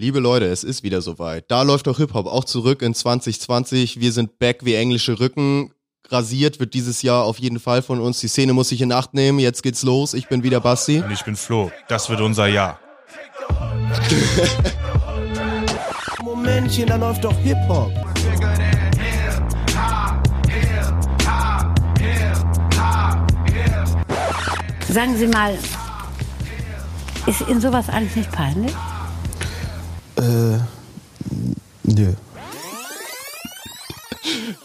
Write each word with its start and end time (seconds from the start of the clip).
Liebe 0.00 0.20
Leute, 0.20 0.44
es 0.44 0.62
ist 0.62 0.84
wieder 0.84 1.02
soweit. 1.02 1.50
Da 1.50 1.62
läuft 1.62 1.88
doch 1.88 1.96
Hip-Hop 1.96 2.28
auch 2.28 2.44
zurück 2.44 2.82
in 2.82 2.94
2020. 2.94 3.98
Wir 3.98 4.12
sind 4.12 4.38
back 4.38 4.64
wie 4.64 4.76
englische 4.76 5.18
Rücken. 5.18 5.72
Rasiert 6.08 6.60
wird 6.60 6.74
dieses 6.74 7.02
Jahr 7.02 7.24
auf 7.24 7.40
jeden 7.40 7.58
Fall 7.58 7.82
von 7.82 8.00
uns. 8.00 8.20
Die 8.20 8.28
Szene 8.28 8.52
muss 8.52 8.68
sich 8.68 8.80
in 8.80 8.92
Acht 8.92 9.12
nehmen. 9.12 9.40
Jetzt 9.40 9.64
geht's 9.64 9.82
los. 9.82 10.14
Ich 10.14 10.28
bin 10.28 10.44
wieder 10.44 10.60
Basti. 10.60 11.00
Und 11.00 11.10
ich 11.10 11.24
bin 11.24 11.34
Flo. 11.34 11.72
Das 11.88 12.08
wird 12.08 12.20
unser 12.20 12.46
Jahr. 12.46 12.78
Momentchen, 16.22 16.86
da 16.86 16.94
läuft 16.94 17.24
doch 17.24 17.36
Hip-Hop. 17.36 17.90
Sagen 24.88 25.16
Sie 25.16 25.26
mal, 25.26 25.58
ist 27.26 27.40
Ihnen 27.48 27.60
sowas 27.60 27.88
eigentlich 27.88 28.14
nicht 28.14 28.30
peinlich? 28.30 28.72
Äh, 30.18 30.58
nö. 31.84 32.12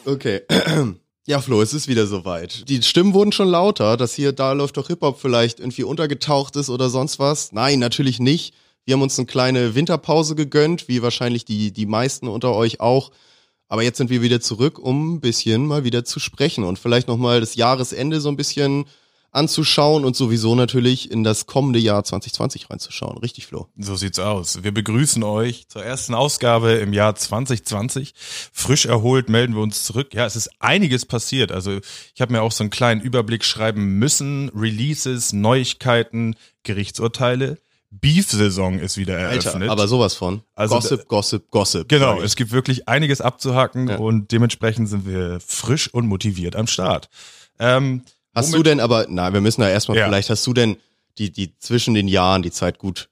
Okay. 0.05 0.41
Ja, 1.25 1.39
Flo, 1.39 1.61
es 1.61 1.73
ist 1.73 1.87
wieder 1.87 2.05
soweit. 2.05 2.67
Die 2.67 2.83
Stimmen 2.83 3.13
wurden 3.13 3.31
schon 3.31 3.47
lauter, 3.47 3.95
dass 3.95 4.13
hier 4.13 4.33
da 4.33 4.51
läuft 4.51 4.75
doch 4.75 4.87
Hip-Hop 4.87 5.21
vielleicht 5.21 5.61
irgendwie 5.61 5.85
untergetaucht 5.85 6.57
ist 6.57 6.69
oder 6.69 6.89
sonst 6.89 7.17
was. 7.17 7.53
Nein, 7.53 7.79
natürlich 7.79 8.19
nicht. 8.19 8.53
Wir 8.83 8.95
haben 8.95 9.01
uns 9.01 9.17
eine 9.17 9.25
kleine 9.25 9.73
Winterpause 9.73 10.35
gegönnt, 10.35 10.89
wie 10.89 11.01
wahrscheinlich 11.01 11.45
die, 11.45 11.71
die 11.71 11.85
meisten 11.85 12.27
unter 12.27 12.53
euch 12.53 12.81
auch. 12.81 13.11
Aber 13.69 13.83
jetzt 13.83 13.99
sind 13.99 14.09
wir 14.09 14.21
wieder 14.21 14.41
zurück, 14.41 14.79
um 14.79 15.13
ein 15.13 15.21
bisschen 15.21 15.65
mal 15.65 15.85
wieder 15.85 16.03
zu 16.03 16.19
sprechen 16.19 16.65
und 16.65 16.77
vielleicht 16.77 17.07
nochmal 17.07 17.39
das 17.39 17.55
Jahresende 17.55 18.19
so 18.19 18.27
ein 18.27 18.35
bisschen 18.35 18.83
anzuschauen 19.33 20.05
und 20.05 20.15
sowieso 20.15 20.55
natürlich 20.55 21.11
in 21.11 21.23
das 21.23 21.45
kommende 21.47 21.79
Jahr 21.79 22.03
2020 22.03 22.69
reinzuschauen. 22.69 23.17
Richtig, 23.17 23.47
Flo. 23.47 23.67
So 23.77 23.95
sieht's 23.95 24.19
aus. 24.19 24.63
Wir 24.63 24.71
begrüßen 24.73 25.23
euch 25.23 25.67
zur 25.67 25.83
ersten 25.83 26.13
Ausgabe 26.13 26.73
im 26.73 26.93
Jahr 26.93 27.15
2020. 27.15 28.13
Frisch 28.53 28.85
erholt 28.85 29.29
melden 29.29 29.55
wir 29.55 29.61
uns 29.61 29.83
zurück. 29.83 30.13
Ja, 30.13 30.25
es 30.25 30.35
ist 30.35 30.49
einiges 30.59 31.05
passiert. 31.05 31.51
Also 31.51 31.79
ich 32.13 32.21
habe 32.21 32.31
mir 32.31 32.41
auch 32.41 32.51
so 32.51 32.63
einen 32.63 32.69
kleinen 32.69 33.01
Überblick 33.01 33.43
schreiben 33.43 33.97
müssen. 33.99 34.49
Releases, 34.49 35.33
Neuigkeiten, 35.33 36.35
Gerichtsurteile. 36.63 37.57
Beef-Saison 37.89 38.79
ist 38.79 38.97
wieder 38.97 39.17
eröffnet. 39.17 39.53
Alter, 39.63 39.71
aber 39.71 39.87
sowas 39.87 40.15
von. 40.15 40.41
Also 40.55 40.75
Gossip, 40.75 41.07
Gossip, 41.07 41.51
Gossip. 41.51 41.89
Genau, 41.89 42.21
es 42.21 42.35
gibt 42.35 42.51
wirklich 42.51 42.87
einiges 42.87 43.21
abzuhacken 43.21 43.87
Ja. 43.87 43.97
und 43.97 44.31
dementsprechend 44.31 44.89
sind 44.89 45.05
wir 45.05 45.39
frisch 45.45 45.93
und 45.93 46.07
motiviert 46.07 46.55
am 46.55 46.65
Start. 46.65 47.09
Ähm, 47.59 48.01
Hast 48.33 48.47
womit- 48.51 48.59
du 48.59 48.63
denn 48.63 48.79
aber, 48.79 49.05
na, 49.09 49.33
wir 49.33 49.41
müssen 49.41 49.61
da 49.61 49.69
erstmal, 49.69 49.97
Ja. 49.97 50.05
vielleicht 50.05 50.29
hast 50.29 50.45
du 50.47 50.53
denn 50.53 50.77
die, 51.17 51.31
die 51.31 51.57
zwischen 51.59 51.93
den 51.93 52.07
Jahren 52.07 52.41
die 52.43 52.51
Zeit 52.51 52.79
gut 52.79 53.09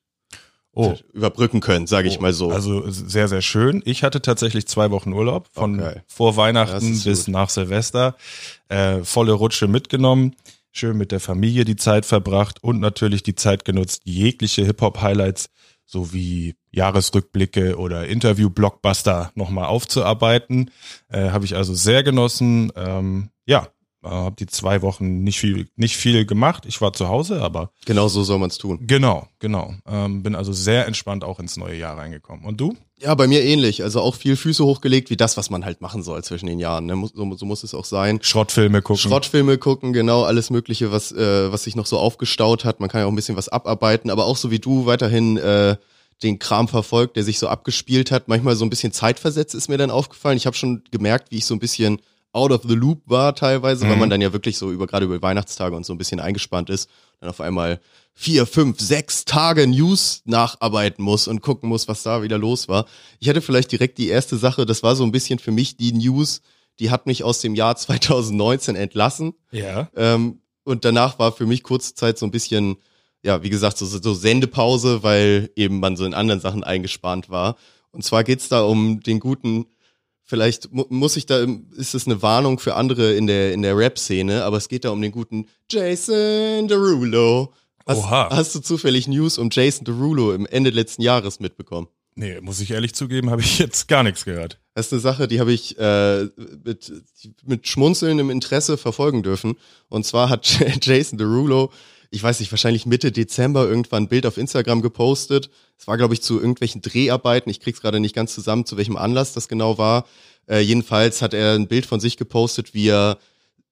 Oh, 0.73 0.95
überbrücken 1.11 1.59
können, 1.59 1.86
sage 1.86 2.08
ich 2.08 2.22
mal 2.22 2.31
so. 2.31 2.50
Also 2.50 2.89
sehr, 2.89 3.28
sehr 3.28 3.41
schön. 3.41 3.81
Ich 3.83 4.03
hatte 4.03 4.22
tatsächlich 4.22 4.67
zwei 4.67 4.89
Wochen 4.89 5.11
Urlaub 5.11 5.50
von 5.52 5.78
Okay. 5.81 6.00
vor 6.08 6.38
Weihnachten 6.38 6.97
bis 7.03 7.28
nach 7.28 7.50
Silvester. 7.50 8.16
Äh, 8.69 9.03
volle 9.03 9.33
Rutsche 9.33 9.67
mitgenommen, 9.67 10.33
schön 10.72 10.95
mit 10.97 11.11
der 11.11 11.19
Familie 11.19 11.66
die 11.66 11.75
Zeit 11.75 12.06
verbracht 12.06 12.63
und 12.63 12.80
natürlich 12.80 13.22
die 13.22 13.35
Zeit 13.35 13.66
genutzt, 13.66 14.03
jegliche 14.06 14.63
Hip-Hop-Highlights 14.63 15.50
sowie 15.85 16.56
Jahresrückblicke 16.72 17.78
oder 17.78 18.08
Interview-Blockbuster 18.08 19.33
nochmal 19.35 19.66
aufzuarbeiten. 19.66 20.72
Äh, 21.09 21.31
Habe 21.31 21.44
ich 21.44 21.58
also 21.58 21.73
sehr 21.73 22.02
genossen. 22.03 22.72
Ähm, 22.78 23.30
ja, 23.45 23.67
äh, 24.03 24.09
habe 24.09 24.35
die 24.35 24.47
zwei 24.47 24.81
Wochen 24.81 25.23
nicht 25.23 25.39
viel, 25.39 25.67
nicht 25.75 25.97
viel 25.97 26.25
gemacht. 26.25 26.66
Ich 26.66 26.81
war 26.81 26.94
zu 26.94 27.07
Hause, 27.07 27.41
aber 27.41 27.71
genau 27.85 28.07
so 28.07 28.23
soll 28.23 28.39
man 28.39 28.49
es 28.49 28.57
tun. 28.57 28.80
genau, 28.88 29.27
genau. 29.39 29.73
Ähm, 29.88 30.23
bin 30.23 30.35
also 30.35 30.53
sehr 30.53 30.88
entspannt 30.88 31.23
auch 31.23 31.39
ins 31.39 31.57
neue 31.57 31.77
Jahr 31.77 31.97
reingekommen. 31.97 32.45
Und 32.45 32.59
du? 32.59 32.75
Ja, 32.99 33.16
bei 33.16 33.27
mir 33.27 33.44
ähnlich. 33.44 33.83
Also 33.83 34.02
auch 34.02 34.16
viel 34.16 34.35
Füße 34.35 34.63
hochgelegt, 34.63 35.09
wie 35.09 35.17
das, 35.17 35.35
was 35.35 35.49
man 35.49 35.66
halt 35.66 35.81
machen 35.81 36.03
soll 36.03 36.23
zwischen 36.23 36.45
den 36.45 36.59
Jahren. 36.59 36.85
Ne? 36.85 36.95
So, 37.13 37.35
so 37.35 37.45
muss 37.45 37.63
es 37.63 37.73
auch 37.73 37.85
sein. 37.85 38.19
Schrottfilme 38.22 38.81
gucken. 38.81 39.02
Schrottfilme 39.02 39.57
gucken, 39.57 39.91
genau, 39.91 40.23
alles 40.23 40.51
Mögliche, 40.51 40.91
was, 40.91 41.11
äh, 41.11 41.51
was 41.51 41.63
sich 41.63 41.75
noch 41.75 41.88
so 41.88 41.97
aufgestaut 41.97 42.63
hat. 42.63 42.79
Man 42.79 42.90
kann 42.90 43.01
ja 43.01 43.07
auch 43.07 43.11
ein 43.11 43.16
bisschen 43.16 43.38
was 43.38 43.50
abarbeiten, 43.50 44.11
aber 44.11 44.25
auch 44.25 44.38
so 44.38 44.51
wie 44.51 44.59
du 44.59 44.85
weiterhin 44.85 45.38
äh, 45.38 45.78
den 46.22 46.38
Kram 46.38 46.67
verfolgt, 46.67 47.16
der 47.16 47.23
sich 47.23 47.40
so 47.40 47.47
abgespielt 47.47 48.11
hat. 48.11 48.28
Manchmal 48.28 48.56
so 48.56 48.66
ein 48.66 48.69
bisschen 48.69 48.91
zeitversetzt 48.91 49.56
ist 49.56 49.69
mir 49.69 49.78
dann 49.78 49.90
aufgefallen. 49.91 50.38
Ich 50.38 50.45
habe 50.45 50.56
schon 50.56 50.84
gemerkt, 50.91 51.31
wie 51.31 51.38
ich 51.38 51.45
so 51.45 51.56
ein 51.56 51.59
bisschen 51.59 52.01
out 52.34 52.52
of 52.52 52.62
the 52.68 52.75
loop 52.75 53.02
war 53.06 53.36
teilweise, 53.36 53.86
weil 53.86 53.94
Mhm. 53.96 54.00
man 54.00 54.09
dann 54.09 54.22
ja 54.22 54.31
wirklich 54.34 54.58
so 54.58 54.72
über 54.72 54.88
gerade 54.88 55.06
über 55.06 55.22
Weihnachtstage 55.22 55.75
und 55.75 55.86
so 55.86 55.94
ein 55.94 55.97
bisschen 55.97 56.19
eingespannt 56.19 56.69
ist. 56.69 56.90
Dann 57.19 57.30
auf 57.30 57.42
einmal 57.42 57.80
vier, 58.14 58.46
fünf, 58.46 58.80
sechs 58.80 59.25
Tage 59.25 59.68
News 59.68 60.22
nacharbeiten 60.25 61.03
muss 61.03 61.28
und 61.28 61.41
gucken 61.41 61.70
muss, 61.70 61.88
was 61.88 62.03
da 62.03 62.24
wieder 62.24 62.38
los 62.38 62.68
war. 62.68 62.86
Ich 63.20 63.30
hatte 63.30 63.41
vielleicht 63.41 63.72
direkt 63.72 63.97
die 63.97 64.08
erste 64.08 64.38
Sache, 64.38 64.66
das 64.66 64.84
war 64.84 64.96
so 64.96 65.03
ein 65.03 65.12
bisschen 65.12 65.40
für 65.40 65.52
mich 65.52 65.78
die 65.78 65.91
News, 65.94 66.41
die 66.80 66.90
hat 66.90 67.06
mich 67.06 67.24
aus 67.24 67.40
dem 67.40 67.53
Jahr 67.56 67.75
2019 67.78 68.75
entlassen. 68.75 69.34
Ja. 69.52 69.90
Ähm, 69.96 70.40
und 70.64 70.86
danach 70.86 71.20
war 71.20 71.31
für 71.31 71.46
mich 71.46 71.64
kurze 71.64 71.96
Zeit 71.96 72.18
so 72.18 72.25
ein 72.25 72.31
bisschen, 72.31 72.78
ja, 73.24 73.44
wie 73.44 73.50
gesagt, 73.50 73.78
so, 73.78 73.86
so 73.86 74.14
Sendepause, 74.14 75.03
weil 75.03 75.50
eben 75.56 75.80
man 75.80 75.96
so 75.97 76.06
in 76.06 76.14
anderen 76.14 76.40
Sachen 76.41 76.64
eingespannt 76.64 77.30
war. 77.30 77.56
Und 77.91 78.03
zwar 78.03 78.24
geht's 78.24 78.47
da 78.47 78.62
um 78.64 79.02
den 79.02 79.20
guten, 79.20 79.66
vielleicht 80.31 80.72
mu 80.72 80.86
muss 80.90 81.18
ich 81.18 81.25
da, 81.25 81.46
ist 81.75 81.94
es 81.94 82.08
eine 82.08 82.22
Warnung 82.22 82.58
für 82.58 82.75
andere 82.75 83.16
in 83.16 83.28
der, 83.28 83.52
in 83.52 83.64
der 83.64 83.75
Rap-Szene, 83.75 84.46
aber 84.46 84.56
es 84.56 84.69
geht 84.69 84.86
da 84.86 84.92
um 84.92 85.02
den 85.02 85.12
guten 85.12 85.47
Jason 85.69 86.69
Derulo. 86.69 87.53
Hast, 87.86 87.97
Oha. 87.97 88.30
hast 88.31 88.56
du 88.56 88.62
zufällig 88.62 89.09
News 89.09 89.38
um 89.38 89.50
Jason 89.52 89.84
Derulo 89.84 90.34
im 90.34 90.46
Ende 90.46 90.70
letzten 90.70 91.02
Jahres 91.02 91.41
mitbekommen? 91.41 91.88
Nee, 92.16 92.40
muss 92.40 92.62
ich 92.62 92.72
ehrlich 92.72 92.94
zugeben, 92.94 93.30
habe 93.30 93.41
ich 93.41 93.59
jetzt 93.59 93.90
gar 93.90 94.03
nichts 94.03 94.24
gehört. 94.24 94.58
Das 94.74 94.86
ist 94.86 94.94
eine 94.94 95.02
Sache, 95.02 95.28
die 95.28 95.41
habe 95.41 95.52
ich 95.52 95.78
äh, 95.78 96.30
mit, 96.64 96.94
mit 97.44 97.68
schmunzelndem 97.68 98.30
Interesse 98.30 98.78
verfolgen 98.78 99.24
dürfen. 99.24 99.58
Und 99.90 100.06
zwar 100.06 100.30
hat 100.30 100.47
Jason 100.81 101.18
Derulo, 101.18 101.72
ich 102.13 102.22
weiß 102.22 102.41
nicht, 102.41 102.51
wahrscheinlich 102.51 102.85
Mitte 102.85 103.11
Dezember 103.11 103.67
irgendwann 103.67 104.03
ein 104.03 104.09
Bild 104.09 104.25
auf 104.25 104.38
Instagram 104.38 104.81
gepostet. 104.81 105.49
Es 105.79 105.88
war, 105.88 105.97
glaube 105.97 106.13
ich, 106.13 106.22
zu 106.22 106.39
irgendwelchen 106.39 106.81
Dreharbeiten. 106.81 107.49
Ich 107.49 107.61
krieg's 107.61 107.81
gerade 107.81 108.01
nicht 108.01 108.13
ganz 108.13 108.33
zusammen, 108.35 108.66
zu 108.66 108.75
welchem 108.75 108.97
Anlass 108.97 109.31
das 109.31 109.47
genau 109.47 109.77
war. 109.77 110.05
Äh, 110.47 110.59
jedenfalls 110.59 111.22
hat 111.22 111.33
er 111.33 111.55
ein 111.55 111.69
Bild 111.69 111.85
von 111.85 112.01
sich 112.01 112.17
gepostet, 112.17 112.73
wie 112.73 112.89
er 112.89 113.17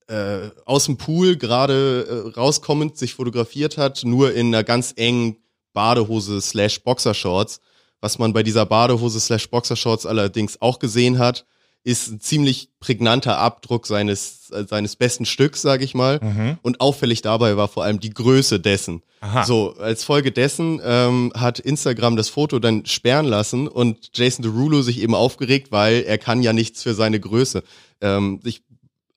äh, 0.08 0.50
aus 0.64 0.86
dem 0.86 0.98
Pool 0.98 1.36
gerade 1.36 2.32
äh, 2.34 2.40
rauskommend 2.40 2.98
sich 2.98 3.14
fotografiert 3.14 3.78
hat, 3.78 4.06
nur 4.06 4.34
in 4.34 4.48
einer 4.48 4.64
ganz 4.64 4.94
engen 4.96 5.36
Badehose 5.74 6.40
slash 6.40 6.82
Boxershorts. 6.82 7.60
Was 8.00 8.20
man 8.20 8.32
bei 8.32 8.44
dieser 8.44 8.66
Badehose 8.66 9.20
slash 9.20 9.50
Boxershorts 9.50 10.06
allerdings 10.06 10.62
auch 10.62 10.80
gesehen 10.80 11.20
hat, 11.20 11.46
ist 11.84 12.10
ein 12.10 12.20
ziemlich 12.20 12.70
prägnanter 12.80 13.38
Abdruck 13.38 13.88
seines, 13.88 14.50
äh, 14.52 14.66
seines 14.66 14.96
besten 14.96 15.26
Stücks, 15.26 15.62
sage 15.62 15.84
ich 15.84 15.96
mal. 15.96 16.20
Und 16.62 16.82
auffällig 16.82 17.22
dabei 17.22 17.58
war 17.58 17.68
vor 17.68 17.84
allem 17.84 18.00
die 18.00 18.10
Größe 18.10 18.60
dessen. 18.60 19.02
Aha. 19.22 19.44
So, 19.44 19.76
als 19.78 20.04
Folge 20.04 20.32
dessen 20.32 20.80
ähm, 20.84 21.34
hat 21.36 21.60
Instagram 21.60 22.16
das 22.16 22.30
Foto 22.30 22.60
dann 22.60 22.86
sperren 22.86 23.26
lassen 23.26 23.68
und 23.68 24.10
Jason 24.14 24.44
Derulo 24.44 24.82
sich 24.82 25.02
eben 25.02 25.16
aufgeregt, 25.16 25.72
weil 25.72 26.04
er 26.04 26.18
kann 26.18 26.42
ja 26.42 26.54
nichts 26.54 26.84
für 26.84 26.94
seine 26.94 27.20
Größe. 27.20 27.64
Ähm, 28.02 28.40
ich, 28.44 28.62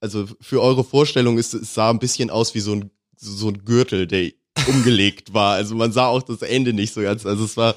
also 0.01 0.27
für 0.41 0.61
eure 0.61 0.83
Vorstellung 0.83 1.39
ist 1.39 1.55
es 1.55 1.75
sah 1.75 1.91
ein 1.91 2.01
bisschen 2.01 2.31
aus 2.31 2.55
wie 2.55 2.61
so 2.61 2.73
ein 2.75 2.91
so 3.17 3.49
ein 3.49 3.65
Gürtel, 3.65 4.07
der 4.07 4.33
umgelegt 4.67 5.33
war. 5.33 5.55
Also 5.55 5.75
man 5.75 5.93
sah 5.93 6.07
auch 6.07 6.23
das 6.23 6.43
Ende 6.43 6.73
nicht 6.73 6.93
so 6.93 7.01
ganz. 7.03 7.25
Also 7.25 7.45
es 7.45 7.57
war 7.57 7.75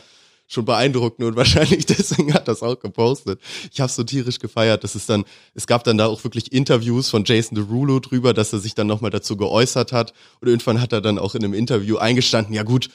schon 0.47 0.65
beeindruckend 0.65 1.27
und 1.27 1.35
wahrscheinlich 1.35 1.85
deswegen 1.87 2.33
hat 2.33 2.47
das 2.47 2.61
auch 2.61 2.79
gepostet. 2.79 3.39
Ich 3.71 3.81
habe 3.81 3.91
so 3.91 4.03
tierisch 4.03 4.39
gefeiert, 4.39 4.83
dass 4.83 4.95
es 4.95 5.05
dann, 5.05 5.25
es 5.53 5.67
gab 5.67 5.83
dann 5.83 5.97
da 5.97 6.07
auch 6.07 6.23
wirklich 6.23 6.51
Interviews 6.51 7.09
von 7.09 7.23
Jason 7.25 7.55
Derulo 7.55 7.99
drüber, 7.99 8.33
dass 8.33 8.53
er 8.53 8.59
sich 8.59 8.75
dann 8.75 8.87
nochmal 8.87 9.11
dazu 9.11 9.37
geäußert 9.37 9.91
hat 9.91 10.13
und 10.41 10.47
irgendwann 10.47 10.81
hat 10.81 10.93
er 10.93 11.01
dann 11.01 11.19
auch 11.19 11.35
in 11.35 11.43
einem 11.43 11.53
Interview 11.53 11.97
eingestanden, 11.97 12.53
ja 12.53 12.63
gut, 12.63 12.89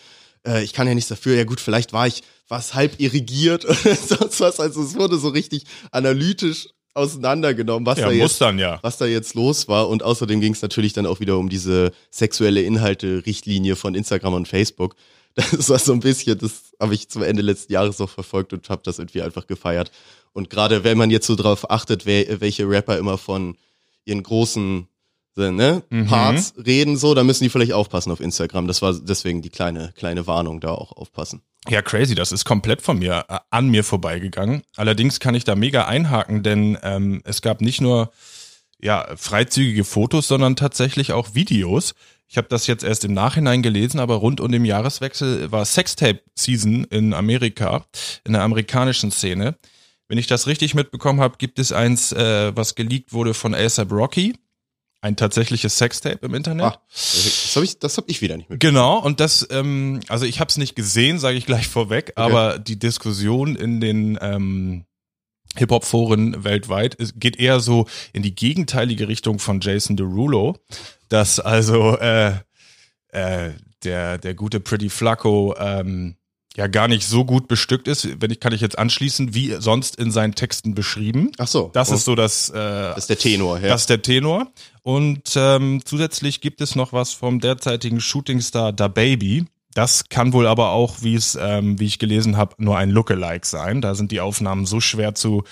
äh, 0.47 0.63
ich 0.63 0.73
kann 0.73 0.87
ja 0.87 0.95
nichts 0.95 1.09
dafür, 1.09 1.37
ja 1.37 1.45
gut, 1.45 1.61
vielleicht 1.61 1.93
war 1.93 2.07
ich, 2.07 2.23
war 2.49 2.59
es 2.59 2.75
halb 2.75 3.01
irrigiert 3.01 3.65
oder 3.65 3.95
sonst 3.97 4.41
was, 4.41 4.61
also 4.61 4.83
es 4.83 4.95
wurde 4.95 5.19
so 5.19 5.29
richtig 5.29 5.65
analytisch 5.91 6.69
auseinandergenommen, 6.95 7.87
was 7.87 7.99
Ja, 7.99 8.07
da 8.07 8.13
jetzt 8.13 8.41
dann 8.41 8.59
ja. 8.59 8.79
was 8.83 8.99
da 8.99 9.07
jetzt 9.07 9.35
los 9.35 9.69
war. 9.69 9.89
Und 9.89 10.03
außerdem 10.03 10.41
ging 10.41 10.53
es 10.53 10.63
natürlich 10.63 10.93
dann 10.93 11.07
auch 11.07 11.21
wieder 11.21 11.39
um 11.39 11.49
diese 11.49 11.93
sexuelle 12.11 12.63
Inhalte-Richtlinie 12.63 13.77
von 13.77 13.95
Instagram 13.95 14.35
und 14.35 14.49
Facebook. 14.49 14.97
Das 15.53 15.69
war 15.71 15.79
so 15.79 15.93
ein 15.93 16.01
bisschen, 16.01 16.39
das 16.39 16.73
habe 16.81 16.95
ich 16.95 17.09
zum 17.09 17.23
Ende 17.23 17.43
letzten 17.43 17.73
Jahres 17.73 18.01
auch 18.01 18.11
verfolgt 18.11 18.53
und 18.53 18.69
habe 18.69 18.83
das 18.85 18.99
irgendwie 18.99 19.23
einfach 19.23 19.47
gefeiert. 19.47 19.91
Und 20.33 20.51
gerade 20.51 20.85
wenn 20.85 20.99
man 20.99 21.11
jetzt 21.11 21.27
so 21.27 21.35
drauf 21.37 21.71
achtet, 21.71 22.07
wer, 22.07 22.41
welche 22.41 22.69
Rapper 22.69 22.99
immer 22.99 23.19
von 23.19 23.57
ihren 24.05 24.23
großen 24.23 24.87
äh, 25.37 25.51
ne, 25.51 25.83
Mhm. 25.91 26.07
Parts 26.07 26.55
reden, 26.65 26.97
so, 26.97 27.15
da 27.15 27.25
müssen 27.25 27.45
die 27.45 27.51
vielleicht 27.51 27.73
aufpassen 27.73 28.11
auf 28.11 28.21
Instagram. 28.21 28.67
Das 28.67 28.83
war 28.83 28.93
deswegen 28.95 29.43
die 29.43 29.51
kleine, 29.51 29.93
kleine 29.97 30.27
Warnung 30.27 30.61
da 30.61 30.71
auch 30.71 30.93
aufpassen. 30.93 31.43
Ja, 31.69 31.83
crazy, 31.83 32.15
das 32.15 32.33
ist 32.33 32.45
komplett 32.45 32.83
von 32.83 32.99
mir, 32.99 33.25
äh, 33.29 33.39
an 33.51 33.69
mir 33.69 33.85
vorbeigegangen. 33.85 34.63
Allerdings 34.77 35.21
kann 35.21 35.35
ich 35.35 35.45
da 35.45 35.55
mega 35.55 35.87
einhaken, 35.87 36.43
denn 36.43 36.79
ähm, 36.83 37.23
es 37.25 37.43
gab 37.43 37.61
nicht 37.61 37.81
nur 37.81 38.11
ja, 38.81 39.09
freizügige 39.17 39.85
Fotos, 39.85 40.27
sondern 40.27 40.57
tatsächlich 40.57 41.13
auch 41.13 41.35
Videos. 41.35 41.95
Ich 42.31 42.37
habe 42.37 42.47
das 42.47 42.69
jetzt 42.69 42.85
erst 42.85 43.05
im 43.05 43.13
Nachhinein 43.13 43.61
gelesen, 43.61 43.99
aber 43.99 44.15
rund 44.15 44.41
um 44.41 44.53
den 44.53 44.65
Jahreswechsel 44.65 45.51
war 45.51 45.65
Sextape-Season 45.65 46.85
in 46.85 47.13
Amerika, 47.13 47.85
in 48.25 48.35
der 48.35 48.43
amerikanischen 48.43 49.11
Szene. 49.11 49.57
Wenn 50.07 50.17
ich 50.17 50.29
das 50.29 50.47
richtig 50.47 50.77
mitbekommen 50.77 51.19
habe, 51.19 51.39
gibt 51.39 51.59
es 51.59 51.73
eins, 51.73 52.13
äh, 52.13 52.55
was 52.55 52.77
geleakt 52.77 53.13
wurde 53.13 53.35
von 53.35 53.53
ASAP 53.53 53.91
Rocky. 53.91 54.37
Ein 55.01 55.17
tatsächliches 55.17 55.77
Sextape 55.77 56.25
im 56.25 56.35
Internet. 56.35 56.67
Ah, 56.67 56.83
das 56.93 57.53
habe 57.57 57.65
ich, 57.65 57.81
das 57.81 57.97
hab 57.97 58.09
ich 58.09 58.23
wieder 58.23 58.37
nicht 58.37 58.49
mitbekommen. 58.49 58.77
Genau, 58.77 58.99
und 58.99 59.19
das, 59.19 59.49
ähm, 59.51 59.99
also 60.07 60.25
ich 60.25 60.39
habe 60.39 60.51
es 60.51 60.57
nicht 60.57 60.77
gesehen, 60.77 61.19
sage 61.19 61.37
ich 61.37 61.47
gleich 61.47 61.67
vorweg, 61.67 62.13
aber 62.15 62.61
die 62.61 62.79
Diskussion 62.79 63.57
in 63.57 63.81
den 63.81 64.17
ähm, 64.21 64.85
Hip-Hop-Foren 65.57 66.45
weltweit 66.45 66.97
es 67.01 67.15
geht 67.17 67.39
eher 67.39 67.61
so 67.61 67.87
in 68.13 68.23
die 68.23 68.35
gegenteilige 68.35 69.09
Richtung 69.09 69.39
von 69.39 69.61
Jason 69.61 69.97
Derulo, 69.97 70.57
dass 71.09 71.41
also 71.41 71.97
äh, 71.99 72.35
äh, 73.09 73.51
der, 73.85 74.19
der 74.19 74.35
gute 74.35 74.61
Pretty 74.61 74.89
Flacco 74.91 75.55
ähm, 75.59 76.17
ja 76.57 76.67
gar 76.67 76.89
nicht 76.89 77.07
so 77.07 77.25
gut 77.25 77.49
bestückt 77.49 77.87
ist, 77.89 78.21
wenn 78.21 78.31
ich 78.31 78.41
kann 78.41 78.53
ich 78.53 78.61
jetzt 78.61 78.79
anschließen, 78.79 79.35
wie 79.35 79.57
sonst 79.61 79.97
in 79.97 80.11
seinen 80.11 80.35
Texten 80.35 80.75
beschrieben. 80.75 81.31
Ach 81.39 81.47
so. 81.47 81.71
Das 81.73 81.91
Oh. 81.91 81.95
ist 81.95 82.05
so 82.05 82.15
das, 82.15 82.49
äh, 82.51 82.55
Das 82.55 82.99
ist 82.99 83.09
der 83.11 83.19
Tenor, 83.19 83.59
ja. 83.61 83.69
das 83.69 83.83
ist 83.83 83.91
der 83.91 84.03
Tenor. 84.03 84.51
Und 84.83 85.33
ähm, 85.37 85.81
zusätzlich 85.85 86.41
gibt 86.41 86.61
es 86.61 86.75
noch 86.75 86.93
was 86.93 87.13
vom 87.13 87.41
derzeitigen 87.41 88.01
Shootingstar 88.01 88.73
Da 88.73 88.89
Baby. 88.89 89.47
Das 89.75 90.09
kann 90.09 90.33
wohl 90.33 90.49
aber 90.49 90.71
auch, 90.71 91.03
wie 91.03 91.15
es, 91.15 91.39
ähm, 91.41 91.79
wie 91.79 91.87
ich 91.87 92.01
gelesen 92.01 92.37
habe, 92.37 92.55
nur 92.59 92.77
ein 92.77 92.91
Lookalike 92.91 93.47
sein. 93.47 93.81
Da 93.81 93.95
sind 93.95 94.11
die 94.11 94.21
Aufnahmen 94.21 94.67
so 94.67 94.81
schwer 94.81 95.15
zu 95.15 95.45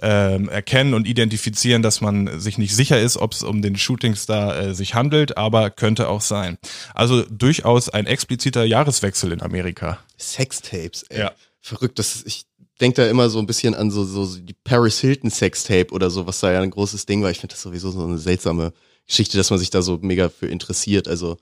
ähm, 0.00 0.48
erkennen 0.48 0.94
und 0.94 1.06
identifizieren, 1.06 1.82
dass 1.82 2.00
man 2.00 2.40
sich 2.40 2.56
nicht 2.56 2.74
sicher 2.74 2.98
ist, 2.98 3.18
ob 3.18 3.32
es 3.32 3.42
um 3.42 3.60
den 3.60 3.76
Shootingstar 3.76 4.58
äh, 4.58 4.74
sich 4.74 4.94
handelt, 4.94 5.36
aber 5.36 5.70
könnte 5.70 6.08
auch 6.08 6.22
sein. 6.22 6.56
Also 6.94 7.24
durchaus 7.24 7.90
ein 7.90 8.06
expliziter 8.06 8.64
Jahreswechsel 8.64 9.32
in 9.32 9.42
Amerika. 9.42 9.98
Sextapes, 10.18 11.02
ey. 11.10 11.20
Ja. 11.20 11.32
Verrückt, 11.60 11.98
das 11.98 12.16
ist, 12.16 12.26
ich 12.26 12.46
denke 12.80 13.02
da 13.02 13.10
immer 13.10 13.28
so 13.28 13.38
ein 13.38 13.46
bisschen 13.46 13.74
an 13.74 13.90
so, 13.90 14.04
so 14.04 14.38
die 14.38 14.54
Paris 14.64 15.00
Hilton 15.00 15.30
Sextape 15.30 15.92
oder 15.92 16.08
so, 16.10 16.26
was 16.26 16.40
da 16.40 16.52
ja 16.52 16.62
ein 16.62 16.70
großes 16.70 17.04
Ding 17.04 17.22
war. 17.22 17.30
Ich 17.30 17.40
finde 17.40 17.54
das 17.54 17.62
sowieso 17.62 17.90
so 17.90 18.04
eine 18.04 18.18
seltsame 18.18 18.72
Geschichte, 19.06 19.36
dass 19.36 19.50
man 19.50 19.58
sich 19.58 19.70
da 19.70 19.82
so 19.82 19.98
mega 20.00 20.28
für 20.28 20.46
interessiert. 20.46 21.08
Also 21.08 21.36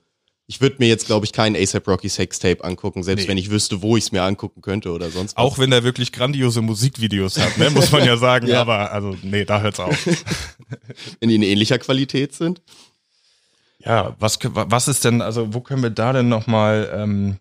ich 0.49 0.61
würde 0.61 0.77
mir 0.79 0.87
jetzt, 0.87 1.05
glaube 1.07 1.25
ich, 1.25 1.33
keinen 1.33 1.55
ASAP 1.55 1.87
Rocky 1.87 2.07
Sextape 2.07 2.63
angucken, 2.63 3.03
selbst 3.03 3.23
Nee. 3.23 3.29
wenn 3.29 3.37
ich 3.37 3.49
wüsste, 3.49 3.81
wo 3.81 3.97
ich 3.97 4.05
es 4.05 4.11
mir 4.13 4.23
angucken 4.23 4.61
könnte 4.61 4.91
oder 4.91 5.09
sonst 5.09 5.35
was. 5.35 5.43
Auch 5.43 5.57
wenn 5.59 5.71
er 5.73 5.83
wirklich 5.83 6.11
grandiose 6.13 6.61
Musikvideos 6.61 7.37
hat, 7.37 7.57
ne, 7.57 7.69
muss 7.69 7.91
man 7.91 8.05
ja 8.05 8.15
sagen. 8.17 8.47
Ja. 8.47 8.61
Aber 8.61 8.91
also 8.91 9.15
nee, 9.23 9.43
da 9.43 9.59
hört's 9.61 9.79
auf. 9.79 10.05
wenn 11.19 11.29
die 11.29 11.35
in 11.35 11.43
ähnlicher 11.43 11.77
Qualität 11.79 12.33
sind. 12.33 12.61
Ja, 13.79 14.15
was, 14.19 14.39
was 14.41 14.87
ist 14.87 15.03
denn, 15.05 15.21
also 15.21 15.53
wo 15.53 15.61
können 15.61 15.83
wir 15.83 15.89
da 15.91 16.13
denn 16.13 16.29
nochmal, 16.29 16.89
ähm, 16.93 17.37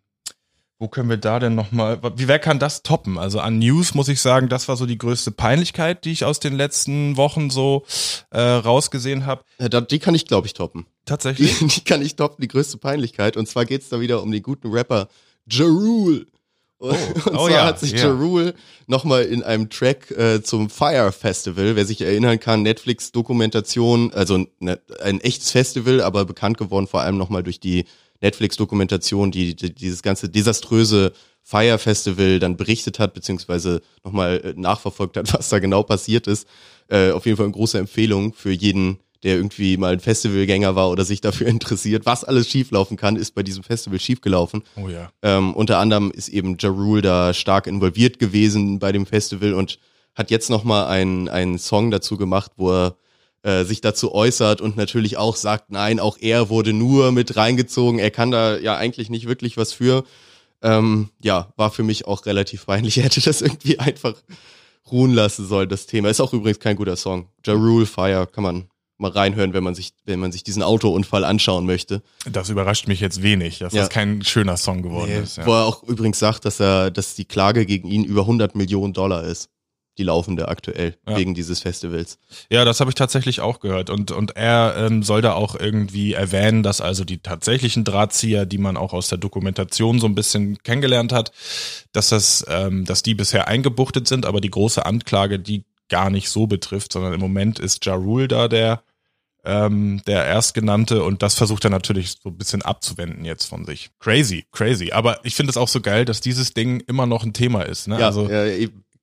wo 0.78 0.88
können 0.88 1.08
wir 1.08 1.16
da 1.16 1.38
denn 1.38 1.54
nochmal, 1.54 2.00
wie, 2.16 2.28
wer 2.28 2.38
kann 2.38 2.58
das 2.58 2.82
toppen? 2.82 3.16
Also 3.18 3.40
an 3.40 3.58
News 3.58 3.94
muss 3.94 4.08
ich 4.08 4.20
sagen, 4.20 4.48
das 4.48 4.68
war 4.68 4.76
so 4.76 4.84
die 4.84 4.98
größte 4.98 5.30
Peinlichkeit, 5.30 6.04
die 6.04 6.12
ich 6.12 6.24
aus 6.24 6.38
den 6.38 6.54
letzten 6.54 7.16
Wochen 7.16 7.48
so 7.48 7.84
äh, 8.30 8.40
rausgesehen 8.40 9.24
habe. 9.24 9.42
Ja, 9.58 9.68
da, 9.70 9.80
die 9.80 9.98
kann 9.98 10.14
ich, 10.14 10.26
glaube 10.26 10.46
ich, 10.46 10.52
toppen. 10.52 10.84
Die, 10.84 11.04
Tatsächlich. 11.06 11.58
die 11.74 11.84
kann 11.84 12.02
ich 12.02 12.16
toppen, 12.16 12.42
die 12.42 12.48
größte 12.48 12.76
Peinlichkeit. 12.76 13.36
Und 13.38 13.48
zwar 13.48 13.64
geht's 13.64 13.88
da 13.88 14.00
wieder 14.00 14.22
um 14.22 14.30
den 14.30 14.42
guten 14.42 14.70
Rapper 14.70 15.08
Ja 15.50 15.64
Rule. 15.64 16.26
Und, 16.78 16.94
Oh 17.28 17.46
zwar 17.46 17.50
ja, 17.50 17.64
hat 17.64 17.80
sich 17.80 17.92
ja. 17.92 18.08
Ja 18.08 18.12
Rule 18.12 18.54
nochmal 18.86 19.22
in 19.22 19.42
einem 19.42 19.70
Track 19.70 20.10
äh, 20.10 20.42
zum 20.42 20.68
Fire 20.68 21.10
Festival, 21.10 21.74
wer 21.74 21.86
sich 21.86 22.02
erinnern 22.02 22.38
kann, 22.38 22.62
Netflix-Dokumentation, 22.62 24.12
also 24.12 24.46
ne, 24.60 24.78
ein 25.02 25.22
echtes 25.22 25.52
Festival, 25.52 26.02
aber 26.02 26.26
bekannt 26.26 26.58
geworden 26.58 26.86
vor 26.86 27.00
allem 27.00 27.16
nochmal 27.16 27.42
durch 27.42 27.60
die 27.60 27.86
Netflix-Dokumentation, 28.20 29.30
die, 29.30 29.54
die 29.54 29.74
dieses 29.74 30.02
ganze 30.02 30.28
desaströse 30.28 31.12
Fire 31.42 31.78
Festival 31.78 32.40
dann 32.40 32.56
berichtet 32.56 32.98
hat, 32.98 33.14
beziehungsweise 33.14 33.80
nochmal 34.04 34.40
äh, 34.44 34.54
nachverfolgt 34.60 35.16
hat, 35.16 35.32
was 35.38 35.48
da 35.48 35.60
genau 35.60 35.82
passiert 35.82 36.26
ist. 36.26 36.48
Äh, 36.88 37.12
auf 37.12 37.24
jeden 37.24 37.36
Fall 37.36 37.46
eine 37.46 37.54
große 37.54 37.78
Empfehlung 37.78 38.32
für 38.32 38.50
jeden, 38.50 38.98
der 39.22 39.36
irgendwie 39.36 39.76
mal 39.76 39.92
ein 39.92 40.00
Festivalgänger 40.00 40.74
war 40.74 40.90
oder 40.90 41.04
sich 41.04 41.20
dafür 41.20 41.46
interessiert. 41.46 42.04
Was 42.04 42.24
alles 42.24 42.48
schieflaufen 42.48 42.96
kann, 42.96 43.14
ist 43.14 43.36
bei 43.36 43.44
diesem 43.44 43.62
Festival 43.62 44.00
schiefgelaufen. 44.00 44.64
Oh 44.76 44.88
ja. 44.88 45.10
Ähm, 45.22 45.54
unter 45.54 45.78
anderem 45.78 46.10
ist 46.10 46.28
eben 46.28 46.56
Ja 46.58 46.70
Rule 46.70 47.02
da 47.02 47.32
stark 47.32 47.68
involviert 47.68 48.18
gewesen 48.18 48.80
bei 48.80 48.90
dem 48.90 49.06
Festival 49.06 49.54
und 49.54 49.78
hat 50.16 50.32
jetzt 50.32 50.50
nochmal 50.50 50.86
einen, 50.86 51.28
einen 51.28 51.58
Song 51.58 51.92
dazu 51.92 52.16
gemacht, 52.16 52.52
wo 52.56 52.72
er 52.72 52.96
äh, 53.46 53.64
sich 53.64 53.80
dazu 53.80 54.12
äußert 54.12 54.60
und 54.60 54.76
natürlich 54.76 55.16
auch 55.18 55.36
sagt, 55.36 55.70
nein, 55.70 56.00
auch 56.00 56.18
er 56.20 56.48
wurde 56.48 56.72
nur 56.72 57.12
mit 57.12 57.36
reingezogen. 57.36 58.00
Er 58.00 58.10
kann 58.10 58.30
da 58.32 58.56
ja 58.58 58.76
eigentlich 58.76 59.08
nicht 59.08 59.28
wirklich 59.28 59.56
was 59.56 59.72
für. 59.72 60.02
Ähm, 60.62 61.10
ja, 61.22 61.52
war 61.56 61.70
für 61.70 61.82
mich 61.84 62.06
auch 62.06 62.26
relativ 62.26 62.66
peinlich. 62.66 62.96
Er 62.98 63.04
hätte 63.04 63.20
das 63.20 63.42
irgendwie 63.42 63.78
einfach 63.78 64.14
ruhen 64.90 65.12
lassen 65.12 65.46
sollen, 65.46 65.68
das 65.68 65.86
Thema. 65.86 66.08
Ist 66.10 66.20
auch 66.20 66.32
übrigens 66.32 66.58
kein 66.60 66.76
guter 66.76 66.96
Song. 66.96 67.28
Ja 67.46 67.52
Rule, 67.54 67.86
Fire, 67.86 68.26
kann 68.26 68.42
man 68.42 68.64
mal 68.98 69.10
reinhören, 69.10 69.52
wenn 69.52 69.62
man 69.62 69.74
sich, 69.74 69.92
wenn 70.06 70.18
man 70.18 70.32
sich 70.32 70.42
diesen 70.42 70.62
Autounfall 70.62 71.22
anschauen 71.24 71.66
möchte. 71.66 72.02
Das 72.30 72.48
überrascht 72.48 72.88
mich 72.88 73.00
jetzt 73.00 73.22
wenig, 73.22 73.58
dass 73.58 73.74
Ja. 73.74 73.82
das 73.82 73.90
kein 73.90 74.24
schöner 74.24 74.56
Song 74.56 74.82
geworden 74.82 75.10
Nee, 75.10 75.20
ist. 75.20 75.36
Ja. 75.36 75.46
Wo 75.46 75.52
er 75.52 75.66
auch 75.66 75.82
übrigens 75.82 76.18
sagt, 76.18 76.46
dass 76.46 76.58
er, 76.60 76.90
dass 76.90 77.14
die 77.14 77.26
Klage 77.26 77.66
gegen 77.66 77.88
ihn 77.88 78.04
über 78.04 78.22
100 78.22 78.54
Millionen 78.56 78.92
Dollar 78.94 79.24
ist. 79.24 79.50
Die 79.98 80.02
laufende 80.02 80.48
aktuell, 80.48 80.96
Ja. 81.08 81.16
wegen 81.16 81.34
dieses 81.34 81.60
Festivals. 81.60 82.18
Ja, 82.50 82.64
das 82.64 82.80
habe 82.80 82.90
ich 82.90 82.94
tatsächlich 82.94 83.40
auch 83.40 83.60
gehört. 83.60 83.88
Und, 83.88 84.10
und 84.10 84.36
er 84.36 84.74
ähm, 84.78 85.02
soll 85.02 85.22
da 85.22 85.32
auch 85.32 85.54
irgendwie 85.58 86.12
erwähnen, 86.12 86.62
dass 86.62 86.80
also 86.80 87.04
die 87.04 87.18
tatsächlichen 87.18 87.84
Drahtzieher, 87.84 88.44
die 88.44 88.58
man 88.58 88.76
auch 88.76 88.92
aus 88.92 89.08
der 89.08 89.18
Dokumentation 89.18 89.98
so 89.98 90.06
ein 90.06 90.14
bisschen 90.14 90.58
kennengelernt 90.62 91.12
hat, 91.12 91.32
dass 91.92 92.10
das, 92.10 92.44
ähm, 92.48 92.84
dass 92.84 93.02
die 93.02 93.14
bisher 93.14 93.48
eingebuchtet 93.48 94.06
sind, 94.06 94.26
aber 94.26 94.40
die 94.40 94.50
große 94.50 94.84
Anklage 94.84 95.38
die 95.38 95.64
gar 95.88 96.10
nicht 96.10 96.28
so 96.30 96.46
betrifft, 96.46 96.92
sondern 96.92 97.12
im 97.14 97.20
Moment 97.20 97.58
ist 97.58 97.86
Ja 97.86 97.94
Rule 97.94 98.28
da 98.28 98.48
der, 98.48 98.82
ähm, 99.44 100.02
der 100.06 100.24
Erstgenannte 100.24 101.04
und 101.04 101.22
das 101.22 101.36
versucht 101.36 101.64
er 101.64 101.70
natürlich 101.70 102.16
so 102.22 102.30
ein 102.30 102.36
bisschen 102.36 102.62
abzuwenden 102.62 103.24
jetzt 103.24 103.46
von 103.46 103.64
sich. 103.64 103.90
Crazy, 104.00 104.44
crazy. 104.50 104.90
Aber 104.92 105.24
ich 105.24 105.36
finde 105.36 105.50
es 105.50 105.56
auch 105.56 105.68
so 105.68 105.80
geil, 105.80 106.04
dass 106.04 106.20
dieses 106.20 106.52
Ding 106.52 106.80
immer 106.88 107.06
noch 107.06 107.22
ein 107.22 107.32
Thema 107.32 107.62
ist. 107.62 107.86
Ne? 107.86 108.00
Ja, 108.00 108.06
also 108.06 108.28
ja. 108.28 108.44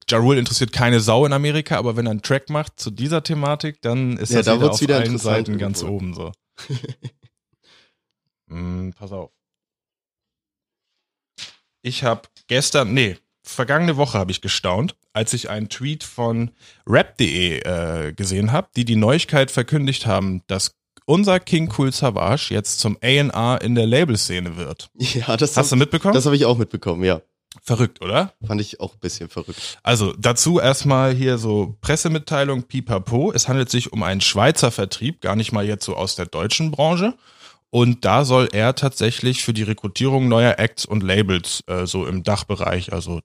Ja 0.10 0.18
Rule 0.18 0.40
interessiert 0.40 0.72
keine 0.74 1.00
Sau 1.00 1.26
in 1.26 1.34
Amerika, 1.34 1.78
aber 1.78 1.96
wenn 1.96 2.06
er 2.08 2.12
einen 2.12 2.22
Track 2.22 2.50
macht 2.50 2.80
zu 2.80 2.92
dieser 2.92 3.24
Thematik, 3.24 3.82
dann 3.82 4.18
ist 4.18 4.32
Ja, 4.32 4.38
das 4.40 4.46
da 4.48 4.56
wieder 4.58 4.72
auf 4.72 4.82
wieder 4.82 4.98
allen 4.98 5.18
Seiten 5.18 5.58
ganz 5.58 5.82
irgendwo. 5.82 5.96
oben 5.96 6.14
so. 6.14 6.32
mm, 8.48 8.90
pass 8.98 9.12
auf. 9.12 9.32
Ich 11.82 12.04
habe 12.04 12.22
gestern, 12.48 12.94
nee, 12.94 13.18
vergangene 13.44 13.98
Woche 13.98 14.18
habe 14.18 14.32
ich 14.32 14.42
gestaunt, 14.42 14.96
als 15.12 15.34
ich 15.34 15.50
einen 15.50 15.70
Tweet 15.70 16.04
von 16.04 16.52
rap.de 16.88 17.60
äh, 17.60 18.14
gesehen 18.14 18.52
habe, 18.52 18.70
die 18.76 18.86
die 18.86 18.96
Neuigkeit 18.96 19.52
verkündigt 19.52 20.06
haben, 20.06 20.42
dass 20.48 20.76
unser 21.06 21.42
King 21.42 21.74
Cool 21.78 21.92
Savage 21.92 22.54
jetzt 22.54 22.80
zum 22.80 22.98
A&R 23.04 23.62
in 23.62 23.76
der 23.76 23.86
Labelszene 23.86 24.56
wird. 24.56 24.90
ja 24.98 25.36
das 25.36 25.58
Hast 25.58 25.72
du 25.72 25.76
hab- 25.76 25.80
mitbekommen? 25.80 26.14
Das 26.14 26.26
habe 26.26 26.38
ich 26.38 26.46
auch 26.46 26.58
mitbekommen, 26.58 27.04
ja. 27.04 27.22
Verrückt, 27.62 28.02
oder? 28.02 28.34
Fand 28.46 28.62
ich 28.62 28.80
auch 28.80 28.94
ein 28.94 29.00
bisschen 29.00 29.30
verrückt. 29.30 29.78
Also 29.84 30.14
dazu 30.18 30.60
erstmal 30.60 31.14
hier 31.14 31.38
so 31.38 31.78
Pressemitteilung 31.82 32.64
Pipapo. 32.64 33.32
Es 33.32 33.48
handelt 33.48 33.70
sich 33.70 33.94
um 33.94 34.04
einen 34.04 34.22
Schweizer 34.22 34.72
Vertrieb, 34.72 35.22
gar 35.22 35.36
nicht 35.36 35.52
mal 35.52 35.66
jetzt 35.66 35.86
so 35.86 35.96
aus 35.96 36.16
der 36.16 36.26
deutschen 36.26 36.72
Branche. 36.72 37.14
Und 37.70 38.06
da 38.06 38.26
soll 38.26 38.50
er 38.52 38.76
tatsächlich 38.76 39.44
für 39.44 39.54
die 39.54 39.64
Rekrutierung 39.64 40.28
neuer 40.28 40.60
Acts 40.60 40.86
und 40.86 41.02
Labels 41.02 41.64
äh, 41.68 41.88
so 41.88 42.06
im 42.06 42.24
Dachbereich, 42.24 42.94
also 42.94 43.22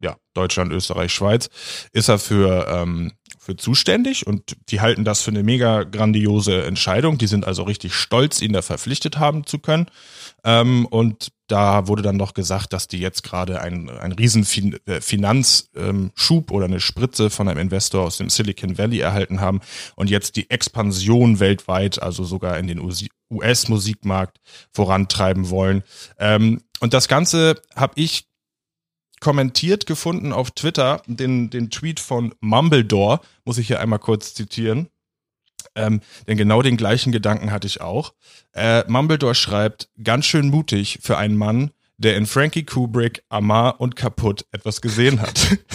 ja, 0.00 0.16
Deutschland, 0.34 0.72
Österreich, 0.72 1.12
Schweiz, 1.12 1.48
ist 1.92 2.08
er 2.08 2.18
für, 2.18 2.66
ähm, 2.68 3.12
für 3.46 3.56
zuständig 3.56 4.26
und 4.26 4.56
die 4.68 4.80
halten 4.80 5.04
das 5.04 5.22
für 5.22 5.30
eine 5.30 5.44
mega 5.44 5.84
grandiose 5.84 6.64
Entscheidung. 6.64 7.16
Die 7.16 7.28
sind 7.28 7.46
also 7.46 7.62
richtig 7.62 7.94
stolz, 7.94 8.42
ihn 8.42 8.52
da 8.52 8.60
verpflichtet 8.60 9.18
haben 9.18 9.46
zu 9.46 9.60
können. 9.60 9.86
Ähm, 10.44 10.84
und 10.86 11.32
da 11.46 11.86
wurde 11.86 12.02
dann 12.02 12.16
noch 12.16 12.34
gesagt, 12.34 12.72
dass 12.72 12.88
die 12.88 12.98
jetzt 12.98 13.22
gerade 13.22 13.60
einen, 13.60 13.88
einen 13.88 14.14
riesen 14.14 14.44
fin 14.44 14.76
äh, 14.86 15.00
Finanzschub 15.00 16.50
ähm, 16.50 16.56
oder 16.56 16.66
eine 16.66 16.80
Spritze 16.80 17.30
von 17.30 17.48
einem 17.48 17.60
Investor 17.60 18.02
aus 18.02 18.18
dem 18.18 18.30
Silicon 18.30 18.78
Valley 18.78 18.98
erhalten 18.98 19.40
haben 19.40 19.60
und 19.94 20.10
jetzt 20.10 20.34
die 20.34 20.50
Expansion 20.50 21.38
weltweit, 21.38 22.02
also 22.02 22.24
sogar 22.24 22.58
in 22.58 22.66
den 22.66 22.80
US-Musikmarkt 23.30 24.38
vorantreiben 24.72 25.50
wollen. 25.50 25.84
Ähm, 26.18 26.62
und 26.80 26.94
das 26.94 27.06
Ganze 27.06 27.62
habe 27.74 27.92
ich 27.96 28.25
kommentiert 29.20 29.86
gefunden 29.86 30.32
auf 30.32 30.50
Twitter, 30.50 31.02
den, 31.06 31.50
den 31.50 31.70
Tweet 31.70 32.00
von 32.00 32.34
Mumbledore, 32.40 33.20
muss 33.44 33.58
ich 33.58 33.66
hier 33.66 33.80
einmal 33.80 33.98
kurz 33.98 34.34
zitieren. 34.34 34.88
Ähm, 35.74 36.00
denn 36.26 36.36
genau 36.36 36.62
den 36.62 36.76
gleichen 36.76 37.12
Gedanken 37.12 37.50
hatte 37.50 37.66
ich 37.66 37.80
auch. 37.80 38.14
Äh, 38.52 38.84
Mumbledore 38.88 39.34
schreibt, 39.34 39.88
ganz 40.02 40.26
schön 40.26 40.48
mutig 40.48 41.00
für 41.02 41.18
einen 41.18 41.36
Mann, 41.36 41.70
der 41.98 42.16
in 42.16 42.26
Frankie 42.26 42.64
Kubrick, 42.64 43.22
Amar 43.28 43.80
und 43.80 43.96
Kaputt 43.96 44.46
etwas 44.52 44.80
gesehen 44.80 45.20
hat. 45.20 45.58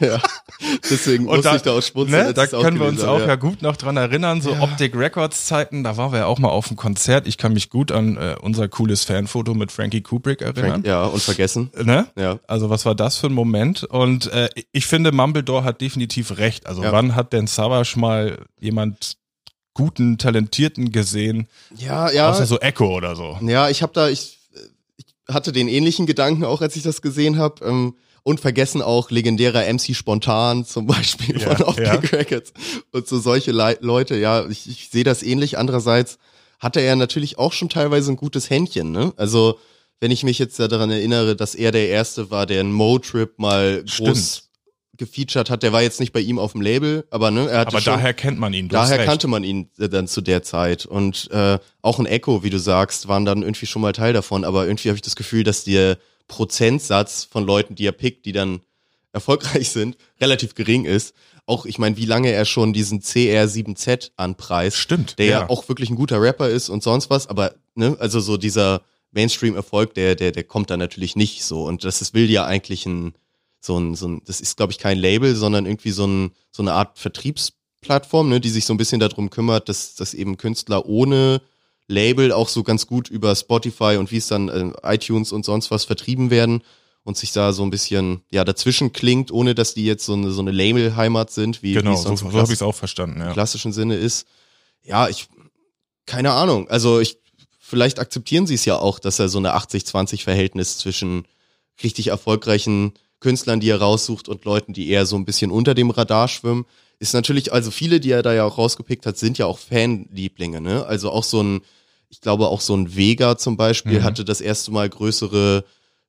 Ja. 0.00 0.20
Deswegen 0.90 1.26
Und 1.26 1.36
musste 1.36 1.50
da, 1.50 1.56
ich 1.56 1.62
da 1.62 1.72
auch 1.72 1.82
schmunzeln. 1.82 2.26
ne, 2.26 2.34
da 2.34 2.46
können 2.46 2.78
wir 2.78 2.86
uns 2.86 3.02
auch 3.02 3.20
habe, 3.20 3.26
ja. 3.28 3.34
gut 3.36 3.62
noch 3.62 3.76
dran 3.76 3.96
erinnern, 3.96 4.40
so 4.40 4.52
Optic 4.52 4.96
Records 4.96 5.46
Zeiten, 5.46 5.84
da 5.84 5.96
waren 5.96 6.12
wir 6.12 6.20
ja 6.20 6.26
auch 6.26 6.38
mal 6.38 6.48
auf 6.48 6.68
dem 6.68 6.76
Konzert. 6.76 7.26
Ich 7.26 7.38
kann 7.38 7.52
mich 7.52 7.70
gut 7.70 7.90
an 7.92 8.16
äh, 8.16 8.36
unser 8.40 8.68
cooles 8.68 9.04
Fanfoto 9.04 9.54
mit 9.54 9.72
Frankie 9.72 10.00
Kubrick 10.02 10.42
erinnern. 10.42 10.70
Frank, 10.70 10.86
ja, 10.86 11.04
und 11.04 11.22
vergessen. 11.22 11.70
Ne? 11.82 12.06
Ja. 12.16 12.38
Also 12.46 12.70
was 12.70 12.84
war 12.86 12.94
das 12.94 13.16
für 13.18 13.26
ein 13.28 13.32
Moment? 13.34 13.84
Und 13.84 14.30
äh, 14.32 14.48
ich 14.72 14.86
finde, 14.86 15.12
Mumbledore 15.12 15.64
hat 15.64 15.80
definitiv 15.80 16.38
recht. 16.38 16.66
Also 16.66 16.82
Ja. 16.82 16.92
wann 16.92 17.14
hat 17.16 17.32
denn 17.32 17.46
Savage 17.46 17.94
mal 17.98 18.38
jemand 18.60 19.16
guten, 19.74 20.18
talentierten 20.18 20.92
gesehen, 20.92 21.48
Ja, 21.76 22.10
ja. 22.10 22.30
außer 22.30 22.46
so 22.46 22.58
Echo 22.60 22.94
oder 22.94 23.16
so? 23.16 23.38
Ja, 23.42 23.70
ich 23.70 23.82
habe 23.82 23.92
da, 23.94 24.08
ich, 24.08 24.38
ich 24.98 25.06
hatte 25.28 25.50
den 25.52 25.66
ähnlichen 25.68 26.04
Gedanken 26.06 26.44
auch, 26.44 26.60
als 26.60 26.76
ich 26.76 26.82
das 26.82 27.00
gesehen 27.00 27.38
habe. 27.38 27.64
Ähm, 27.64 27.94
und 28.24 28.40
vergessen 28.40 28.82
auch 28.82 29.10
legendärer 29.10 29.64
MC 29.72 29.94
Spontan 29.96 30.64
zum 30.64 30.86
Beispiel 30.86 31.40
Ja, 31.40 31.56
von 31.56 31.66
Optic 31.66 31.86
ja. 31.86 31.94
Records. 32.18 32.52
Und 32.92 33.06
so 33.08 33.18
solche 33.18 33.50
Lei- 33.52 33.78
Leute, 33.80 34.16
ja, 34.16 34.46
ich, 34.48 34.68
ich 34.68 34.88
sehe 34.90 35.04
das 35.04 35.22
ähnlich. 35.22 35.58
Andererseits 35.58 36.18
hatte 36.60 36.80
er 36.80 36.94
natürlich 36.96 37.38
auch 37.38 37.52
schon 37.52 37.68
teilweise 37.68 38.12
ein 38.12 38.16
gutes 38.16 38.48
Händchen, 38.50 38.92
ne? 38.92 39.12
Also, 39.16 39.58
wenn 40.00 40.10
ich 40.12 40.22
mich 40.24 40.38
jetzt 40.38 40.58
daran 40.58 40.90
erinnere, 40.90 41.34
dass 41.36 41.54
er 41.54 41.70
der 41.72 41.88
Erste 41.88 42.30
war, 42.30 42.46
der 42.46 42.60
einen 42.60 42.72
Mo-Trip 42.72 43.38
mal 43.38 43.84
groß 43.84 43.92
Stimmt. 44.36 44.42
gefeatured 44.98 45.48
hat. 45.50 45.62
Der 45.62 45.72
war 45.72 45.82
jetzt 45.82 46.00
nicht 46.00 46.12
bei 46.12 46.20
ihm 46.20 46.38
auf 46.38 46.52
dem 46.52 46.60
Label, 46.60 47.04
aber 47.10 47.30
ne, 47.30 47.48
er 47.48 47.60
hatte 47.60 47.68
Aber 47.68 47.80
schon, 47.80 47.94
daher 47.94 48.12
kennt 48.14 48.38
man 48.38 48.52
ihn. 48.52 48.68
Daher 48.68 49.04
kannte 49.04 49.26
man 49.28 49.42
ihn 49.44 49.68
äh, 49.78 49.88
dann 49.88 50.06
zu 50.08 50.20
der 50.20 50.42
Zeit. 50.42 50.86
Und 50.86 51.28
äh, 51.32 51.58
auch 51.82 51.98
ein 51.98 52.06
Echo, 52.06 52.42
wie 52.44 52.50
du 52.50 52.58
sagst, 52.58 53.08
waren 53.08 53.24
dann 53.24 53.42
irgendwie 53.42 53.66
schon 53.66 53.82
mal 53.82 53.92
Teil 53.92 54.12
davon. 54.12 54.44
Aber 54.44 54.66
irgendwie 54.66 54.88
habe 54.88 54.96
ich 54.96 55.02
das 55.02 55.16
Gefühl, 55.16 55.44
dass 55.44 55.64
der 55.64 55.98
Prozentsatz 56.28 57.24
von 57.24 57.44
Leuten, 57.44 57.74
die 57.74 57.86
er 57.86 57.92
pickt, 57.92 58.24
die 58.26 58.32
dann 58.32 58.60
erfolgreich 59.12 59.70
sind, 59.70 59.96
relativ 60.20 60.54
gering 60.54 60.84
ist. 60.84 61.14
Auch, 61.44 61.66
ich 61.66 61.78
meine, 61.78 61.96
wie 61.96 62.06
lange 62.06 62.30
er 62.30 62.44
schon 62.44 62.72
diesen 62.72 63.00
CR7Z 63.00 64.12
anpreist. 64.16 64.76
Stimmt, 64.76 65.18
Der 65.18 65.26
ja. 65.26 65.40
ja. 65.40 65.50
auch 65.50 65.68
wirklich 65.68 65.90
ein 65.90 65.96
guter 65.96 66.20
Rapper 66.20 66.48
ist 66.48 66.68
und 66.68 66.82
sonst 66.82 67.10
was. 67.10 67.26
Aber, 67.26 67.54
ne, 67.74 67.96
also 67.98 68.20
so 68.20 68.36
dieser 68.36 68.82
Mainstream-Erfolg, 69.10 69.94
der, 69.94 70.14
der, 70.14 70.32
der 70.32 70.44
kommt 70.44 70.70
dann 70.70 70.78
natürlich 70.78 71.16
nicht 71.16 71.44
so. 71.44 71.64
Und 71.64 71.84
das 71.84 72.00
ist, 72.00 72.14
will 72.14 72.30
ja 72.30 72.46
eigentlich 72.46 72.86
ein, 72.86 73.14
so 73.60 73.78
ein, 73.78 73.94
so 73.94 74.08
ein, 74.08 74.22
das 74.24 74.40
ist, 74.40 74.56
glaube 74.56 74.72
ich, 74.72 74.78
kein 74.78 74.98
Label, 74.98 75.34
sondern 75.34 75.66
irgendwie 75.66 75.90
so, 75.90 76.06
ein, 76.06 76.32
so 76.50 76.62
eine 76.62 76.72
Art 76.72 76.98
Vertriebsplattform, 76.98 78.28
ne, 78.28 78.40
die 78.40 78.50
sich 78.50 78.64
so 78.64 78.72
ein 78.72 78.78
bisschen 78.78 79.00
darum 79.00 79.30
kümmert, 79.30 79.68
dass, 79.68 79.94
dass 79.94 80.14
eben 80.14 80.36
Künstler 80.36 80.86
ohne 80.86 81.42
Label 81.88 82.32
auch 82.32 82.48
so 82.48 82.62
ganz 82.62 82.86
gut 82.86 83.08
über 83.08 83.34
Spotify 83.34 83.96
und 83.98 84.10
wie 84.10 84.18
es 84.18 84.28
dann 84.28 84.48
äh, 84.48 84.94
iTunes 84.94 85.32
und 85.32 85.44
sonst 85.44 85.70
was 85.70 85.84
vertrieben 85.84 86.30
werden 86.30 86.62
und 87.04 87.16
sich 87.16 87.32
da 87.32 87.52
so 87.52 87.62
ein 87.62 87.70
bisschen 87.70 88.22
ja 88.30 88.44
dazwischen 88.44 88.92
klingt, 88.92 89.30
ohne 89.30 89.54
dass 89.54 89.74
die 89.74 89.84
jetzt 89.84 90.04
so 90.04 90.12
eine 90.12 90.30
so 90.30 90.40
eine 90.40 90.52
Label-Heimat 90.52 91.30
sind, 91.30 91.62
wie, 91.62 91.70
wie 91.70 91.78
Genau, 91.78 91.94
es 91.94 92.02
so, 92.02 92.14
so 92.16 92.26
im 92.26 92.32
habe 92.32 92.46
ich 92.46 92.54
es 92.54 92.62
auch 92.62 92.74
verstanden. 92.74 93.20
Ja. 93.20 93.32
klassischen 93.32 93.72
Sinne 93.72 93.96
ist. 93.96 94.26
Ja, 94.84 95.08
ich 95.08 95.28
keine 96.06 96.32
Ahnung. 96.32 96.68
Also 96.68 97.00
ich 97.00 97.18
vielleicht 97.58 97.98
akzeptieren 97.98 98.46
sie 98.46 98.54
es 98.54 98.64
ja 98.64 98.78
auch, 98.78 98.98
dass 98.98 99.18
er 99.18 99.28
so 99.28 99.38
eine 99.38 99.56
80-20 99.56 100.22
Verhältnis 100.22 100.78
zwischen 100.78 101.26
richtig 101.82 102.08
erfolgreichen 102.08 102.92
Künstlern, 103.18 103.60
die 103.60 103.70
er 103.70 103.80
raussucht 103.80 104.28
und 104.28 104.44
Leuten, 104.44 104.72
die 104.72 104.90
eher 104.90 105.06
so 105.06 105.16
ein 105.16 105.24
bisschen 105.24 105.50
unter 105.50 105.74
dem 105.74 105.90
Radar 105.90 106.28
schwimmen. 106.28 106.66
Ist 107.02 107.14
natürlich, 107.14 107.52
also 107.52 107.72
viele, 107.72 107.98
die 107.98 108.12
er 108.12 108.22
da 108.22 108.32
ja 108.32 108.44
auch 108.44 108.58
rausgepickt 108.58 109.06
hat, 109.06 109.18
sind 109.18 109.36
ja 109.36 109.46
auch 109.46 109.58
Fanlieblinge, 109.58 110.60
ne? 110.60 110.86
Also 110.86 111.10
auch 111.10 111.24
so 111.24 111.42
ein, 111.42 111.62
ich 112.10 112.20
glaube 112.20 112.46
auch 112.46 112.60
so 112.60 112.76
ein 112.76 112.94
Vega 112.94 113.36
zum 113.36 113.56
Beispiel 113.56 113.98
Mhm. 113.98 114.04
hatte 114.04 114.24
das 114.24 114.40
erste 114.40 114.70
Mal 114.70 114.88
größere, 114.88 115.64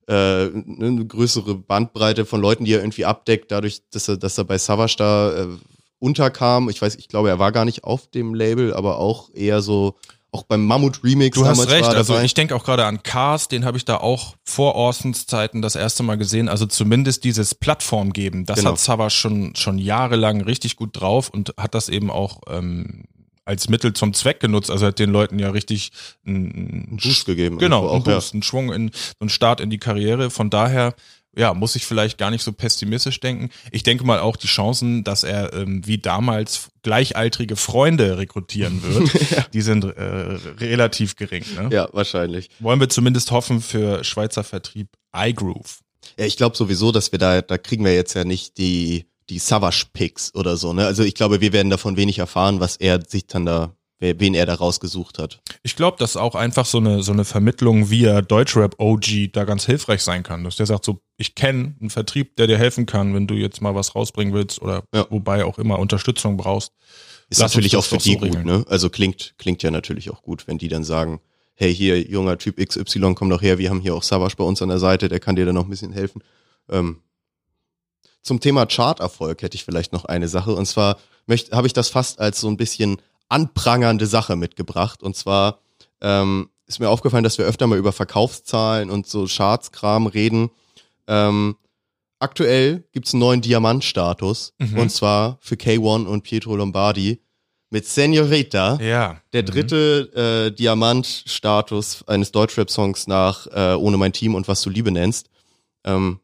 äh, 0.06 0.12
ne, 0.12 0.86
eine 0.86 1.04
größere 1.04 1.56
Bandbreite 1.56 2.24
von 2.24 2.40
Leuten, 2.40 2.64
die 2.64 2.74
er 2.74 2.78
irgendwie 2.78 3.06
abdeckt, 3.06 3.50
dadurch, 3.50 3.82
dass 3.90 4.06
er, 4.06 4.18
dass 4.18 4.38
er 4.38 4.44
bei 4.44 4.56
Savage 4.56 4.94
da 4.96 5.32
äh, 5.34 5.48
unterkam. 5.98 6.68
Ich 6.70 6.80
weiß, 6.80 6.94
ich 6.94 7.08
glaube, 7.08 7.28
er 7.28 7.40
war 7.40 7.50
gar 7.50 7.64
nicht 7.64 7.82
auf 7.82 8.06
dem 8.06 8.32
Label, 8.32 8.72
aber 8.72 8.98
auch 8.98 9.30
eher 9.34 9.62
so, 9.62 9.96
auch 10.34 10.42
beim 10.42 10.66
Mammut 10.66 11.02
Remix 11.04 11.38
Du 11.38 11.46
hast 11.46 11.70
recht, 11.70 11.84
also 11.88 12.18
ich 12.18 12.34
denke 12.34 12.56
auch 12.56 12.64
gerade 12.64 12.84
an 12.84 13.02
Cars, 13.02 13.48
den 13.48 13.64
habe 13.64 13.76
ich 13.76 13.84
da 13.84 13.98
auch 13.98 14.34
vor 14.44 14.74
Orsons 14.74 15.26
Zeiten 15.26 15.62
das 15.62 15.76
erste 15.76 16.02
Mal 16.02 16.16
gesehen. 16.16 16.48
Also 16.48 16.66
zumindest 16.66 17.24
dieses 17.24 17.54
Plattform 17.54 18.12
geben, 18.12 18.44
das 18.44 18.58
Genau. 18.58 18.72
hat 18.72 18.78
Savas 18.80 19.14
schon, 19.14 19.54
schon 19.54 19.78
jahrelang 19.78 20.40
richtig 20.40 20.76
gut 20.76 20.90
drauf 21.00 21.30
und 21.30 21.54
hat 21.56 21.74
das 21.74 21.88
eben 21.88 22.10
auch 22.10 22.40
ähm, 22.48 23.04
als 23.44 23.68
Mittel 23.68 23.92
zum 23.92 24.12
Zweck 24.12 24.40
genutzt. 24.40 24.70
Also 24.70 24.86
hat 24.86 24.98
den 24.98 25.10
Leuten 25.10 25.38
ja 25.38 25.50
richtig 25.50 25.92
einen 26.26 26.50
einen 26.90 26.98
Boost 27.02 27.26
gegeben. 27.26 27.58
Genau, 27.58 27.82
irgendwo 27.82 27.94
einen 27.94 28.02
auch, 28.02 28.06
ja. 28.08 28.14
Boost, 28.14 28.32
einen 28.34 28.42
Schwung, 28.42 28.72
in, 28.72 28.90
einen 29.20 29.30
Start 29.30 29.60
in 29.60 29.70
die 29.70 29.78
Karriere. 29.78 30.30
Von 30.30 30.50
daher, 30.50 30.94
ja, 31.36 31.54
muss 31.54 31.76
ich 31.76 31.86
vielleicht 31.86 32.18
gar 32.18 32.30
nicht 32.30 32.42
so 32.42 32.52
pessimistisch 32.52 33.20
denken. 33.20 33.50
Ich 33.70 33.82
denke 33.82 34.04
mal 34.04 34.20
auch 34.20 34.36
die 34.36 34.46
Chancen, 34.46 35.04
dass 35.04 35.24
er 35.24 35.52
ähm, 35.52 35.86
wie 35.86 35.98
damals 35.98 36.68
gleichaltrige 36.82 37.56
Freunde 37.56 38.18
rekrutieren 38.18 38.82
wird, 38.82 39.54
die 39.54 39.62
sind 39.62 39.84
äh, 39.84 40.38
relativ 40.60 41.16
gering. 41.16 41.44
Ne? 41.56 41.68
Ja, 41.72 41.88
wahrscheinlich. 41.92 42.50
Wollen 42.60 42.80
wir 42.80 42.88
zumindest 42.88 43.30
hoffen 43.30 43.60
für 43.60 44.04
Schweizer 44.04 44.44
Vertrieb 44.44 44.88
iGroove. 45.14 45.80
Ja, 46.18 46.26
ich 46.26 46.36
glaube 46.36 46.56
sowieso, 46.56 46.92
dass 46.92 47.12
wir 47.12 47.18
da, 47.18 47.40
da 47.40 47.58
kriegen 47.58 47.84
wir 47.84 47.94
jetzt 47.94 48.14
ja 48.14 48.24
nicht 48.24 48.58
die, 48.58 49.06
die 49.30 49.38
Savage-Picks 49.38 50.34
oder 50.34 50.56
so, 50.56 50.72
ne? 50.72 50.86
Also 50.86 51.02
ich 51.02 51.14
glaube, 51.14 51.40
wir 51.40 51.52
werden 51.52 51.70
davon 51.70 51.96
wenig 51.96 52.18
erfahren, 52.18 52.60
was 52.60 52.76
er 52.76 53.00
sich 53.06 53.26
dann 53.26 53.46
da, 53.46 53.74
wen 54.00 54.34
er 54.34 54.44
da 54.46 54.54
rausgesucht 54.54 55.18
hat. 55.18 55.40
Ich 55.62 55.76
glaube, 55.76 55.96
dass 55.98 56.16
auch 56.16 56.34
einfach 56.34 56.66
so 56.66 56.78
eine 56.78 57.02
so 57.02 57.12
eine 57.12 57.24
Vermittlung 57.24 57.88
via 57.90 58.20
Deutschrap 58.22 58.74
OG 58.78 59.30
da 59.32 59.44
ganz 59.44 59.64
hilfreich 59.66 60.02
sein 60.02 60.22
kann, 60.22 60.44
dass 60.44 60.56
der 60.56 60.66
sagt 60.66 60.84
so, 60.84 61.00
ich 61.16 61.34
kenne 61.34 61.74
einen 61.80 61.90
Vertrieb, 61.90 62.36
der 62.36 62.46
dir 62.46 62.58
helfen 62.58 62.86
kann, 62.86 63.14
wenn 63.14 63.26
du 63.26 63.34
jetzt 63.34 63.62
mal 63.62 63.74
was 63.74 63.94
rausbringen 63.94 64.34
willst 64.34 64.60
oder 64.60 64.82
Ja. 64.94 65.06
wobei 65.10 65.44
auch 65.44 65.58
immer 65.58 65.78
Unterstützung 65.78 66.36
brauchst. 66.36 66.72
Ist 67.30 67.40
Lass 67.40 67.54
natürlich 67.54 67.76
auch 67.76 67.84
für 67.84 67.96
die 67.96 68.12
so 68.12 68.18
gut, 68.18 68.28
regeln. 68.28 68.44
ne? 68.46 68.64
Also 68.68 68.90
klingt, 68.90 69.34
klingt 69.38 69.62
ja 69.62 69.70
natürlich 69.70 70.10
auch 70.10 70.22
gut, 70.22 70.46
wenn 70.46 70.58
die 70.58 70.68
dann 70.68 70.84
sagen, 70.84 71.20
hey, 71.54 71.74
hier, 71.74 71.98
junger 72.02 72.36
Typ 72.36 72.56
XY, 72.58 73.14
komm 73.14 73.30
doch 73.30 73.40
her, 73.40 73.56
wir 73.58 73.70
haben 73.70 73.80
hier 73.80 73.94
auch 73.94 74.02
Savage 74.02 74.34
bei 74.36 74.44
uns 74.44 74.60
an 74.60 74.68
der 74.68 74.78
Seite, 74.80 75.08
der 75.08 75.20
kann 75.20 75.36
dir 75.36 75.46
dann 75.46 75.54
noch 75.54 75.64
ein 75.64 75.70
bisschen 75.70 75.92
helfen. 75.92 76.22
Ähm, 76.68 77.00
zum 78.22 78.40
Thema 78.40 78.66
Charterfolg 78.66 79.40
hätte 79.42 79.54
ich 79.54 79.64
vielleicht 79.64 79.92
noch 79.92 80.04
eine 80.04 80.28
Sache, 80.28 80.54
und 80.54 80.66
zwar 80.66 80.98
habe 81.52 81.66
ich 81.66 81.72
das 81.72 81.88
fast 81.88 82.18
als 82.20 82.40
so 82.40 82.48
ein 82.48 82.56
bisschen 82.56 83.00
anprangernde 83.28 84.06
Sache 84.06 84.36
mitgebracht, 84.36 85.02
und 85.02 85.16
zwar 85.16 85.58
ähm, 86.00 86.50
ist 86.66 86.80
mir 86.80 86.88
aufgefallen, 86.88 87.24
dass 87.24 87.38
wir 87.38 87.44
öfter 87.44 87.66
mal 87.66 87.78
über 87.78 87.92
Verkaufszahlen 87.92 88.90
und 88.90 89.06
so 89.06 89.26
Chartskram 89.26 90.06
reden. 90.06 90.50
Ähm, 91.06 91.56
aktuell 92.18 92.84
gibt's 92.92 93.12
einen 93.12 93.20
neuen 93.20 93.40
Diamantstatus, 93.42 94.54
Mhm. 94.58 94.78
und 94.78 94.90
zwar 94.90 95.38
für 95.40 95.56
K1 95.56 96.06
und 96.06 96.22
Pietro 96.22 96.56
Lombardi 96.56 97.20
mit 97.70 97.86
Senorita. 97.86 98.78
Ja. 98.80 99.20
Der 99.32 99.42
Mhm. 99.42 99.46
dritte 99.46 100.50
äh, 100.52 100.54
Diamantstatus 100.56 102.04
eines 102.06 102.32
Deutschrap-Songs 102.32 103.06
nach 103.06 103.46
äh, 103.48 103.74
Ohne 103.74 103.96
mein 103.96 104.12
Team 104.12 104.34
und 104.34 104.48
was 104.48 104.62
du 104.62 104.70
Liebe 104.70 104.90
nennst. 104.90 105.28
Ähm, 105.84 106.20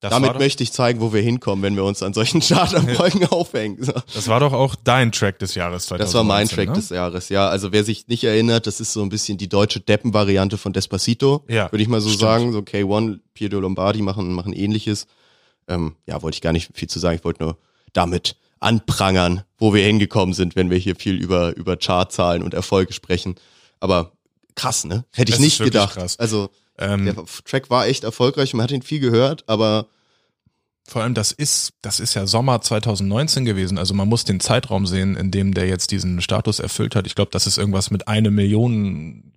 Das 0.00 0.10
damit 0.10 0.30
doch, 0.30 0.38
möchte 0.38 0.62
ich 0.62 0.72
zeigen, 0.72 1.00
wo 1.00 1.12
wir 1.12 1.20
hinkommen, 1.20 1.62
wenn 1.64 1.74
wir 1.74 1.82
uns 1.82 2.04
an 2.04 2.14
solchen 2.14 2.40
Charterfolgen 2.46 3.26
aufhängen. 3.26 3.84
Das 4.14 4.28
war 4.28 4.38
doch 4.38 4.52
auch 4.52 4.76
dein 4.76 5.10
Track 5.10 5.40
des 5.40 5.56
Jahres 5.56 5.86
2019. 5.86 5.98
Das 5.98 6.14
war 6.14 6.24
mein 6.24 6.48
Track 6.48 6.68
ne? 6.68 6.74
des 6.74 6.90
Jahres, 6.90 7.28
ja. 7.30 7.48
Also 7.48 7.72
wer 7.72 7.82
sich 7.82 8.06
nicht 8.06 8.22
erinnert, 8.22 8.68
das 8.68 8.80
ist 8.80 8.92
so 8.92 9.02
ein 9.02 9.08
bisschen 9.08 9.38
die 9.38 9.48
deutsche 9.48 9.80
Deppen-Variante 9.80 10.56
von 10.56 10.72
Despacito. 10.72 11.44
Ja, 11.48 11.72
Würde 11.72 11.82
ich 11.82 11.88
mal 11.88 12.00
so 12.00 12.10
stimmt. 12.10 12.20
sagen. 12.20 12.52
So 12.52 12.60
K1, 12.60 13.18
Pietro 13.34 13.58
Lombardi 13.58 14.02
machen, 14.02 14.32
machen 14.32 14.52
ähnliches. 14.52 15.08
Ähm, 15.66 15.96
ja, 16.06 16.22
wollte 16.22 16.36
ich 16.36 16.42
gar 16.42 16.52
nicht 16.52 16.70
viel 16.74 16.88
zu 16.88 17.00
sagen. 17.00 17.16
Ich 17.16 17.24
wollte 17.24 17.42
nur 17.42 17.58
damit 17.92 18.36
anprangern, 18.60 19.42
wo 19.58 19.74
wir 19.74 19.84
hingekommen 19.84 20.32
sind, 20.32 20.54
wenn 20.54 20.70
wir 20.70 20.78
hier 20.78 20.94
viel 20.94 21.16
über, 21.16 21.56
über 21.56 21.76
Chartzahlen 21.76 22.42
und 22.44 22.54
Erfolge 22.54 22.92
sprechen. 22.92 23.34
Aber 23.80 24.12
krass, 24.54 24.84
ne? 24.84 25.04
Hätte 25.12 25.30
ich 25.30 25.36
ist 25.36 25.40
nicht 25.40 25.58
gedacht. 25.58 25.94
krass. 25.94 26.18
Also 26.18 26.50
Ähm, 26.78 27.04
der 27.04 27.16
Track 27.44 27.70
war 27.70 27.86
echt 27.86 28.04
erfolgreich, 28.04 28.54
man 28.54 28.64
hat 28.64 28.70
ihn 28.70 28.82
viel 28.82 29.00
gehört, 29.00 29.44
aber 29.48 29.86
Vor 30.86 31.02
allem, 31.02 31.12
das 31.14 31.32
ist, 31.32 31.72
das 31.82 32.00
ist 32.00 32.14
ja 32.14 32.26
Sommer 32.26 32.60
2019 32.62 33.44
gewesen. 33.44 33.76
Also 33.76 33.92
man 33.92 34.08
muss 34.08 34.24
den 34.24 34.40
Zeitraum 34.40 34.86
sehen, 34.86 35.16
in 35.16 35.30
dem 35.30 35.52
der 35.52 35.66
jetzt 35.68 35.90
diesen 35.90 36.22
Status 36.22 36.60
erfüllt 36.60 36.96
hat. 36.96 37.06
Ich 37.06 37.14
glaube, 37.14 37.30
das 37.30 37.46
ist 37.46 37.58
irgendwas 37.58 37.90
mit 37.90 38.08
eine 38.08 38.30
Million 38.30 39.34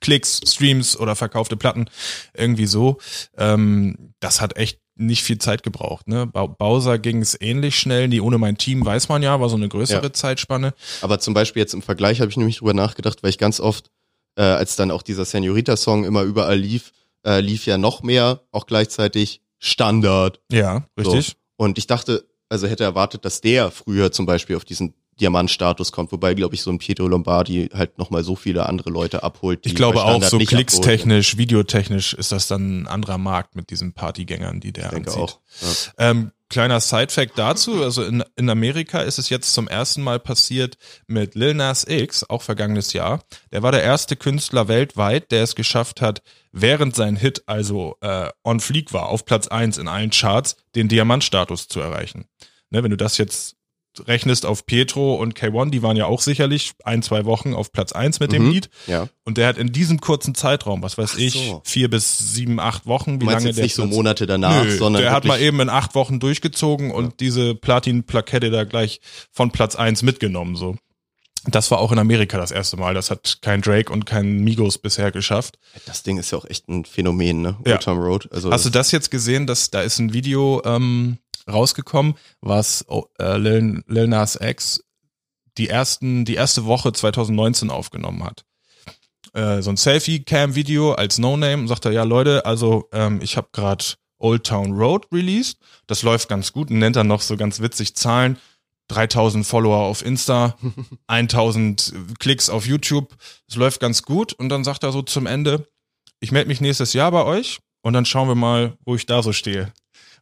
Klicks, 0.00 0.40
Streams 0.46 0.96
oder 0.96 1.16
verkaufte 1.16 1.56
Platten. 1.56 1.86
Irgendwie 2.34 2.66
so. 2.66 2.98
Ähm, 3.36 4.14
das 4.20 4.40
hat 4.40 4.56
echt 4.56 4.78
nicht 4.94 5.24
viel 5.24 5.38
Zeit 5.38 5.62
gebraucht. 5.64 6.06
Ne? 6.06 6.26
Ba- 6.26 6.46
Bowser 6.46 6.98
ging 7.00 7.20
es 7.22 7.36
ähnlich 7.40 7.78
schnell. 7.78 8.08
Die 8.08 8.20
ohne 8.20 8.38
mein 8.38 8.56
Team 8.58 8.84
weiß 8.84 9.08
man 9.08 9.22
ja, 9.24 9.40
war 9.40 9.48
so 9.48 9.56
eine 9.56 9.68
größere 9.68 10.04
Ja. 10.06 10.12
Zeitspanne. 10.12 10.72
Aber 11.00 11.18
zum 11.18 11.34
Beispiel 11.34 11.62
jetzt 11.62 11.74
im 11.74 11.82
Vergleich 11.82 12.20
habe 12.20 12.30
ich 12.30 12.36
nämlich 12.36 12.58
drüber 12.58 12.74
nachgedacht, 12.74 13.22
weil 13.24 13.30
ich 13.30 13.38
ganz 13.38 13.58
oft, 13.58 13.90
äh, 14.36 14.42
als 14.42 14.76
dann 14.76 14.90
auch 14.90 15.02
dieser 15.02 15.24
Senorita-Song 15.24 16.04
immer 16.04 16.22
überall 16.22 16.58
lief, 16.58 16.92
äh, 17.24 17.40
lief 17.40 17.66
ja 17.66 17.78
noch 17.78 18.02
mehr, 18.02 18.40
auch 18.50 18.66
gleichzeitig 18.66 19.42
Standard. 19.58 20.40
Ja, 20.50 20.86
richtig. 20.98 21.26
So. 21.28 21.32
Und 21.56 21.78
ich 21.78 21.86
dachte, 21.86 22.24
also 22.48 22.66
hätte 22.66 22.84
erwartet, 22.84 23.24
dass 23.24 23.40
der 23.40 23.70
früher 23.70 24.12
zum 24.12 24.26
Beispiel 24.26 24.56
auf 24.56 24.64
diesen 24.64 24.94
Diamantstatus 25.20 25.92
kommt, 25.92 26.10
wobei, 26.10 26.34
glaube 26.34 26.54
ich, 26.54 26.62
so 26.62 26.70
ein 26.70 26.78
Pietro 26.78 27.06
Lombardi 27.06 27.68
halt 27.72 27.98
nochmal 27.98 28.24
so 28.24 28.34
viele 28.34 28.66
andere 28.66 28.90
Leute 28.90 29.22
abholt. 29.22 29.64
Die 29.64 29.68
Ich 29.68 29.74
glaube 29.74 30.02
auch, 30.02 30.22
so 30.22 30.38
klickstechnisch, 30.38 31.36
videotechnisch 31.36 32.14
ist 32.14 32.32
das 32.32 32.48
dann 32.48 32.82
ein 32.82 32.86
anderer 32.88 33.18
Markt 33.18 33.54
mit 33.54 33.70
diesen 33.70 33.92
Partygängern, 33.92 34.60
die 34.60 34.72
der 34.72 34.86
Ich 34.86 34.90
denke 34.90 35.10
anzieht. 35.10 35.22
auch. 35.22 35.40
Ja. 35.60 36.10
Ähm, 36.10 36.32
kleiner 36.52 36.80
Side-Fact 36.80 37.36
dazu, 37.36 37.82
also 37.82 38.04
in, 38.04 38.22
in 38.36 38.48
Amerika 38.50 39.00
ist 39.00 39.18
es 39.18 39.30
jetzt 39.30 39.54
zum 39.54 39.68
ersten 39.68 40.02
Mal 40.02 40.20
passiert 40.20 40.76
mit 41.06 41.34
Lil 41.34 41.54
Nas 41.54 41.84
X, 41.88 42.24
auch 42.28 42.42
vergangenes 42.42 42.92
Jahr. 42.92 43.24
Der 43.50 43.62
war 43.62 43.72
der 43.72 43.82
erste 43.82 44.16
Künstler 44.16 44.68
weltweit, 44.68 45.32
der 45.32 45.42
es 45.42 45.54
geschafft 45.54 46.00
hat, 46.00 46.22
während 46.52 46.94
sein 46.94 47.16
Hit 47.16 47.42
also 47.46 47.96
äh, 48.02 48.28
on 48.44 48.60
fleek 48.60 48.92
war, 48.92 49.08
auf 49.08 49.24
Platz 49.24 49.48
eins 49.48 49.78
in 49.78 49.88
allen 49.88 50.10
Charts, 50.10 50.56
den 50.74 50.88
Diamantstatus 50.88 51.68
zu 51.68 51.80
erreichen. 51.80 52.26
Ne, 52.70 52.82
wenn 52.82 52.90
du 52.90 52.96
das 52.96 53.18
jetzt 53.18 53.56
rechnest 54.06 54.46
auf 54.46 54.66
Pietro 54.66 55.14
und 55.14 55.34
K1, 55.38 55.70
die 55.70 55.82
waren 55.82 55.96
ja 55.96 56.06
auch 56.06 56.20
sicherlich 56.20 56.72
ein, 56.84 57.02
zwei 57.02 57.24
Wochen 57.24 57.54
auf 57.54 57.72
Platz 57.72 57.92
eins 57.92 58.20
mit 58.20 58.32
dem 58.32 58.44
Mhm. 58.46 58.50
Lied. 58.50 58.70
Ja. 58.86 59.08
Und 59.24 59.38
der 59.38 59.46
hat 59.48 59.58
in 59.58 59.72
diesem 59.72 60.00
kurzen 60.00 60.34
Zeitraum, 60.34 60.82
was 60.82 60.98
weiß 60.98 61.12
Ach 61.14 61.18
ich, 61.18 61.34
so. 61.34 61.62
vier 61.64 61.88
bis 61.90 62.34
sieben, 62.34 62.58
acht 62.60 62.86
Wochen, 62.86 63.20
wie 63.20 63.26
lange 63.26 63.46
jetzt 63.46 63.56
der 63.56 63.64
nicht 63.64 63.74
so 63.74 63.86
Monate 63.86 64.26
danach, 64.26 64.64
Nö, 64.64 64.76
sondern 64.76 65.02
der 65.02 65.12
hat 65.12 65.24
mal 65.24 65.40
eben 65.40 65.60
in 65.60 65.68
acht 65.68 65.94
Wochen 65.94 66.20
durchgezogen 66.20 66.90
und 66.90 67.20
diese 67.20 67.54
Platin-Plakette 67.54 68.50
da 68.50 68.64
gleich 68.64 69.00
von 69.30 69.50
Platz 69.50 69.76
eins 69.76 70.02
mitgenommen, 70.02 70.56
so. 70.56 70.76
Das 71.46 71.72
war 71.72 71.80
auch 71.80 71.90
in 71.90 71.98
Amerika 71.98 72.38
das 72.38 72.52
erste 72.52 72.76
Mal. 72.76 72.94
Das 72.94 73.10
hat 73.10 73.38
kein 73.42 73.62
Drake 73.62 73.92
und 73.92 74.06
kein 74.06 74.36
Migos 74.44 74.78
bisher 74.78 75.10
geschafft. 75.10 75.58
Das 75.86 76.04
Ding 76.04 76.16
ist 76.16 76.30
ja 76.30 76.38
auch 76.38 76.44
echt 76.44 76.68
ein 76.68 76.84
Phänomen, 76.84 77.42
ne? 77.42 77.56
Ja. 77.66 77.72
Old 77.72 77.82
Town 77.82 77.98
Road. 77.98 78.28
Also 78.30 78.52
Hast 78.52 78.64
du 78.64 78.70
das 78.70 78.92
jetzt 78.92 79.10
gesehen, 79.10 79.48
dass 79.48 79.70
da 79.70 79.82
ist 79.82 79.98
ein 79.98 80.12
Video 80.12 80.62
ähm, 80.64 81.18
rausgekommen, 81.50 82.14
was 82.40 82.84
oh, 82.88 83.04
äh, 83.18 83.36
Lil, 83.36 83.82
Lil 83.86 84.08
Nas 84.08 84.36
X 84.40 84.82
die 85.58 85.68
ersten, 85.68 86.24
die 86.24 86.34
erste 86.34 86.64
Woche 86.64 86.92
2019 86.92 87.70
aufgenommen 87.70 88.24
hat. 88.24 88.44
Äh, 89.34 89.62
so 89.62 89.70
ein 89.70 89.76
Selfie-Cam-Video 89.76 90.92
als 90.92 91.18
No-Name. 91.18 91.68
Sagt 91.68 91.84
er, 91.84 91.92
ja 91.92 92.04
Leute, 92.04 92.44
also 92.46 92.88
ähm, 92.92 93.20
ich 93.22 93.36
habe 93.36 93.48
gerade 93.52 93.84
Old 94.18 94.44
Town 94.44 94.72
Road 94.72 95.06
released. 95.12 95.58
Das 95.86 96.02
läuft 96.02 96.28
ganz 96.28 96.52
gut 96.52 96.70
und 96.70 96.78
nennt 96.78 96.96
dann 96.96 97.08
noch 97.08 97.20
so 97.20 97.36
ganz 97.36 97.60
witzig 97.60 97.94
Zahlen. 97.94 98.38
3000 98.88 99.46
Follower 99.46 99.78
auf 99.78 100.04
Insta, 100.04 100.56
1000 101.06 101.94
Klicks 102.18 102.50
auf 102.50 102.66
YouTube. 102.66 103.14
Das 103.46 103.56
läuft 103.56 103.80
ganz 103.80 104.02
gut. 104.02 104.32
Und 104.34 104.48
dann 104.48 104.64
sagt 104.64 104.82
er 104.82 104.92
so 104.92 105.02
zum 105.02 105.26
Ende, 105.26 105.66
ich 106.20 106.30
melde 106.30 106.48
mich 106.48 106.60
nächstes 106.60 106.92
Jahr 106.92 107.10
bei 107.10 107.24
euch 107.24 107.58
und 107.82 107.94
dann 107.94 108.04
schauen 108.04 108.28
wir 108.28 108.34
mal, 108.34 108.76
wo 108.84 108.94
ich 108.94 109.06
da 109.06 109.22
so 109.22 109.32
stehe. 109.32 109.72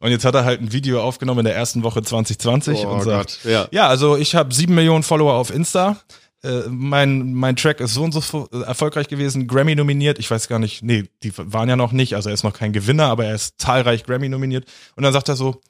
Und 0.00 0.10
jetzt 0.10 0.24
hat 0.24 0.34
er 0.34 0.44
halt 0.44 0.60
ein 0.60 0.72
Video 0.72 1.02
aufgenommen 1.02 1.40
in 1.40 1.44
der 1.44 1.54
ersten 1.54 1.82
Woche 1.82 2.02
2020 2.02 2.84
oh 2.84 2.88
und 2.88 3.02
sagt, 3.02 3.40
Gott, 3.42 3.50
ja. 3.52 3.68
ja, 3.70 3.86
also 3.86 4.16
ich 4.16 4.34
habe 4.34 4.52
sieben 4.54 4.74
Millionen 4.74 5.02
Follower 5.02 5.34
auf 5.34 5.50
Insta. 5.50 5.98
Äh, 6.42 6.62
mein, 6.68 7.34
mein 7.34 7.54
Track 7.54 7.80
ist 7.80 7.92
so 7.92 8.02
und 8.02 8.12
so 8.12 8.22
fu- 8.22 8.46
erfolgreich 8.64 9.08
gewesen, 9.08 9.46
Grammy 9.46 9.74
nominiert. 9.76 10.18
Ich 10.18 10.30
weiß 10.30 10.48
gar 10.48 10.58
nicht, 10.58 10.82
nee, 10.82 11.04
die 11.22 11.32
waren 11.36 11.68
ja 11.68 11.76
noch 11.76 11.92
nicht, 11.92 12.14
also 12.14 12.30
er 12.30 12.34
ist 12.34 12.44
noch 12.44 12.54
kein 12.54 12.72
Gewinner, 12.72 13.06
aber 13.08 13.26
er 13.26 13.34
ist 13.34 13.60
zahlreich 13.60 14.04
Grammy 14.04 14.30
nominiert. 14.30 14.64
Und 14.96 15.02
dann 15.02 15.12
sagt 15.12 15.28
er 15.28 15.36
so, 15.36 15.60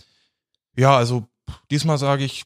ja, 0.76 0.96
also 0.96 1.26
diesmal 1.72 1.98
sage 1.98 2.22
ich, 2.22 2.44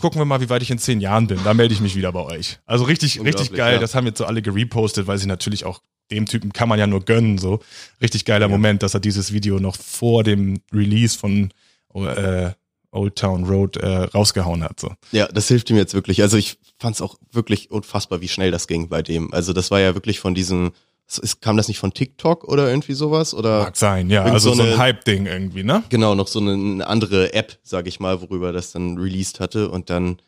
gucken 0.00 0.18
wir 0.18 0.24
mal, 0.24 0.40
wie 0.40 0.48
weit 0.48 0.62
ich 0.62 0.70
in 0.70 0.78
zehn 0.78 1.02
Jahren 1.02 1.26
bin. 1.26 1.38
Da 1.44 1.52
melde 1.52 1.74
ich 1.74 1.82
mich 1.82 1.94
wieder 1.96 2.12
bei 2.12 2.20
euch. 2.22 2.60
Also 2.64 2.84
richtig, 2.84 3.22
richtig 3.22 3.52
geil. 3.52 3.74
ja. 3.74 3.78
Das 3.78 3.94
haben 3.94 4.06
jetzt 4.06 4.16
so 4.18 4.24
alle 4.24 4.40
gerepostet, 4.40 5.06
weil 5.06 5.18
sie 5.18 5.26
natürlich 5.26 5.66
auch 5.66 5.80
dem 6.10 6.26
Typen 6.26 6.52
kann 6.52 6.68
man 6.68 6.78
ja 6.78 6.86
nur 6.86 7.04
gönnen, 7.04 7.38
so. 7.38 7.60
Richtig 8.00 8.24
geiler 8.24 8.48
Moment, 8.48 8.82
dass 8.82 8.94
er 8.94 9.00
dieses 9.00 9.32
Video 9.32 9.58
noch 9.58 9.76
vor 9.76 10.22
dem 10.24 10.60
Release 10.72 11.18
von 11.18 11.50
äh, 11.94 12.50
Old 12.92 13.16
Town 13.16 13.44
Road 13.44 13.76
äh, 13.76 13.86
rausgehauen 14.04 14.62
hat, 14.62 14.80
so. 14.80 14.92
Ja, 15.12 15.26
das 15.28 15.48
hilft 15.48 15.68
ihm 15.70 15.76
jetzt 15.76 15.94
wirklich. 15.94 16.22
Also 16.22 16.36
ich 16.36 16.58
fand 16.78 16.94
es 16.96 17.02
auch 17.02 17.16
wirklich 17.32 17.70
unfassbar, 17.70 18.20
wie 18.20 18.28
schnell 18.28 18.50
das 18.50 18.66
ging 18.68 18.88
bei 18.88 19.02
dem. 19.02 19.32
Also 19.34 19.52
das 19.52 19.70
war 19.70 19.80
ja 19.80 19.94
wirklich 19.94 20.18
von 20.20 20.34
diesem, 20.34 20.72
es 21.08 21.18
ist- 21.18 21.40
kam 21.42 21.56
das 21.56 21.68
nicht 21.68 21.78
von 21.78 21.92
TikTok 21.92 22.44
oder 22.44 22.68
irgendwie 22.68 22.94
sowas? 22.94 23.34
Oder 23.34 23.64
Mag 23.64 23.76
sein, 23.76 24.08
ja. 24.10 24.22
Also 24.24 24.50
so 24.50 24.54
so 24.56 24.62
ein 24.62 24.68
eine- 24.68 24.78
Hype-Ding 24.78 25.26
irgendwie, 25.26 25.62
ne? 25.64 25.82
genau, 25.88 26.14
noch 26.14 26.28
so 26.28 26.38
eine, 26.38 26.52
eine 26.52 26.86
andere 26.86 27.34
App, 27.34 27.58
sag 27.62 27.86
ich 27.86 28.00
mal, 28.00 28.20
worüber 28.22 28.52
das 28.52 28.72
dann 28.72 28.96
released 28.98 29.40
hatte 29.40 29.68
und 29.70 29.90
dann 29.90 30.18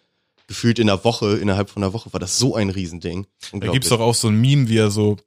gefühlt 0.46 0.78
in 0.78 0.88
einer 0.88 1.02
Woche, 1.04 1.36
innerhalb 1.36 1.68
von 1.70 1.82
einer 1.82 1.92
Woche 1.92 2.12
war 2.12 2.20
das 2.20 2.38
so 2.38 2.54
ein 2.54 2.70
Riesending. 2.70 3.26
Da 3.52 3.68
gibt's 3.68 3.90
doch 3.90 4.00
auch 4.00 4.14
so 4.14 4.28
ein 4.28 4.40
Meme, 4.40 4.68
wie 4.68 4.78
er 4.78 4.90
so, 4.90 5.18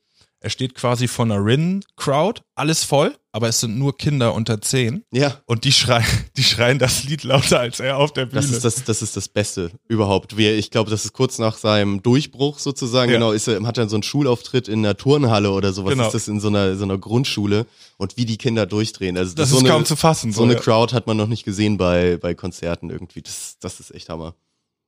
er 0.41 0.49
steht 0.49 0.73
quasi 0.73 1.07
vor 1.07 1.25
einer 1.25 1.43
Rin-Crowd, 1.43 2.41
alles 2.55 2.83
voll, 2.83 3.15
aber 3.31 3.47
es 3.47 3.59
sind 3.59 3.77
nur 3.77 3.95
Kinder 3.95 4.33
unter 4.33 4.59
zehn 4.59 5.05
Ja, 5.11 5.39
und 5.45 5.65
die 5.65 5.71
schreien, 5.71 6.03
die 6.35 6.43
schreien 6.43 6.79
das 6.79 7.03
Lied 7.03 7.23
lauter 7.23 7.59
als 7.59 7.79
er 7.79 7.97
auf 7.97 8.11
der 8.11 8.25
Bühne. 8.25 8.41
das 8.41 8.49
ist 8.49 8.65
das, 8.65 8.83
das 8.83 9.03
ist 9.03 9.15
das 9.15 9.29
Beste 9.29 9.71
überhaupt. 9.87 10.37
Ich 10.37 10.71
glaube, 10.71 10.89
das 10.89 11.05
ist 11.05 11.13
kurz 11.13 11.37
nach 11.37 11.57
seinem 11.57 12.01
Durchbruch 12.01 12.57
sozusagen. 12.57 13.11
Ja. 13.11 13.17
Genau, 13.17 13.31
ist 13.31 13.47
er, 13.47 13.61
hat 13.63 13.77
dann 13.77 13.87
so 13.87 13.95
einen 13.95 14.03
Schulauftritt 14.03 14.67
in 14.67 14.79
einer 14.79 14.97
Turnhalle 14.97 15.51
oder 15.51 15.73
sowas. 15.73 15.91
Genau. 15.91 16.07
Ist 16.07 16.13
das 16.13 16.27
in 16.27 16.39
so 16.39 16.47
einer, 16.47 16.75
so 16.75 16.85
einer 16.85 16.97
Grundschule 16.97 17.67
und 17.97 18.17
wie 18.17 18.25
die 18.25 18.37
Kinder 18.37 18.65
durchdrehen. 18.65 19.17
Also 19.19 19.35
das 19.35 19.49
so 19.51 19.57
ist 19.57 19.61
eine, 19.61 19.69
kaum 19.69 19.85
zu 19.85 19.95
fassen. 19.95 20.33
So 20.33 20.41
eine 20.41 20.55
ja. 20.55 20.59
Crowd 20.59 20.95
hat 20.95 21.05
man 21.05 21.17
noch 21.17 21.27
nicht 21.27 21.45
gesehen 21.45 21.77
bei, 21.77 22.17
bei 22.17 22.33
Konzerten 22.33 22.89
irgendwie. 22.89 23.21
Das, 23.21 23.57
das 23.59 23.79
ist 23.79 23.93
echt 23.93 24.09
Hammer. 24.09 24.33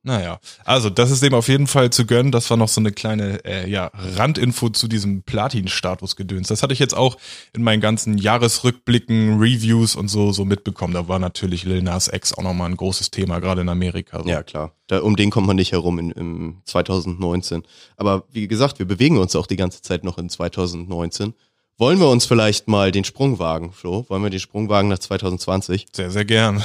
Naja, 0.05 0.39
also 0.65 0.89
das 0.89 1.11
ist 1.11 1.23
dem 1.23 1.33
auf 1.33 1.47
jeden 1.47 1.65
Fall 1.65 1.89
zu 1.89 2.05
gönnen. 2.05 2.33
Das 2.33 2.49
war 2.49 2.57
noch 2.57 2.67
so 2.67 2.81
eine 2.81 2.91
kleine 2.91 3.43
äh, 3.45 3.69
ja, 3.69 3.89
Randinfo 3.93 4.69
zu 4.69 4.89
diesem 4.89 5.23
Platin-Status 5.23 6.17
gedöns. 6.17 6.49
Das 6.49 6.61
hatte 6.61 6.73
ich 6.73 6.79
jetzt 6.79 6.95
auch 6.95 7.15
in 7.53 7.63
meinen 7.63 7.79
ganzen 7.79 8.17
Jahresrückblicken, 8.17 9.39
Reviews 9.39 9.95
und 9.95 10.09
so 10.09 10.33
so 10.33 10.43
mitbekommen. 10.43 10.93
Da 10.93 11.07
war 11.07 11.19
natürlich 11.19 11.63
Lil 11.63 11.81
Nas 11.81 12.09
X 12.11 12.33
auch 12.33 12.43
nochmal 12.43 12.69
ein 12.69 12.75
großes 12.75 13.11
Thema, 13.11 13.39
gerade 13.39 13.61
in 13.61 13.69
Amerika. 13.69 14.21
So. 14.21 14.27
Ja, 14.27 14.43
klar. 14.43 14.73
Da, 14.87 14.99
um 14.99 15.15
den 15.15 15.29
kommt 15.29 15.47
man 15.47 15.55
nicht 15.55 15.71
herum 15.71 15.97
in, 15.97 16.11
im 16.11 16.61
2019. 16.65 17.63
Aber 17.95 18.25
wie 18.29 18.49
gesagt, 18.49 18.79
wir 18.79 18.85
bewegen 18.85 19.17
uns 19.17 19.37
auch 19.37 19.47
die 19.47 19.55
ganze 19.55 19.81
Zeit 19.81 20.03
noch 20.03 20.17
in 20.17 20.27
2019. 20.27 21.33
Wollen 21.77 21.99
wir 21.99 22.09
uns 22.09 22.25
vielleicht 22.25 22.67
mal 22.67 22.91
den 22.91 23.05
Sprung 23.05 23.39
wagen, 23.39 23.71
Flo? 23.71 24.05
Wollen 24.09 24.21
wir 24.21 24.29
den 24.29 24.41
Sprung 24.41 24.67
wagen 24.67 24.89
nach 24.89 24.99
2020? 24.99 25.87
Sehr, 25.93 26.11
sehr 26.11 26.25
gern. 26.25 26.61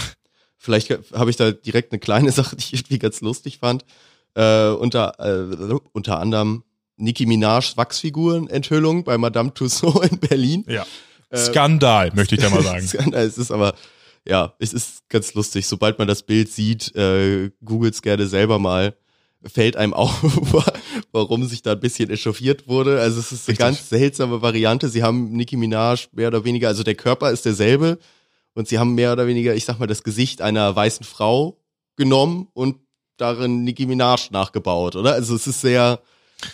Vielleicht 0.59 0.91
habe 1.13 1.31
ich 1.31 1.37
da 1.37 1.53
direkt 1.53 1.93
eine 1.93 2.01
kleine 2.01 2.33
Sache, 2.33 2.57
die 2.57 2.65
ich 2.65 2.73
irgendwie 2.75 2.99
ganz 2.99 3.21
lustig 3.21 3.59
fand. 3.59 3.85
Äh, 4.35 4.69
unter, 4.69 5.15
äh, 5.19 5.75
unter 5.93 6.21
anderem 6.21 6.65
Nicki 6.97 7.27
Minaj 7.27 7.77
Wachsfiguren-Enthüllung 7.77 9.05
bei 9.05 9.17
Madame 9.17 9.55
Tussauds 9.55 10.09
in 10.09 10.19
Berlin. 10.19 10.65
Ja. 10.69 10.85
Skandal, 11.35 12.13
möchte 12.15 12.35
ich 12.35 12.41
da 12.41 12.51
mal 12.51 12.63
sagen. 12.63 12.87
Skandal. 12.87 13.25
Es 13.25 13.39
ist 13.39 13.51
aber, 13.51 13.75
ja, 14.27 14.55
es 14.59 14.73
ist 14.73 15.09
ganz 15.09 15.35
lustig. 15.35 15.67
Sobald 15.67 15.99
man 15.99 16.09
das 16.09 16.23
Bild 16.23 16.51
sieht, 16.51 16.95
äh, 16.97 17.51
googelt's 17.65 18.03
gerne 18.03 18.27
selber 18.27 18.59
mal, 18.59 18.97
fällt 19.45 19.77
einem 19.77 19.95
auf, 19.95 20.13
warum 21.13 21.45
sich 21.47 21.63
da 21.63 21.73
ein 21.73 21.81
bisschen 21.81 22.11
echauffiert 22.11 22.67
wurde. 22.69 23.01
Also 23.01 23.21
es 23.21 23.33
ist 23.33 23.49
eine 23.49 23.53
Richtig. 23.53 23.59
ganz 23.59 23.89
seltsame 23.89 24.43
Variante. 24.43 24.89
Sie 24.89 25.03
haben 25.03 25.33
Nicki 25.33 25.57
Minaj 25.57 26.09
mehr 26.13 26.29
oder 26.29 26.45
weniger, 26.45 26.69
also 26.69 26.83
der 26.83 26.97
Körper 26.97 27.31
ist 27.31 27.45
derselbe 27.45 27.99
und 28.55 28.69
sie 28.69 28.79
haben 28.79 28.95
mehr 28.95 29.13
oder 29.13 29.27
weniger, 29.27 29.55
ich 29.55 29.65
sag 29.65 29.79
mal, 29.79 29.87
das 29.87 30.03
Gesicht 30.03 30.43
einer 30.43 30.75
weißen 30.75 31.05
Frau 31.05 31.59
genommen 31.97 32.49
und 32.55 32.77
darin 33.17 33.65
Nicki 33.65 33.87
Minaj 33.87 34.31
nachgebaut, 34.31 34.97
oder? 34.97 35.15
Also 35.15 35.35
es 35.35 35.47
ist 35.47 35.61
sehr, 35.61 36.01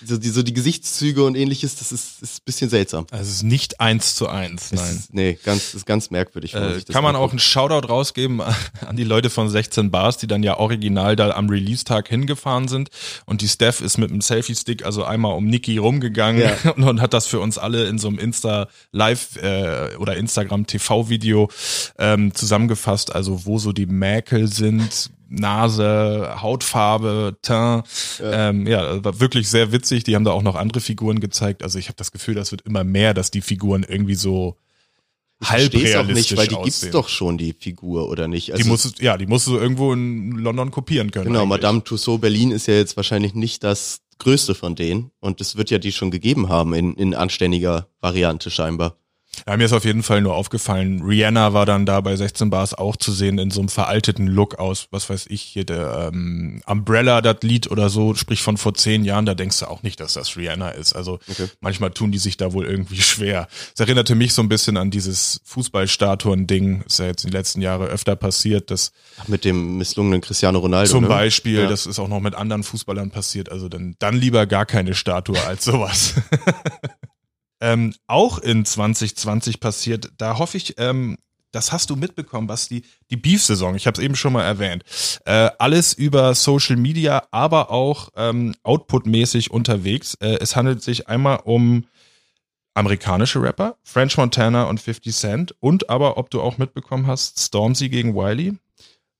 so 0.04 0.16
die, 0.16 0.30
so 0.30 0.42
die 0.42 0.54
Gesichtszüge 0.54 1.24
und 1.24 1.36
ähnliches, 1.36 1.76
das 1.76 1.92
ist, 1.92 2.22
ist 2.22 2.38
ein 2.38 2.44
bisschen 2.46 2.70
seltsam. 2.70 3.06
Also 3.10 3.24
es 3.24 3.36
ist 3.36 3.42
nicht 3.42 3.80
eins 3.80 4.14
zu 4.14 4.28
eins, 4.28 4.72
Es 4.72 4.80
nein. 4.80 4.96
Ist, 4.96 5.14
nee, 5.14 5.38
ganz, 5.44 5.74
ist 5.74 5.84
ganz 5.84 6.10
merkwürdig. 6.10 6.54
Äh, 6.54 6.80
kann 6.90 7.02
man 7.04 7.16
auch 7.16 7.30
einen 7.30 7.38
Shoutout 7.38 7.86
rausgeben 7.88 8.40
an 8.86 8.96
die 8.96 9.04
Leute 9.04 9.28
von 9.28 9.48
16 9.48 9.90
Bars, 9.90 10.16
die 10.16 10.26
dann 10.26 10.42
ja 10.42 10.56
original 10.58 11.16
da 11.16 11.30
am 11.32 11.48
Release-Tag 11.50 12.08
hingefahren 12.08 12.68
sind. 12.68 12.88
Und 13.26 13.42
die 13.42 13.48
Steph 13.48 13.80
ist 13.82 13.98
mit 13.98 14.10
einem 14.10 14.22
Selfie-Stick 14.22 14.84
also 14.86 15.04
einmal 15.04 15.34
um 15.36 15.46
Niki 15.46 15.76
rumgegangen 15.76 16.40
Ja. 16.42 16.72
und, 16.72 16.82
und 16.88 17.00
hat 17.02 17.12
das 17.12 17.26
für 17.26 17.40
uns 17.40 17.58
alle 17.58 17.84
in 17.86 17.98
so 17.98 18.08
einem 18.08 18.18
Insta-Live 18.18 19.36
äh, 19.36 19.96
oder 19.98 20.16
Instagram-TV-Video 20.16 21.50
ähm, 21.98 22.34
zusammengefasst. 22.34 23.14
Also 23.14 23.44
wo 23.44 23.58
so 23.58 23.72
die 23.72 23.86
Mäkel 23.86 24.48
sind, 24.50 25.10
Nase, 25.34 26.36
Hautfarbe, 26.40 27.36
Teint. 27.42 27.84
Ja. 28.20 28.48
Ähm, 28.50 28.66
ja, 28.66 29.04
war 29.04 29.20
wirklich 29.20 29.48
sehr 29.48 29.72
witzig. 29.72 30.04
Die 30.04 30.14
haben 30.14 30.24
da 30.24 30.32
auch 30.32 30.42
noch 30.42 30.54
andere 30.56 30.80
Figuren 30.80 31.20
gezeigt. 31.20 31.62
Also 31.62 31.78
ich 31.78 31.86
habe 31.88 31.96
das 31.96 32.12
Gefühl, 32.12 32.34
das 32.34 32.50
wird 32.50 32.62
immer 32.62 32.84
mehr, 32.84 33.14
dass 33.14 33.30
die 33.30 33.40
Figuren 33.40 33.84
irgendwie 33.88 34.14
so 34.14 34.56
Ich 35.40 35.50
halb 35.50 35.72
versteh's 35.72 35.94
auch 35.96 36.00
realistisch 36.06 36.30
nicht, 36.30 36.38
weil 36.38 36.48
die 36.48 36.54
aussehen. 36.56 36.64
gibt's 36.64 36.90
doch 36.90 37.08
schon, 37.08 37.38
die 37.38 37.52
Figur, 37.52 38.08
oder 38.08 38.28
nicht? 38.28 38.48
Die 38.48 38.52
Also, 38.52 38.68
musst 38.68 38.98
du, 38.98 39.04
ja, 39.04 39.16
die 39.16 39.26
musst 39.26 39.46
du 39.46 39.56
irgendwo 39.56 39.92
in 39.92 40.32
London 40.32 40.70
kopieren 40.70 41.10
können. 41.10 41.26
genau, 41.26 41.40
eigentlich. 41.40 41.48
Madame 41.50 41.84
Tussauds 41.84 42.20
Berlin 42.20 42.50
ist 42.50 42.66
ja 42.66 42.74
jetzt 42.74 42.96
wahrscheinlich 42.96 43.34
nicht 43.34 43.62
das 43.64 44.00
größte 44.18 44.54
von 44.54 44.74
denen. 44.76 45.10
Und 45.20 45.40
es 45.40 45.56
wird 45.56 45.70
ja 45.70 45.78
die 45.78 45.92
schon 45.92 46.10
gegeben 46.10 46.48
haben 46.48 46.72
in, 46.74 46.94
in 46.94 47.14
anständiger 47.14 47.88
Variante 48.00 48.50
scheinbar. 48.50 48.96
Ja, 49.46 49.56
mir 49.56 49.64
ist 49.64 49.72
auf 49.72 49.84
jeden 49.84 50.02
Fall 50.02 50.20
nur 50.20 50.34
aufgefallen, 50.34 51.02
Rihanna 51.02 51.52
war 51.52 51.66
dann 51.66 51.86
da 51.86 52.00
bei 52.00 52.16
16 52.16 52.50
Bars 52.50 52.74
auch 52.74 52.96
zu 52.96 53.12
sehen 53.12 53.38
in 53.38 53.50
so 53.50 53.60
einem 53.60 53.68
veralteten 53.68 54.26
Look 54.26 54.58
aus, 54.58 54.88
was 54.90 55.08
weiß 55.10 55.26
ich, 55.28 55.42
hier 55.42 55.64
der 55.64 56.10
ähm, 56.12 56.62
Umbrella, 56.66 57.20
das 57.20 57.38
Lied 57.42 57.70
oder 57.70 57.88
so, 57.90 58.14
sprich 58.14 58.42
von 58.42 58.56
vor 58.56 58.74
zehn 58.74 59.04
Jahren, 59.04 59.26
da 59.26 59.34
denkst 59.34 59.58
du 59.60 59.66
auch 59.66 59.82
nicht, 59.82 60.00
dass 60.00 60.14
das 60.14 60.36
Rihanna 60.36 60.70
ist. 60.70 60.94
Also 60.94 61.18
Okay. 61.30 61.48
manchmal 61.60 61.90
tun 61.90 62.12
die 62.12 62.18
sich 62.18 62.36
da 62.36 62.52
wohl 62.52 62.66
irgendwie 62.66 63.00
schwer. 63.00 63.48
Es 63.74 63.80
erinnerte 63.80 64.14
mich 64.14 64.32
so 64.34 64.42
ein 64.42 64.48
bisschen 64.48 64.76
an 64.76 64.90
dieses 64.90 65.40
Fußballstatuen-Ding, 65.44 66.82
ist 66.86 66.98
ja 66.98 67.06
jetzt 67.06 67.24
in 67.24 67.30
den 67.30 67.36
letzten 67.36 67.60
Jahren 67.62 67.82
öfter 67.86 68.16
passiert, 68.16 68.70
dass 68.70 68.92
Ach, 69.20 69.28
mit 69.28 69.44
dem 69.44 69.78
misslungenen 69.78 70.20
Cristiano 70.20 70.58
Ronaldo. 70.58 70.90
Zum 70.90 71.02
ne? 71.02 71.08
Beispiel, 71.08 71.60
Ja. 71.60 71.68
das 71.68 71.86
ist 71.86 71.98
auch 71.98 72.08
noch 72.08 72.20
mit 72.20 72.34
anderen 72.34 72.62
Fußballern 72.62 73.10
passiert. 73.10 73.50
Also 73.50 73.68
dann, 73.68 73.96
dann 73.98 74.16
lieber 74.16 74.46
gar 74.46 74.66
keine 74.66 74.94
Statue 74.94 75.40
als 75.44 75.64
sowas. 75.64 76.14
ähm, 77.60 77.94
auch 78.06 78.38
in 78.38 78.64
2020 78.64 79.60
passiert, 79.60 80.12
da 80.18 80.38
hoffe 80.38 80.56
ich, 80.56 80.74
ähm, 80.78 81.16
das 81.54 81.72
hast 81.72 81.90
du 81.90 81.96
mitbekommen, 81.96 82.48
was 82.48 82.68
die, 82.68 82.82
die 83.10 83.16
Beef-Saison, 83.16 83.74
ich 83.76 83.86
habe 83.86 83.98
es 83.98 84.04
eben 84.04 84.16
schon 84.16 84.32
mal 84.32 84.42
erwähnt, 84.42 84.84
äh, 85.24 85.50
alles 85.58 85.92
über 85.92 86.34
Social 86.34 86.76
Media, 86.76 87.26
aber 87.30 87.70
auch 87.70 88.10
ähm, 88.16 88.54
outputmäßig 88.64 89.50
unterwegs. 89.50 90.14
Äh, 90.14 90.38
es 90.40 90.56
handelt 90.56 90.82
sich 90.82 91.08
einmal 91.08 91.40
um 91.44 91.86
amerikanische 92.74 93.40
Rapper, 93.40 93.76
French 93.84 94.16
Montana 94.16 94.64
und 94.64 94.80
50 94.80 95.14
Cent 95.14 95.54
und 95.60 95.90
aber, 95.90 96.18
ob 96.18 96.30
du 96.30 96.42
auch 96.42 96.58
mitbekommen 96.58 97.06
hast, 97.06 97.38
Stormzy 97.38 97.88
gegen 97.88 98.14
Wiley. 98.16 98.54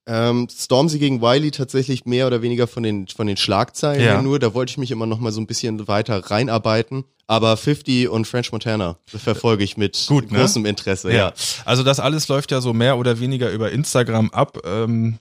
Ähm, 0.07 0.49
Stormzy 0.55 0.99
gegen 0.99 1.23
Wiley 1.23 1.51
tatsächlich 1.51 2.05
mehr 2.05 2.27
oder 2.27 2.43
weniger 2.43 2.67
von 2.67 2.83
den, 2.83 3.09
von 3.09 3.27
den 3.27 3.37
Schlagzeilen 3.37 4.05
Ja. 4.05 4.21
nur. 4.23 4.39
Da 4.39 4.53
wollte 4.55 4.71
ich 4.71 4.79
mich 4.79 4.91
immer 4.91 5.07
noch 5.07 5.19
mal 5.19 5.33
so 5.33 5.41
ein 5.41 5.47
bisschen 5.47 5.89
weiter 5.89 6.19
reinarbeiten. 6.31 7.05
Aber 7.27 7.57
50 7.57 8.09
und 8.11 8.27
French 8.27 8.53
Montana 8.53 8.99
verfolge 9.07 9.65
ich 9.65 9.79
mit 9.79 10.05
Gut, 10.09 10.31
ne? 10.31 10.41
großem 10.41 10.67
Interesse. 10.67 11.11
Ja. 11.11 11.33
Also 11.65 11.83
das 11.83 11.99
alles 11.99 12.29
läuft 12.29 12.51
ja 12.51 12.61
so 12.61 12.75
mehr 12.75 12.99
oder 12.99 13.19
weniger 13.19 13.51
über 13.51 13.73
Instagram 13.73 14.29
ab. 14.31 14.59
Ähm, 14.67 15.19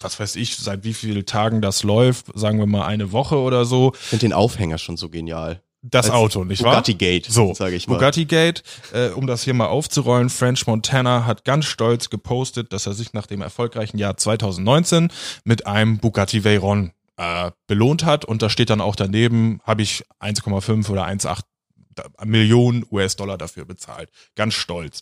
was 0.00 0.18
weiß 0.18 0.34
ich, 0.36 0.56
seit 0.56 0.82
wie 0.82 0.94
vielen 0.94 1.26
Tagen 1.26 1.60
das 1.62 1.84
läuft, 1.84 2.26
sagen 2.34 2.58
wir 2.58 2.66
mal 2.66 2.86
eine 2.86 3.12
Woche 3.12 3.36
oder 3.36 3.64
so. 3.66 3.92
Ich 3.94 4.00
finde 4.00 4.26
den 4.26 4.32
Aufhänger 4.32 4.78
schon 4.78 4.96
so 4.96 5.08
genial. 5.10 5.60
Das 5.90 6.08
Auto, 6.08 6.44
nicht 6.44 6.62
wahr? 6.62 6.72
Bugatti 6.72 6.94
Gate, 6.94 7.26
So, 7.28 7.52
sage 7.52 7.76
ich 7.76 7.86
mal. 7.86 7.94
Bugatti 7.96 8.24
Gate, 8.24 8.62
äh, 8.92 9.08
um 9.10 9.26
das 9.26 9.42
hier 9.44 9.52
mal 9.52 9.66
aufzurollen, 9.66 10.30
French 10.30 10.66
Montana 10.66 11.26
hat 11.26 11.44
ganz 11.44 11.66
stolz 11.66 12.08
gepostet, 12.08 12.72
dass 12.72 12.86
er 12.86 12.94
sich 12.94 13.12
nach 13.12 13.26
dem 13.26 13.42
erfolgreichen 13.42 13.98
Jahr 13.98 14.16
2019 14.16 15.10
mit 15.44 15.66
einem 15.66 15.98
Bugatti 15.98 16.42
Veyron 16.42 16.92
äh, 17.18 17.50
belohnt 17.66 18.04
hat 18.04 18.24
und 18.24 18.40
da 18.40 18.48
steht 18.48 18.70
dann 18.70 18.80
auch 18.80 18.96
daneben, 18.96 19.60
habe 19.64 19.82
ich 19.82 20.04
1,5 20.20 20.88
oder 20.88 21.06
1,8 21.06 21.40
Millionen 22.24 22.84
US-Dollar 22.90 23.38
dafür 23.38 23.64
bezahlt. 23.64 24.10
Ganz 24.34 24.54
stolz. 24.54 25.00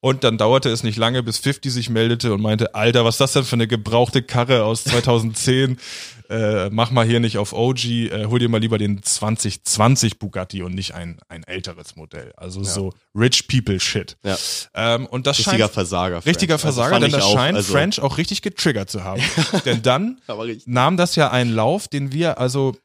Und 0.00 0.24
dann 0.24 0.38
dauerte 0.38 0.70
es 0.70 0.82
nicht 0.82 0.96
lange, 0.96 1.22
bis 1.22 1.38
50 1.38 1.72
sich 1.72 1.90
meldete 1.90 2.32
und 2.32 2.40
meinte, 2.40 2.74
Alter, 2.74 3.04
was 3.04 3.16
ist 3.16 3.20
das 3.20 3.32
denn 3.32 3.44
für 3.44 3.56
eine 3.56 3.66
gebrauchte 3.66 4.22
Karre 4.22 4.64
aus 4.64 4.84
2010? 4.84 5.76
äh, 6.30 6.70
mach 6.70 6.90
mal 6.90 7.04
hier 7.04 7.20
nicht 7.20 7.38
auf 7.38 7.52
OG, 7.52 7.84
äh, 7.84 8.26
hol 8.26 8.38
dir 8.38 8.48
mal 8.48 8.60
lieber 8.60 8.78
den 8.78 9.02
2020 9.02 10.18
Bugatti 10.18 10.62
und 10.62 10.74
nicht 10.74 10.94
ein, 10.94 11.18
ein 11.28 11.42
älteres 11.44 11.96
Modell. 11.96 12.32
Also 12.36 12.62
so 12.62 12.92
Rich 13.14 13.48
People 13.48 13.80
Shit. 13.80 14.16
Ja. 14.22 14.38
Ähm, 14.74 15.06
und 15.06 15.26
das 15.26 15.38
Richtiger 15.38 15.64
scheint 15.64 15.72
Versager. 15.72 16.24
richtiger 16.24 16.58
French. 16.58 16.66
Also 16.66 16.80
Versager, 16.80 16.94
fand 16.94 17.04
denn 17.04 17.12
das 17.12 17.24
auch, 17.24 17.34
scheint 17.34 17.56
also- 17.56 17.72
French 17.72 18.00
auch 18.00 18.16
richtig 18.16 18.42
getriggert 18.42 18.90
zu 18.90 19.02
haben. 19.04 19.22
denn 19.64 19.82
dann 19.82 20.20
nahm 20.66 20.96
das 20.96 21.16
ja 21.16 21.30
einen 21.30 21.52
Lauf, 21.52 21.88
den 21.88 22.12
wir 22.12 22.38
also 22.38 22.76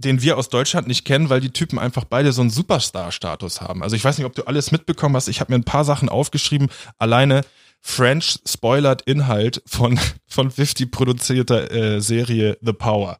den 0.00 0.22
wir 0.22 0.38
aus 0.38 0.48
Deutschland 0.48 0.86
nicht 0.88 1.04
kennen, 1.04 1.28
weil 1.28 1.40
die 1.40 1.50
Typen 1.50 1.78
einfach 1.78 2.04
beide 2.04 2.32
so 2.32 2.40
einen 2.40 2.50
Superstar-Status 2.50 3.60
haben. 3.60 3.82
Also 3.82 3.96
ich 3.96 4.04
weiß 4.04 4.18
nicht, 4.18 4.26
ob 4.26 4.34
du 4.34 4.44
alles 4.44 4.72
mitbekommen 4.72 5.14
hast. 5.16 5.28
Ich 5.28 5.40
habe 5.40 5.52
mir 5.52 5.58
ein 5.58 5.64
paar 5.64 5.84
Sachen 5.84 6.08
aufgeschrieben. 6.08 6.68
Alleine 6.98 7.42
French 7.80 8.38
spoilert 8.46 9.02
Inhalt 9.02 9.62
von 9.66 9.98
von 10.26 10.50
50 10.50 10.90
produzierter 10.90 11.70
äh, 11.70 12.00
Serie 12.00 12.58
The 12.62 12.72
Power. 12.72 13.18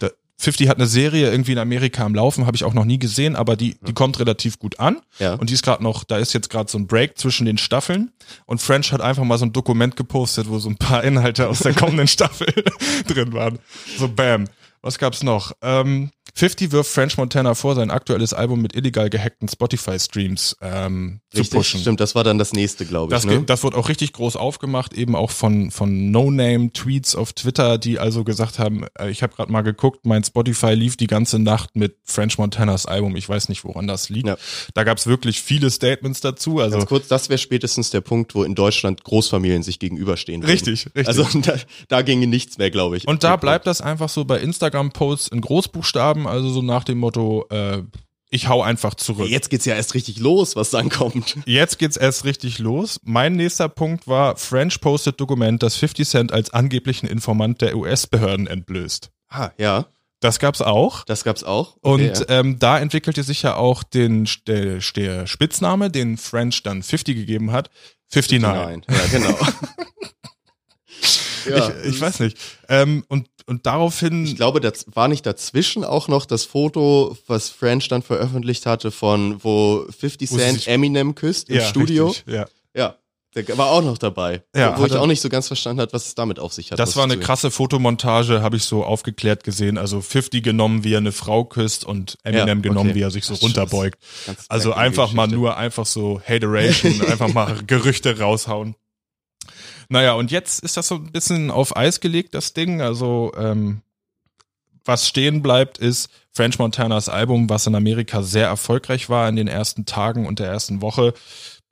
Da, 0.00 0.08
50 0.40 0.68
hat 0.68 0.76
eine 0.76 0.86
Serie 0.86 1.32
irgendwie 1.32 1.52
in 1.52 1.58
Amerika 1.58 2.04
am 2.04 2.14
Laufen, 2.14 2.46
habe 2.46 2.56
ich 2.56 2.62
auch 2.62 2.72
noch 2.72 2.84
nie 2.84 3.00
gesehen, 3.00 3.34
aber 3.34 3.56
die 3.56 3.76
die 3.84 3.92
kommt 3.92 4.20
relativ 4.20 4.60
gut 4.60 4.78
an. 4.78 5.00
Ja. 5.18 5.34
Und 5.34 5.50
die 5.50 5.54
ist 5.54 5.64
gerade 5.64 5.82
noch, 5.82 6.04
da 6.04 6.18
ist 6.18 6.32
jetzt 6.32 6.48
gerade 6.48 6.70
so 6.70 6.78
ein 6.78 6.86
Break 6.86 7.18
zwischen 7.18 7.44
den 7.44 7.58
Staffeln. 7.58 8.12
Und 8.46 8.62
French 8.62 8.92
hat 8.92 9.00
einfach 9.00 9.24
mal 9.24 9.36
so 9.36 9.46
ein 9.46 9.52
Dokument 9.52 9.96
gepostet, 9.96 10.48
wo 10.48 10.60
so 10.60 10.68
ein 10.68 10.76
paar 10.76 11.02
Inhalte 11.02 11.48
aus 11.48 11.58
der 11.58 11.74
kommenden 11.74 12.06
Staffel 12.06 12.46
drin 13.08 13.32
waren. 13.32 13.58
So 13.98 14.08
bam. 14.08 14.44
Was 14.82 14.98
gab's 14.98 15.22
noch? 15.22 15.52
Ähm, 15.62 16.10
50 16.34 16.70
wirft 16.72 16.90
French 16.90 17.16
Montana 17.16 17.54
vor, 17.54 17.74
sein 17.74 17.90
aktuelles 17.90 18.32
Album 18.32 18.62
mit 18.62 18.76
illegal 18.76 19.10
gehackten 19.10 19.48
Spotify-Streams 19.48 20.56
ähm, 20.60 21.20
zu 21.30 21.40
Richtig, 21.40 21.56
pushen. 21.58 21.80
stimmt, 21.80 22.00
das 22.00 22.14
war 22.14 22.22
dann 22.22 22.38
das 22.38 22.52
nächste, 22.52 22.86
glaube 22.86 23.12
ich. 23.12 23.20
Das, 23.20 23.26
ne? 23.26 23.42
das 23.42 23.64
wird 23.64 23.74
auch 23.74 23.88
richtig 23.88 24.12
groß 24.12 24.36
aufgemacht, 24.36 24.92
eben 24.92 25.16
auch 25.16 25.30
von, 25.30 25.70
von 25.70 26.10
No-Name-Tweets 26.10 27.16
auf 27.16 27.32
Twitter, 27.32 27.78
die 27.78 27.98
also 27.98 28.24
gesagt 28.24 28.58
haben, 28.58 28.84
äh, 28.98 29.10
ich 29.10 29.22
habe 29.22 29.34
gerade 29.34 29.50
mal 29.50 29.62
geguckt, 29.62 30.06
mein 30.06 30.22
Spotify 30.22 30.74
lief 30.74 30.96
die 30.96 31.08
ganze 31.08 31.38
Nacht 31.38 31.74
mit 31.74 31.96
French 32.04 32.38
Montanas 32.38 32.86
Album. 32.86 33.16
Ich 33.16 33.28
weiß 33.28 33.48
nicht, 33.48 33.64
woran 33.64 33.86
das 33.86 34.08
liegt. 34.08 34.28
Ja. 34.28 34.36
Da 34.74 34.84
gab's 34.84 35.06
wirklich 35.06 35.42
viele 35.42 35.70
Statements 35.70 36.20
dazu. 36.20 36.60
Also 36.60 36.76
Ganz 36.78 36.88
kurz, 36.88 37.08
das 37.08 37.28
wäre 37.28 37.38
spätestens 37.38 37.90
der 37.90 38.00
Punkt, 38.00 38.34
wo 38.34 38.44
in 38.44 38.54
Deutschland 38.54 39.02
Großfamilien 39.02 39.62
sich 39.62 39.78
gegenüberstehen. 39.78 40.42
würden. 40.42 40.50
Richtig, 40.50 40.86
richtig. 40.94 41.08
Also 41.08 41.26
da, 41.42 41.54
da 41.88 42.02
ginge 42.02 42.26
nichts 42.26 42.58
mehr, 42.58 42.70
glaube 42.70 42.96
ich. 42.96 43.08
Und 43.08 43.24
da 43.24 43.36
bleibt 43.36 43.66
das 43.66 43.80
einfach 43.80 44.08
so 44.08 44.24
bei 44.24 44.38
Instagram-Posts 44.68 45.28
in 45.28 45.40
Großbuchstaben, 45.40 46.26
also 46.26 46.48
so 46.50 46.62
nach 46.62 46.84
dem 46.84 46.98
Motto, 46.98 47.46
äh, 47.50 47.82
ich 48.30 48.48
hau 48.48 48.62
einfach 48.62 48.94
zurück. 48.94 49.28
Jetzt 49.28 49.48
geht's 49.48 49.64
ja 49.64 49.74
erst 49.74 49.94
richtig 49.94 50.18
los, 50.18 50.54
was 50.54 50.70
dann 50.70 50.90
kommt. 50.90 51.38
Jetzt 51.46 51.78
geht's 51.78 51.96
erst 51.96 52.24
richtig 52.24 52.58
los. 52.58 53.00
Mein 53.02 53.36
nächster 53.36 53.68
Punkt 53.70 54.06
war, 54.06 54.36
French 54.36 54.80
postet 54.80 55.18
Dokument, 55.20 55.62
das 55.62 55.76
50 55.76 56.06
Cent 56.06 56.32
als 56.32 56.50
angeblichen 56.52 57.06
Informant 57.06 57.62
der 57.62 57.74
US-Behörden 57.76 58.46
entblößt. 58.46 59.10
Ah, 59.30 59.50
ja, 59.58 59.86
Das 60.20 60.38
gab's 60.38 60.60
auch. 60.60 61.04
das 61.04 61.24
gab's 61.24 61.42
auch. 61.44 61.76
Und 61.80 62.02
Okay, 62.02 62.12
ja. 62.28 62.40
ähm, 62.40 62.58
da 62.58 62.78
entwickelte 62.78 63.22
sich 63.22 63.42
ja 63.42 63.56
auch 63.56 63.82
den, 63.82 64.28
der, 64.46 64.78
der 64.94 65.26
Spitzname, 65.26 65.90
den 65.90 66.18
French 66.18 66.62
dann 66.62 66.82
50 66.82 67.16
gegeben 67.16 67.52
hat, 67.52 67.70
59. 68.12 68.40
Nein. 68.42 68.82
Ja, 68.90 69.06
genau. 69.10 69.38
ja, 71.56 71.70
ich, 71.82 71.94
ich 71.94 72.00
weiß 72.00 72.20
nicht. 72.20 72.36
Ähm, 72.68 73.04
und, 73.08 73.28
und 73.48 73.66
daraufhin. 73.66 74.24
Ich 74.24 74.36
glaube, 74.36 74.60
das 74.60 74.86
war 74.94 75.08
nicht 75.08 75.26
dazwischen 75.26 75.82
auch 75.84 76.06
noch 76.08 76.26
das 76.26 76.44
Foto, 76.44 77.16
was 77.26 77.48
French 77.48 77.88
dann 77.88 78.02
veröffentlicht 78.02 78.66
hatte, 78.66 78.90
von 78.90 79.42
wo 79.42 79.84
50 79.98 80.30
Wo 80.30 80.36
sie 80.36 80.40
Cent 80.42 80.58
sich- 80.58 80.68
Eminem 80.68 81.14
küsst 81.14 81.48
im 81.48 81.56
ja, 81.56 81.62
Studio. 81.66 82.08
Richtig, 82.08 82.34
ja. 82.34 82.46
Ja, 82.74 82.96
der 83.34 83.58
war 83.58 83.70
auch 83.70 83.82
noch 83.82 83.98
dabei. 83.98 84.42
Ja, 84.56 84.76
wo 84.78 84.82
hat 84.82 84.88
ich 84.90 84.94
er- 84.96 85.02
auch 85.02 85.06
nicht 85.06 85.20
so 85.20 85.28
ganz 85.28 85.46
verstanden 85.48 85.80
hat, 85.82 85.92
was 85.92 86.06
es 86.06 86.14
damit 86.14 86.38
auf 86.38 86.52
sich 86.52 86.70
hat. 86.72 86.78
Das 86.78 86.96
war 86.96 87.04
eine 87.04 87.18
krasse 87.18 87.50
Fotomontage, 87.50 88.42
habe 88.42 88.56
ich 88.56 88.64
so 88.64 88.84
aufgeklärt 88.84 89.44
gesehen. 89.44 89.78
Also 89.78 90.00
50 90.00 90.42
genommen, 90.42 90.82
wie 90.84 90.94
er 90.94 90.98
eine 90.98 91.12
Frau 91.12 91.44
küsst 91.44 91.84
und 91.84 92.16
Eminem 92.24 92.58
Ja, 92.58 92.62
genommen, 92.62 92.90
okay. 92.90 92.98
wie 92.98 93.02
er 93.02 93.10
sich 93.10 93.24
so 93.26 93.34
ist 93.34 93.42
runterbeugt. 93.42 93.98
Also 94.48 94.72
einfach 94.72 95.12
mal 95.12 95.26
nur 95.28 95.56
einfach 95.56 95.86
so 95.86 96.20
Hateration, 96.26 97.00
einfach 97.06 97.32
mal 97.32 97.58
Gerüchte 97.66 98.18
raushauen. 98.18 98.74
Naja, 99.88 100.12
und 100.12 100.30
jetzt 100.30 100.62
ist 100.62 100.76
das 100.76 100.88
so 100.88 100.96
ein 100.96 101.12
bisschen 101.12 101.50
auf 101.50 101.76
Eis 101.76 102.00
gelegt, 102.00 102.34
das 102.34 102.52
Ding. 102.52 102.82
Also 102.82 103.32
ähm, 103.36 103.82
was 104.84 105.06
stehen 105.06 105.42
bleibt, 105.42 105.78
ist 105.78 106.10
French 106.32 106.58
Montanas 106.58 107.08
Album, 107.08 107.48
was 107.48 107.66
in 107.66 107.74
Amerika 107.74 108.22
sehr 108.22 108.46
erfolgreich 108.46 109.08
war 109.08 109.28
in 109.28 109.36
den 109.36 109.48
ersten 109.48 109.86
Tagen 109.86 110.26
und 110.26 110.38
der 110.38 110.48
ersten 110.48 110.82
Woche. 110.82 111.14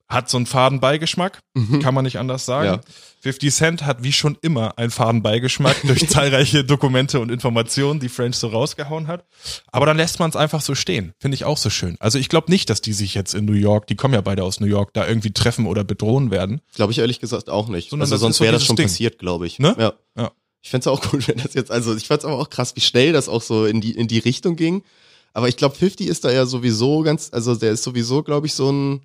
Hat 0.09 0.31
so 0.31 0.37
einen 0.37 0.47
faden 0.47 0.79
Beigeschmack, 0.79 1.41
kann 1.83 1.93
man 1.93 2.05
nicht 2.05 2.19
anders 2.19 2.47
sagen. 2.47 2.67
Ja. 2.67 2.81
50 3.23 3.53
Cent 3.53 3.85
hat 3.85 4.05
wie 4.05 4.13
schon 4.13 4.39
immer 4.41 4.79
einen 4.79 4.93
faden 4.93 5.21
Beigeschmack 5.21 5.83
durch 5.83 6.09
zahlreiche 6.09 6.63
Dokumente 6.63 7.19
und 7.19 7.31
Informationen, 7.33 7.99
die 7.99 8.09
French 8.09 8.37
so 8.37 8.47
rausgehauen 8.47 9.09
hat. 9.09 9.25
Aber 9.73 9.85
dann 9.85 9.97
lässt 9.97 10.21
man 10.21 10.31
es 10.31 10.37
einfach 10.37 10.61
so 10.61 10.77
stehen. 10.77 11.13
Finde 11.19 11.35
ich 11.35 11.45
auch 11.45 11.57
so 11.57 11.71
schön. 11.71 11.97
Also 11.99 12.21
ich 12.21 12.29
glaube 12.29 12.53
nicht, 12.53 12.71
dass 12.71 12.81
die 12.81 12.93
sich 12.93 13.15
jetzt 13.15 13.35
in 13.35 13.47
New 13.47 13.55
York, 13.55 13.89
die 13.89 13.97
kommen 13.97 14.15
ja 14.15 14.21
beide 14.21 14.45
aus 14.45 14.61
New 14.61 14.69
York, 14.69 14.93
da 14.95 15.09
irgendwie 15.09 15.33
treffen 15.33 15.67
oder 15.67 15.83
bedrohen 15.83 16.31
werden. 16.31 16.61
Glaube 16.77 16.93
ich 16.93 16.99
ehrlich 16.99 17.19
gesagt 17.19 17.51
auch 17.51 17.67
nicht. 17.67 17.91
Sondern 17.91 18.05
also 18.07 18.17
sonst 18.17 18.37
so 18.37 18.45
wäre 18.45 18.53
das 18.53 18.65
schon 18.65 18.77
Ding. 18.77 18.87
passiert, 18.87 19.19
glaube 19.19 19.49
ich. 19.49 19.59
Ne? 19.59 19.75
Ja. 19.77 19.95
Ja. 20.17 20.31
Ich 20.63 20.71
fänd's 20.71 20.87
auch 20.87 21.01
gut, 21.01 21.27
wenn 21.29 21.39
das 21.39 21.55
jetzt, 21.55 21.73
also 21.73 21.97
ich 21.97 22.07
fand's 22.07 22.25
aber 22.25 22.39
auch 22.39 22.51
krass, 22.51 22.77
wie 22.77 22.81
schnell 22.81 23.13
das 23.13 23.29
auch 23.29 23.43
so 23.43 23.67
in 23.67 23.81
die, 23.81 23.91
in 23.91 24.07
die 24.07 24.19
Richtung 24.19 24.55
ging. 24.55 24.85
Aber 25.33 25.49
ich 25.49 25.57
glaube, 25.57 25.75
50 25.75 26.07
ist 26.07 26.25
da 26.25 26.31
ja 26.31 26.47
sowieso 26.47 27.03
ganz, 27.03 27.31
also 27.33 27.57
der 27.57 27.73
ist 27.73 27.83
sowieso, 27.83 28.23
glaube 28.23 28.47
ich, 28.47 28.55
so 28.55 28.71
ein, 28.71 29.01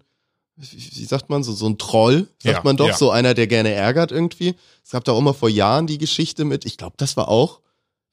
wie 0.62 1.06
sagt 1.06 1.30
man, 1.30 1.44
so, 1.44 1.54
so 1.54 1.68
ein 1.68 1.78
Troll, 1.78 2.28
sagt 2.40 2.58
Ja, 2.58 2.62
man 2.64 2.78
doch, 2.78 2.88
ja. 2.88 2.96
so 2.96 3.12
einer, 3.12 3.34
der 3.34 3.48
gerne 3.48 3.72
ärgert 3.72 4.12
irgendwie. 4.12 4.56
Es 4.84 4.92
gab 4.92 5.04
da 5.04 5.12
auch 5.12 5.22
mal 5.22 5.34
vor 5.34 5.50
Jahren 5.50 5.88
die 5.88 5.98
Geschichte 5.98 6.46
mit, 6.46 6.66
ich 6.66 6.78
glaube, 6.78 6.96
das 6.98 7.18
war 7.18 7.28
auch 7.28 7.62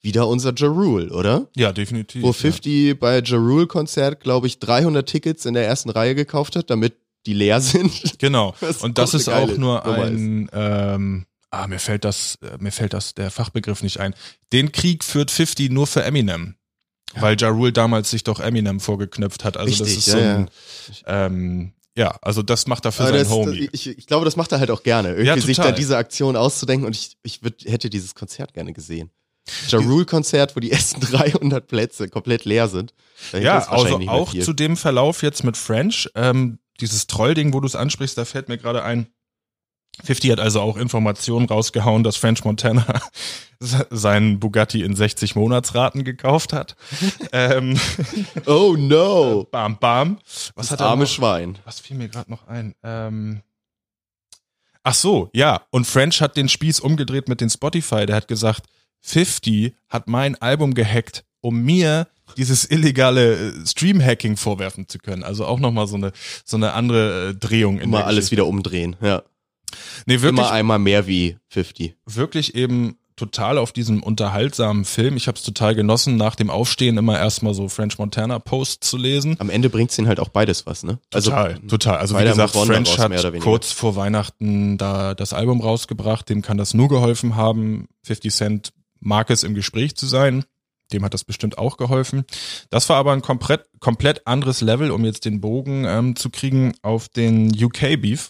wieder 0.01 0.27
unser 0.27 0.53
Ja 0.55 0.67
Rule, 0.67 1.09
oder? 1.11 1.47
Ja, 1.55 1.71
definitiv. 1.73 2.23
Wo 2.23 2.31
50 2.31 2.99
bei 2.99 3.21
Ja 3.21 3.37
Rule 3.37 3.67
Konzert, 3.67 4.21
glaube 4.21 4.47
ich, 4.47 4.59
300 4.59 5.07
Tickets 5.07 5.45
in 5.45 5.53
der 5.53 5.65
ersten 5.65 5.89
Reihe 5.89 6.15
gekauft 6.15 6.55
hat, 6.55 6.69
damit 6.69 6.95
die 7.25 7.33
leer 7.33 7.61
sind. 7.61 8.03
Ja. 8.03 8.11
Genau. 8.17 8.55
Was 8.61 8.81
Und 8.81 8.97
das 8.97 9.13
ist 9.13 9.29
auch 9.29 9.55
nur 9.57 9.85
ein, 9.85 10.49
ähm, 10.53 11.25
ah, 11.51 11.67
mir 11.67 11.79
fällt 11.79 12.05
das, 12.05 12.37
äh, 12.41 12.57
mir 12.59 12.71
fällt 12.71 12.93
das 12.93 13.13
der 13.13 13.29
Fachbegriff 13.29 13.83
nicht 13.83 13.99
ein. 13.99 14.15
Den 14.53 14.71
Krieg 14.71 15.03
führt 15.03 15.31
50 15.31 15.69
nur 15.71 15.87
für 15.87 16.03
Eminem. 16.03 16.55
Weil 17.15 17.35
Ja 17.39 17.49
Rule 17.49 17.73
damals 17.73 18.11
sich 18.11 18.23
doch 18.23 18.39
Eminem 18.39 18.79
vorgeknöpft 18.79 19.43
hat. 19.43 19.57
Also 19.57 19.71
das 19.71 19.87
Richtig, 19.87 19.97
ist 19.97 20.07
ja, 20.07 20.13
so 20.13 20.19
ja. 20.19 20.35
ein, 20.35 20.49
ähm, 21.07 21.73
ja, 21.99 22.17
also 22.21 22.41
das 22.41 22.65
macht 22.65 22.85
er 22.85 22.93
für 22.93 23.03
Aber 23.03 23.11
sein 23.11 23.19
das, 23.19 23.29
Homie. 23.29 23.65
das, 23.65 23.73
ich, 23.73 23.97
ich 23.97 24.07
glaube, 24.07 24.23
das 24.23 24.37
macht 24.37 24.53
er 24.53 24.59
halt 24.59 24.71
auch 24.71 24.83
gerne, 24.83 25.09
irgendwie 25.09 25.27
Ja, 25.27 25.37
sich 25.37 25.57
dann 25.57 25.75
diese 25.75 25.97
Aktion 25.97 26.37
auszudenken 26.37 26.87
und 26.87 26.95
ich, 26.95 27.17
ich 27.23 27.43
würd, 27.43 27.65
hätte 27.65 27.89
dieses 27.89 28.15
Konzert 28.15 28.53
gerne 28.53 28.71
gesehen. 28.71 29.11
Ja 29.67 29.79
Rule 29.79 30.05
Konzert, 30.05 30.55
wo 30.55 30.61
die 30.61 30.71
ersten 30.71 31.01
300 31.01 31.67
Plätze 31.67 32.07
komplett 32.07 32.45
leer 32.45 32.69
sind. 32.69 32.93
Ja, 33.33 33.67
also 33.67 33.99
auch 34.07 34.33
zu 34.33 34.53
dem 34.53 34.77
Verlauf 34.77 35.23
jetzt 35.23 35.43
mit 35.43 35.57
French, 35.57 36.09
ähm, 36.15 36.59
dieses 36.79 37.07
Trollding, 37.07 37.53
wo 37.53 37.59
du 37.59 37.67
es 37.67 37.75
ansprichst, 37.75 38.17
da 38.17 38.23
fällt 38.23 38.47
mir 38.47 38.57
gerade 38.57 38.81
ein, 38.83 39.07
50 40.03 40.31
hat 40.31 40.39
also 40.39 40.61
auch 40.61 40.77
Informationen 40.77 41.45
rausgehauen, 41.45 42.03
dass 42.03 42.15
French 42.15 42.43
Montana 42.43 42.85
seinen 43.89 44.39
Bugatti 44.39 44.81
in 44.81 44.95
60 44.95 45.35
Monatsraten 45.35 46.03
gekauft 46.03 46.53
hat. 46.53 46.75
ähm, 47.33 47.79
Oh 48.45 48.75
no! 48.77 49.47
bam, 49.51 49.77
bam. 49.77 50.19
Was 50.55 50.67
Das 50.67 50.71
hat 50.71 50.79
er 50.81 50.87
arme 50.87 51.03
noch? 51.03 51.09
Schwein. 51.09 51.57
Was 51.65 51.79
fiel 51.79 51.97
mir 51.97 52.07
gerade 52.07 52.31
noch 52.31 52.47
ein? 52.47 52.75
Ähm, 52.83 53.41
Ach 54.83 54.93
so, 54.93 55.29
ja. 55.33 55.61
Und 55.71 55.85
French 55.85 56.21
hat 56.21 56.37
den 56.37 56.47
Spieß 56.47 56.79
umgedreht 56.79 57.27
mit 57.27 57.41
den 57.41 57.49
Spotify. 57.49 58.05
Der 58.05 58.15
hat 58.15 58.27
gesagt, 58.27 58.63
50 59.01 59.75
hat 59.89 60.07
mein 60.07 60.41
Album 60.41 60.73
gehackt, 60.73 61.25
um 61.41 61.61
mir 61.61 62.07
dieses 62.37 62.69
illegale 62.69 63.35
äh, 63.35 63.65
Stream-Hacking 63.65 64.37
vorwerfen 64.37 64.87
zu 64.87 64.99
können. 64.99 65.23
Also 65.23 65.45
auch 65.45 65.59
nochmal 65.59 65.87
so 65.87 65.95
eine, 65.95 66.11
so 66.45 66.57
eine 66.57 66.73
andere 66.73 67.29
äh, 67.29 67.35
Drehung 67.35 67.77
in 67.77 67.85
Immer 67.85 67.99
der 67.99 68.07
alles 68.07 68.31
wieder 68.31 68.45
umdrehen, 68.45 68.95
ja. 69.01 69.23
Nee, 70.05 70.21
wirklich, 70.21 70.39
Immer 70.39 70.51
einmal 70.51 70.79
mehr 70.79 71.07
wie 71.07 71.37
50. 71.49 71.95
wirklich 72.05 72.55
eben 72.55 72.97
total 73.19 73.57
auf 73.57 73.73
diesem 73.73 74.01
unterhaltsamen 74.01 74.85
Film. 74.85 75.17
Ich 75.17 75.27
habe 75.27 75.37
es 75.37 75.43
total 75.43 75.75
genossen, 75.75 76.15
nach 76.15 76.35
dem 76.35 76.49
Aufstehen 76.49 76.97
immer 76.97 77.19
erstmal 77.19 77.53
so 77.53 77.67
French 77.67 77.97
Montana 77.97 78.39
Posts 78.39 78.89
zu 78.89 78.97
lesen. 78.97 79.35
Am 79.39 79.49
Ende 79.49 79.69
bringt's 79.69 79.97
ihnen 79.97 80.07
halt 80.07 80.21
auch 80.21 80.29
beides 80.29 80.65
was, 80.65 80.83
ne? 80.83 80.99
Total, 81.09 81.59
total. 81.67 81.97
Also 81.97 82.17
wie 82.17 82.23
gesagt, 82.23 82.55
French 82.55 82.97
hat 82.97 83.39
kurz 83.41 83.73
vor 83.73 83.97
Weihnachten 83.97 84.77
da 84.77 85.13
das 85.15 85.33
Album 85.33 85.59
rausgebracht. 85.59 86.29
Dem 86.29 86.41
kann 86.41 86.57
das 86.57 86.73
nur 86.73 86.87
geholfen 86.87 87.35
haben. 87.35 87.89
50 88.05 88.33
Cent 88.33 88.73
mag 89.01 89.29
es 89.29 89.43
im 89.43 89.53
Gespräch 89.53 89.97
zu 89.97 90.07
sein. 90.07 90.45
Dem 90.93 91.03
hat 91.03 91.13
das 91.13 91.23
bestimmt 91.23 91.57
auch 91.57 91.77
geholfen. 91.77 92.23
Das 92.69 92.89
war 92.89 92.95
aber 92.95 93.11
ein 93.11 93.21
komplett, 93.21 93.65
komplett 93.79 94.25
anderes 94.25 94.61
Level, 94.61 94.91
um 94.91 95.05
jetzt 95.05 95.25
den 95.25 95.39
Bogen 95.41 95.85
ähm, 95.85 96.15
zu 96.15 96.29
kriegen 96.29 96.73
auf 96.81 97.09
den 97.09 97.51
UK-Beef. 97.53 98.29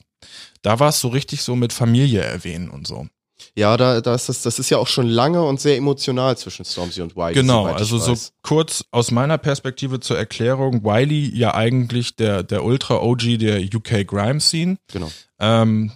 Da 0.62 0.80
war 0.80 0.90
es 0.90 1.00
so 1.00 1.08
richtig 1.10 1.42
so 1.44 1.56
mit 1.56 1.74
Familie 1.74 2.22
erwähnen 2.22 2.70
und 2.70 2.86
so. 2.88 3.08
Ja, 3.56 3.78
da, 3.78 4.02
da 4.02 4.14
ist 4.16 4.28
das, 4.28 4.42
das 4.42 4.60
ist 4.60 4.70
ja 4.70 4.78
auch 4.78 4.88
schon 4.88 5.08
lange 5.08 5.42
und 5.44 5.62
sehr 5.62 5.78
emotional 5.78 6.38
zwischen 6.38 6.66
Stormzy 6.66 7.02
und 7.02 7.16
Wiley. 7.16 7.34
Genau, 7.34 7.66
also 7.68 7.98
so 7.98 8.14
kurz 8.42 8.84
aus 8.92 9.12
meiner 9.12 9.38
Perspektive 9.38 10.02
zur 10.02 10.18
Erklärung. 10.18 10.84
Wiley 10.84 11.30
ja 11.34 11.54
eigentlich 11.54 12.18
der, 12.18 12.44
der 12.44 12.66
Ultra-OG 12.66 13.38
der 13.40 13.62
UK 13.62 14.06
Grime-Scene. 14.06 14.78
Genau. 14.92 15.10
Ähm, 15.40 15.92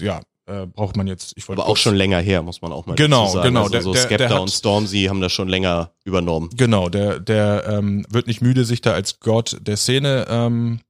ja, 0.00 0.20
äh, 0.46 0.64
braucht 0.66 0.96
man 0.96 1.06
jetzt, 1.06 1.34
ich 1.36 1.46
wollte 1.48 1.60
Aber 1.62 1.70
auch 1.70 1.76
schon 1.76 1.94
länger 1.96 2.18
her, 2.20 2.42
muss 2.42 2.62
man 2.62 2.72
auch 2.72 2.86
mal 2.86 2.94
Genau, 2.94 3.26
sagen. 3.28 3.48
genau. 3.48 3.60
Also 3.64 3.72
Der- 3.72 3.82
so 3.82 3.92
der- 3.92 4.02
Skepta 4.02 4.26
der 4.28 4.34
hat- 4.36 4.40
und 4.42 4.50
Stormzy 4.50 5.04
haben 5.04 5.20
das 5.20 5.32
schon 5.32 5.48
länger 5.48 5.90
übernommen. 6.04 6.48
Genau, 6.56 6.88
der, 6.88 7.20
der 7.20 7.64
ähm, 7.68 8.06
wird 8.08 8.26
nicht 8.26 8.40
müde, 8.40 8.64
sich 8.64 8.80
da 8.80 8.92
als 8.92 9.20
Gott 9.20 9.58
der 9.60 9.76
Szene 9.76 10.26
ähm, 10.30 10.80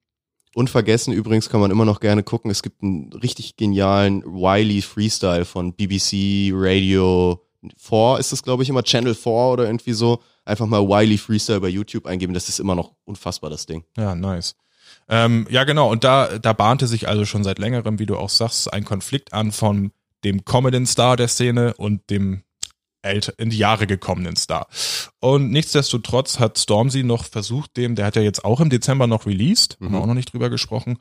Unvergessen 0.57 1.13
übrigens 1.13 1.51
kann 1.51 1.61
man 1.61 1.71
immer 1.71 1.85
noch 1.85 2.01
gerne 2.01 2.23
gucken. 2.23 2.51
Es 2.51 2.63
gibt 2.63 2.83
einen 2.83 3.13
richtig 3.13 3.57
genialen 3.57 4.25
Wiley 4.25 4.81
Freestyle 4.81 5.45
von 5.45 5.75
BBC 5.75 6.51
Radio 6.55 7.43
4 7.77 8.17
ist 8.19 8.33
es, 8.33 8.43
glaube 8.43 8.63
ich, 8.63 8.71
immer 8.71 8.83
Channel 8.83 9.15
4 9.15 9.33
oder 9.33 9.67
irgendwie 9.67 9.93
so. 9.93 10.23
Einfach 10.47 10.65
mal 10.65 10.89
Wiley 10.89 11.19
Freestyle 11.19 11.61
bei 11.61 11.69
YouTube 11.69 12.07
eingeben. 12.07 12.33
Das 12.33 12.49
ist 12.49 12.59
immer 12.59 12.75
noch 12.75 12.93
unfassbar, 13.05 13.51
das 13.51 13.67
Ding. 13.67 13.85
Ja, 13.99 14.15
nice. 14.15 14.57
Ähm, 15.11 15.47
ja, 15.51 15.65
genau. 15.65 15.91
Und 15.91 16.05
da, 16.05 16.39
da 16.39 16.55
bahnte 16.55 16.87
sich 16.87 17.07
also 17.07 17.27
schon 17.27 17.45
seit 17.45 17.59
längerem, 17.59 17.99
wie 17.99 18.07
du 18.07 18.17
auch 18.17 18.31
sagst, 18.31 18.73
ein 18.73 18.87
Konflikt 18.87 19.35
an 19.35 19.53
von 19.53 19.93
dem 20.25 20.47
kommenden 20.47 20.87
Star 20.87 21.19
der 21.19 21.29
Szene 21.29 21.75
und 21.75 22.09
dem 22.09 22.45
in 23.13 23.51
die 23.51 23.59
Jahre 23.59 23.87
gekommenen 23.87 24.37
Star. 24.37 24.67
Und 25.21 25.51
nichtsdestotrotz 25.51 26.39
hat 26.39 26.59
Stormzy 26.59 27.03
noch 27.03 27.25
versucht, 27.25 27.77
dem, 27.77 27.95
der 27.95 28.07
hat 28.07 28.17
ja 28.17 28.23
jetzt 28.23 28.45
auch 28.45 28.61
im 28.61 28.71
Dezember 28.71 29.07
noch 29.07 29.27
released, 29.27 29.75
haben 29.81 29.93
wir 29.93 29.97
Mhm. 29.99 30.03
auch 30.03 30.07
noch 30.07 30.15
nicht 30.15 30.33
drüber 30.33 30.51
gesprochen, 30.51 30.99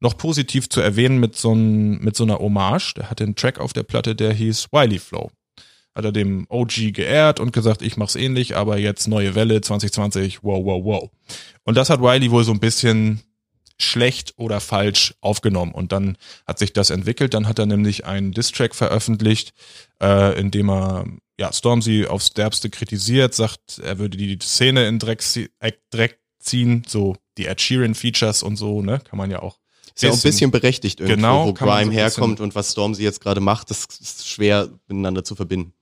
noch 0.00 0.16
positiv 0.16 0.68
zu 0.68 0.80
erwähnen 0.80 1.18
mit 1.18 1.36
so, 1.36 1.52
ein, 1.52 1.98
mit 1.98 2.16
so 2.16 2.24
einer 2.24 2.38
Hommage. 2.38 2.94
Der 2.94 3.10
hatte 3.10 3.24
einen 3.24 3.36
Track 3.36 3.60
auf 3.60 3.72
der 3.72 3.84
Platte, 3.84 4.14
der 4.16 4.32
hieß 4.32 4.68
Wiley 4.72 4.98
Flow. 4.98 5.30
Hat 5.94 6.04
er 6.06 6.12
dem 6.12 6.46
OG 6.48 6.92
geehrt 6.92 7.38
und 7.38 7.52
gesagt, 7.52 7.82
ich 7.82 7.96
mach's 7.98 8.16
ähnlich, 8.16 8.56
aber 8.56 8.78
jetzt 8.78 9.06
neue 9.08 9.34
Welle 9.34 9.60
2020, 9.60 10.42
wow, 10.42 10.64
wow, 10.64 10.82
wow. 10.84 11.10
Und 11.64 11.76
das 11.76 11.90
hat 11.90 12.00
Wiley 12.00 12.30
wohl 12.30 12.44
so 12.44 12.52
ein 12.52 12.60
bisschen 12.60 13.20
schlecht 13.78 14.34
oder 14.36 14.60
falsch 14.60 15.14
aufgenommen. 15.20 15.72
Und 15.72 15.92
dann 15.92 16.16
hat 16.46 16.58
sich 16.58 16.72
das 16.72 16.90
entwickelt. 16.90 17.34
Dann 17.34 17.48
hat 17.48 17.58
er 17.58 17.66
nämlich 17.66 18.04
einen 18.04 18.32
Distrack 18.32 18.74
veröffentlicht, 18.74 19.52
äh, 20.02 20.38
in 20.38 20.50
dem 20.50 20.70
er 20.70 21.06
ja, 21.38 21.52
Stormzy 21.52 22.06
aufs 22.06 22.34
Derbste 22.34 22.70
kritisiert, 22.70 23.34
sagt, 23.34 23.78
er 23.78 23.98
würde 23.98 24.16
die 24.16 24.38
Szene 24.40 24.86
in 24.86 24.98
Dreck, 24.98 25.22
äh, 25.58 25.72
Dreck 25.90 26.20
ziehen, 26.38 26.84
so 26.86 27.16
die 27.38 27.46
Ed 27.46 27.60
Sheeran 27.60 27.94
Features 27.94 28.42
und 28.42 28.56
so, 28.56 28.82
ne, 28.82 29.00
kann 29.00 29.16
man 29.16 29.30
ja 29.30 29.40
auch. 29.42 29.58
Ist 29.94 30.02
ja 30.02 30.10
auch 30.10 30.14
ein 30.14 30.22
bisschen 30.22 30.50
berechtigt 30.50 31.00
irgendwo, 31.00 31.16
Genau, 31.16 31.46
wo 31.48 31.52
Grime 31.52 31.86
so 31.86 31.92
herkommt 31.92 32.40
und 32.40 32.54
was 32.54 32.72
Stormzy 32.72 33.02
jetzt 33.02 33.20
gerade 33.20 33.40
macht, 33.40 33.70
das 33.70 33.84
ist 34.00 34.28
schwer 34.28 34.68
miteinander 34.86 35.24
zu 35.24 35.34
verbinden. 35.34 35.74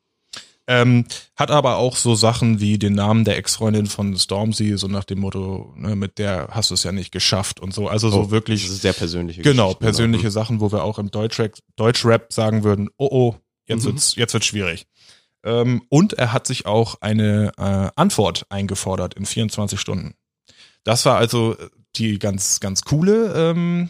Ähm, 0.73 1.05
hat 1.35 1.51
aber 1.51 1.77
auch 1.79 1.97
so 1.97 2.15
Sachen 2.15 2.61
wie 2.61 2.79
den 2.79 2.95
Namen 2.95 3.25
der 3.25 3.37
Ex-Freundin 3.37 3.87
von 3.87 4.17
Stormzy, 4.17 4.77
so 4.79 4.87
nach 4.87 5.03
dem 5.03 5.19
Motto, 5.19 5.75
ne, 5.77 5.97
mit 5.97 6.19
der 6.19 6.47
hast 6.53 6.71
du 6.71 6.75
es 6.75 6.85
ja 6.85 6.93
nicht 6.93 7.11
geschafft 7.11 7.59
und 7.59 7.75
so. 7.75 7.89
Also 7.89 8.09
so 8.09 8.21
Oh, 8.21 8.31
wirklich 8.31 8.63
Das 8.63 8.71
ist 8.71 8.83
sehr 8.83 8.93
persönliche 8.93 9.43
Genau, 9.43 9.75
persönliche 9.75 10.31
Sachen, 10.31 10.61
wo 10.61 10.71
wir 10.71 10.85
auch 10.85 11.01
im 11.01 11.11
Deutschrap, 11.11 11.55
Deutschrap 11.75 12.33
sagen 12.33 12.63
würden, 12.63 12.89
oh 12.99 13.09
oh, 13.11 13.35
jetzt 13.67 13.83
Mhm. 13.83 13.87
wird's, 13.87 14.15
jetzt 14.15 14.33
wird's 14.33 14.47
schwierig. 14.47 14.87
Ähm, 15.43 15.83
und 15.89 16.13
er 16.13 16.33
hat 16.33 16.47
sich 16.47 16.67
auch 16.67 16.97
eine 17.01 17.51
äh, 17.59 17.91
Antwort 17.97 18.47
eingefordert 18.49 19.15
in 19.15 19.27
24 19.27 19.81
Stunden. 19.81 20.15
Das 20.85 21.05
war 21.05 21.17
also 21.17 21.57
die 21.97 22.21
ganz, 22.21 22.61
ganz 22.61 22.83
coole 22.83 23.33
ähm, 23.35 23.89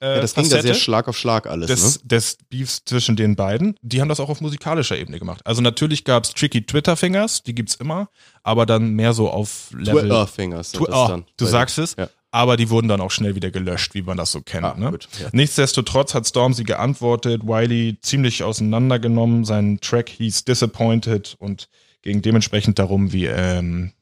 äh, 0.00 0.16
Ja, 0.16 0.20
das 0.20 0.34
ging 0.34 0.44
da 0.44 0.50
Facette 0.56 0.68
sehr 0.68 0.74
Schlag 0.74 1.08
auf 1.08 1.16
Schlag 1.16 1.46
alles, 1.46 1.68
des, 1.68 2.02
ne? 2.02 2.08
des 2.08 2.38
Beefs 2.48 2.82
zwischen 2.84 3.16
den 3.16 3.36
beiden. 3.36 3.76
Die 3.82 4.00
haben 4.00 4.08
das 4.08 4.20
auch 4.20 4.28
auf 4.28 4.40
musikalischer 4.40 4.96
Ebene 4.98 5.18
gemacht. 5.18 5.40
Also 5.44 5.62
natürlich 5.62 6.04
gab's 6.04 6.32
tricky 6.34 6.64
Twitter-Fingers, 6.64 7.42
die 7.42 7.54
gibt's 7.54 7.74
immer, 7.76 8.08
aber 8.42 8.66
dann 8.66 8.90
mehr 8.90 9.12
so 9.12 9.30
auf 9.30 9.68
Level. 9.72 10.02
Twitter 10.02 10.26
Fingers 10.26 10.72
das 10.72 10.80
oh, 10.82 11.08
dann. 11.08 11.24
du 11.36 11.46
sagst 11.46 11.78
es, 11.78 11.96
Ja. 11.98 12.08
aber 12.30 12.56
die 12.56 12.70
wurden 12.70 12.88
dann 12.88 13.00
auch 13.00 13.10
schnell 13.10 13.34
wieder 13.34 13.50
gelöscht, 13.50 13.94
wie 13.94 14.02
man 14.02 14.16
das 14.16 14.32
so 14.32 14.40
kennt. 14.42 14.64
Ah, 14.64 14.74
ne? 14.76 14.90
gut, 14.90 15.08
ja. 15.20 15.28
Nichtsdestotrotz 15.32 16.14
hat 16.14 16.26
Stormzy 16.26 16.64
geantwortet, 16.64 17.42
Wiley 17.44 17.98
ziemlich 18.02 18.42
auseinandergenommen, 18.42 19.44
sein 19.44 19.78
Track 19.80 20.08
hieß 20.10 20.44
Disappointed 20.44 21.36
und 21.38 21.68
ging 22.02 22.22
dementsprechend 22.22 22.78
darum, 22.78 23.12
wie 23.12 23.26
ähm, 23.26 23.92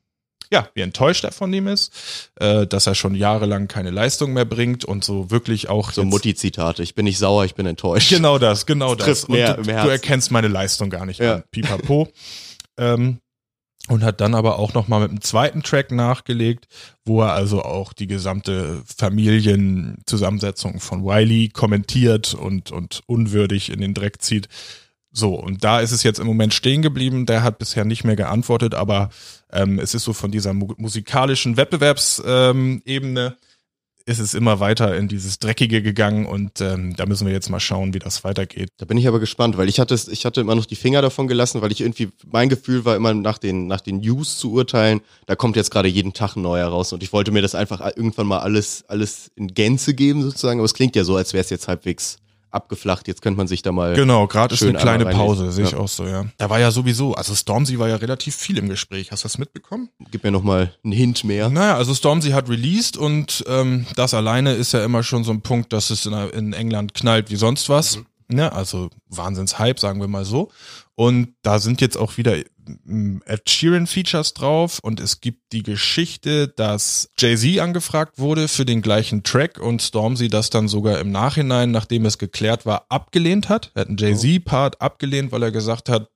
ja, 0.54 0.68
wie 0.74 0.82
enttäuscht 0.82 1.24
er 1.24 1.32
von 1.32 1.52
ihm 1.52 1.66
ist, 1.66 2.30
äh, 2.36 2.64
dass 2.64 2.86
er 2.86 2.94
schon 2.94 3.16
jahrelang 3.16 3.66
keine 3.66 3.90
Leistung 3.90 4.32
mehr 4.32 4.44
bringt 4.44 4.84
und 4.84 5.02
so 5.02 5.30
wirklich 5.32 5.68
auch 5.68 5.90
So 5.90 6.04
Mutti-Zitate. 6.04 6.84
Ich 6.84 6.94
bin 6.94 7.04
nicht 7.06 7.18
sauer, 7.18 7.44
ich 7.44 7.56
bin 7.56 7.66
enttäuscht. 7.66 8.08
Genau 8.08 8.38
das, 8.38 8.64
genau 8.64 8.94
das. 8.94 9.06
trifft 9.06 9.28
Und 9.28 9.34
mehr 9.34 9.54
du, 9.56 9.88
erkennst 9.88 10.30
meine 10.30 10.46
Leistung 10.46 10.90
gar 10.90 11.06
nicht 11.06 11.18
Ja. 11.18 11.36
an. 11.36 11.44
Pipapo. 11.50 12.08
ähm, 12.78 13.18
und 13.88 14.02
hat 14.02 14.20
dann 14.20 14.34
aber 14.34 14.58
auch 14.60 14.72
nochmal 14.74 15.00
mit 15.00 15.10
einem 15.10 15.20
zweiten 15.20 15.62
Track 15.62 15.90
nachgelegt, 15.90 16.68
wo 17.04 17.20
er 17.20 17.32
also 17.32 17.62
auch 17.62 17.92
die 17.92 18.06
gesamte 18.06 18.82
Familienzusammensetzung 18.96 20.80
von 20.80 21.04
Wiley 21.04 21.50
kommentiert 21.50 22.32
und, 22.32 22.70
und 22.70 23.02
unwürdig 23.06 23.70
in 23.70 23.80
den 23.80 23.92
Dreck 23.92 24.22
zieht. 24.22 24.48
So, 25.16 25.36
und 25.36 25.62
da 25.62 25.78
ist 25.78 25.92
es 25.92 26.02
jetzt 26.02 26.18
im 26.18 26.26
Moment 26.26 26.52
stehen 26.54 26.82
geblieben. 26.82 27.24
Der 27.24 27.44
hat 27.44 27.58
bisher 27.58 27.84
nicht 27.84 28.02
mehr 28.02 28.16
geantwortet, 28.16 28.74
aber 28.74 29.10
ähm, 29.52 29.78
es 29.78 29.94
ist 29.94 30.02
so 30.02 30.12
von 30.12 30.32
dieser 30.32 30.52
mu 30.52 30.74
musikalischen 30.76 31.56
Wettbewerbsebene 31.56 33.26
ähm, 33.26 33.34
ist 34.06 34.18
es 34.18 34.34
immer 34.34 34.58
weiter 34.60 34.94
in 34.96 35.06
dieses 35.08 35.38
Dreckige 35.38 35.82
gegangen 35.82 36.26
und 36.26 36.60
ähm, 36.60 36.94
da 36.96 37.06
müssen 37.06 37.26
wir 37.26 37.32
jetzt 37.32 37.48
mal 37.48 37.60
schauen, 37.60 37.94
wie 37.94 38.00
das 38.00 38.22
weitergeht. 38.24 38.68
Da 38.76 38.84
bin 38.84 38.98
ich 38.98 39.06
aber 39.08 39.20
gespannt, 39.20 39.56
weil 39.56 39.68
ich 39.68 39.78
hatte, 39.78 39.94
ich 40.10 40.26
hatte 40.26 40.42
immer 40.42 40.56
noch 40.56 40.66
die 40.66 40.76
Finger 40.76 41.00
davon 41.00 41.28
gelassen, 41.28 41.62
weil 41.62 41.72
ich 41.72 41.80
irgendwie, 41.80 42.10
mein 42.26 42.50
Gefühl 42.50 42.84
war 42.84 42.96
immer 42.96 43.14
nach 43.14 43.38
den, 43.38 43.66
nach 43.66 43.80
den 43.80 44.00
News 44.00 44.36
zu 44.36 44.52
urteilen, 44.52 45.00
da 45.26 45.36
kommt 45.36 45.56
jetzt 45.56 45.70
gerade 45.70 45.88
jeden 45.88 46.12
Tag 46.12 46.36
ein 46.36 46.42
neuer 46.42 46.66
raus 46.68 46.92
und 46.92 47.02
ich 47.02 47.12
wollte 47.12 47.30
mir 47.30 47.40
das 47.40 47.54
einfach 47.54 47.80
irgendwann 47.96 48.26
mal 48.26 48.40
alles, 48.40 48.84
alles 48.88 49.30
in 49.36 49.54
Gänze 49.54 49.94
geben 49.94 50.22
sozusagen, 50.22 50.58
aber 50.58 50.66
es 50.66 50.74
klingt 50.74 50.96
ja 50.96 51.04
so, 51.04 51.16
als 51.16 51.32
wäre 51.32 51.42
es 51.42 51.50
jetzt 51.50 51.68
halbwegs 51.68 52.18
abgeflacht, 52.54 53.08
jetzt 53.08 53.20
könnte 53.22 53.36
man 53.36 53.46
sich 53.48 53.62
da 53.62 53.72
mal 53.72 53.94
Genau, 53.94 54.26
gerade 54.26 54.54
ist 54.54 54.62
eine 54.62 54.74
kleine. 54.74 55.04
Pause, 55.06 55.52
sehe 55.52 55.64
ich 55.64 55.72
Ja. 55.72 55.78
auch 55.78 55.88
so, 55.88 56.06
ja. 56.06 56.24
Da 56.38 56.48
war 56.50 56.58
ja 56.60 56.70
sowieso, 56.70 57.14
also 57.14 57.34
Stormzy 57.34 57.78
war 57.78 57.88
ja 57.88 57.96
relativ 57.96 58.34
viel 58.36 58.58
im 58.58 58.68
Gespräch. 58.68 59.10
Hast 59.10 59.24
du 59.24 59.26
das 59.26 59.38
mitbekommen? 59.38 59.88
Gib 60.10 60.24
mir 60.24 60.30
noch 60.30 60.42
mal 60.42 60.72
einen 60.84 60.92
Hint 60.92 61.24
mehr. 61.24 61.50
Naja, 61.50 61.76
also 61.76 61.94
Stormzy 61.94 62.30
hat 62.30 62.48
released 62.48 62.96
und 62.96 63.44
ähm, 63.48 63.86
das 63.96 64.14
alleine 64.14 64.54
ist 64.54 64.72
ja 64.72 64.84
immer 64.84 65.02
schon 65.02 65.24
so 65.24 65.32
ein 65.32 65.40
Punkt, 65.42 65.72
dass 65.72 65.90
es 65.90 66.06
in, 66.06 66.12
in 66.12 66.52
England 66.52 66.94
knallt 66.94 67.30
wie 67.30 67.36
sonst 67.36 67.68
was. 67.68 67.98
Ne? 68.28 68.50
Also 68.52 68.88
Wahnsinns-Hype, 69.10 69.78
sagen 69.78 70.00
wir 70.00 70.08
mal 70.08 70.24
so. 70.24 70.50
Und 70.94 71.34
da 71.42 71.58
sind 71.58 71.80
jetzt 71.80 71.96
auch 71.96 72.16
wieder 72.16 72.36
Ed 73.26 73.48
Sheeran 73.48 73.86
Features 73.86 74.34
drauf 74.34 74.78
und 74.82 75.00
es 75.00 75.20
gibt 75.20 75.52
die 75.52 75.62
Geschichte, 75.62 76.48
dass 76.48 77.10
Jay-Z 77.18 77.58
angefragt 77.60 78.18
wurde 78.18 78.48
für 78.48 78.64
den 78.64 78.82
gleichen 78.82 79.22
Track 79.22 79.58
und 79.58 79.82
Stormzy 79.82 80.28
das 80.28 80.50
dann 80.50 80.68
sogar 80.68 80.98
im 80.98 81.10
Nachhinein, 81.10 81.70
nachdem 81.70 82.06
es 82.06 82.18
geklärt 82.18 82.66
war, 82.66 82.86
abgelehnt 82.88 83.48
hat. 83.48 83.70
Er 83.74 83.82
hat 83.82 83.88
einen 83.88 83.98
Jay-Z-Part 83.98 84.80
abgelehnt, 84.80 85.32
weil 85.32 85.42
er 85.42 85.50
gesagt 85.50 85.88
hat, 85.88 86.08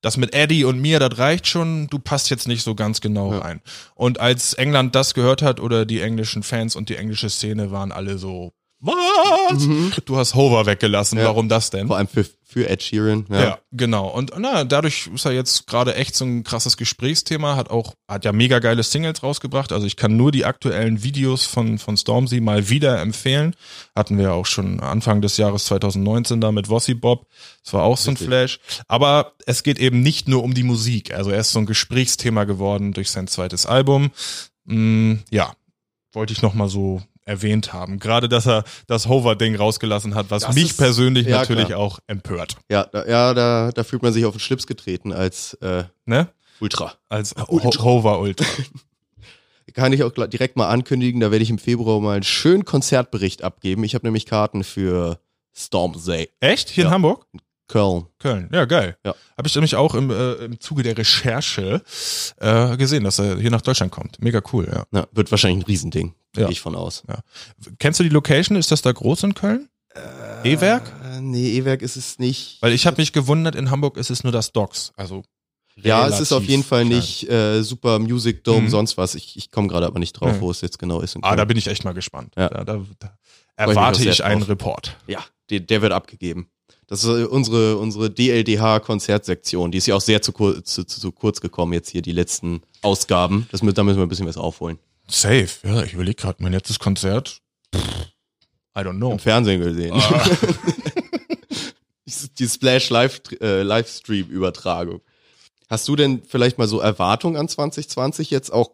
das 0.00 0.16
mit 0.16 0.32
Eddie 0.32 0.64
und 0.64 0.78
mir, 0.80 1.00
das 1.00 1.18
reicht 1.18 1.48
schon, 1.48 1.88
du 1.88 1.98
passt 1.98 2.30
jetzt 2.30 2.46
nicht 2.46 2.62
so 2.62 2.74
ganz 2.76 3.00
genau 3.00 3.32
Ja. 3.32 3.40
rein. 3.40 3.60
Und 3.96 4.20
als 4.20 4.54
England 4.54 4.94
das 4.94 5.12
gehört 5.12 5.42
hat 5.42 5.58
oder 5.58 5.84
die 5.86 6.00
englischen 6.00 6.44
Fans 6.44 6.76
und 6.76 6.88
die 6.88 6.96
englische 6.96 7.28
Szene 7.28 7.72
waren 7.72 7.90
alle 7.90 8.16
so, 8.18 8.52
was? 8.80 9.68
Du 10.04 10.16
hast 10.16 10.34
Hover 10.34 10.66
weggelassen, 10.66 11.18
Ja. 11.18 11.24
warum 11.24 11.48
das 11.48 11.70
denn? 11.70 11.88
Vor 11.88 11.96
allem 11.96 12.06
für, 12.08 12.24
für 12.44 12.68
Ed 12.68 12.82
Sheeran. 12.82 13.26
Ja. 13.28 13.40
Ja. 13.40 13.58
genau. 13.72 14.08
Und 14.08 14.32
na, 14.38 14.64
dadurch 14.64 15.08
ist 15.12 15.24
er 15.24 15.32
jetzt 15.32 15.66
gerade 15.66 15.94
echt 15.96 16.14
so 16.14 16.24
ein 16.24 16.44
krasses 16.44 16.76
Gesprächsthema, 16.76 17.56
hat 17.56 17.70
auch, 17.70 17.94
hat 18.08 18.24
ja 18.24 18.32
mega 18.32 18.58
geile 18.60 18.82
Singles 18.82 19.22
rausgebracht. 19.22 19.72
Also 19.72 19.86
ich 19.86 19.96
kann 19.96 20.16
nur 20.16 20.30
die 20.32 20.44
aktuellen 20.44 21.02
Videos 21.02 21.44
von, 21.44 21.78
von 21.78 21.96
Stormzy 21.96 22.40
mal 22.40 22.68
wieder 22.68 23.00
empfehlen. 23.00 23.54
Hatten 23.96 24.16
wir 24.16 24.32
auch 24.32 24.46
schon 24.46 24.80
Anfang 24.80 25.20
des 25.22 25.36
Jahres 25.38 25.64
2019 25.66 26.40
da 26.40 26.52
mit 26.52 26.68
Wossi 26.68 26.94
Bob. 26.94 27.26
Das 27.64 27.72
war 27.72 27.82
auch 27.82 27.96
so 27.98 28.10
ein 28.10 28.14
Richtig. 28.14 28.28
Flash. 28.28 28.60
Aber 28.86 29.32
es 29.46 29.62
geht 29.62 29.78
eben 29.78 30.02
nicht 30.02 30.28
nur 30.28 30.44
um 30.44 30.54
die 30.54 30.62
Musik. 30.62 31.12
Also 31.12 31.30
er 31.30 31.40
ist 31.40 31.50
so 31.52 31.58
ein 31.58 31.66
Gesprächsthema 31.66 32.44
geworden 32.44 32.92
durch 32.92 33.10
sein 33.10 33.26
zweites 33.26 33.66
Album. 33.66 34.10
Mm, 34.64 35.14
ja, 35.30 35.52
wollte 36.12 36.32
ich 36.32 36.42
noch 36.42 36.54
mal 36.54 36.68
so 36.68 37.02
erwähnt 37.28 37.72
haben. 37.72 37.98
Gerade, 37.98 38.28
dass 38.28 38.46
er 38.46 38.64
das 38.86 39.06
Hover-Ding 39.06 39.54
rausgelassen 39.56 40.14
hat, 40.14 40.30
was 40.30 40.42
Das 40.42 40.54
mich 40.54 40.70
ist- 40.70 40.76
persönlich 40.78 41.26
ja, 41.26 41.38
natürlich 41.38 41.66
klar. 41.66 41.78
auch 41.78 41.98
empört. 42.06 42.56
Ja, 42.70 42.84
da, 42.84 43.06
ja 43.06 43.34
da, 43.34 43.70
da 43.72 43.84
fühlt 43.84 44.02
man 44.02 44.12
sich 44.12 44.24
auf 44.24 44.34
den 44.34 44.40
Schlips 44.40 44.66
getreten 44.66 45.12
als 45.12 45.54
äh, 45.54 45.84
Ne? 46.06 46.28
Ultra. 46.60 46.94
Als 47.08 47.34
Ultra. 47.48 47.70
Ho 47.82 47.84
Hover 47.84 48.18
Ultra. 48.20 48.44
Kann 49.74 49.92
ich 49.92 50.02
auch 50.02 50.10
direkt 50.12 50.56
mal 50.56 50.68
ankündigen, 50.68 51.20
da 51.20 51.30
werde 51.30 51.42
ich 51.42 51.50
im 51.50 51.58
Februar 51.58 52.00
mal 52.00 52.14
einen 52.14 52.22
schönen 52.24 52.64
Konzertbericht 52.64 53.44
abgeben. 53.44 53.84
Ich 53.84 53.94
habe 53.94 54.06
nämlich 54.06 54.26
Karten 54.26 54.64
für 54.64 55.20
Stormzy 55.54 56.30
Echt? 56.40 56.70
Hier 56.70 56.84
in 56.84 56.88
Ja. 56.88 56.94
Hamburg? 56.94 57.26
Köln. 57.68 58.06
Köln. 58.18 58.48
Ja, 58.52 58.64
geil. 58.64 58.96
Ja. 59.04 59.14
Habe 59.36 59.46
ich 59.46 59.54
nämlich 59.54 59.76
auch 59.76 59.94
im, 59.94 60.10
äh, 60.10 60.32
im 60.44 60.58
Zuge 60.60 60.82
der 60.82 60.96
Recherche 60.98 61.82
äh, 62.38 62.76
gesehen, 62.76 63.04
dass 63.04 63.18
er 63.18 63.36
hier 63.38 63.50
nach 63.50 63.60
Deutschland 63.62 63.92
kommt. 63.92 64.20
Mega 64.22 64.40
cool, 64.52 64.66
ja. 64.72 64.84
Na, 64.90 65.06
wird 65.12 65.30
wahrscheinlich 65.30 65.64
ein 65.64 65.66
Riesending, 65.68 66.14
gehe 66.32 66.44
Ja. 66.44 66.50
ich 66.50 66.60
von 66.60 66.74
aus. 66.74 67.02
Kennst 67.78 68.00
du 68.00 68.04
die 68.04 68.08
Location? 68.10 68.56
Ist 68.56 68.70
das 68.72 68.82
da 68.82 68.90
groß 68.92 69.22
in 69.24 69.34
Köln? 69.34 69.68
E-Werk? 70.44 70.90
Äh, 71.04 71.20
nee, 71.20 71.50
E-Werk 71.58 71.82
ist 71.82 71.96
es 71.96 72.18
nicht. 72.18 72.58
Weil 72.62 72.72
ich 72.72 72.86
habe 72.86 73.00
mich 73.00 73.12
gewundert, 73.12 73.54
in 73.54 73.70
Hamburg 73.70 73.96
ist 73.96 74.10
es 74.10 74.22
nur 74.24 74.32
das 74.32 74.52
Docks. 74.52 74.92
Also 74.96 75.22
ja, 75.76 76.06
es 76.08 76.18
ist 76.20 76.32
auf 76.32 76.42
jeden 76.44 76.64
Fall 76.64 76.84
nicht 76.84 77.28
äh, 77.30 77.62
Super 77.62 77.98
Music 77.98 78.42
Dome, 78.44 78.62
Mhm. 78.62 78.68
sonst 78.70 78.96
was. 78.96 79.14
Ich, 79.14 79.36
ich 79.36 79.50
komme 79.50 79.68
gerade 79.68 79.86
aber 79.86 79.98
nicht 80.00 80.12
drauf, 80.14 80.34
Ja. 80.34 80.40
wo 80.40 80.50
es 80.50 80.60
jetzt 80.60 80.78
genau 80.78 81.00
ist. 81.00 81.16
Ah, 81.22 81.36
da 81.36 81.44
bin 81.44 81.56
ich 81.56 81.66
echt 81.68 81.84
mal 81.84 81.94
gespannt. 81.94 82.34
Ja. 82.36 82.48
Da, 82.48 82.64
da, 82.64 82.80
da 82.98 83.16
erwarte 83.56 84.00
sehr 84.00 84.12
ich 84.12 84.24
einen 84.24 84.40
drauf. 84.40 84.48
Report. 84.50 84.96
ja, 85.06 85.24
der, 85.50 85.60
der 85.60 85.82
wird 85.82 85.92
abgegeben. 85.92 86.48
Das 86.86 87.04
ist 87.04 87.08
äh, 87.08 87.24
unsere, 87.24 87.76
unsere 87.76 88.10
DLDH-Konzertsektion. 88.10 89.70
Die 89.70 89.78
ist 89.78 89.86
ja 89.86 89.94
auch 89.94 90.00
sehr 90.00 90.22
zu, 90.22 90.32
kur 90.32 90.64
zu, 90.64 90.84
zu, 90.84 91.12
kurz 91.12 91.40
gekommen 91.40 91.74
jetzt 91.74 91.90
hier, 91.90 92.02
die 92.02 92.12
letzten 92.12 92.62
Ausgaben. 92.82 93.46
Das, 93.50 93.60
da 93.60 93.84
müssen 93.84 93.98
wir 93.98 94.06
ein 94.06 94.08
bisschen 94.08 94.26
was 94.26 94.38
aufholen. 94.38 94.78
Safe. 95.06 95.48
Ja, 95.62 95.82
ich 95.82 95.94
überlege 95.94 96.16
gerade, 96.16 96.42
mein 96.42 96.52
letztes 96.52 96.78
Konzert. 96.78 97.40
I 97.74 98.80
don't 98.80 98.96
know. 98.96 99.12
Im 99.12 99.18
Fernsehen 99.18 99.60
gesehen. 99.60 99.92
Ah. 99.94 100.24
die 102.38 102.48
Splash 102.48 102.90
Live, 102.90 103.20
äh, 103.40 103.62
Livestream-Übertragung. 103.62 105.00
Hast 105.68 105.86
du 105.88 105.96
denn 105.96 106.22
vielleicht 106.26 106.58
mal 106.58 106.68
so 106.68 106.80
Erwartungen 106.80 107.36
an 107.36 107.48
2020 107.48 108.30
jetzt 108.30 108.50
auch 108.50 108.70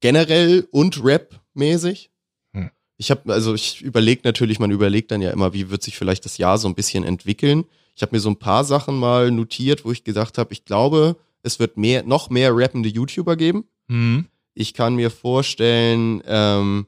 generell 0.00 0.68
und 0.70 1.02
Rap-mäßig? 1.02 2.10
Ich 2.98 3.10
habe, 3.10 3.32
also 3.32 3.54
ich 3.54 3.80
überlege 3.80 4.22
natürlich, 4.24 4.58
man 4.58 4.72
überlegt 4.72 5.12
dann 5.12 5.22
ja 5.22 5.30
immer, 5.30 5.52
wie 5.54 5.70
wird 5.70 5.82
sich 5.82 5.96
vielleicht 5.96 6.24
das 6.24 6.36
Jahr 6.36 6.58
so 6.58 6.68
ein 6.68 6.74
bisschen 6.74 7.04
entwickeln. 7.04 7.64
Ich 7.94 8.02
habe 8.02 8.14
mir 8.14 8.20
so 8.20 8.28
ein 8.28 8.38
paar 8.38 8.64
Sachen 8.64 8.98
mal 8.98 9.30
notiert, 9.30 9.84
wo 9.84 9.92
ich 9.92 10.04
gedacht 10.04 10.36
habe, 10.36 10.52
ich 10.52 10.64
glaube, 10.64 11.16
es 11.42 11.58
wird 11.58 11.76
mehr, 11.76 12.02
noch 12.02 12.28
mehr 12.28 12.54
rappende 12.54 12.88
YouTuber 12.88 13.36
geben. 13.36 13.64
Hm. 13.88 14.26
Ich 14.54 14.74
kann 14.74 14.96
mir 14.96 15.10
vorstellen, 15.10 16.22
ähm, 16.26 16.86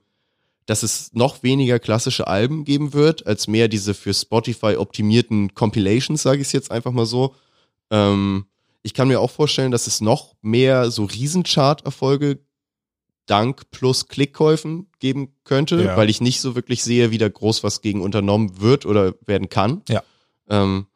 dass 0.66 0.82
es 0.82 1.12
noch 1.14 1.42
weniger 1.42 1.78
klassische 1.78 2.26
Alben 2.26 2.64
geben 2.64 2.92
wird, 2.92 3.26
als 3.26 3.46
mehr 3.46 3.68
diese 3.68 3.94
für 3.94 4.12
Spotify 4.12 4.76
optimierten 4.76 5.54
Compilations, 5.54 6.22
sage 6.22 6.40
ich 6.40 6.48
es 6.48 6.52
jetzt 6.52 6.70
einfach 6.70 6.92
mal 6.92 7.06
so. 7.06 7.34
Ähm, 7.90 8.46
ich 8.82 8.94
kann 8.94 9.08
mir 9.08 9.20
auch 9.20 9.30
vorstellen, 9.30 9.70
dass 9.70 9.86
es 9.86 10.00
noch 10.00 10.34
mehr 10.42 10.90
so 10.90 11.04
Riesenchart-Erfolge 11.04 12.38
dank 13.30 13.70
plus 13.70 14.08
Klickkäufen 14.08 14.88
geben 14.98 15.34
könnte, 15.44 15.82
Ja. 15.82 15.96
weil 15.96 16.10
ich 16.10 16.20
nicht 16.20 16.40
so 16.40 16.54
wirklich 16.54 16.82
sehe, 16.82 17.10
wie 17.10 17.18
da 17.18 17.28
groß 17.28 17.62
was 17.62 17.80
gegen 17.80 18.02
unternommen 18.02 18.60
wird 18.60 18.86
oder 18.86 19.14
werden 19.26 19.48
kann. 19.48 19.82
Ja. 19.88 20.02
Ähm, 20.48 20.86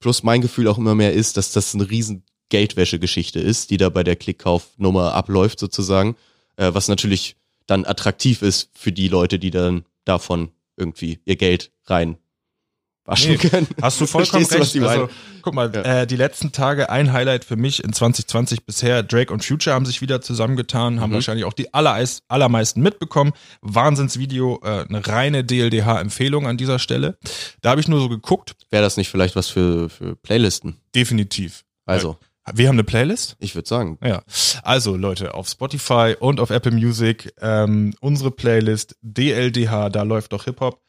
plus 0.00 0.22
mein 0.22 0.40
Gefühl 0.40 0.68
auch 0.68 0.78
immer 0.78 0.94
mehr 0.94 1.12
ist, 1.12 1.36
dass 1.36 1.52
das 1.52 1.74
eine 1.74 1.88
riesen 1.88 2.24
Geldwäsche-Geschichte 2.48 3.40
ist, 3.40 3.70
die 3.70 3.76
da 3.76 3.88
bei 3.88 4.02
der 4.04 4.16
Klickkaufnummer 4.16 5.14
abläuft 5.14 5.58
sozusagen, 5.58 6.16
äh, 6.56 6.72
was 6.74 6.88
natürlich 6.88 7.36
dann 7.66 7.84
attraktiv 7.84 8.42
ist 8.42 8.70
für 8.74 8.92
die 8.92 9.08
Leute, 9.08 9.38
die 9.38 9.50
dann 9.50 9.84
davon 10.04 10.50
irgendwie 10.76 11.20
ihr 11.24 11.36
Geld 11.36 11.70
rein 11.86 12.18
waschen 13.04 13.32
Nee, 13.32 13.36
können. 13.38 13.66
Hast 13.82 14.00
du 14.00 14.06
vollkommen 14.06 14.46
du, 14.48 14.54
recht. 14.58 14.74
meine? 14.76 14.88
also, 14.88 15.08
guck 15.42 15.54
mal, 15.54 15.70
Ja. 15.74 16.02
äh, 16.02 16.06
die 16.06 16.16
letzten 16.16 16.52
Tage 16.52 16.88
ein 16.88 17.12
Highlight 17.12 17.44
für 17.44 17.56
mich 17.56 17.84
in 17.84 17.92
2020 17.92 18.64
bisher. 18.64 19.02
Drake 19.02 19.32
und 19.32 19.44
Future 19.44 19.74
haben 19.74 19.84
sich 19.86 20.00
wieder 20.00 20.20
zusammengetan, 20.22 21.00
haben 21.00 21.10
Mhm. 21.10 21.14
wahrscheinlich 21.14 21.44
auch 21.44 21.52
die 21.52 21.72
allereis- 21.74 22.22
allermeisten 22.28 22.80
mitbekommen. 22.80 23.32
Wahnsinnsvideo, 23.60 24.60
äh, 24.64 24.86
eine 24.88 25.06
reine 25.06 25.44
DLDH-Empfehlung 25.44 26.46
an 26.46 26.56
dieser 26.56 26.78
Stelle. 26.78 27.18
Da 27.60 27.70
habe 27.70 27.80
ich 27.80 27.88
nur 27.88 28.00
so 28.00 28.08
geguckt. 28.08 28.54
Wäre 28.70 28.82
das 28.82 28.96
nicht 28.96 29.10
vielleicht 29.10 29.36
was 29.36 29.48
für, 29.48 29.88
für 29.90 30.16
Playlisten? 30.16 30.76
Definitiv. 30.94 31.64
Also, 31.84 32.16
Wir 32.54 32.68
haben 32.68 32.76
eine 32.76 32.84
Playlist. 32.84 33.36
ich 33.40 33.54
würde 33.54 33.68
sagen, 33.68 33.98
Ja, 34.02 34.22
also 34.62 34.96
Leute, 34.96 35.34
auf 35.34 35.48
Spotify 35.48 36.14
und 36.18 36.40
auf 36.40 36.50
Apple 36.50 36.72
Music 36.72 37.32
ähm, 37.40 37.94
unsere 38.00 38.30
Playlist 38.30 38.96
DLDH, 39.02 39.90
da 39.90 40.02
läuft 40.02 40.32
doch 40.32 40.44
Hip-Hop. 40.44 40.80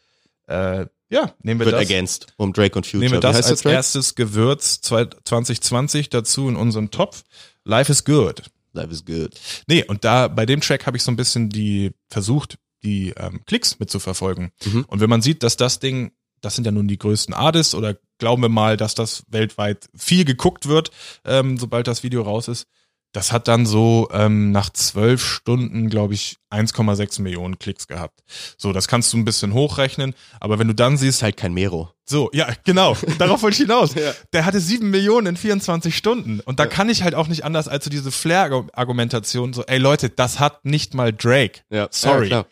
Äh, 0.48 0.86
ja, 1.10 1.34
nehmen 1.44 1.60
wir 1.60 1.66
wird 1.68 1.74
das. 1.76 1.82
ergänzt 1.82 2.28
um 2.38 2.54
Drake 2.54 2.76
und 2.78 2.86
Future. 2.86 3.00
Nehmen 3.02 3.14
wir 3.14 3.20
das 3.20 3.44
als 3.50 3.62
Track? 3.62 3.74
erstes 3.74 4.16
Gewürz 4.16 4.82
zwei- 4.82 5.06
2020 5.24 6.10
dazu 6.10 6.50
in 6.50 6.56
unseren 6.56 6.92
Topf. 6.92 7.24
Life 7.64 7.92
is 7.92 8.04
good. 8.06 8.44
Life 8.74 8.92
is 8.92 9.06
good. 9.06 9.32
Nee, 9.68 9.84
und 9.86 10.04
da 10.04 10.28
bei 10.28 10.46
dem 10.46 10.62
Track 10.62 10.86
habe 10.86 10.98
ich 10.98 11.04
so 11.04 11.12
ein 11.12 11.16
bisschen 11.16 11.50
die 11.50 11.92
versucht, 12.10 12.58
die 12.84 13.14
ähm, 13.18 13.42
Klicks 13.46 13.80
mitzuverfolgen. 13.80 14.52
Mhm. 14.66 14.86
Und 14.88 15.00
wenn 15.00 15.10
man 15.10 15.22
sieht, 15.22 15.44
dass 15.44 15.58
das 15.58 15.80
Ding, 15.80 16.12
das 16.42 16.56
sind 16.56 16.66
ja 16.66 16.72
nun 16.72 16.88
die 16.88 16.98
größten 17.00 17.34
Artists 17.34 17.74
oder 17.74 17.98
glauben 18.18 18.42
wir 18.42 18.50
mal, 18.50 18.78
dass 18.78 18.94
das 18.96 19.24
weltweit 19.30 19.90
viel 19.96 20.26
geguckt 20.26 20.68
wird, 20.68 20.92
ähm, 21.24 21.58
sobald 21.58 21.88
das 21.88 22.04
Video 22.04 22.22
raus 22.22 22.48
ist. 22.48 22.68
Das 23.16 23.32
hat 23.32 23.48
dann 23.48 23.66
so 23.66 24.10
ähm, 24.12 24.52
nach 24.52 24.70
zwölf 24.72 25.24
Stunden, 25.24 25.90
glaube 25.90 26.14
ich, 26.14 26.36
1,6 26.52 27.22
Millionen 27.22 27.58
Klicks 27.58 27.88
gehabt. 27.88 28.20
So, 28.58 28.74
das 28.74 28.90
kannst 28.90 29.14
du 29.14 29.18
ein 29.18 29.24
bisschen 29.24 29.54
hochrechnen, 29.54 30.14
aber 30.42 30.60
wenn 30.60 30.68
du 30.68 30.76
dann 30.76 30.98
siehst, 30.98 31.20
Ist 31.20 31.24
halt 31.24 31.38
kein 31.38 31.54
Mero. 31.54 31.92
so, 32.04 32.30
ja, 32.34 32.50
genau. 32.66 32.98
Darauf 33.18 33.42
wollte 33.42 33.56
ich 33.56 33.62
hinaus. 33.62 33.96
Ja. 33.96 34.14
Der 34.34 34.46
hatte 34.46 34.60
sieben 34.60 34.90
Millionen 34.92 35.28
in 35.28 35.38
24 35.38 35.96
Stunden. 35.96 36.42
Und 36.42 36.60
da 36.60 36.66
kann 36.66 36.90
ich 36.90 37.04
halt 37.04 37.16
auch 37.16 37.30
nicht 37.30 37.46
anders 37.46 37.70
als 37.70 37.86
so 37.86 37.90
diese 37.90 38.12
Flair-Argumentation, 38.12 39.54
so, 39.54 39.64
ey 39.64 39.78
Leute, 39.78 40.10
das 40.10 40.42
hat 40.42 40.66
nicht 40.66 40.94
mal 40.94 41.14
Drake. 41.14 41.62
Ja, 41.70 41.88
Sorry. 41.92 42.28
Ja, 42.28 42.46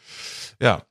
Ja. 0.61 0.83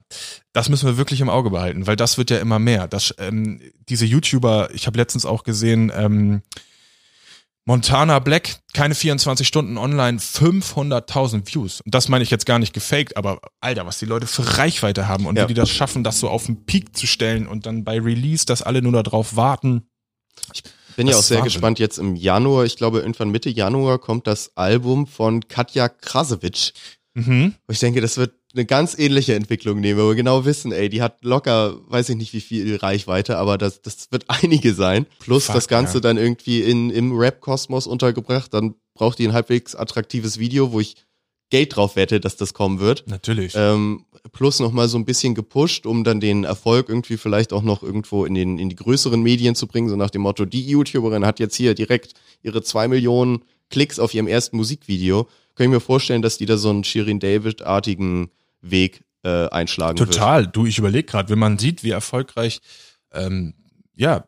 Das 0.53 0.69
müssen 0.69 0.87
wir 0.87 0.99
wirklich 0.99 1.23
im 1.23 1.31
Auge 1.31 1.49
behalten, 1.49 1.87
weil 1.87 1.97
das 1.97 2.19
wird 2.19 2.29
ja 2.29 2.37
immer 2.37 2.59
mehr. 2.59 2.89
Das, 2.89 3.15
ähm, 3.17 3.63
diese 3.89 4.05
YouTuber, 4.05 4.69
ich 4.75 4.87
habe 4.87 4.99
letztens 4.99 5.25
auch 5.25 5.45
gesehen, 5.45 5.91
ähm, 5.97 6.43
Montana 7.65 8.19
Black, 8.19 8.57
keine 8.75 8.95
24 8.95 9.47
Stunden 9.47 9.79
online, 9.79 10.19
500.000 10.19 11.47
Views. 11.55 11.81
Und 11.83 11.95
das 11.95 12.09
meine 12.09 12.25
ich 12.25 12.31
jetzt 12.31 12.45
gar 12.47 12.59
nicht 12.59 12.73
gefaked, 12.73 13.17
aber 13.17 13.41
Alter, 13.61 13.87
was 13.87 13.99
die 13.99 14.07
Leute 14.07 14.27
für 14.27 14.59
Reichweite 14.59 15.07
haben 15.07 15.27
und 15.27 15.37
Ja. 15.37 15.45
wie 15.45 15.49
die 15.49 15.55
das 15.55 15.71
schaffen, 15.71 16.03
das 16.03 16.19
so 16.19 16.29
auf 16.29 16.47
den 16.47 16.65
Peak 16.67 16.97
zu 16.97 17.07
stellen 17.07 17.47
und 17.47 17.67
dann 17.67 17.85
bei 17.85 18.01
Release, 18.01 18.45
dass 18.47 18.63
alle 18.63 18.83
nur 18.83 18.93
darauf 19.01 19.37
warten. 19.37 19.87
Bin 20.97 21.07
ja 21.07 21.17
auch 21.17 21.23
sehr 21.23 21.39
Wahnsinn. 21.39 21.45
gespannt. 21.53 21.79
Jetzt 21.79 21.99
im 21.99 22.17
Januar, 22.17 22.65
ich 22.65 22.77
glaube 22.77 22.99
irgendwann 23.01 23.31
Mitte 23.31 23.49
Januar 23.49 23.99
kommt 23.99 24.27
das 24.27 24.57
Album 24.57 25.07
von 25.07 25.47
Katja 25.47 25.89
Krasowitsch. 25.89 26.73
Mhm. 27.15 27.55
Und 27.67 27.73
ich 27.73 27.79
denke, 27.79 28.01
das 28.01 28.17
wird 28.17 28.35
eine 28.55 28.67
ganz 28.67 28.99
ähnliche 28.99 29.35
Entwicklung 29.35 29.81
nehmen, 29.81 30.01
wo 30.01 30.09
wir 30.09 30.15
genau 30.15 30.45
wissen, 30.45 30.73
ey, 30.73 30.89
die 30.89 31.03
hat 31.03 31.25
locker, 31.25 31.79
weiß 31.89 32.11
ich 32.11 32.17
nicht 32.17 32.33
wie 32.33 32.41
viel 32.41 32.77
Reichweite, 32.77 33.39
aber 33.39 33.59
das, 33.59 33.83
das 33.83 34.09
wird 34.11 34.25
einige 34.29 34.75
sein. 34.75 35.07
Plus 35.19 35.47
Fuck, 35.47 35.55
das 35.55 35.69
Ganze 35.69 35.95
ja. 35.95 36.01
dann 36.01 36.19
irgendwie 36.19 36.63
in, 36.63 36.91
im 36.91 37.17
Rap-Kosmos 37.17 37.87
untergebracht. 37.87 38.53
Dann 38.53 38.75
braucht 38.95 39.19
die 39.19 39.27
ein 39.27 39.33
halbwegs 39.33 39.75
attraktives 39.75 40.39
Video, 40.39 40.73
wo 40.73 40.81
ich 40.81 40.97
Geld 41.51 41.77
drauf 41.77 41.97
wette, 41.97 42.19
dass 42.19 42.37
das 42.37 42.55
kommen 42.55 42.81
wird. 42.81 43.05
Natürlich. 43.07 43.53
Ähm, 43.55 44.07
plus 44.33 44.59
nochmal 44.59 44.89
so 44.89 44.97
ein 44.97 45.05
bisschen 45.05 45.35
gepusht, 45.35 45.85
um 45.85 46.03
dann 46.03 46.19
den 46.19 46.45
Erfolg 46.45 46.89
irgendwie 46.89 47.19
vielleicht 47.19 47.53
auch 47.53 47.63
noch 47.63 47.83
irgendwo 47.83 48.25
in, 48.25 48.33
den, 48.33 48.59
in 48.59 48.71
die 48.71 48.77
größeren 48.77 49.23
Medien 49.23 49.55
zu 49.55 49.67
bringen, 49.67 49.91
so 49.91 49.97
nach 49.97 50.09
dem 50.09 50.23
Motto, 50.23 50.47
die 50.47 50.67
YouTuberin 50.67 51.27
hat 51.27 51.41
jetzt 51.41 51.55
hier 51.55 51.75
direkt 51.75 52.15
ihre 52.43 52.63
zwei 52.63 52.89
Millionen 52.89 53.45
Klicks 53.69 53.99
auf 53.99 54.15
ihrem 54.15 54.29
ersten 54.29 54.57
Musikvideo. 54.57 55.29
Kann 55.55 55.65
ich 55.65 55.71
mir 55.71 55.81
vorstellen, 55.81 56.23
dass 56.23 56.39
die 56.39 56.47
da 56.47 56.57
so 56.57 56.71
einen 56.71 56.85
Shirin 56.85 57.21
David-artigen 57.21 58.31
Weg 58.63 59.05
äh, 59.25 59.49
einschlagen 59.51 59.99
wird. 59.99 60.13
Total. 60.15 60.47
Du, 60.47 60.67
ich 60.67 60.79
überlege 60.79 61.05
gerade, 61.05 61.29
wenn 61.29 61.39
man 61.39 61.59
sieht, 61.59 61.85
wie 61.85 61.91
erfolgreich 61.91 62.61
ähm, 63.13 63.55
ja, 63.95 64.25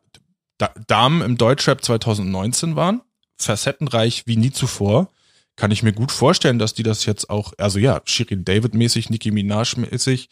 da 0.57 0.71
Damen 0.87 1.21
im 1.21 1.37
Deutschrap 1.37 1.83
2019 1.83 2.75
waren, 2.75 3.01
facettenreich 3.37 4.23
wie 4.25 4.37
nie 4.37 4.51
zuvor, 4.51 5.09
kann 5.57 5.71
ich 5.71 5.83
mir 5.83 5.93
gut 5.93 6.11
vorstellen, 6.11 6.59
dass 6.59 6.73
die 6.73 6.83
das 6.83 7.05
jetzt 7.05 7.29
auch, 7.29 7.53
also 7.57 7.79
ja, 7.79 8.01
Shirin 8.05 8.43
David 8.43 8.73
mäßig, 8.73 9.09
Nicki 9.09 9.31
Minaj 9.31 9.75
mäßig, 9.77 10.29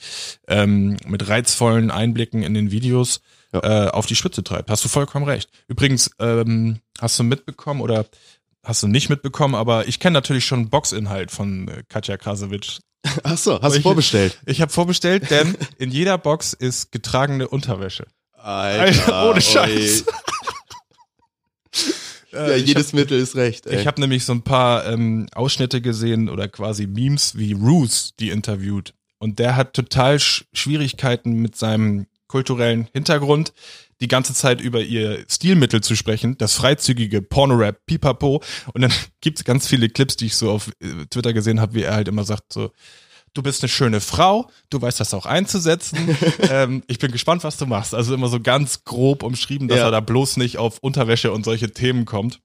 ähm, 0.48 0.98
mit 1.08 1.28
reizvollen 1.28 1.92
Einblicken 1.92 2.44
in 2.44 2.54
den 2.54 2.72
Videos 2.72 3.22
Ja. 3.54 3.88
äh, 3.88 3.90
auf 3.90 4.06
die 4.06 4.16
Spitze 4.16 4.44
treibt. 4.44 4.70
Hast 4.70 4.84
du 4.84 4.90
vollkommen 4.90 5.26
recht. 5.26 5.50
Übrigens, 5.68 6.12
ähm, 6.20 6.80
hast 7.00 7.18
du 7.20 7.24
mitbekommen 7.24 7.82
oder 7.82 8.06
hast 8.64 8.84
du 8.84 8.88
nicht 8.88 9.10
mitbekommen, 9.10 9.56
aber 9.56 9.88
ich 9.88 10.00
kenne 10.00 10.14
natürlich 10.14 10.46
schon 10.46 10.70
Boxinhalt 10.70 11.32
von 11.32 11.68
äh, 11.70 11.84
Katja 11.88 12.18
Krasowitsch. 12.18 12.80
Ach 13.24 13.38
so, 13.38 13.62
hast 13.62 13.74
du 13.74 13.78
Ich- 13.78 13.84
vorbestellt? 13.84 14.40
Ich 14.46 14.62
habe 14.62 14.72
vorbestellt, 14.72 15.30
denn 15.30 15.58
in 15.78 15.92
jeder 15.92 16.18
Box 16.18 16.54
ist 16.54 16.92
getragene 16.92 17.48
Unterwäsche. 17.48 18.06
Alter, 18.34 19.30
ohne 19.32 19.42
Scheiß. 19.42 20.06
Ja, 22.32 22.48
Äh, 22.48 22.58
jedes 22.58 22.94
Mittel 22.94 23.20
ist 23.20 23.36
recht. 23.36 23.68
Ey. 23.68 23.80
Ich 23.80 23.86
habe 23.88 24.02
nämlich 24.02 24.26
so 24.26 24.34
ein 24.34 24.42
paar 24.42 24.88
ähm, 24.88 25.28
Ausschnitte 25.36 25.82
gesehen 25.82 26.30
oder 26.30 26.48
quasi 26.48 26.88
Memes 26.88 27.38
wie 27.38 27.54
Roos, 27.54 28.14
die 28.20 28.30
interviewt. 28.32 28.96
Und 29.20 29.38
der 29.38 29.56
hat 29.56 29.74
total 29.76 30.20
Sch 30.20 30.46
Schwierigkeiten 30.52 31.34
mit 31.34 31.56
seinem 31.56 32.08
kulturellen 32.28 32.88
Hintergrund, 32.92 33.54
die 34.04 34.08
ganze 34.10 34.34
Zeit 34.34 34.60
über 34.62 34.82
ihr 34.82 35.24
Stilmittel 35.30 35.82
zu 35.82 35.96
sprechen, 35.96 36.38
das 36.38 36.54
freizügige 36.54 37.22
Pornorap, 37.22 37.86
Pipapo. 37.86 38.44
Und 38.74 38.82
dann 38.82 38.92
gibt's 39.22 39.44
ganz 39.46 39.66
viele 39.68 39.88
Clips, 39.90 40.18
die 40.18 40.26
ich 40.28 40.36
so 40.36 40.52
auf 40.52 40.70
äh, 40.82 41.06
Twitter 41.10 41.34
gesehen 41.34 41.60
habe, 41.62 41.74
wie 41.74 41.84
er 41.84 41.96
halt 41.96 42.08
immer 42.10 42.26
sagt, 42.26 42.52
so, 42.54 42.72
du 43.34 43.42
bist 43.42 43.64
eine 43.64 43.70
schöne 43.70 44.02
Frau, 44.02 44.50
du 44.70 44.82
weißt 44.82 45.00
das 45.00 45.14
auch 45.14 45.26
einzusetzen. 45.26 45.98
ähm, 46.52 46.84
ich 46.88 47.00
bin 47.00 47.12
gespannt, 47.12 47.44
was 47.44 47.58
du 47.58 47.66
machst. 47.66 47.96
Also 47.96 48.14
immer 48.14 48.28
so 48.28 48.40
ganz 48.42 48.84
grob 48.84 49.24
umschrieben, 49.24 49.68
dass 49.70 49.80
Ja. 49.80 49.86
er 49.86 49.92
da 49.92 50.02
bloß 50.02 50.38
nicht 50.38 50.58
auf 50.58 50.78
Unterwäsche 50.82 51.32
und 51.32 51.46
solche 51.46 51.72
Themen 51.72 52.04
kommt. 52.06 52.40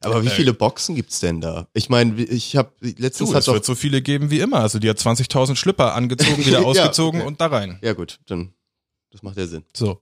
Aber 0.00 0.22
wie 0.22 0.28
Äh, 0.28 0.30
viele 0.30 0.52
Boxen 0.52 0.94
gibt's 0.96 1.20
denn 1.20 1.40
da? 1.40 1.66
Ich 1.74 1.88
meine, 1.88 2.20
ich 2.22 2.56
habe 2.56 2.72
letztens 2.80 3.30
Du, 3.30 3.34
hat 3.34 3.42
es 3.42 3.48
wird 3.48 3.64
so 3.64 3.74
viele 3.74 4.02
geben 4.02 4.30
wie 4.30 4.38
immer. 4.40 4.58
Also 4.60 4.78
die 4.78 4.88
hat 4.90 4.98
20.000 4.98 5.56
Schlipper 5.56 5.94
angezogen, 5.94 6.36
wieder 6.46 6.60
Ja, 6.60 6.66
ausgezogen 6.66 7.20
okay. 7.20 7.26
und 7.28 7.40
da 7.40 7.46
rein. 7.46 7.78
Ja 7.82 7.94
gut, 7.94 8.18
dann 8.26 8.52
das 9.10 9.22
macht 9.22 9.36
ja 9.36 9.46
Sinn. 9.46 9.64
So. 9.74 10.00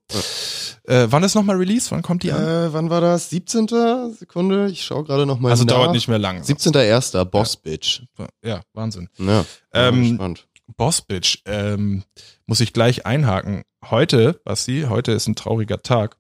Äh, 0.85 1.07
wann 1.11 1.23
ist 1.23 1.35
nochmal 1.35 1.57
Release? 1.57 1.91
Wann 1.91 2.03
kommt 2.03 2.23
die 2.23 2.33
an? 2.33 2.43
Äh, 2.43 2.73
wann 2.73 2.91
war 2.91 3.01
das? 3.01 3.31
17. 3.31 3.69
Sekunde? 4.13 4.69
Ich 4.71 4.85
schaue 4.85 5.05
gerade 5.05 5.27
noch 5.27 5.39
mal 5.39 5.51
also 5.51 5.65
nach. 5.65 5.75
dauert 5.75 5.93
nicht 5.93 6.09
mehr 6.09 6.19
lang. 6.19 6.43
17.1. 6.43 7.25
Boss 7.25 7.57
Bitch. 7.57 8.03
Ja, 8.45 8.63
Wahnsinn. 8.73 9.09
Ja, 9.19 9.45
Ähm, 9.73 10.15
spannend. 10.15 10.47
Boss 10.77 11.01
Bitch, 11.01 11.39
ähm, 11.45 12.03
muss 12.47 12.61
ich 12.61 12.73
gleich 12.73 13.07
einhaken. 13.07 13.63
Heute, 13.89 14.41
Basti, 14.45 14.87
heute 14.89 15.13
ist 15.13 15.29
ein 15.29 15.37
trauriger 15.37 15.83
Tag. 15.83 16.17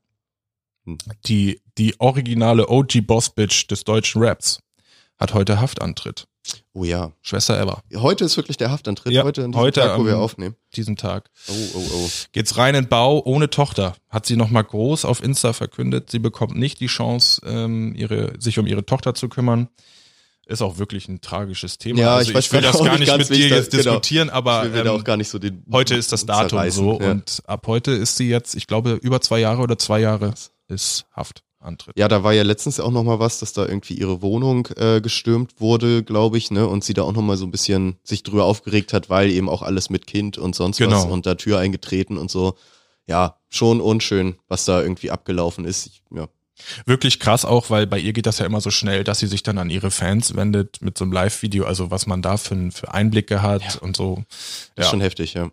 Hm. 0.84 0.98
Die, 1.26 1.60
die 1.78 1.98
originale 2.00 2.68
OG 2.68 3.00
Boss 3.02 3.30
Bitch 3.30 3.66
des 3.68 3.82
deutschen 3.84 4.22
Raps 4.22 4.60
hat 5.18 5.34
heute 5.34 5.60
Haftantritt. 5.60 6.28
Oh 6.72 6.84
ja. 6.84 7.12
Schwester 7.22 7.60
Eva, 7.60 7.82
Heute 7.94 8.24
ist 8.24 8.36
wirklich 8.36 8.56
der 8.56 8.70
Haftantritt. 8.70 9.12
Ja, 9.12 9.24
heute, 9.24 9.44
an 9.44 9.52
diesem 9.52 9.62
heute 9.62 9.80
Tag, 9.80 9.98
wo 9.98 10.04
wir 10.04 10.18
aufnehmen. 10.18 10.56
diesen 10.74 10.96
Tag. 10.96 11.30
Oh, 11.48 11.52
oh, 11.74 11.82
oh. 11.94 12.10
Geht's 12.32 12.56
rein 12.56 12.74
in 12.74 12.88
Bau 12.88 13.22
ohne 13.24 13.48
Tochter. 13.50 13.94
Hat 14.10 14.26
sie 14.26 14.36
nochmal 14.36 14.64
groß 14.64 15.04
auf 15.04 15.22
Insta 15.22 15.52
verkündet. 15.52 16.10
Sie 16.10 16.18
bekommt 16.18 16.56
nicht 16.56 16.80
die 16.80 16.86
Chance, 16.86 17.40
ähm, 17.46 17.94
ihre, 17.96 18.34
sich 18.38 18.58
um 18.58 18.66
ihre 18.66 18.84
Tochter 18.84 19.14
zu 19.14 19.28
kümmern. 19.28 19.68
Ist 20.48 20.62
auch 20.62 20.78
wirklich 20.78 21.08
ein 21.08 21.20
tragisches 21.20 21.78
Thema. 21.78 22.00
Ja, 22.00 22.14
also 22.16 22.30
ich 22.30 22.36
weiß 22.36 22.46
ich 22.46 22.52
will 22.52 22.60
gerade 22.60 22.78
das 22.78 22.86
gar 22.86 22.98
nicht 22.98 23.18
mit 23.18 23.30
dir 23.30 23.48
jetzt 23.48 23.70
genau. 23.72 23.82
diskutieren, 23.82 24.30
aber 24.30 24.66
ich 24.66 24.72
will 24.72 24.82
ähm, 24.82 24.88
auch 24.88 25.02
gar 25.02 25.16
nicht 25.16 25.28
so 25.28 25.40
den 25.40 25.64
heute 25.72 25.96
ist 25.96 26.12
das 26.12 26.24
Datum 26.24 26.70
so 26.70 27.00
Ja. 27.00 27.10
und 27.10 27.42
ab 27.46 27.66
heute 27.66 27.90
ist 27.90 28.16
sie 28.16 28.28
jetzt, 28.28 28.54
ich 28.54 28.68
glaube, 28.68 28.92
über 29.02 29.20
zwei 29.20 29.40
Jahre 29.40 29.62
oder 29.62 29.76
zwei 29.76 29.98
Jahre 29.98 30.34
ist 30.68 31.06
Haftantritt. 31.66 31.98
Ja, 31.98 32.08
da 32.08 32.22
war 32.22 32.32
ja 32.32 32.42
letztens 32.42 32.80
auch 32.80 32.90
noch 32.90 33.02
mal 33.02 33.18
was, 33.18 33.40
dass 33.40 33.52
da 33.52 33.66
irgendwie 33.66 33.94
ihre 33.94 34.22
Wohnung 34.22 34.68
äh, 34.76 35.00
gestürmt 35.00 35.60
wurde, 35.60 36.02
glaube 36.02 36.38
ich, 36.38 36.50
ne? 36.50 36.66
Und 36.66 36.84
sie 36.84 36.94
da 36.94 37.02
auch 37.02 37.12
noch 37.12 37.22
mal 37.22 37.36
so 37.36 37.44
ein 37.44 37.50
bisschen 37.50 37.96
sich 38.04 38.22
drüber 38.22 38.44
aufgeregt 38.44 38.92
hat, 38.92 39.10
weil 39.10 39.30
eben 39.30 39.48
auch 39.48 39.62
alles 39.62 39.90
mit 39.90 40.06
Kind 40.06 40.38
und 40.38 40.54
sonst 40.54 40.80
was 40.80 40.86
Genau. 40.86 41.12
und 41.12 41.26
da 41.26 41.34
Tür 41.34 41.58
eingetreten 41.58 42.16
und 42.16 42.30
so. 42.30 42.54
Ja, 43.06 43.36
schon 43.48 43.80
unschön, 43.80 44.36
was 44.48 44.64
da 44.64 44.80
irgendwie 44.82 45.10
abgelaufen 45.10 45.64
ist. 45.64 45.86
Ich, 45.86 46.02
ja, 46.14 46.28
Wirklich 46.86 47.20
krass 47.20 47.44
auch, 47.44 47.68
weil 47.68 47.86
bei 47.86 47.98
ihr 47.98 48.14
geht 48.14 48.24
das 48.24 48.38
ja 48.38 48.46
immer 48.46 48.62
so 48.62 48.70
schnell, 48.70 49.04
dass 49.04 49.18
sie 49.18 49.26
sich 49.26 49.42
dann 49.42 49.58
an 49.58 49.68
ihre 49.68 49.90
Fans 49.90 50.34
wendet 50.36 50.80
mit 50.80 50.96
so 50.96 51.04
einem 51.04 51.12
Live-Video, 51.12 51.66
also 51.66 51.90
was 51.90 52.06
man 52.06 52.22
da 52.22 52.38
für, 52.38 52.70
für 52.72 52.94
Einblicke 52.94 53.42
hat 53.42 53.76
und 53.82 53.94
so. 53.94 54.24
ist 54.30 54.70
Ja. 54.78 54.84
schon 54.84 55.02
heftig, 55.02 55.34
ja. 55.34 55.50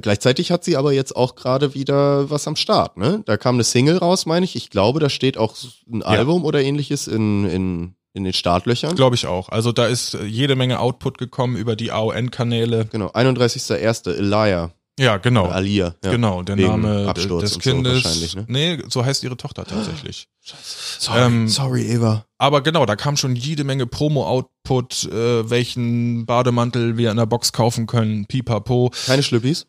Gleichzeitig 0.00 0.50
hat 0.50 0.64
sie 0.64 0.76
aber 0.76 0.92
jetzt 0.92 1.14
auch 1.16 1.34
gerade 1.34 1.74
wieder 1.74 2.30
was 2.30 2.46
am 2.48 2.56
Start, 2.56 2.96
ne? 2.96 3.22
Da 3.26 3.36
kam 3.36 3.56
eine 3.56 3.64
Single 3.64 3.98
raus, 3.98 4.26
meine 4.26 4.44
ich. 4.44 4.56
Ich 4.56 4.70
glaube, 4.70 5.00
da 5.00 5.08
steht 5.08 5.36
auch 5.36 5.54
ein 5.92 6.02
Album 6.02 6.44
oder 6.44 6.62
ähnliches 6.62 7.06
in, 7.08 7.44
in, 7.48 7.94
in 8.12 8.24
den 8.24 8.32
Startlöchern. 8.32 8.94
Glaube 8.96 9.16
ich 9.16 9.26
auch. 9.26 9.48
Also 9.48 9.72
da 9.72 9.86
ist 9.86 10.14
äh, 10.14 10.24
jede 10.24 10.56
Menge 10.56 10.80
Output 10.80 11.18
gekommen 11.18 11.56
über 11.56 11.76
die 11.76 11.92
AON-Kanäle. 11.92 12.86
Genau, 12.90 13.08
31.01. 13.08 14.10
Elia. 14.16 14.72
Ja, 14.98 15.16
genau. 15.16 15.46
Oder 15.46 15.54
Alia. 15.54 15.94
Ja. 16.04 16.10
Genau, 16.10 16.42
der 16.42 16.58
Wegen 16.58 16.68
Name 16.68 17.08
Absturz 17.08 17.42
des 17.44 17.54
und 17.56 17.62
so 17.62 17.70
Kindes. 17.70 18.04
wahrscheinlich, 18.04 18.36
ne? 18.36 18.44
Nee, 18.48 18.78
so 18.90 19.02
heißt 19.04 19.24
ihre 19.24 19.38
Tochter 19.38 19.64
tatsächlich. 19.64 20.28
Sorry, 20.98 21.18
Ähm, 21.20 21.48
sorry, 21.48 21.86
Eva. 21.86 22.26
Aber 22.36 22.60
genau, 22.60 22.84
da 22.84 22.94
kam 22.94 23.16
schon 23.16 23.34
jede 23.34 23.64
Menge 23.64 23.86
Promo-Output, 23.86 25.04
äh, 25.10 25.48
welchen 25.48 26.26
Bademantel 26.26 26.98
wir 26.98 27.10
in 27.10 27.16
der 27.16 27.24
Box 27.26 27.52
kaufen 27.54 27.86
können, 27.86 28.26
pipapo. 28.26 28.90
Keine 29.06 29.22
Schlüppis? 29.22 29.66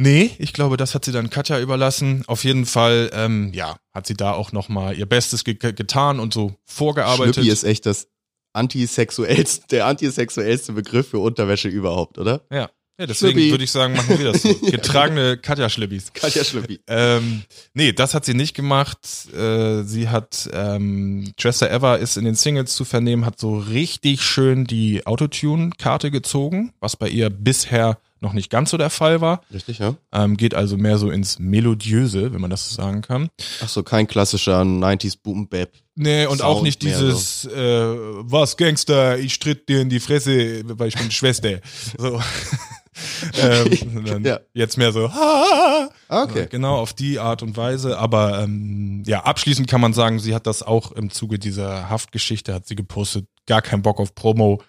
Nee, 0.00 0.30
ich 0.38 0.54
glaube, 0.54 0.78
das 0.78 0.94
hat 0.94 1.04
sie 1.04 1.12
dann 1.12 1.28
Katja 1.28 1.60
überlassen. 1.60 2.24
Auf 2.26 2.44
jeden 2.44 2.64
Fall, 2.64 3.10
ähm, 3.12 3.52
ja, 3.52 3.76
hat 3.92 4.06
sie 4.06 4.14
da 4.14 4.32
auch 4.32 4.50
nochmal 4.50 4.96
ihr 4.96 5.04
Bestes 5.04 5.44
ge 5.44 5.54
getan 5.56 6.20
und 6.20 6.32
so 6.32 6.54
vorgearbeitet. 6.64 7.34
Schlüppi 7.34 7.50
ist 7.50 7.64
echt 7.64 7.84
das 7.84 8.08
antisexuellste, 8.54 9.66
der 9.70 9.84
antisexuellste 9.84 10.72
Begriff 10.72 11.10
für 11.10 11.18
Unterwäsche 11.18 11.68
überhaupt, 11.68 12.16
oder? 12.16 12.40
ja. 12.50 12.70
ja, 12.98 13.06
deswegen 13.06 13.50
würde 13.50 13.64
ich 13.64 13.70
sagen, 13.70 13.92
machen 13.92 14.18
wir 14.18 14.32
das 14.32 14.40
so. 14.40 14.54
Getragene 14.70 15.36
Katja-Schlippis. 15.36 16.14
Katja 16.14 16.44
Schlüppi. 16.44 16.80
Ähm, 16.86 17.42
nee, 17.74 17.92
das 17.92 18.14
hat 18.14 18.24
sie 18.24 18.32
nicht 18.32 18.54
gemacht. 18.54 19.00
Äh, 19.34 19.82
sie 19.82 20.08
hat, 20.08 20.48
ähm, 20.54 21.30
Dresser 21.38 21.70
Ever 21.70 21.98
ist 21.98 22.16
in 22.16 22.24
den 22.24 22.36
Singles 22.36 22.74
zu 22.74 22.86
vernehmen, 22.86 23.26
hat 23.26 23.38
so 23.38 23.58
richtig 23.58 24.22
schön 24.22 24.64
die 24.64 25.06
Autotune-Karte 25.06 26.10
gezogen, 26.10 26.72
was 26.80 26.96
bei 26.96 27.10
ihr 27.10 27.28
bisher 27.28 27.98
noch 28.20 28.32
nicht 28.32 28.50
ganz 28.50 28.70
so 28.70 28.76
der 28.76 28.90
Fall 28.90 29.20
war. 29.20 29.42
Richtig, 29.52 29.78
ja? 29.78 29.94
Ähm, 30.12 30.36
geht 30.36 30.54
also 30.54 30.76
mehr 30.76 30.98
so 30.98 31.10
ins 31.10 31.38
Melodiöse, 31.38 32.32
wenn 32.32 32.40
man 32.40 32.50
das 32.50 32.68
so 32.68 32.74
sagen 32.74 33.02
kann. 33.02 33.28
Ach 33.62 33.68
so, 33.68 33.82
kein 33.82 34.06
klassischer 34.06 34.60
90s 34.60 35.16
Boom 35.22 35.48
Bap. 35.48 35.72
Nee, 35.94 36.26
und 36.26 36.42
auch 36.42 36.56
Sound 36.56 36.64
nicht 36.64 36.82
mehr 36.82 36.98
dieses, 36.98 37.44
äh, 37.46 37.50
was 37.56 38.56
Gangster, 38.56 39.18
ich 39.18 39.38
tritt 39.38 39.68
dir 39.68 39.80
in 39.80 39.88
die 39.90 40.00
Fresse, 40.00 40.62
weil 40.66 40.88
ich 40.88 40.96
bin 40.96 41.10
Schwester. 41.10 41.60
So. 41.98 42.20
ähm, 43.42 44.22
Ja. 44.24 44.40
Jetzt 44.52 44.76
mehr 44.76 44.92
so, 44.92 45.12
ha, 45.12 45.88
Ah, 46.08 46.24
okay. 46.24 46.48
Genau, 46.50 46.76
auf 46.76 46.92
die 46.92 47.20
Art 47.20 47.42
und 47.42 47.56
Weise. 47.56 47.96
Aber 47.98 48.42
ähm, 48.42 49.04
ja, 49.06 49.20
abschließend 49.22 49.68
kann 49.68 49.80
man 49.80 49.92
sagen, 49.92 50.18
sie 50.18 50.34
hat 50.34 50.46
das 50.46 50.62
auch 50.64 50.90
im 50.92 51.10
Zuge 51.10 51.38
dieser 51.38 51.88
Haftgeschichte, 51.88 52.52
hat 52.52 52.66
sie 52.66 52.74
gepostet, 52.74 53.26
gar 53.46 53.62
keinen 53.62 53.82
Bock 53.82 54.00
auf 54.00 54.14
Promo. 54.16 54.60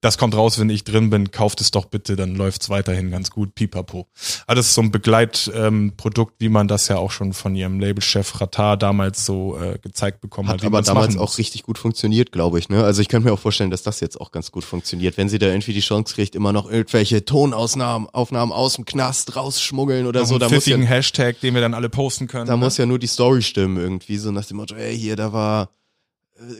Das 0.00 0.16
kommt 0.16 0.36
raus, 0.36 0.60
wenn 0.60 0.70
ich 0.70 0.84
drin 0.84 1.10
bin, 1.10 1.32
kauft 1.32 1.60
es 1.60 1.72
doch 1.72 1.86
bitte, 1.86 2.14
dann 2.14 2.36
läuft's 2.36 2.70
weiterhin 2.70 3.10
ganz 3.10 3.30
gut, 3.30 3.56
pipapo. 3.56 4.06
Alles 4.46 4.72
so 4.72 4.80
ein 4.80 4.92
Begleitprodukt, 4.92 6.32
ähm, 6.32 6.36
wie 6.38 6.48
man 6.48 6.68
das 6.68 6.86
ja 6.86 6.98
auch 6.98 7.10
schon 7.10 7.32
von 7.32 7.56
ihrem 7.56 7.80
Labelchef 7.80 8.40
Ratar 8.40 8.76
damals 8.76 9.26
so 9.26 9.58
äh, 9.58 9.76
gezeigt 9.78 10.20
bekommen 10.20 10.48
hat. 10.48 10.60
Hat 10.60 10.66
aber 10.66 10.82
damals 10.82 11.16
auch 11.16 11.36
richtig 11.38 11.64
gut 11.64 11.78
funktioniert, 11.78 12.30
glaube 12.30 12.60
ich. 12.60 12.68
Ne? 12.68 12.84
Also 12.84 13.02
ich 13.02 13.08
könnte 13.08 13.28
mir 13.28 13.34
auch 13.34 13.40
vorstellen, 13.40 13.72
dass 13.72 13.82
das 13.82 13.98
jetzt 13.98 14.20
auch 14.20 14.30
ganz 14.30 14.52
gut 14.52 14.62
funktioniert, 14.62 15.16
wenn 15.16 15.28
sie 15.28 15.40
da 15.40 15.46
irgendwie 15.46 15.72
die 15.72 15.80
Chance 15.80 16.14
kriegt, 16.14 16.36
immer 16.36 16.52
noch 16.52 16.70
irgendwelche 16.70 17.24
Tonausnahmen 17.24 18.08
Aufnahmen 18.10 18.52
aus 18.52 18.74
dem 18.74 18.84
Knast 18.84 19.34
rausschmuggeln 19.34 20.06
oder 20.06 20.20
Noch 20.20 20.26
so. 20.28 20.34
einen 20.34 20.40
Da 20.40 20.48
muss, 20.48 20.66
ja, 20.66 20.76
Hashtag, 20.78 21.40
den 21.40 21.54
wir 21.54 21.60
dann 21.60 21.74
alle 21.74 21.88
posten 21.88 22.28
können. 22.28 22.46
da 22.46 22.56
ne? 22.56 22.64
muss 22.64 22.76
ja 22.76 22.86
nur 22.86 23.00
die 23.00 23.08
Story 23.08 23.42
stimmen 23.42 23.76
irgendwie, 23.76 24.16
so 24.18 24.30
nach 24.30 24.44
dem 24.44 24.58
Motto, 24.58 24.76
ey, 24.76 24.96
hier, 24.96 25.16
da 25.16 25.32
war 25.32 25.70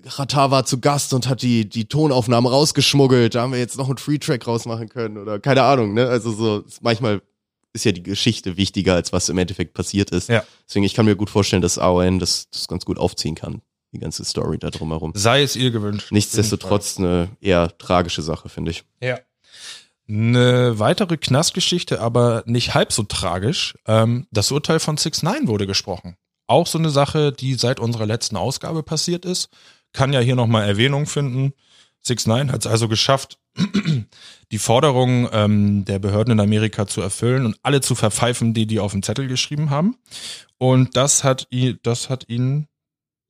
Ratar 0.05 0.51
war 0.51 0.65
zu 0.65 0.81
Gast 0.81 1.13
und 1.15 1.29
hat 1.29 1.43
die, 1.43 1.69
die 1.69 1.87
Tonaufnahmen 1.87 2.51
rausgeschmuggelt, 2.51 3.35
da 3.35 3.43
haben 3.43 3.53
wir 3.53 3.59
jetzt 3.59 3.79
noch 3.79 3.89
einen 3.89 3.99
Free-Track 3.99 4.47
rausmachen 4.47 4.89
können 4.89 5.19
oder 5.19 5.39
keine 5.39 5.63
Ahnung, 5.63 5.95
ne? 5.95 6.09
Also 6.09 6.33
so, 6.33 6.65
manchmal 6.81 7.23
ist 7.73 7.85
ja 7.85 7.93
die 7.93 8.03
Geschichte 8.03 8.57
wichtiger, 8.57 8.95
als 8.95 9.13
was 9.13 9.29
im 9.29 9.39
Endeffekt 9.39 9.75
passiert 9.75 10.11
ist. 10.11 10.29
Ja. 10.29 10.43
Deswegen, 10.67 10.85
ich 10.85 10.95
kann 10.95 11.07
mir 11.07 11.17
gut 11.17 11.31
vorstellen, 11.31 11.63
dass 11.63 11.79
AON 11.79 12.19
das, 12.19 12.51
das 12.51 12.67
ganz 12.67 12.85
gut 12.85 12.99
aufziehen 12.99 13.35
kann, 13.35 13.63
die 13.93 13.99
ganze 13.99 14.25
Story 14.25 14.59
da 14.59 14.71
drumherum. 14.71 15.13
Sei 15.15 15.43
es 15.43 15.55
ihr 15.55 15.71
gewünscht. 15.71 16.11
Nichtsdestotrotz 16.11 16.99
eine 16.99 17.29
eher 17.41 17.77
tragische 17.79 18.23
Sache, 18.23 18.49
finde 18.49 18.73
ich. 18.73 18.85
Ja. 19.01 19.19
Eine 20.09 20.79
weitere 20.79 21.19
Knastgeschichte, 21.19 22.01
aber 22.01 22.43
nicht 22.47 22.75
halb 22.75 22.93
so 22.93 23.03
tragisch. 23.03 23.75
Ähm, 23.87 24.27
das 24.31 24.51
Urteil 24.51 24.81
von 24.81 24.97
6 24.97 25.23
9 25.23 25.49
wurde 25.49 25.67
gesprochen. 25.67 26.17
Auch 26.49 26.67
so 26.67 26.79
eine 26.79 26.91
Sache, 26.91 27.31
die 27.31 27.55
seit 27.55 27.79
unserer 27.79 28.07
letzten 28.07 28.37
Ausgabe 28.37 28.83
passiert 28.83 29.25
ist. 29.25 29.51
Kann 29.93 30.13
ja 30.13 30.21
hier 30.21 30.35
nochmal 30.35 30.67
Erwähnung 30.67 31.07
finden. 31.07 31.53
6 32.03 32.27
9 32.27 32.53
hat 32.53 32.65
es 32.65 32.67
also 32.67 32.89
geschafft, 32.89 33.39
die 34.53 34.59
Forderungen 34.59 35.29
ähm, 35.33 35.85
der 35.85 35.99
Behörden 35.99 36.33
in 36.33 36.41
Amerika 36.41 36.87
zu 36.87 37.01
erfüllen 37.01 37.45
und 37.45 37.59
alle 37.63 37.81
zu 37.81 37.95
verpfeifen, 37.95 38.55
die 38.55 38.67
die 38.67 38.81
auf 38.81 38.93
dem 38.93 39.03
Zettel 39.03 39.29
geschrieben 39.29 39.71
haben. 39.71 39.97
Und 40.59 40.97
das 40.97 41.23
hat 41.23 41.47
ihn, 41.51 41.79
das 41.83 42.09
hat 42.09 42.29
ihn 42.29 42.67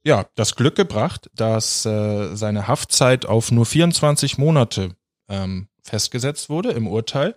ja, 0.05 0.27
das 0.37 0.55
Glück 0.55 0.77
gebracht, 0.77 1.31
dass 1.35 1.85
äh, 1.85 2.35
seine 2.35 2.69
Haftzeit 2.69 3.27
auf 3.27 3.51
nur 3.51 3.67
24 3.67 4.39
Monate 4.39 4.95
ähm, 5.29 5.69
festgesetzt 5.83 6.49
wurde 6.49 6.71
im 6.71 6.87
Urteil, 6.87 7.35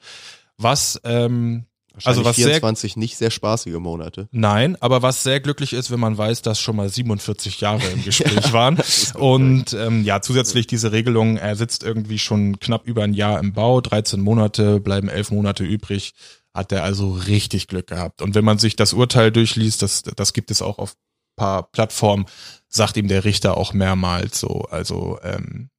was 0.58 1.02
ähm, 1.04 1.66
also 2.04 2.24
was 2.24 2.36
24 2.36 2.94
sehr, 2.94 3.00
nicht 3.00 3.18
sehr 3.18 3.32
spaßige 3.32 3.76
Monate. 3.76 4.28
Nein, 4.32 4.78
aber 4.80 5.02
was 5.02 5.24
sehr 5.24 5.40
glücklich 5.40 5.74
ist, 5.74 5.92
wenn 5.92 6.00
man 6.00 6.18
weiß, 6.18 6.42
dass 6.42 6.60
schon 6.60 6.76
mal 6.76 6.90
47 6.90 7.60
Jahre 7.60 7.86
im 7.88 8.04
Gespräch 8.06 8.46
ja, 8.46 8.54
waren. 8.54 8.78
Und 9.16 9.74
ähm, 9.74 10.04
ja, 10.04 10.22
zusätzlich 10.22 10.68
diese 10.68 10.92
Regelung, 10.92 11.38
er 11.38 11.56
sitzt 11.56 11.84
irgendwie 11.84 12.20
schon 12.20 12.60
knapp 12.60 12.88
über 12.88 13.04
ein 13.04 13.14
Jahr 13.14 13.40
im 13.40 13.54
Bau, 13.54 13.82
13 13.82 14.22
Monate, 14.22 14.80
bleiben 14.80 15.10
11 15.10 15.32
Monate 15.32 15.64
übrig, 15.64 16.14
hat 16.54 16.72
er 16.72 16.84
also 16.84 17.12
richtig 17.12 17.68
Glück 17.68 17.88
gehabt. 17.88 18.22
Und 18.22 18.36
wenn 18.36 18.46
man 18.46 18.58
sich 18.58 18.76
das 18.76 18.94
Urteil 18.94 19.32
durchliest, 19.32 19.82
das, 19.82 20.04
das 20.04 20.34
gibt 20.34 20.52
es 20.52 20.62
auch 20.62 20.80
auf 20.80 20.96
paar 21.36 21.72
Plattformen, 21.72 22.26
sagt 22.68 22.98
ihm 22.98 23.08
der 23.08 23.24
Richter 23.26 23.58
auch 23.58 23.74
mehrmals 23.74 24.40
so, 24.40 24.66
also 24.70 25.18
ähm, 25.24 25.70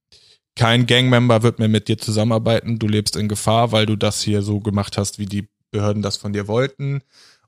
kein 0.55 0.85
Gangmember 0.85 1.41
wird 1.41 1.59
mehr 1.59 1.67
mit 1.67 1.87
dir 1.87 1.97
zusammenarbeiten, 1.97 2.79
du 2.79 2.87
lebst 2.87 3.15
in 3.15 3.27
Gefahr, 3.27 3.71
weil 3.71 3.85
du 3.85 3.95
das 3.95 4.21
hier 4.21 4.41
so 4.41 4.59
gemacht 4.59 4.97
hast, 4.97 5.17
wie 5.19 5.25
die 5.25 5.47
Behörden 5.73 6.01
das 6.01 6.15
von 6.15 6.31
dir 6.31 6.47
wollten. 6.47 7.01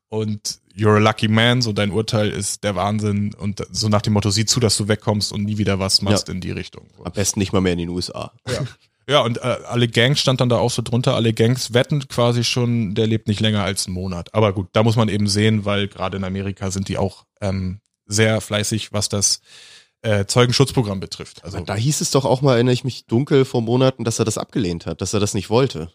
Und 0.10 0.60
you're 0.76 0.98
a 0.98 1.00
lucky 1.00 1.30
man, 1.30 1.62
so 1.62 1.72
dein 1.72 1.92
Urteil 1.92 2.30
ist 2.30 2.64
der 2.64 2.76
Wahnsinn 2.76 3.34
und 3.34 3.66
so 3.72 3.88
nach 3.88 4.02
dem 4.02 4.14
Motto, 4.14 4.30
sieh 4.30 4.46
zu, 4.46 4.60
dass 4.60 4.76
du 4.78 4.88
wegkommst 4.88 5.32
und 5.32 5.44
nie 5.46 5.58
wieder 5.58 5.80
was 5.80 6.02
machst 6.02 6.28
ja. 6.28 6.34
in 6.34 6.42
die 6.42 6.52
Richtung. 6.52 6.88
Am 7.04 7.14
besten 7.14 7.40
nicht 7.40 7.54
mal 7.54 7.62
mehr 7.62 7.74
in 7.74 7.80
den 7.80 7.90
USA. 7.90 8.34
Ja. 8.48 8.66
Ja, 9.08 9.22
und 9.22 9.38
äh, 9.38 9.58
alle 9.68 9.88
Gangs 9.88 10.20
stand 10.20 10.42
dann 10.42 10.50
da 10.50 10.58
auch 10.58 10.72
so 10.72 10.82
drunter, 10.82 11.14
alle 11.14 11.32
Gangs 11.32 11.76
wetten 11.76 12.08
quasi 12.08 12.44
schon, 12.44 12.96
der 12.96 13.06
lebt 13.06 13.28
nicht 13.28 13.40
länger 13.40 13.64
als 13.64 13.86
einen 13.86 13.94
Monat. 13.94 14.34
Aber 14.34 14.52
gut, 14.52 14.70
da 14.74 14.82
muss 14.82 14.96
man 14.96 15.10
eben 15.10 15.28
sehen, 15.28 15.64
weil 15.64 15.88
gerade 15.88 16.18
in 16.18 16.24
Amerika 16.24 16.72
sind 16.72 16.88
die 16.88 16.98
auch 16.98 17.26
ähm, 17.40 17.82
sehr 18.08 18.42
fleißig, 18.42 18.94
was 18.94 19.08
das 19.08 19.42
äh, 20.02 20.26
Zeugenschutzprogramm 20.26 21.00
betrifft. 21.00 21.44
Also 21.44 21.60
da 21.60 21.76
hieß 21.76 22.02
es 22.02 22.10
doch 22.10 22.26
auch 22.26 22.42
mal, 22.42 22.56
erinnere 22.56 22.74
ich 22.74 22.84
mich 22.84 23.06
dunkel 23.06 23.46
vor 23.46 23.62
Monaten, 23.62 24.06
dass 24.06 24.18
er 24.18 24.26
das 24.26 24.40
abgelehnt 24.40 24.88
hat, 24.88 25.02
dass 25.02 25.14
er 25.14 25.20
das 25.20 25.36
nicht 25.36 25.52
wollte. 25.52 25.92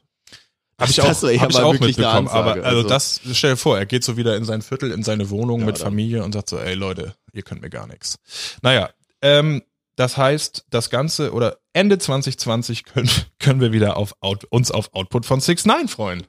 Habe 0.80 0.90
ich 0.90 1.00
auch, 1.02 1.08
hab 1.08 1.50
ich 1.50 1.58
auch 1.58 1.78
mitbekommen. 1.78 2.28
Aber 2.28 2.54
also, 2.54 2.62
also 2.64 2.82
das, 2.84 3.20
stell 3.32 3.50
dir 3.50 3.56
vor, 3.56 3.78
er 3.78 3.84
geht 3.86 4.02
so 4.02 4.16
wieder 4.16 4.36
in 4.36 4.44
sein 4.44 4.62
Viertel, 4.62 4.90
in 4.92 5.02
seine 5.02 5.28
Wohnung 5.28 5.60
ja, 5.60 5.66
mit 5.66 5.78
Familie 5.78 6.24
und 6.24 6.32
sagt 6.32 6.48
so, 6.48 6.58
ey 6.58 6.74
Leute, 6.74 7.14
ihr 7.32 7.42
könnt 7.42 7.60
mir 7.60 7.68
gar 7.68 7.86
nichts. 7.86 8.18
Naja, 8.62 8.88
ähm, 9.20 9.62
das 9.96 10.16
heißt, 10.16 10.64
das 10.70 10.88
Ganze 10.88 11.32
oder 11.32 11.58
Ende 11.74 11.98
2020 11.98 12.84
können, 12.84 13.10
können 13.38 13.60
wir 13.60 13.72
wieder 13.72 13.98
auf 13.98 14.14
Out, 14.20 14.44
uns 14.44 14.70
auf 14.70 14.94
Output 14.94 15.26
von 15.26 15.40
6 15.40 15.66
9 15.66 15.88
freuen. 15.88 16.26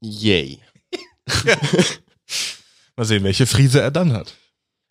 Yay. 0.00 0.60
Mal 2.96 3.04
sehen, 3.04 3.24
welche 3.24 3.46
Friese 3.46 3.80
er 3.80 3.90
dann 3.90 4.12
hat. 4.12 4.34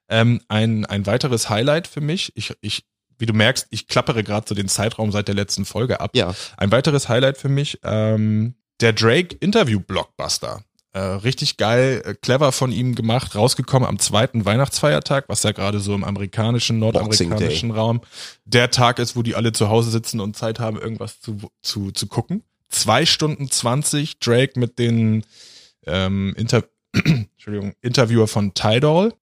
Ähm, 0.10 0.42
ein, 0.50 0.86
ein 0.86 1.06
weiteres 1.06 1.50
Highlight 1.50 1.88
für 1.88 2.02
mich, 2.02 2.34
ich, 2.36 2.54
ich, 2.60 2.84
wie 3.18 3.26
du 3.26 3.34
merkst, 3.34 3.68
ich 3.70 3.88
klappere 3.88 4.24
gerade 4.24 4.46
so 4.50 4.56
den 4.56 4.68
Zeitraum 4.68 5.14
seit 5.14 5.30
der 5.30 5.36
letzten 5.36 5.64
Folge 5.64 6.02
ab. 6.02 6.12
Ja. 6.14 6.36
Ein 6.58 6.72
weiteres 6.72 7.08
Highlight 7.08 7.38
für 7.38 7.48
mich, 7.48 7.80
ähm, 7.84 8.56
der 8.82 8.94
Drake 8.94 9.36
Interview 9.40 9.80
Blockbuster. 9.80 10.64
Äh, 10.94 11.00
richtig 11.00 11.56
geil, 11.56 12.02
äh, 12.04 12.14
clever 12.16 12.52
von 12.52 12.74
ihm 12.74 12.96
gemacht, 12.96 13.36
rausgekommen 13.36 13.88
am 13.88 13.98
zweiten 13.98 14.44
Weihnachtsfeiertag, 14.44 15.30
was 15.30 15.44
ja 15.44 15.54
gerade 15.54 15.80
so 15.80 15.96
im 15.96 16.04
amerikanischen, 16.04 16.80
nordamerikanischen 16.80 17.72
Raum 17.72 18.02
der 18.44 18.72
Tag 18.72 19.00
ist, 19.00 19.16
wo 19.16 19.24
die 19.24 19.36
alle 19.36 19.54
zu 19.54 19.70
Hause 19.70 19.90
sitzen 19.90 20.20
und 20.20 20.36
Zeit 20.36 20.60
haben, 20.60 20.78
irgendwas 20.78 21.22
zu, 21.22 21.38
zu, 21.62 21.92
zu 21.92 22.08
gucken. 22.08 22.44
Zwei 22.68 23.06
Stunden 23.06 23.50
zwanzig 23.50 24.20
Drake 24.20 24.60
mit 24.60 24.80
den 24.80 25.24
ähm, 25.86 26.34
Inter 26.36 26.66
Entschuldigung, 27.04 27.74
Interviewer 27.82 28.28
von 28.28 28.54
Tidal. 28.54 29.14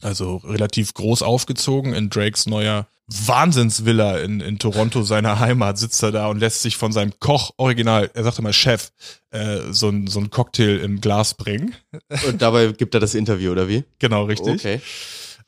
Also 0.00 0.36
relativ 0.36 0.94
groß 0.94 1.22
aufgezogen 1.22 1.94
in 1.94 2.10
Drakes 2.10 2.46
neuer 2.46 2.88
Wahnsinnsvilla 3.08 4.18
in, 4.18 4.40
in 4.40 4.58
Toronto, 4.58 5.02
seiner 5.02 5.38
Heimat, 5.38 5.78
sitzt 5.78 6.02
er 6.02 6.12
da 6.12 6.28
und 6.28 6.38
lässt 6.38 6.62
sich 6.62 6.76
von 6.76 6.92
seinem 6.92 7.12
Koch 7.20 7.52
original, 7.56 8.10
er 8.14 8.24
sagte 8.24 8.42
mal 8.42 8.52
Chef, 8.52 8.92
äh, 9.30 9.58
so 9.70 9.88
ein, 9.88 10.06
so 10.06 10.20
ein 10.20 10.30
Cocktail 10.30 10.78
im 10.78 11.00
Glas 11.00 11.34
bringen. 11.34 11.74
Und 12.26 12.42
dabei 12.42 12.68
gibt 12.68 12.94
er 12.94 13.00
das 13.00 13.14
Interview, 13.14 13.52
oder 13.52 13.68
wie? 13.68 13.84
Genau, 13.98 14.24
richtig. 14.24 14.54
Okay. 14.54 14.80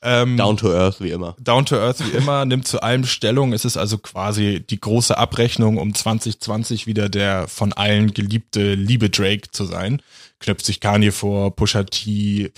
Ähm, 0.07 0.37
down 0.37 0.59
to 0.59 0.71
earth 0.71 1.01
wie 1.01 1.11
immer. 1.11 1.35
Down 1.41 1.65
to 1.65 1.77
earth 1.77 2.01
wie 2.01 2.15
immer, 2.17 2.45
nimmt 2.45 2.69
zu 2.69 2.83
allem 2.83 3.05
Stellung. 3.05 3.55
Es 3.55 3.65
ist 3.65 3.79
also 3.79 3.97
quasi 3.97 4.61
die 4.61 4.79
große 4.79 5.17
Abrechnung, 5.17 5.79
um 5.79 5.95
2020 5.95 6.87
wieder 6.87 7.09
der 7.09 7.49
von 7.49 7.73
allen 7.73 8.13
geliebte 8.13 8.75
Liebe 8.75 9.09
Drake 9.09 9.51
zu 9.51 9.65
sein. 9.65 10.03
Knöpft 10.45 10.67
sich 10.67 10.81
Kanye 10.81 11.11
vor, 11.11 11.57
Pusha 11.57 11.85
T, 11.85 12.53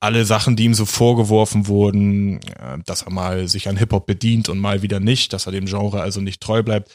alle 0.00 0.24
Sachen, 0.24 0.56
die 0.56 0.64
ihm 0.64 0.74
so 0.74 0.86
vorgeworfen 0.86 1.66
wurden, 1.66 2.40
äh, 2.42 2.78
dass 2.86 3.02
er 3.02 3.12
mal 3.12 3.48
sich 3.48 3.68
an 3.68 3.76
Hip-Hop 3.76 4.06
bedient 4.06 4.48
und 4.48 4.58
mal 4.58 4.80
wieder 4.82 4.98
nicht, 4.98 5.32
dass 5.32 5.46
er 5.46 5.52
dem 5.52 5.66
Genre 5.66 6.00
also 6.00 6.20
nicht 6.22 6.40
treu 6.40 6.62
bleibt. 6.62 6.90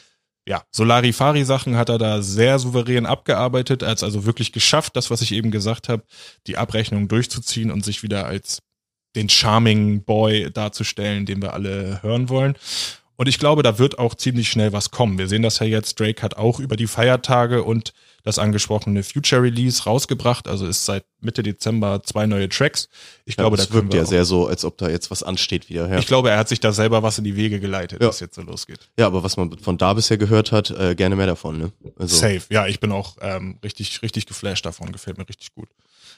Ja, 0.46 0.64
Solari-Fari-Sachen 0.72 1.76
hat 1.76 1.88
er 1.88 1.98
da 1.98 2.20
sehr 2.20 2.58
souverän 2.58 3.06
abgearbeitet. 3.06 3.82
Es 3.82 4.02
also 4.02 4.26
wirklich 4.26 4.50
geschafft, 4.50 4.96
das, 4.96 5.10
was 5.10 5.22
ich 5.22 5.32
eben 5.32 5.50
gesagt 5.50 5.88
habe, 5.88 6.02
die 6.46 6.56
Abrechnung 6.56 7.06
durchzuziehen 7.06 7.70
und 7.70 7.84
sich 7.84 8.02
wieder 8.02 8.26
als 8.26 8.58
den 9.14 9.28
charming 9.28 10.04
Boy 10.04 10.50
darzustellen, 10.50 11.26
den 11.26 11.40
wir 11.40 11.54
alle 11.54 12.02
hören 12.02 12.28
wollen. 12.28 12.56
Und 13.16 13.28
ich 13.28 13.38
glaube, 13.38 13.62
da 13.62 13.78
wird 13.78 13.98
auch 13.98 14.14
ziemlich 14.14 14.48
schnell 14.48 14.72
was 14.72 14.90
kommen. 14.90 15.18
Wir 15.18 15.28
sehen 15.28 15.42
das 15.42 15.60
ja 15.60 15.66
jetzt. 15.66 16.00
Drake 16.00 16.22
hat 16.22 16.36
auch 16.36 16.60
über 16.60 16.76
die 16.76 16.86
Feiertage 16.86 17.62
und 17.62 17.92
das 18.28 18.38
angesprochene 18.38 19.02
Future 19.02 19.42
Release 19.42 19.84
rausgebracht. 19.84 20.48
Also 20.48 20.66
ist 20.66 20.84
seit 20.84 21.04
Mitte 21.20 21.42
Dezember 21.42 22.02
zwei 22.04 22.26
neue 22.26 22.48
Tracks. 22.48 22.88
Ich 23.24 23.36
ja, 23.36 23.42
glaube, 23.42 23.56
das 23.56 23.68
da 23.68 23.74
wirkt 23.74 23.94
ja 23.94 24.04
sehr 24.04 24.24
so, 24.26 24.46
als 24.46 24.64
ob 24.64 24.76
da 24.76 24.88
jetzt 24.88 25.10
was 25.10 25.22
ansteht 25.22 25.70
wieder. 25.70 25.88
Ja. 25.88 25.98
Ich 25.98 26.06
glaube, 26.06 26.30
er 26.30 26.38
hat 26.38 26.48
sich 26.48 26.60
da 26.60 26.72
selber 26.72 27.02
was 27.02 27.16
in 27.18 27.24
die 27.24 27.36
Wege 27.36 27.58
geleitet, 27.58 28.02
ja. 28.02 28.06
dass 28.06 28.20
jetzt 28.20 28.34
so 28.34 28.42
losgeht. 28.42 28.80
Ja, 28.98 29.06
aber 29.06 29.22
was 29.22 29.36
man 29.38 29.58
von 29.58 29.78
da 29.78 29.94
bisher 29.94 30.18
gehört 30.18 30.52
hat, 30.52 30.70
äh, 30.70 30.94
gerne 30.94 31.16
mehr 31.16 31.26
davon. 31.26 31.58
Ne? 31.58 31.72
Also. 31.98 32.16
Safe. 32.16 32.42
Ja, 32.50 32.66
ich 32.66 32.80
bin 32.80 32.92
auch 32.92 33.16
ähm, 33.22 33.58
richtig, 33.64 34.02
richtig 34.02 34.26
geflasht 34.26 34.66
davon. 34.66 34.92
Gefällt 34.92 35.16
mir 35.16 35.26
richtig 35.26 35.54
gut. 35.54 35.68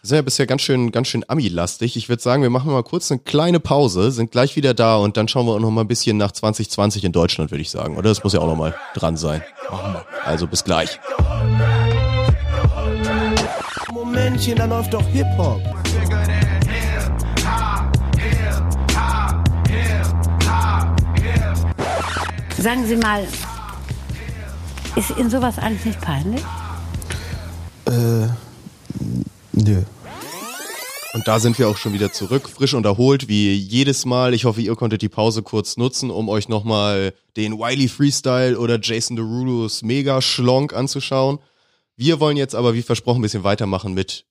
Wir 0.03 0.09
sind 0.09 0.17
ja 0.17 0.23
bisher 0.23 0.47
ganz 0.47 0.63
schön, 0.63 0.93
ganz 0.93 1.09
schön 1.09 1.25
Ami-lastig. 1.29 1.95
Ich 1.95 2.09
würde 2.09 2.23
sagen, 2.23 2.43
wir 2.43 2.49
machen 2.49 2.73
mal 2.73 2.83
kurz 2.83 3.11
eine 3.13 3.21
kleine 3.21 3.61
Pause, 3.61 4.11
sind 4.11 4.33
gleich 4.33 4.57
wieder 4.57 4.73
da 4.73 4.97
und 4.97 5.17
dann 5.17 5.29
schauen 5.29 5.47
wir 5.47 5.53
auch 5.53 5.61
noch 5.61 5.71
mal 5.71 5.83
ein 5.83 5.89
bisschen 5.89 6.17
nach 6.17 6.33
2020 6.33 7.05
in 7.05 7.13
Deutschland, 7.13 7.51
würde 7.51 7.61
ich 7.63 7.71
sagen. 7.71 7.99
Oder 7.99 8.09
das 8.09 8.25
muss 8.25 8.33
ja 8.33 8.41
auch 8.41 8.47
noch 8.47 8.57
mal 8.57 8.75
dran 8.95 9.19
sein. 9.19 9.45
Also 10.25 10.47
bis 10.47 10.65
gleich. 10.65 10.99
Momentchen, 14.05 14.57
da 14.57 14.65
läuft 14.65 14.95
doch 14.95 15.07
Hip-Hop. 15.09 15.61
Sagen 22.57 22.87
Sie 22.87 22.97
mal, 22.97 23.27
ist 24.97 25.11
Ihnen 25.19 25.29
sowas 25.29 25.59
eigentlich 25.59 25.85
nicht 25.85 26.01
peinlich? 26.01 26.43
Äh, 27.87 28.29
nö. 29.53 29.83
Und 31.13 31.29
da 31.29 31.39
sind 31.39 31.59
wir 31.59 31.69
auch 31.69 31.77
schon 31.77 31.93
wieder 31.93 32.11
zurück, 32.11 32.49
frisch 32.49 32.73
und 32.73 32.87
erholt, 32.87 33.29
wie 33.29 33.53
jedes 33.55 34.07
Mal. 34.07 34.33
Ich 34.33 34.47
hoffe, 34.47 34.63
ihr 34.63 34.77
konntet 34.77 35.03
die 35.03 35.11
Pause 35.11 35.43
kurz 35.43 35.77
nutzen, 35.77 36.11
um 36.11 36.31
euch 36.31 36.49
nochmal 36.49 37.13
den 37.37 37.59
Wiley 37.59 37.89
Freestyle 37.89 38.59
oder 38.59 38.79
Jason 38.81 39.17
Derulos 39.17 39.83
Mega 39.83 40.23
Schlonk 40.23 40.73
anzuschauen. 40.73 41.39
Wir 42.01 42.19
wollen 42.19 42.39
jetzt 42.39 42.55
aber, 42.55 42.73
wie 42.73 42.81
versprochen, 42.81 43.19
ein 43.19 43.23
bisschen 43.23 43.45
weitermachen 43.45 43.93
mit 43.93 44.25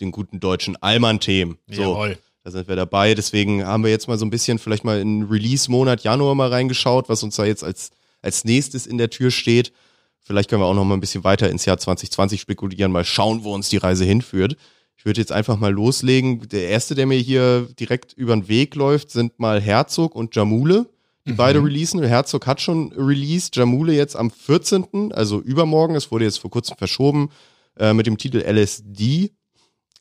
den 0.00 0.12
guten 0.12 0.38
deutschen 0.38 0.76
Allmann-Themen. 0.76 1.58
So, 1.66 1.82
Jawohl. 1.82 2.18
Da 2.44 2.52
sind 2.52 2.68
wir 2.68 2.76
dabei. 2.76 3.16
Deswegen 3.16 3.66
haben 3.66 3.82
wir 3.82 3.90
jetzt 3.90 4.06
mal 4.06 4.16
so 4.16 4.24
ein 4.24 4.30
bisschen 4.30 4.60
vielleicht 4.60 4.84
mal 4.84 5.00
in 5.00 5.24
Release-Monat 5.24 6.04
Januar 6.04 6.36
mal 6.36 6.50
reingeschaut, 6.50 7.08
was 7.08 7.24
uns 7.24 7.34
da 7.34 7.44
jetzt 7.44 7.64
als, 7.64 7.90
als 8.22 8.44
nächstes 8.44 8.86
in 8.86 8.96
der 8.96 9.10
Tür 9.10 9.32
steht. 9.32 9.72
Vielleicht 10.20 10.48
können 10.48 10.62
wir 10.62 10.66
auch 10.66 10.74
noch 10.74 10.84
mal 10.84 10.94
ein 10.94 11.00
bisschen 11.00 11.24
weiter 11.24 11.50
ins 11.50 11.64
Jahr 11.64 11.78
2020 11.78 12.40
spekulieren, 12.40 12.92
mal 12.92 13.04
schauen, 13.04 13.42
wo 13.42 13.52
uns 13.52 13.70
die 13.70 13.78
Reise 13.78 14.04
hinführt. 14.04 14.56
Ich 14.96 15.04
würde 15.04 15.20
jetzt 15.20 15.32
einfach 15.32 15.58
mal 15.58 15.72
loslegen. 15.72 16.48
Der 16.48 16.68
erste, 16.68 16.94
der 16.94 17.06
mir 17.06 17.18
hier 17.18 17.66
direkt 17.76 18.12
über 18.12 18.36
den 18.36 18.46
Weg 18.46 18.76
läuft, 18.76 19.10
sind 19.10 19.40
mal 19.40 19.60
Herzog 19.60 20.14
und 20.14 20.36
Jamule 20.36 20.86
die 21.26 21.32
mhm. 21.32 21.36
beide 21.36 21.62
releasen. 21.62 22.02
Herzog 22.02 22.46
hat 22.46 22.60
schon 22.60 22.92
released, 22.92 23.56
Jamule 23.56 23.92
jetzt 23.92 24.16
am 24.16 24.30
14., 24.30 25.12
also 25.12 25.40
übermorgen. 25.40 25.94
Es 25.94 26.10
wurde 26.10 26.24
jetzt 26.24 26.38
vor 26.38 26.50
kurzem 26.50 26.76
verschoben 26.76 27.30
äh, 27.78 27.92
mit 27.92 28.06
dem 28.06 28.18
Titel 28.18 28.38
LSD. 28.38 29.32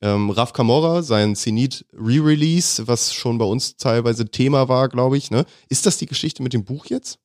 Ähm, 0.01 0.30
Raf 0.30 0.53
Kamora, 0.53 1.01
sein 1.01 1.36
Zenit 1.36 1.86
Re-Release, 1.93 2.88
was 2.88 3.13
schon 3.13 3.38
bei 3.38 3.45
uns 3.45 3.78
teilweise 3.78 4.30
Thema 4.30 4.67
war, 4.67 4.89
glaube 4.89 5.17
ich. 5.17 5.32
Ne? 5.32 5.45
Ist 5.69 5.86
das 5.86 5.97
die 5.97 6.05
Geschichte 6.05 6.43
mit 6.43 6.53
dem 6.53 6.65
Buch 6.65 6.86
jetzt? 6.88 7.19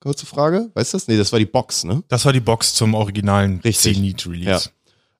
Kurze 0.00 0.26
Frage. 0.26 0.70
Weißt 0.74 0.92
du 0.92 0.96
das? 0.96 1.08
Nee, 1.08 1.16
das 1.16 1.32
war 1.32 1.38
die 1.38 1.46
Box, 1.46 1.84
ne? 1.84 2.02
Das 2.08 2.24
war 2.24 2.32
die 2.32 2.40
Box 2.40 2.74
zum 2.74 2.94
originalen 2.94 3.62
Zenit-Release. 3.62 4.50
Ja. 4.50 4.60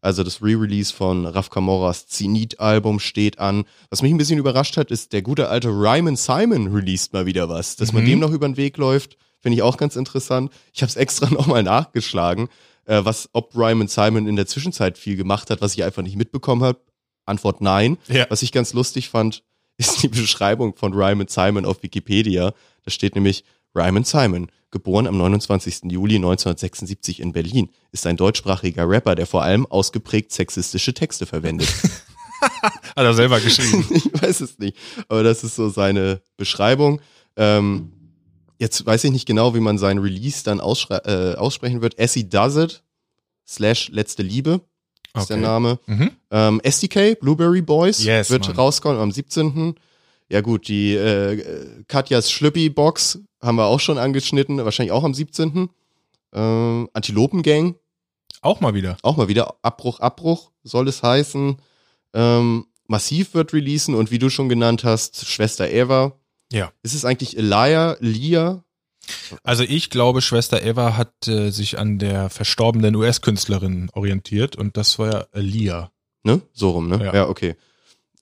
Also 0.04 0.22
das 0.22 0.42
Re-Release 0.42 0.92
von 0.92 1.24
Raf 1.24 1.48
Kamoras 1.48 2.06
Zenit-Album 2.08 3.00
steht 3.00 3.38
an. 3.38 3.64
Was 3.88 4.02
mich 4.02 4.12
ein 4.12 4.18
bisschen 4.18 4.38
überrascht 4.38 4.76
hat, 4.76 4.90
ist, 4.90 5.14
der 5.14 5.22
gute 5.22 5.48
alte 5.48 5.68
Ryman 5.68 6.16
Simon 6.16 6.66
released 6.74 7.14
mal 7.14 7.24
wieder 7.24 7.48
was. 7.48 7.76
Dass 7.76 7.92
mhm. 7.92 8.00
man 8.00 8.04
dem 8.04 8.18
noch 8.18 8.30
über 8.30 8.46
den 8.46 8.58
Weg 8.58 8.76
läuft, 8.76 9.16
finde 9.40 9.56
ich 9.56 9.62
auch 9.62 9.78
ganz 9.78 9.96
interessant. 9.96 10.52
Ich 10.74 10.82
habe 10.82 10.90
es 10.90 10.96
extra 10.96 11.30
nochmal 11.30 11.62
nachgeschlagen, 11.62 12.50
äh, 12.84 13.02
was 13.02 13.30
ob 13.32 13.56
Ryman 13.56 13.88
Simon 13.88 14.26
in 14.26 14.36
der 14.36 14.46
Zwischenzeit 14.46 14.98
viel 14.98 15.16
gemacht 15.16 15.48
hat, 15.48 15.62
was 15.62 15.74
ich 15.74 15.84
einfach 15.84 16.02
nicht 16.02 16.16
mitbekommen 16.16 16.62
habe. 16.62 16.80
Antwort 17.24 17.62
nein. 17.62 17.96
Ja. 18.08 18.26
Was 18.28 18.42
ich 18.42 18.52
ganz 18.52 18.74
lustig 18.74 19.08
fand, 19.08 19.42
ist 19.78 20.02
die 20.02 20.08
Beschreibung 20.08 20.76
von 20.76 20.92
Ryman 20.92 21.28
Simon 21.28 21.64
auf 21.64 21.82
Wikipedia. 21.82 22.52
Da 22.84 22.90
steht 22.90 23.14
nämlich 23.14 23.42
Ryman 23.74 24.04
Simon, 24.04 24.50
geboren 24.70 25.06
am 25.06 25.16
29. 25.16 25.90
Juli 25.90 26.16
1976 26.16 27.20
in 27.20 27.32
Berlin, 27.32 27.70
ist 27.92 28.06
ein 28.06 28.16
deutschsprachiger 28.16 28.88
Rapper, 28.88 29.14
der 29.14 29.26
vor 29.26 29.42
allem 29.42 29.66
ausgeprägt 29.66 30.32
sexistische 30.32 30.94
Texte 30.94 31.26
verwendet. 31.26 31.68
Hat 32.40 32.72
er 32.96 33.14
selber 33.14 33.40
geschrieben. 33.40 33.86
ich 33.90 34.10
weiß 34.22 34.40
es 34.40 34.58
nicht, 34.58 34.76
aber 35.08 35.22
das 35.22 35.44
ist 35.44 35.56
so 35.56 35.68
seine 35.68 36.20
Beschreibung. 36.36 37.00
Ähm, 37.36 37.92
jetzt 38.58 38.84
weiß 38.84 39.04
ich 39.04 39.12
nicht 39.12 39.26
genau, 39.26 39.54
wie 39.54 39.60
man 39.60 39.78
seinen 39.78 39.98
Release 40.00 40.44
dann 40.44 40.58
äh, 40.58 41.34
aussprechen 41.36 41.80
wird. 41.80 41.98
Essie 41.98 42.28
Does 42.28 42.56
It 42.56 42.82
slash 43.46 43.88
Letzte 43.90 44.22
Liebe 44.22 44.60
ist 45.16 45.30
der 45.30 45.36
Okay. 45.36 45.46
Name. 45.46 45.78
Mhm. 45.86 46.10
Ähm, 46.30 46.60
SDK, 46.62 47.18
Blueberry 47.20 47.62
Boys, 47.62 48.02
Yes, 48.02 48.30
wird 48.30 48.48
Mann. 48.48 48.56
rauskommen 48.56 49.00
am 49.00 49.12
17. 49.12 49.74
Ja 50.34 50.40
gut, 50.40 50.66
die 50.66 50.94
äh, 50.96 51.84
Katjas 51.86 52.28
Schlüppi-Box 52.28 53.20
haben 53.40 53.54
wir 53.54 53.66
auch 53.66 53.78
schon 53.78 53.98
angeschnitten, 53.98 54.58
wahrscheinlich 54.64 54.90
auch 54.90 55.04
am 55.04 55.14
17. 55.14 55.70
Ähm, 56.32 56.88
Antilopen-Gang, 56.92 57.76
Auch 58.42 58.60
mal 58.60 58.74
wieder. 58.74 58.96
auch 59.02 59.16
mal 59.16 59.28
wieder 59.28 59.54
Abbruch, 59.62 60.00
Abbruch 60.00 60.50
soll 60.64 60.88
es 60.88 61.04
heißen. 61.04 61.54
Ähm, 62.14 62.66
Massiv 62.88 63.34
wird 63.34 63.52
releasen 63.52 63.94
und 63.94 64.10
wie 64.10 64.18
du 64.18 64.28
schon 64.28 64.48
genannt 64.48 64.82
hast, 64.82 65.24
Schwester 65.24 65.70
Eva. 65.70 66.18
Ja. 66.50 66.72
Ist 66.82 66.94
es 66.94 67.04
eigentlich 67.04 67.38
Elia, 67.38 67.96
Lia? 68.00 68.64
Also 69.44 69.62
ich 69.62 69.88
glaube, 69.88 70.20
Schwester 70.20 70.64
Eva 70.64 70.96
hat 70.96 71.28
äh, 71.28 71.50
sich 71.50 71.78
an 71.78 72.00
der 72.00 72.28
verstorbenen 72.28 72.96
US-Künstlerin 72.96 73.88
orientiert 73.92 74.56
und 74.56 74.76
das 74.76 74.98
war 74.98 75.12
ja 75.12 75.26
Aaliyah. 75.32 75.92
Ne? 76.24 76.40
So 76.52 76.70
rum, 76.70 76.88
ne? 76.88 77.04
Ja. 77.04 77.14
Ja, 77.14 77.28
okay. 77.28 77.54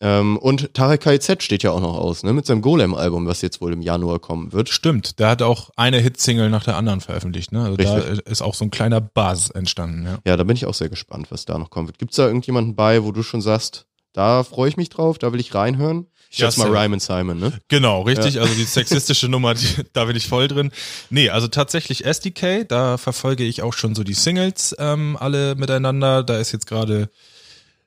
Ähm, 0.04 0.36
und 0.36 0.74
Tarek 0.74 1.02
KZ 1.02 1.44
steht 1.44 1.62
ja 1.62 1.70
auch 1.70 1.80
noch 1.80 1.96
aus, 1.96 2.24
ne? 2.24 2.32
Mit 2.32 2.44
seinem 2.44 2.60
Golem-Album, 2.60 3.24
was 3.26 3.40
jetzt 3.40 3.60
wohl 3.60 3.72
im 3.72 3.82
Januar 3.82 4.18
kommen 4.18 4.52
wird. 4.52 4.68
Stimmt, 4.68 5.20
der 5.20 5.28
hat 5.28 5.42
auch 5.42 5.70
eine 5.76 6.00
Hitsingle 6.00 6.50
nach 6.50 6.64
der 6.64 6.76
anderen 6.76 7.00
veröffentlicht. 7.00 7.52
Ne? 7.52 7.62
Also 7.62 7.76
da 7.76 7.94
Richtig. 7.94 8.26
ist 8.26 8.42
auch 8.42 8.54
so 8.54 8.64
ein 8.64 8.72
kleiner 8.72 9.00
Buzz 9.00 9.50
entstanden. 9.50 10.04
Ja. 10.04 10.18
Ja, 10.26 10.36
da 10.36 10.42
bin 10.42 10.56
ich 10.56 10.66
auch 10.66 10.74
sehr 10.74 10.88
gespannt, 10.88 11.28
was 11.30 11.44
da 11.44 11.56
noch 11.56 11.70
kommen 11.70 11.86
wird. 11.86 12.00
Gibt's 12.00 12.16
da 12.16 12.26
irgendjemanden 12.26 12.74
bei, 12.74 13.04
wo 13.04 13.12
du 13.12 13.22
schon 13.22 13.40
sagst, 13.40 13.86
da 14.12 14.42
freue 14.42 14.68
ich 14.68 14.76
mich 14.76 14.88
drauf, 14.88 15.18
da 15.18 15.32
will 15.32 15.38
ich 15.38 15.54
reinhören? 15.54 16.08
Ich 16.30 16.38
Ja, 16.38 16.50
schätze 16.50 16.68
mal. 16.68 16.76
Ryman 16.76 16.98
Simon, 16.98 17.38
ne? 17.38 17.52
Genau, 17.68 18.02
richtig. 18.02 18.40
Also 18.40 18.54
die 18.54 18.64
sexistische 18.64 19.28
Nummer, 19.30 19.54
die, 19.54 19.68
da 19.92 20.06
bin 20.06 20.16
ich 20.16 20.26
voll 20.26 20.48
drin. 20.48 20.72
Nee, 21.10 21.30
also 21.30 21.46
tatsächlich 21.46 22.04
SDK, 22.06 22.66
da 22.66 22.98
verfolge 22.98 23.44
ich 23.44 23.62
auch 23.62 23.74
schon 23.74 23.94
so 23.94 24.02
die 24.02 24.14
Singles 24.14 24.74
ähm, 24.80 25.16
alle 25.20 25.54
miteinander. 25.54 26.24
Da 26.24 26.38
ist 26.38 26.50
jetzt 26.50 26.66
gerade 26.66 27.08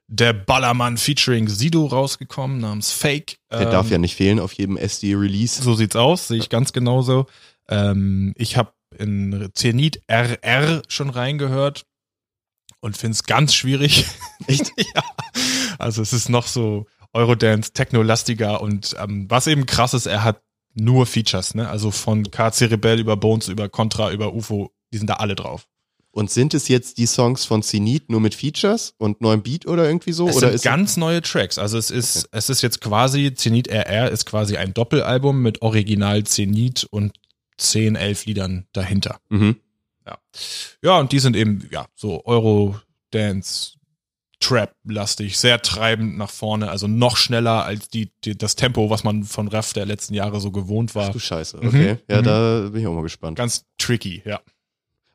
der 0.08 0.34
Ballermann 0.34 0.98
featuring 0.98 1.48
Sido 1.48 1.86
rausgekommen 1.86 2.60
namens 2.60 2.92
Fake. 2.92 3.38
Der 3.52 3.62
Ähm, 3.62 3.72
darf 3.72 3.90
ja 3.90 3.98
nicht 3.98 4.16
fehlen 4.16 4.40
auf 4.40 4.54
jedem 4.54 4.78
SD-Release. 4.78 5.62
So 5.62 5.74
sieht's 5.74 5.96
aus, 5.96 6.28
sehe 6.28 6.38
ich 6.38 6.50
ganz 6.50 6.74
genauso. 6.74 7.26
Ähm, 7.68 8.34
ich 8.38 8.58
habe 8.58 8.74
in 8.98 9.50
Zenit 9.54 10.02
RR 10.08 10.84
schon 10.88 11.10
reingehört 11.10 11.86
und 12.80 12.98
finde 12.98 13.14
es 13.14 13.24
ganz 13.24 13.56
schwierig. 13.56 14.06
Echt? 14.48 14.72
ja. 14.78 15.04
Also 15.80 16.02
es 16.02 16.14
ist 16.14 16.30
noch 16.30 16.48
so 16.48 16.86
Eurodance, 17.14 17.74
Techno-lastiger 17.74 18.62
und 18.62 18.96
ähm, 19.00 19.26
was 19.30 19.48
eben 19.48 19.66
krass 19.66 19.94
ist, 19.94 20.06
er 20.06 20.24
hat 20.24 20.42
nur 20.74 21.06
Features, 21.06 21.56
ne? 21.56 21.70
Also 21.70 21.90
von 21.90 22.30
KC 22.30 22.64
Rebell 22.66 23.00
über 23.00 23.16
Bones, 23.18 23.48
über 23.48 23.70
Contra, 23.70 24.12
über 24.12 24.34
UFO, 24.34 24.72
die 24.94 24.98
sind 24.98 25.10
da 25.10 25.16
alle 25.16 25.36
drauf. 25.36 25.68
Und 26.16 26.32
sind 26.32 26.54
es 26.54 26.70
jetzt 26.70 26.98
die 26.98 27.08
Songs 27.08 27.44
von 27.44 27.62
Zenit 27.62 28.10
nur 28.10 28.22
mit 28.22 28.36
Features 28.36 28.94
und 28.98 29.20
neuem 29.20 29.44
Beat 29.44 29.66
oder 29.68 29.86
irgendwie 29.86 30.14
so? 30.14 30.30
Es 30.30 30.38
oder 30.38 30.52
sind 30.52 30.64
ganz 30.64 30.96
neue 30.96 31.22
Tracks. 31.22 31.58
Also 31.58 31.78
es 31.78 31.92
ist, 31.92 32.30
es 32.32 32.50
ist 32.50 32.62
jetzt 32.62 32.80
quasi, 32.80 33.34
Zenit 33.34 33.68
RR 33.68 34.10
ist 34.12 34.26
quasi 34.26 34.56
ein 34.56 34.74
Doppelalbum 34.74 35.42
mit 35.42 35.62
Original 35.62 36.24
Zenit 36.24 36.86
und 36.86 37.12
10, 37.58 37.96
11 37.98 38.26
Liedern 38.28 38.66
dahinter. 38.72 39.20
mhm. 39.30 39.58
Ja, 40.84 41.00
und 41.00 41.12
die 41.12 41.20
sind 41.20 41.36
eben, 41.36 41.68
ja, 41.72 41.86
so 41.96 42.24
Euro-Dance, 42.26 43.74
Trap-lastig, 44.40 45.38
sehr 45.38 45.62
treibend 45.62 46.18
nach 46.18 46.30
vorne, 46.30 46.70
also 46.70 46.88
noch 46.88 47.18
schneller 47.18 47.64
als 47.66 47.88
die, 47.90 48.12
die, 48.24 48.38
das 48.38 48.56
Tempo, 48.56 48.90
was 48.90 49.04
man 49.04 49.24
von 49.24 49.48
Raff 49.48 49.74
der 49.74 49.86
letzten 49.86 50.14
Jahre 50.14 50.40
so 50.42 50.52
gewohnt 50.52 50.92
Ach 50.92 50.96
war. 50.96 51.12
du 51.12 51.20
Scheiße, 51.20 51.58
Mhm. 51.58 51.68
okay. 51.68 51.98
Ja, 52.10 52.20
Mhm. 52.22 52.24
da 52.26 52.70
bin 52.72 52.82
ich 52.82 52.88
auch 52.88 52.94
mal 52.94 53.02
gespannt. 53.02 53.38
Ganz 53.38 53.66
tricky, 53.78 54.22
ja. 54.26 54.40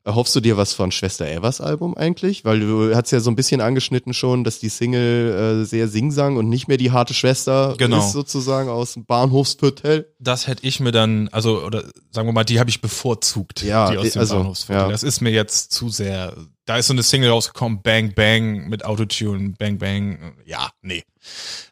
Erhoffst 0.03 0.35
du 0.35 0.41
dir 0.41 0.57
was 0.57 0.73
von 0.73 0.93
Schwester 0.93 1.27
Evas 1.31 1.61
Album 1.61 1.95
eigentlich? 1.95 2.45
Weil 2.47 2.61
du 2.61 2.95
hast 2.95 3.11
ja 3.11 3.21
so 3.21 3.31
ein 3.31 3.37
bisschen 3.37 3.61
angeschnitten 3.61 4.15
schon, 4.15 4.45
dass 4.45 4.59
die 4.59 4.71
Single 4.71 5.61
äh, 5.63 5.65
sehr 5.67 5.89
Singsang 5.89 6.39
und 6.39 6.49
nicht 6.49 6.69
mehr 6.69 6.79
die 6.79 6.91
harte 6.91 7.13
Schwester 7.13 7.75
Genau. 7.77 7.99
ist 7.99 8.13
sozusagen 8.13 8.71
aus 8.71 8.95
dem 8.95 9.05
Bahnhofsviertel. 9.05 10.11
Das 10.19 10.47
hätte 10.47 10.67
ich 10.67 10.81
mir 10.81 10.91
dann, 10.93 11.29
also, 11.33 11.63
oder 11.63 11.85
sagen 12.11 12.27
wir 12.27 12.33
mal, 12.33 12.45
die 12.45 12.59
habe 12.61 12.71
ich 12.71 12.81
bevorzugt, 12.81 13.63
Ja, 13.63 13.91
die 13.91 13.99
aus 13.99 14.13
dem 14.13 14.21
also, 14.21 14.37
Bahnhofsviertel. 14.37 14.85
ja. 14.87 14.91
Das 14.91 15.03
ist 15.03 15.21
mir 15.21 15.31
jetzt 15.33 15.73
zu 15.73 15.91
sehr, 15.91 16.35
da 16.65 16.79
ist 16.79 16.87
so 16.87 16.95
eine 16.95 17.03
Single 17.03 17.29
rausgekommen, 17.31 17.83
Bang 17.83 18.15
Bang 18.15 18.69
mit 18.71 18.87
Autotune, 18.87 19.53
Bang 19.59 19.77
Bang, 19.79 20.33
ja, 20.47 20.71
nee. 20.81 21.03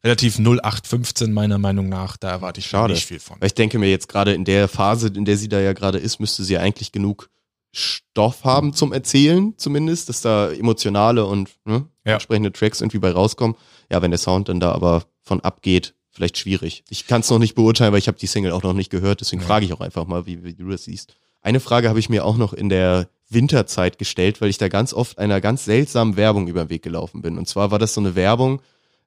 Relativ 0.04 0.38
0815 0.38 1.32
meiner 1.32 1.56
Meinung 1.56 1.88
nach, 1.88 2.18
da 2.18 2.28
erwarte 2.30 2.60
ich 2.60 2.66
Schade. 2.66 2.92
nicht 2.92 3.06
viel 3.06 3.20
von. 3.20 3.40
Weil 3.40 3.46
ich 3.46 3.54
denke 3.54 3.78
mir 3.78 3.88
jetzt 3.88 4.08
gerade 4.10 4.34
in 4.34 4.44
der 4.44 4.68
Phase, 4.68 5.08
in 5.08 5.24
der 5.24 5.38
sie 5.38 5.48
da 5.48 5.58
ja 5.60 5.72
gerade 5.72 5.96
ist, 5.98 6.20
müsste 6.20 6.44
sie 6.44 6.58
eigentlich 6.58 6.92
genug 6.92 7.30
Stoff 7.72 8.44
haben 8.44 8.72
zum 8.72 8.92
Erzählen, 8.92 9.54
zumindest, 9.56 10.08
dass 10.08 10.20
da 10.22 10.50
emotionale 10.50 11.24
und 11.26 11.50
ne, 11.64 11.86
Ja. 12.06 12.14
entsprechende 12.14 12.52
Tracks 12.52 12.80
irgendwie 12.80 12.98
bei 12.98 13.10
rauskommen. 13.10 13.56
Ja, 13.90 14.00
wenn 14.02 14.10
der 14.10 14.18
Sound 14.18 14.48
dann 14.48 14.60
da 14.60 14.72
aber 14.72 15.04
von 15.22 15.40
abgeht, 15.40 15.94
vielleicht 16.10 16.38
schwierig. 16.38 16.82
Ich 16.88 17.06
kann 17.06 17.20
es 17.20 17.30
noch 17.30 17.38
nicht 17.38 17.54
beurteilen, 17.54 17.92
weil 17.92 17.98
ich 17.98 18.08
habe 18.08 18.18
die 18.18 18.26
Single 18.26 18.52
auch 18.52 18.62
noch 18.62 18.72
nicht 18.72 18.90
gehört, 18.90 19.20
deswegen 19.20 19.42
Ja. 19.42 19.48
frage 19.48 19.66
ich 19.66 19.72
auch 19.72 19.80
einfach 19.80 20.06
mal, 20.06 20.26
wie, 20.26 20.42
wie 20.44 20.54
du 20.54 20.68
das 20.68 20.84
siehst. 20.84 21.14
Eine 21.42 21.60
Frage 21.60 21.88
habe 21.88 21.98
ich 22.00 22.08
mir 22.08 22.24
auch 22.24 22.36
noch 22.36 22.52
in 22.52 22.68
der 22.68 23.08
Winterzeit 23.28 23.98
gestellt, 23.98 24.40
weil 24.40 24.48
ich 24.50 24.58
da 24.58 24.68
ganz 24.68 24.92
oft 24.92 25.18
einer 25.18 25.40
ganz 25.40 25.64
seltsamen 25.66 26.16
Werbung 26.16 26.48
über 26.48 26.64
den 26.64 26.70
Weg 26.70 26.82
gelaufen 26.82 27.22
bin. 27.22 27.38
Und 27.38 27.46
zwar 27.46 27.70
war 27.70 27.78
das 27.78 27.94
so 27.94 28.00
eine 28.00 28.14
Werbung 28.16 28.60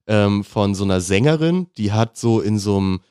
ähm, 0.08 0.44
von 0.44 0.74
so 0.76 0.84
einer 0.84 1.02
Sängerin, 1.02 1.68
die 1.78 1.92
hat 1.92 2.18
so 2.18 2.40
in 2.40 2.58
so 2.60 2.78
einem 2.78 3.02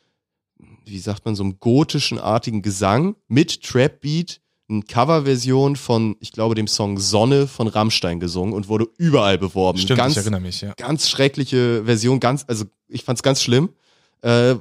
wie 0.87 0.99
sagt 0.99 1.25
man, 1.25 1.37
so 1.37 1.45
einem 1.45 1.61
gotischen 1.61 2.19
artigen 2.19 2.63
Gesang 2.63 3.15
mit 3.29 3.63
Trap-Beat 3.63 4.41
eine 4.71 4.83
Coverversion 4.83 5.77
von, 5.77 6.17
ich 6.21 6.33
glaube, 6.33 6.55
dem 6.55 6.69
Song 6.69 6.99
Sonne 6.99 7.47
von 7.47 7.67
Rammstein 7.67 8.21
gesungen 8.21 8.55
und 8.55 8.69
wurde 8.69 8.89
überall 8.99 9.37
beworben. 9.37 9.79
Stimmt, 9.79 9.99
ganz, 9.99 10.13
ich 10.13 10.19
erinnere 10.19 10.41
mich, 10.41 10.61
ja. 10.61 10.75
ganz 10.75 11.09
schreckliche 11.09 11.85
Version, 11.85 12.21
ganz, 12.21 12.45
also 12.47 12.65
ich 12.89 13.05
fand's 13.05 13.23
ganz 13.23 13.43
schlimm. 13.43 13.71
Äh, 14.23 14.55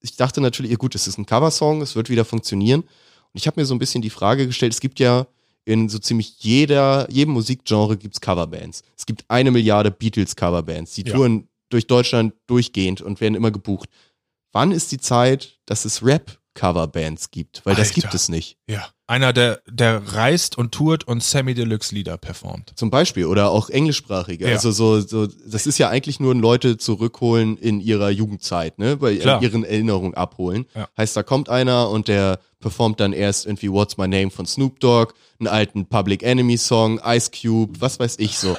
ich 0.00 0.16
dachte 0.16 0.40
natürlich, 0.40 0.70
ja 0.72 0.76
gut, 0.76 0.94
es 0.94 1.06
ist 1.06 1.18
ein 1.18 1.26
Coversong, 1.26 1.82
es 1.82 1.94
wird 1.96 2.10
wieder 2.10 2.24
funktionieren. 2.24 2.80
Und 2.80 2.88
ich 3.34 3.46
habe 3.46 3.60
mir 3.60 3.64
so 3.64 3.74
ein 3.74 3.78
bisschen 3.78 4.02
die 4.02 4.10
Frage 4.10 4.46
gestellt, 4.46 4.72
es 4.72 4.80
gibt 4.80 5.00
ja 5.00 5.26
in 5.64 5.88
so 5.88 5.98
ziemlich 5.98 6.34
jeder, 6.40 7.10
jedem 7.10 7.32
Musikgenre 7.34 7.96
gibt's 7.96 8.20
Coverbands. 8.20 8.82
Es 8.98 9.06
gibt 9.06 9.24
eine 9.28 9.50
Milliarde 9.50 9.90
Beatles-Coverbands, 9.90 10.94
die 10.94 11.02
Ja. 11.06 11.14
touren 11.14 11.48
durch 11.70 11.86
Deutschland 11.86 12.34
durchgehend 12.46 13.00
und 13.00 13.20
werden 13.20 13.34
immer 13.34 13.50
gebucht. 13.50 13.88
Wann 14.52 14.72
ist 14.72 14.92
die 14.92 14.98
Zeit, 14.98 15.58
dass 15.64 15.84
es 15.84 16.04
Rap-Coverbands 16.54 17.30
gibt? 17.30 17.62
Weil 17.64 17.74
das 17.74 17.88
Alter. 17.88 18.00
gibt 18.00 18.14
es 18.14 18.28
nicht. 18.28 18.56
Ja. 18.68 18.86
Einer, 19.06 19.32
der, 19.32 19.60
der 19.68 20.14
reist 20.14 20.56
und 20.56 20.72
tourt 20.72 21.04
und 21.04 21.22
Sammy 21.22 21.54
Deluxe 21.54 21.94
Lieder 21.94 22.16
performt. 22.16 22.72
Zum 22.74 22.90
Beispiel 22.90 23.26
oder 23.26 23.50
auch 23.50 23.68
englischsprachige. 23.68 24.46
Ja. 24.46 24.54
Also 24.54 24.70
so, 24.70 25.00
so, 25.00 25.26
das 25.26 25.66
ist 25.66 25.78
ja 25.78 25.90
eigentlich 25.90 26.20
nur 26.20 26.34
ein 26.34 26.40
Leute 26.40 26.78
zurückholen 26.78 27.58
in 27.58 27.80
ihrer 27.80 28.08
Jugendzeit, 28.10 28.78
ne? 28.78 28.96
Bei 28.96 29.16
Klar. 29.16 29.42
ihren 29.42 29.64
Erinnerungen 29.64 30.14
abholen. 30.14 30.64
Ja. 30.74 30.88
Heißt, 30.96 31.16
da 31.16 31.22
kommt 31.22 31.48
einer 31.50 31.90
und 31.90 32.08
der 32.08 32.38
performt 32.60 33.00
dann 33.00 33.12
erst 33.12 33.44
irgendwie 33.44 33.70
What's 33.70 33.98
My 33.98 34.08
Name 34.08 34.30
von 34.30 34.46
Snoop 34.46 34.80
Dogg, 34.80 35.12
einen 35.38 35.48
alten 35.48 35.86
Public 35.86 36.22
Enemy 36.22 36.56
Song, 36.56 36.98
Ice 37.04 37.30
Cube, 37.30 37.80
was 37.80 38.00
weiß 38.00 38.16
ich 38.18 38.38
so. 38.38 38.56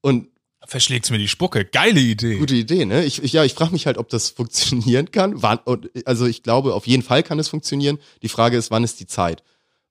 Und 0.00 0.28
Verschlägt's 0.66 1.10
mir 1.10 1.18
die 1.18 1.28
Spucke. 1.28 1.64
Geile 1.64 2.00
Idee. 2.00 2.38
gute 2.38 2.54
Idee, 2.54 2.84
ne? 2.84 3.04
Ich, 3.04 3.22
ich 3.22 3.32
ja, 3.32 3.44
ich 3.44 3.54
frage 3.54 3.72
mich 3.72 3.86
halt, 3.86 3.98
ob 3.98 4.08
das 4.08 4.30
funktionieren 4.30 5.10
kann. 5.10 5.42
Wann, 5.42 5.58
also 6.04 6.26
ich 6.26 6.42
glaube, 6.42 6.74
auf 6.74 6.86
jeden 6.86 7.02
Fall 7.02 7.22
kann 7.22 7.38
es 7.38 7.48
funktionieren. 7.48 7.98
Die 8.22 8.28
Frage 8.28 8.56
ist, 8.56 8.70
wann 8.70 8.84
ist 8.84 9.00
die 9.00 9.06
Zeit? 9.06 9.42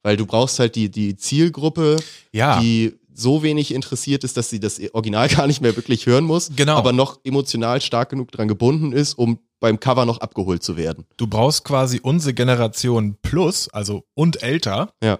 Weil 0.01 0.17
du 0.17 0.25
brauchst 0.25 0.59
halt 0.59 0.75
die, 0.75 0.89
die 0.89 1.15
Zielgruppe, 1.15 1.97
Ja. 2.31 2.59
die 2.59 2.93
so 3.15 3.43
wenig 3.43 3.73
interessiert 3.73 4.23
ist, 4.23 4.37
dass 4.37 4.49
sie 4.49 4.59
das 4.59 4.81
Original 4.93 5.27
gar 5.29 5.45
nicht 5.47 5.61
mehr 5.61 5.75
wirklich 5.75 6.07
hören 6.07 6.23
muss, 6.25 6.51
Genau. 6.55 6.75
aber 6.75 6.91
noch 6.93 7.19
emotional 7.23 7.79
stark 7.79 8.09
genug 8.09 8.31
dran 8.31 8.47
gebunden 8.47 8.91
ist, 8.91 9.13
um 9.13 9.39
beim 9.59 9.79
Cover 9.79 10.05
noch 10.05 10.17
abgeholt 10.17 10.61
zu 10.63 10.75
werden. 10.75 11.05
Du 11.15 11.27
brauchst 11.27 11.63
quasi 11.63 11.99
unsere 12.01 12.33
Generation 12.33 13.15
plus, 13.21 13.69
also 13.69 14.03
und 14.15 14.41
älter, 14.43 14.91
Ja. 15.01 15.19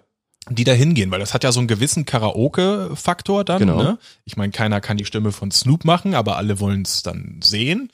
Die 0.50 0.64
da 0.64 0.74
hingehen, 0.74 1.12
weil 1.12 1.20
das 1.20 1.34
hat 1.34 1.44
ja 1.44 1.52
so 1.52 1.60
einen 1.60 1.68
gewissen 1.68 2.06
Karaoke-Faktor 2.06 3.46
dann. 3.46 3.60
Genau. 3.60 3.82
Ne? 3.82 3.98
Ich 4.26 4.36
meine, 4.36 4.52
keiner 4.52 4.82
kann 4.82 4.98
die 4.98 5.06
Stimme 5.06 5.32
von 5.32 5.52
Snoop 5.52 5.86
machen, 5.86 6.16
aber 6.16 6.38
alle 6.38 6.60
wollen 6.60 6.82
es 6.82 7.02
dann 7.02 7.40
sehen. 7.42 7.92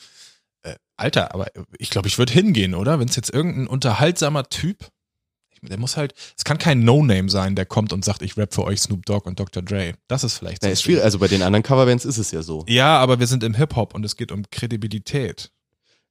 Äh, 0.63 0.75
Alter, 0.97 1.33
aber 1.33 1.47
ich 1.77 1.89
glaube, 1.89 2.07
ich 2.07 2.17
würde 2.17 2.33
hingehen, 2.33 2.73
oder? 2.73 2.99
Wenn 2.99 3.07
es 3.07 3.15
jetzt 3.15 3.31
irgendein 3.31 3.67
unterhaltsamer 3.67 4.49
Typ, 4.49 4.89
der 5.61 5.77
muss 5.77 5.97
halt, 5.97 6.13
es 6.37 6.43
kann 6.43 6.57
kein 6.57 6.83
No-Name 6.83 7.29
sein, 7.29 7.55
der 7.55 7.65
kommt 7.65 7.93
und 7.93 8.03
sagt, 8.05 8.21
ich 8.21 8.37
rap 8.37 8.53
für 8.53 8.63
euch 8.63 8.81
Snoop 8.81 9.05
Dogg 9.05 9.27
und 9.27 9.39
Dr. 9.39 9.61
Dre. 9.61 9.93
Das 10.07 10.23
ist 10.23 10.37
vielleicht 10.37 10.63
Ja, 10.63 10.69
so 10.69 10.73
ist 10.73 10.83
schwierig. 10.83 11.03
Also 11.03 11.19
bei 11.19 11.27
den 11.27 11.43
anderen 11.43 11.63
Coverbands 11.63 12.05
ist 12.05 12.17
es 12.17 12.31
ja 12.31 12.41
so. 12.41 12.63
Ja, 12.67 12.97
aber 12.97 13.19
wir 13.19 13.27
sind 13.27 13.43
im 13.43 13.53
Hip-Hop 13.53 13.93
und 13.93 14.05
es 14.05 14.15
geht 14.15 14.31
um 14.31 14.43
Kredibilität. 14.49 15.51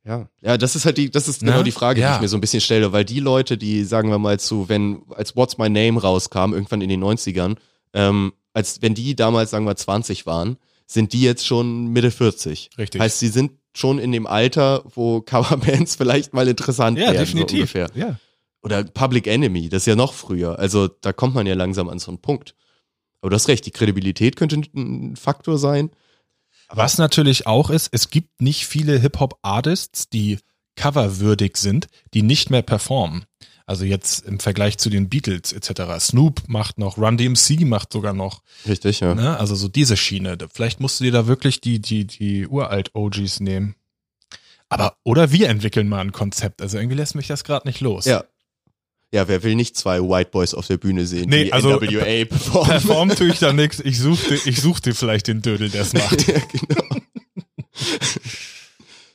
Ja, 0.09 0.29
ja, 0.41 0.57
das 0.57 0.75
ist 0.75 0.87
halt 0.87 0.97
die, 0.97 1.11
das 1.11 1.29
ist 1.29 1.43
Ne? 1.43 1.51
genau 1.53 1.63
die 1.63 1.71
Frage, 1.71 2.01
Ja. 2.01 2.09
die 2.13 2.15
ich 2.17 2.21
mir 2.23 2.29
so 2.29 2.37
ein 2.37 2.41
bisschen 2.41 2.61
stelle, 2.63 2.93
weil 2.93 3.05
die 3.05 3.21
Leute, 3.21 3.59
die 3.59 3.85
sagen 3.85 4.09
wir 4.11 4.19
mal 4.19 4.41
zu, 4.41 4.69
wenn 4.69 5.03
als 5.15 5.37
What's 5.37 5.59
My 5.59 5.69
Name 5.69 6.01
rauskam, 6.01 6.55
irgendwann 6.55 6.81
in 6.81 6.89
den 6.89 7.01
90ern, 7.05 7.57
ähm, 7.93 8.33
als 8.55 8.81
wenn 8.83 8.95
die 8.95 9.15
damals, 9.15 9.51
sagen 9.51 9.67
wir, 9.67 9.77
20 9.77 10.25
waren, 10.27 10.57
sind 10.87 11.13
die 11.13 11.21
jetzt 11.21 11.47
schon 11.47 11.89
Mitte 11.89 12.11
40. 12.11 12.71
Richtig. 12.79 13.01
Heißt, 13.01 13.19
sie 13.19 13.29
sind 13.29 13.53
schon 13.75 13.99
in 13.99 14.11
dem 14.11 14.27
Alter, 14.27 14.83
wo 14.95 15.21
Coverbands 15.27 15.97
vielleicht 15.97 16.33
mal 16.33 16.49
interessant 16.49 16.99
Ja, 16.99 17.13
werden. 17.13 17.19
So 17.19 17.21
definitiv. 17.25 17.59
ungefähr. 17.75 17.91
Ja. 17.95 18.17
Oder 18.63 18.83
Public 18.85 19.27
Enemy, 19.27 19.69
das 19.69 19.83
ist 19.83 19.87
ja 19.87 19.95
noch 19.95 20.15
früher. 20.15 20.59
Also 20.59 20.89
da 20.89 21.13
kommt 21.13 21.35
man 21.35 21.47
ja 21.47 21.55
langsam 21.55 21.89
an 21.91 21.99
so 21.99 22.11
einen 22.11 22.19
Punkt. 22.19 22.55
Aber 23.21 23.31
du 23.31 23.35
hast 23.37 23.49
recht, 23.49 23.67
die 23.67 23.71
Kredibilität 23.71 24.37
könnte 24.37 24.57
ein 24.75 25.17
Faktor 25.17 25.59
sein. 25.59 25.91
Was 26.69 26.99
natürlich 26.99 27.47
auch 27.47 27.71
ist, 27.71 27.89
es 27.93 28.11
gibt 28.11 28.41
nicht 28.41 28.66
viele 28.66 28.99
Hip-Hop-Artists, 28.99 30.09
die 30.11 30.39
coverwürdig 30.77 31.57
sind, 31.57 31.89
die 32.14 32.23
nicht 32.23 32.51
mehr 32.51 32.62
performen. 32.62 33.25
Also 33.66 33.85
jetzt 33.85 34.25
im 34.25 34.41
Vergleich 34.41 34.79
zu 34.79 34.89
den 34.89 35.11
Beatles 35.11 35.53
etc. 35.53 36.01
Snoop 36.01 36.49
macht 36.49 36.79
noch, 36.79 36.97
Run 36.97 37.19
DMC 37.19 37.66
macht 37.66 37.93
sogar 37.93 38.14
noch. 38.14 38.43
Richtig, 38.66 39.01
ja. 39.01 39.14
Ne? 39.14 39.39
Also 39.39 39.55
so 39.55 39.69
diese 39.69 39.97
Schiene. 39.97 40.39
Vielleicht 40.53 40.81
musst 40.81 41.01
du 41.01 41.05
dir 41.05 41.12
da 41.12 41.27
wirklich 41.27 41.61
die, 41.61 41.79
die, 41.79 42.07
die 42.07 42.47
uralt 42.47 42.95
OGs 42.95 43.41
nehmen. 43.41 43.75
Aber, 44.71 44.97
oder 45.05 45.33
wir 45.33 45.51
entwickeln 45.51 45.89
mal 45.89 46.01
ein 46.01 46.12
Konzept. 46.12 46.62
Also 46.62 46.79
irgendwie 46.79 46.97
lässt 46.97 47.14
mich 47.14 47.27
das 47.27 47.45
gerade 47.45 47.69
nicht 47.69 47.81
los. 47.81 48.07
Ja. 48.07 48.25
Ja, 49.13 49.27
wer 49.27 49.43
will 49.43 49.55
nicht 49.55 49.75
zwei 49.77 50.01
White 50.01 50.31
Boys 50.31 50.53
auf 50.53 50.67
der 50.67 50.77
Bühne 50.77 51.07
sehen, 51.07 51.31
Nee, 51.31 51.45
die 51.45 51.53
also, 51.53 51.71
NWA 51.81 52.27
performen? 52.27 52.69
Performen 52.71 53.17
tue 53.17 53.29
ich 53.29 53.39
da 53.39 53.53
nix. 53.55 53.81
Ich 53.81 53.99
suche 53.99 54.29
dir, 54.35 54.41
ich 54.45 54.61
such 54.61 54.81
dir 54.81 54.95
vielleicht 54.95 55.29
den 55.29 55.41
Dödel, 55.41 55.71
der 55.71 55.83
es 55.83 55.93
macht. 55.95 56.29
ja, 56.29 56.39
genau. 56.39 56.85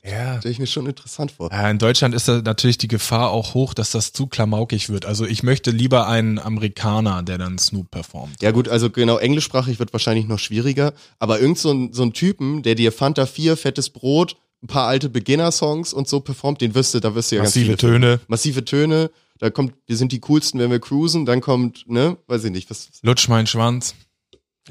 Ja. 0.06 0.40
Stelle 0.40 0.52
ich 0.52 0.60
mir 0.60 0.68
schon 0.68 0.86
interessant 0.86 1.32
vor. 1.32 1.50
In 1.52 1.78
Deutschland 1.80 2.14
ist 2.14 2.28
da 2.28 2.42
natürlich 2.42 2.78
die 2.78 2.90
Gefahr 2.90 3.32
auch 3.32 3.54
hoch, 3.54 3.74
dass 3.74 3.92
das 3.92 4.12
zu 4.12 4.28
klamaukig 4.28 4.90
wird. 4.90 5.06
Also 5.06 5.26
ich 5.26 5.44
möchte 5.44 5.72
lieber 5.72 6.08
einen 6.08 6.40
Amerikaner, 6.40 7.24
der 7.24 7.38
dann 7.38 7.58
Snoop 7.58 7.90
performt. 7.90 8.42
Ja 8.42 8.52
gut, 8.52 8.68
also 8.68 8.90
genau, 8.90 9.18
englischsprachig 9.18 9.80
wird 9.80 9.94
wahrscheinlich 9.94 10.28
noch 10.28 10.40
schwieriger, 10.40 10.94
aber 11.20 11.40
irgend 11.40 11.58
so 11.58 11.72
ein, 11.72 11.94
so 11.94 12.04
ein 12.04 12.12
Typen, 12.12 12.64
der 12.64 12.76
dir 12.76 12.92
Fanta 12.92 13.26
4, 13.26 13.56
fettes 13.56 13.92
Brot, 13.92 14.36
ein 14.64 14.68
paar 14.68 14.88
alte 14.88 15.10
Beginner-Songs 15.10 15.94
und 15.94 16.08
so 16.08 16.22
performt, 16.22 16.62
den 16.62 16.74
wirst 16.74 16.94
du, 16.94 17.00
da 17.00 17.14
wirst 17.16 17.32
du 17.32 17.36
ja 17.36 17.44
Massive 17.44 17.68
ganz 17.68 17.82
viele 17.82 17.92
Töne. 17.92 18.20
Massive 18.28 18.66
Töne, 18.66 19.12
da 19.40 19.50
kommt, 19.50 19.76
wir 19.86 19.98
sind 19.98 20.12
die 20.12 20.22
coolsten, 20.22 20.60
wenn 20.60 20.72
wir 20.72 20.80
cruisen, 20.80 21.26
dann 21.26 21.42
kommt, 21.42 21.90
ne, 21.90 22.18
weiß 22.28 22.46
ich 22.46 22.52
nicht, 22.52 22.70
was, 22.70 22.90
Lutsch 23.02 23.28
mein 23.28 23.46
Schwanz. 23.46 23.96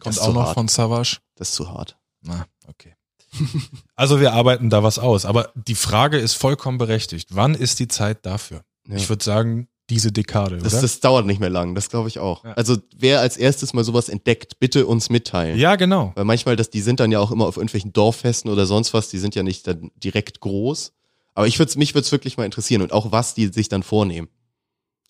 Kommt 0.01 0.19
auch 0.21 0.33
noch 0.33 0.47
hart. 0.47 0.55
von 0.55 0.69
Savage. 0.69 1.19
das 1.37 1.51
ist 1.51 1.55
zu 1.55 1.69
hart. 1.69 1.99
Na, 2.23 2.47
okay. 2.67 2.95
also 3.95 4.21
wir 4.21 4.33
arbeiten 4.33 4.71
da 4.71 4.83
was 4.83 4.99
aus. 4.99 5.27
Aber 5.27 5.53
die 5.55 5.75
Frage 5.75 6.19
ist 6.19 6.35
vollkommen 6.35 6.79
berechtigt. 6.79 7.29
Wann 7.33 7.55
ist 7.55 7.79
die 7.79 7.89
Zeit 7.89 8.25
dafür? 8.25 8.65
Ja. 8.89 8.97
Ich 8.97 9.09
würde 9.09 9.23
sagen, 9.23 9.69
diese 9.93 10.11
Dekade, 10.11 10.57
Das, 10.59 10.73
oder? 10.73 10.83
das 10.83 11.01
dauert 11.01 11.27
nicht 11.27 11.39
mehr 11.39 11.51
lang, 11.51 11.75
das 11.75 11.91
glaube 11.91 12.09
ich 12.09 12.19
auch. 12.19 12.45
Ja. 12.45 12.53
Also 12.55 12.79
wer 12.97 13.21
als 13.21 13.37
erstes 13.37 13.75
mal 13.75 13.85
sowas 13.85 14.09
entdeckt, 14.09 14.59
bitte 14.59 14.87
uns 14.87 15.11
mitteilen. 15.11 15.59
ja, 15.59 15.77
genau. 15.77 16.13
Weil 16.15 16.25
manchmal, 16.25 16.57
das, 16.57 16.71
die 16.71 16.81
sind 16.81 16.99
dann 17.01 17.13
ja 17.13 17.19
auch 17.21 17.31
immer 17.31 17.47
auf 17.47 17.57
irgendwelchen 17.59 17.93
Dorffesten 17.93 18.51
oder 18.51 18.65
sonst 18.67 18.95
was, 18.95 19.11
die 19.11 19.19
sind 19.19 19.35
ja 19.35 19.43
nicht 19.43 19.67
dann 19.67 19.91
direkt 20.03 20.41
groß. 20.41 20.93
Aber 21.35 21.47
ich 21.47 21.59
würd's, 21.59 21.77
mich 21.77 21.95
würde 21.95 22.05
es 22.07 22.13
wirklich 22.13 22.37
mal 22.37 22.45
interessieren 22.45 22.83
und 22.83 22.93
auch 22.93 23.13
was 23.13 23.35
die 23.35 23.49
sich 23.49 23.69
dann 23.69 23.83
vornehmen. 23.83 24.29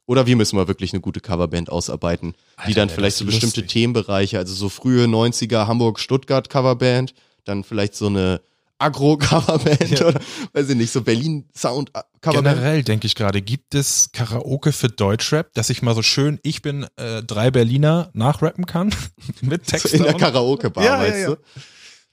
Oder 0.07 0.27
wir 0.27 0.35
müssen 0.35 0.57
mal 0.57 0.67
wirklich 0.67 0.93
eine 0.93 1.01
gute 1.01 1.21
Coverband 1.21 1.71
ausarbeiten, 1.71 2.33
die 2.33 2.37
Alter, 2.57 2.75
dann 2.75 2.89
wär 2.89 2.95
vielleicht 2.97 3.17
so 3.17 3.25
bestimmte 3.25 3.61
lustig. 3.61 3.69
Themenbereiche, 3.73 4.39
also 4.39 4.53
so 4.53 4.69
frühe 4.69 5.05
90er 5.07 5.67
Hamburg-Stuttgart 5.69 6.51
Coverband, 6.51 7.15
dann 7.45 7.63
vielleicht 7.63 7.95
so 7.95 8.07
eine 8.09 8.41
Agro-Coverband 8.83 9.91
Ja. 9.91 10.07
oder 10.09 10.21
weiß 10.53 10.69
ich 10.71 10.77
nicht, 10.77 10.93
so 10.93 11.03
Berlin-Sound-Coverband. 11.03 12.45
Generell 12.45 12.83
denke 12.83 13.07
ich 13.07 13.15
gerade, 13.15 13.41
gibt 13.43 13.75
es 13.75 14.11
Karaoke 14.13 14.73
für 14.73 14.89
Deutschrap, 14.89 15.53
dass 15.55 15.71
ich 15.71 15.83
mal 15.83 15.95
so 15.95 16.03
schön, 16.03 16.39
ich 16.43 16.63
bin 16.63 16.87
äh, 16.97 17.23
drei 17.23 17.51
Berliner 17.51 18.11
nachrappen 18.13 18.67
kann? 18.67 18.95
Mit 19.41 19.67
So 19.67 19.73
Text 19.73 19.95
in 19.95 20.03
der? 20.03 20.15
Karaoke-Bar, 20.15 20.85
Ja, 20.85 20.99
weißt 20.99 21.19
ja. 21.19 21.27
du? 21.29 21.37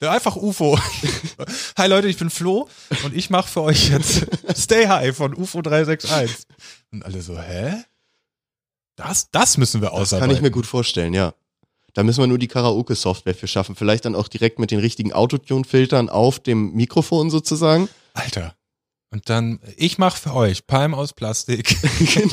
Ja, 0.02 0.12
einfach 0.14 0.38
UFO. 0.38 0.80
Hi 1.78 1.88
Leute, 1.90 2.08
ich 2.08 2.18
bin 2.18 2.30
Flo 2.30 2.70
und 3.04 3.14
ich 3.14 3.30
mache 3.30 3.50
für 3.50 3.62
euch 3.64 3.90
jetzt 3.90 4.26
Stay 4.58 4.88
High 4.88 5.14
von 5.16 5.34
UFO 5.36 5.62
361. 5.62 6.46
Und 6.94 7.04
alle 7.04 7.22
so, 7.22 7.38
hä? 7.38 7.84
Das, 8.96 9.30
das 9.32 9.58
müssen 9.58 9.82
wir 9.82 9.90
Das 9.90 9.98
ausarbeiten. 10.00 10.30
kann 10.30 10.36
ich 10.38 10.42
mir 10.42 10.52
gut 10.52 10.66
vorstellen, 10.66 11.14
ja. 11.14 11.34
Da 11.94 12.04
müssen 12.04 12.22
wir 12.22 12.28
nur 12.28 12.38
die 12.38 12.48
Karaoke-Software 12.48 13.36
für 13.36 13.48
schaffen. 13.48 13.76
Vielleicht 13.76 14.06
dann 14.06 14.16
auch 14.16 14.28
direkt 14.28 14.60
mit 14.60 14.72
den 14.72 14.80
richtigen 14.80 15.14
Autotune-Filtern 15.14 16.10
auf 16.10 16.40
dem 16.40 16.74
Mikrofon 16.74 17.30
sozusagen. 17.30 17.90
Alter. 18.14 18.56
Und 19.12 19.30
dann, 19.30 19.60
ich 19.76 19.98
mache 19.98 20.20
für 20.20 20.34
euch 20.36 20.68
Palm 20.68 20.94
aus 20.94 21.14
Plastik. 21.14 21.76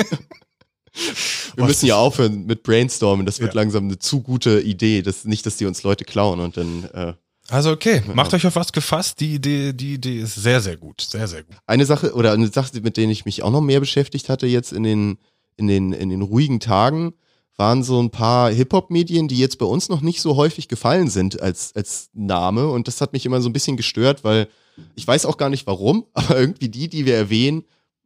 Wir 1.57 1.65
müssen 1.65 1.87
ja 1.87 1.97
aufhören 1.97 2.47
mit 2.47 2.63
Brainstormen. 2.63 3.27
Das 3.27 3.41
wird 3.41 3.55
Ja. 3.55 3.61
langsam 3.61 3.85
eine 3.85 3.99
zu 3.99 4.21
gute 4.23 4.61
Idee. 4.61 5.03
Das, 5.03 5.25
nicht, 5.25 5.45
dass 5.47 5.57
die 5.57 5.67
uns 5.67 5.83
Leute 5.83 6.05
klauen 6.05 6.41
und 6.41 6.57
dann. 6.57 6.85
Äh. 6.93 7.13
Also 7.49 7.71
okay, 7.71 8.03
macht 8.15 8.35
euch 8.35 8.47
auf 8.47 8.57
was 8.57 8.73
gefasst. 8.73 9.21
Die 9.21 9.35
Idee, 9.35 9.73
die 9.73 9.95
Idee 9.95 10.21
ist 10.21 10.35
sehr, 10.35 10.61
sehr 10.61 10.77
gut. 10.77 11.01
Sehr, 11.03 11.29
sehr 11.29 11.45
gut. 11.45 11.57
Eine 11.67 11.87
Sache 11.87 12.13
oder 12.15 12.33
eine 12.33 12.49
Sache, 12.49 12.81
mit 12.81 12.97
denen 12.97 13.13
ich 13.13 13.25
mich 13.25 13.43
auch 13.43 13.51
noch 13.51 13.61
mehr 13.61 13.81
beschäftigt 13.81 14.29
hatte 14.29 14.47
jetzt 14.47 14.73
in 14.73 14.83
den, 14.83 15.19
in 15.57 15.67
den, 15.69 15.93
in 15.93 16.09
den 16.09 16.23
ruhigen 16.23 16.61
Tagen, 16.61 17.13
waren 17.57 17.83
so 17.83 18.01
ein 18.01 18.11
paar 18.11 18.51
Hip-Hop-Medien, 18.51 19.29
die 19.29 19.39
jetzt 19.39 19.59
bei 19.59 19.67
uns 19.67 19.89
noch 19.89 20.03
nicht 20.03 20.21
so 20.21 20.37
häufig 20.37 20.69
gefallen 20.69 21.09
sind 21.09 21.41
als, 21.41 21.75
als 21.75 22.11
Name. 22.13 22.69
Und 22.69 22.87
das 22.87 23.01
hat 23.01 23.13
mich 23.13 23.25
immer 23.25 23.41
so 23.41 23.49
ein 23.49 23.55
bisschen 23.55 23.77
gestört, 23.77 24.25
weil 24.25 24.49
ich 24.95 25.07
weiß 25.07 25.25
auch 25.25 25.39
gar 25.39 25.49
nicht 25.49 25.67
warum, 25.67 26.07
aber 26.13 26.39
irgendwie 26.39 26.69
die, 26.69 26.89
die 26.89 27.07
wir 27.07 27.17
erwähnen, 27.17 27.65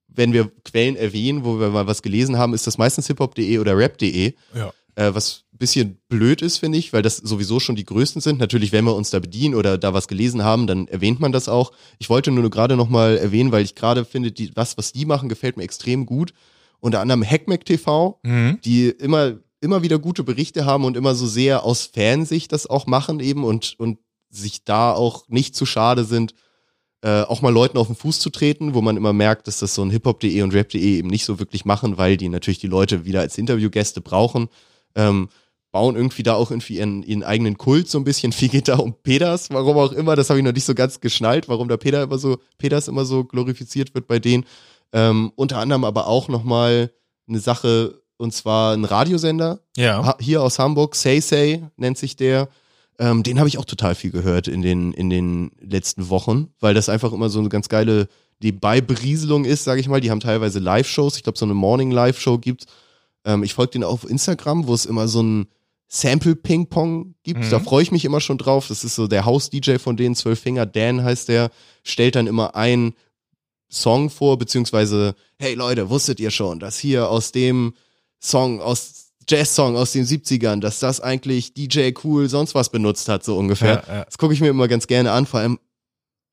wenn 0.09 0.33
wir 0.33 0.51
Quellen 0.65 0.97
erwähnen, 0.97 1.45
wo 1.45 1.61
wir 1.61 1.71
mal 1.71 1.87
was 1.87 2.03
gelesen 2.03 2.37
haben, 2.37 2.55
ist 2.55 2.67
das 2.67 2.79
meistens 2.79 3.07
hiphop.de 3.07 3.59
oder 3.59 3.77
rap.de. 3.77 4.35
Ja. 4.55 4.73
Äh, 4.97 5.15
was 5.15 5.45
ein 5.53 5.59
bisschen 5.59 5.99
blöd 6.09 6.43
ist, 6.43 6.59
finde 6.59 6.79
ich, 6.79 6.93
weil 6.93 7.03
das 7.03 7.17
sowieso 7.17 7.61
schon 7.61 7.77
die 7.77 7.85
größten 7.85 8.21
sind. 8.21 8.41
Natürlich, 8.41 8.73
wenn 8.73 8.85
wir 8.85 8.95
uns 8.95 9.11
da 9.11 9.21
bedienen 9.21 9.55
oder 9.55 9.79
da 9.79 9.95
was 9.95 10.09
gelesen 10.09 10.43
haben, 10.43 10.67
dann 10.67 10.89
erwähnt 10.89 11.21
man 11.21 11.33
das 11.33 11.49
auch. 11.49 11.73
Ich 11.99 12.11
wollte 12.11 12.33
nur 12.33 12.51
gerade 12.51 12.77
nochmal 12.77 13.19
erwähnen, 13.19 13.53
weil 13.53 13.65
ich 13.65 13.77
gerade 13.77 14.05
finde, 14.05 14.33
die, 14.33 14.51
was, 14.57 14.77
was 14.79 14.93
die 14.93 15.07
machen, 15.07 15.29
gefällt 15.29 15.57
mir 15.57 15.63
extrem 15.63 16.07
gut. 16.07 16.33
Unter 16.81 17.01
anderem 17.01 17.23
Hackmack 17.25 17.65
TV, 17.65 18.19
Mhm. 18.23 18.59
die 18.65 18.89
immer, 18.89 19.35
immer 19.61 19.83
wieder 19.83 19.99
gute 19.99 20.25
Berichte 20.25 20.65
haben 20.65 20.85
und 20.85 20.97
immer 20.97 21.15
so 21.15 21.27
sehr 21.27 21.65
aus 21.65 21.87
Fansicht 21.87 22.53
das 22.53 22.67
auch 22.67 22.87
machen 22.87 23.21
eben 23.21 23.45
und, 23.45 23.75
und 23.79 23.99
sich 24.31 24.65
da 24.65 24.93
auch 24.93 25.29
nicht 25.29 25.55
zu 25.55 25.67
schade 25.67 26.05
sind, 26.05 26.35
äh, 27.03 27.23
auch 27.23 27.41
mal 27.43 27.53
Leuten 27.53 27.79
auf 27.79 27.87
den 27.87 27.97
Fuß 27.97 28.19
zu 28.21 28.31
treten, 28.31 28.75
wo 28.75 28.81
man 28.83 28.97
immer 28.97 29.13
merkt, 29.13 29.47
dass 29.47 29.59
das 29.59 29.75
so 29.75 29.83
ein 29.83 29.91
hiphop.de 29.91 30.43
und 30.43 30.53
rap.de 30.55 30.81
eben 30.99 31.09
nicht 31.09 31.25
so 31.25 31.39
wirklich 31.39 31.65
machen, 31.65 31.97
weil 31.99 32.17
die 32.17 32.29
natürlich 32.29 32.59
die 32.59 32.67
Leute 32.67 33.05
wieder 33.05 33.21
als 33.21 33.39
Interviewgäste 33.39 34.01
brauchen. 34.01 34.49
Ähm, 34.95 35.29
bauen 35.73 35.95
irgendwie 35.95 36.25
da 36.25 36.35
auch 36.35 36.51
irgendwie 36.51 36.79
ihren, 36.79 37.03
ihren 37.05 37.23
eigenen 37.23 37.57
Kult 37.57 37.89
so 37.89 37.97
ein 37.99 38.05
bisschen. 38.05 38.33
Viel 38.33 38.49
geht 38.49 38.69
da 38.69 38.77
um 38.77 38.93
Peters, 39.03 39.49
warum 39.51 39.77
auch 39.79 39.93
immer, 39.93 40.15
das 40.17 40.29
habe 40.29 40.41
ich 40.41 40.45
noch 40.45 40.53
nicht 40.53 40.65
so 40.65 40.75
ganz 40.75 41.01
geschnallt, 41.01 41.49
warum 41.49 41.69
da 41.69 41.77
Peter 41.77 42.03
immer 42.03 42.19
so, 42.19 42.39
Peters 42.59 42.89
immer 42.89 43.05
so 43.05 43.25
glorifiziert 43.25 43.95
wird 43.95 44.07
bei 44.07 44.19
denen. 44.19 44.45
Ähm, 44.93 45.33
unter 45.37 45.59
anderem 45.59 45.85
aber 45.85 46.07
auch 46.07 46.29
nochmal 46.29 46.91
eine 47.29 47.39
Sache, 47.39 48.01
und 48.17 48.35
zwar 48.35 48.75
ein 48.75 48.85
Radiosender, 48.85 49.61
Ja. 49.77 50.17
hier 50.21 50.43
aus 50.43 50.59
Hamburg, 50.59 50.95
Say 50.97 51.21
Say 51.21 51.63
nennt 51.77 51.97
sich 51.99 52.17
der. 52.17 52.49
Ähm, 52.99 53.23
den 53.23 53.39
habe 53.39 53.49
ich 53.49 53.57
auch 53.57 53.65
total 53.65 53.95
viel 53.95 54.11
gehört 54.11 54.47
in 54.49 54.61
den, 54.63 54.93
in 54.93 55.09
den 55.09 55.53
letzten 55.61 56.11
Wochen, 56.11 56.49
weil 56.61 56.75
das 56.75 56.89
einfach 56.91 57.13
immer 57.13 57.31
so 57.31 57.39
eine 57.39 57.49
ganz 57.49 57.69
geile 57.71 58.09
Nebenbei-Berieselung 58.43 59.45
ist, 59.47 59.65
sage 59.65 59.81
ich 59.81 59.89
mal. 59.89 60.01
Die 60.01 60.11
haben 60.11 60.21
teilweise 60.21 60.59
Live-Shows, 60.59 61.17
ich 61.17 61.23
glaube, 61.23 61.39
so 61.39 61.45
eine 61.47 61.55
Morning-Live-Show 61.55 62.39
gibt. 62.39 62.67
Ähm, 63.25 63.43
ich 63.43 63.55
folge 63.55 63.73
denen 63.73 63.85
auf 63.85 64.09
Instagram, 64.09 64.67
wo 64.67 64.75
es 64.75 64.85
immer 64.87 65.09
so 65.09 65.23
ein 65.23 65.47
Sample-Ping-Pong 65.89 67.15
gibt. 67.23 67.41
Mhm. 67.41 67.51
Da 67.51 67.61
freue 67.61 67.83
ich 67.83 67.93
mich 67.93 68.05
immer 68.05 68.21
schon 68.21 68.39
drauf. 68.39 68.69
Das 68.69 68.85
ist 68.85 68.95
so 68.95 69.07
der 69.07 69.25
Haus-DJ 69.25 69.77
von 69.79 69.97
denen, 69.97 70.15
Zwölf 70.15 70.41
Finger, 70.41 70.67
Dan 70.67 71.03
heißt 71.05 71.29
der, 71.29 71.51
stellt 71.83 72.17
dann 72.17 72.27
immer 72.27 72.55
ein 72.55 72.95
Song 73.71 74.11
vor, 74.11 74.37
beziehungsweise, 74.39 75.15
hey 75.39 75.55
Leute, 75.55 75.89
wusstet 75.89 76.21
ihr 76.21 76.31
schon, 76.31 76.59
dass 76.59 76.79
hier 76.79 77.09
aus 77.09 77.33
dem 77.33 77.75
Song, 78.21 78.61
aus 78.61 79.13
Jazz-Song 79.29 79.77
aus 79.77 79.93
den 79.93 80.05
70ern, 80.05 80.61
dass 80.61 80.81
das 80.81 81.01
eigentlich 81.01 81.55
DJ 81.55 81.93
Cool 82.03 82.29
sonst 82.29 82.55
was 82.55 82.71
benutzt 82.71 83.09
hat, 83.09 83.25
so 83.25 83.39
ungefähr. 83.39 83.85
Ja, 83.87 83.95
ja. 83.95 84.05
Das 84.05 84.19
gucke 84.19 84.35
ich 84.35 84.41
mir 84.41 84.49
immer 84.49 84.67
ganz 84.67 84.87
gerne 84.87 85.13
an, 85.13 85.25
vor 85.25 85.41
allem 85.41 85.59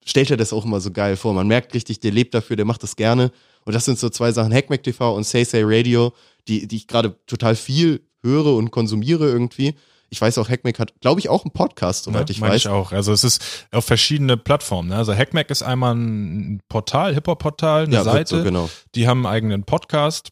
stellt 0.03 0.31
er 0.31 0.38
das 0.38 0.53
auch 0.53 0.65
immer 0.65 0.79
so 0.79 0.91
geil 0.91 1.15
vor. 1.15 1.33
Man 1.33 1.47
merkt 1.47 1.73
richtig, 1.73 1.99
der 1.99 2.11
lebt 2.11 2.33
dafür, 2.33 2.55
der 2.55 2.65
macht 2.65 2.81
das 2.81 2.95
gerne. 2.95 3.31
Und 3.65 3.73
das 3.73 3.85
sind 3.85 3.99
so 3.99 4.09
zwei 4.09 4.31
Sachen, 4.31 4.53
Hackmack 4.53 4.83
TV 4.83 5.15
und 5.15 5.25
Say 5.25 5.43
Say 5.43 5.61
Radio, 5.63 6.13
die, 6.47 6.67
die 6.67 6.77
ich 6.77 6.88
gerade 6.88 7.15
total 7.27 7.55
viel 7.55 8.01
höre 8.23 8.55
und 8.55 8.71
konsumiere 8.71 9.27
irgendwie. 9.27 9.75
Ich 10.09 10.21
weiß 10.21 10.37
auch, 10.37 10.49
Hackmack 10.49 10.79
hat, 10.79 10.93
glaube 11.01 11.19
ich, 11.19 11.29
auch 11.29 11.43
einen 11.43 11.51
Podcast, 11.51 12.05
soweit 12.05 12.29
Ja, 12.29 12.33
ich 12.33 12.41
weiß. 12.41 12.55
Ich 12.55 12.67
auch. 12.69 12.91
Also 12.91 13.11
es 13.11 13.23
ist 13.23 13.67
auf 13.71 13.85
verschiedene 13.85 14.37
Plattformen. 14.37 14.89
Ne? 14.89 14.95
Also 14.95 15.13
Hackmack 15.13 15.49
ist 15.49 15.63
einmal 15.63 15.95
ein 15.95 16.61
Portal, 16.69 17.13
Hip-Hop-Portal, 17.13 17.83
eine 17.83 17.95
ja, 17.95 18.03
Seite. 18.03 18.37
so, 18.37 18.43
genau. 18.43 18.69
Die 18.95 19.07
haben 19.07 19.25
einen 19.25 19.35
eigenen 19.35 19.63
Podcast. 19.63 20.29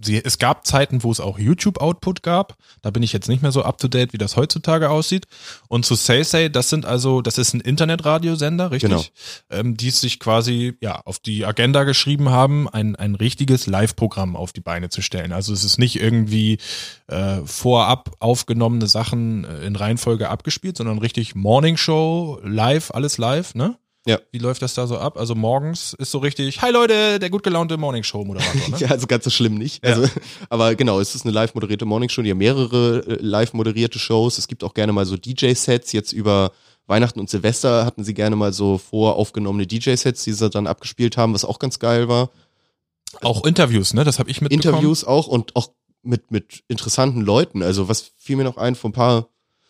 Sie, 0.00 0.22
es 0.22 0.38
gab 0.38 0.66
Zeiten, 0.66 1.02
wo 1.02 1.10
es 1.10 1.20
auch 1.20 1.38
YouTube-Output 1.38 2.22
gab. 2.22 2.56
Da 2.82 2.90
bin 2.90 3.02
ich 3.02 3.12
jetzt 3.12 3.28
nicht 3.28 3.42
mehr 3.42 3.52
so 3.52 3.62
up 3.62 3.78
to 3.78 3.88
date, 3.88 4.12
wie 4.12 4.18
das 4.18 4.36
heutzutage 4.36 4.90
aussieht. 4.90 5.26
Und 5.68 5.84
zu 5.84 5.94
Say 5.94 6.22
Say, 6.22 6.50
das 6.50 6.70
sind 6.70 6.86
also, 6.86 7.22
das 7.22 7.38
ist 7.38 7.54
ein 7.54 7.60
Internetradiosender, 7.60 8.70
richtig? 8.70 8.90
Genau. 8.90 9.04
Ähm, 9.50 9.76
die 9.76 9.90
sich 9.90 10.20
quasi 10.20 10.76
ja 10.80 11.00
auf 11.04 11.18
die 11.18 11.44
Agenda 11.44 11.84
geschrieben 11.84 12.30
haben, 12.30 12.68
ein, 12.68 12.96
ein 12.96 13.14
richtiges 13.14 13.66
Live-Programm 13.66 14.36
auf 14.36 14.52
die 14.52 14.60
Beine 14.60 14.88
zu 14.88 15.02
stellen. 15.02 15.32
Also 15.32 15.52
es 15.52 15.64
ist 15.64 15.78
nicht 15.78 16.00
irgendwie 16.00 16.58
äh, 17.06 17.38
vorab 17.44 18.10
aufgenommene 18.20 18.86
Sachen 18.86 19.44
äh, 19.44 19.66
in 19.66 19.76
Reihenfolge 19.76 20.28
abgespielt, 20.28 20.76
sondern 20.76 20.98
richtig 20.98 21.34
Morning 21.34 21.76
Show, 21.76 22.40
live, 22.42 22.90
alles 22.92 23.18
live, 23.18 23.54
ne? 23.54 23.76
Ja. 24.06 24.18
Wie 24.32 24.38
läuft 24.38 24.60
das 24.60 24.74
da 24.74 24.86
so 24.86 24.98
ab? 24.98 25.16
Also 25.16 25.34
morgens 25.34 25.94
ist 25.94 26.10
so 26.10 26.18
richtig, 26.18 26.60
hi 26.60 26.70
Leute, 26.70 27.18
der 27.18 27.30
gut 27.30 27.42
gelaunte 27.42 27.78
Morning 27.78 28.02
Show 28.02 28.24
Moderator, 28.24 28.68
ne? 28.68 28.76
Ja, 28.78 28.88
also 28.88 29.06
ganz 29.06 29.24
so 29.24 29.30
schlimm 29.30 29.54
nicht. 29.54 29.84
Ja. 29.84 29.94
Also, 29.94 30.08
aber 30.50 30.74
genau, 30.74 31.00
es 31.00 31.14
ist 31.14 31.24
eine 31.24 31.32
live 31.32 31.54
moderierte 31.54 31.86
Morningshow. 31.86 32.20
Die 32.22 32.30
haben 32.30 32.38
mehrere 32.38 32.98
äh, 33.06 33.18
live 33.20 33.54
moderierte 33.54 33.98
Shows. 33.98 34.36
Es 34.36 34.46
gibt 34.46 34.62
auch 34.62 34.74
gerne 34.74 34.92
mal 34.92 35.06
so 35.06 35.16
DJ-Sets. 35.16 35.92
Jetzt 35.92 36.12
über 36.12 36.52
Weihnachten 36.86 37.18
und 37.18 37.30
Silvester 37.30 37.86
hatten 37.86 38.04
sie 38.04 38.12
gerne 38.12 38.36
mal 38.36 38.52
so 38.52 38.76
voraufgenommene 38.76 39.66
DJ-Sets, 39.66 40.24
die 40.24 40.32
sie 40.32 40.50
dann 40.50 40.66
abgespielt 40.66 41.16
haben, 41.16 41.32
was 41.32 41.46
auch 41.46 41.58
ganz 41.58 41.78
geil 41.78 42.08
war. 42.08 42.30
Auch 43.22 43.44
Interviews, 43.46 43.94
ne? 43.94 44.04
Das 44.04 44.18
habe 44.18 44.30
ich 44.30 44.40
mitbekommen. 44.40 44.74
Interviews 44.74 45.04
auch 45.04 45.28
und 45.28 45.56
auch 45.56 45.70
mit, 46.02 46.30
mit 46.30 46.62
interessanten 46.68 47.22
Leuten. 47.22 47.62
Also 47.62 47.88
was 47.88 48.12
fiel 48.18 48.36
mir 48.36 48.44
noch 48.44 48.58
ein 48.58 48.74
von 48.74 48.90
ein 48.90 48.94
paar, 48.94 49.28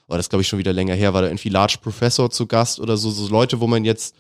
oh, 0.09 0.17
das 0.17 0.29
glaube 0.29 0.43
ich 0.43 0.49
schon 0.49 0.59
wieder 0.59 0.73
länger 0.73 0.95
her, 0.95 1.15
war 1.15 1.23
da 1.23 1.29
irgendwie 1.29 1.51
Large 1.51 1.77
Professor 1.81 2.31
zu 2.31 2.47
Gast 2.47 2.81
oder 2.81 2.97
so, 2.97 3.11
so 3.11 3.29
Leute, 3.29 3.61
wo 3.61 3.67
man 3.67 3.85
jetzt, 3.85 4.17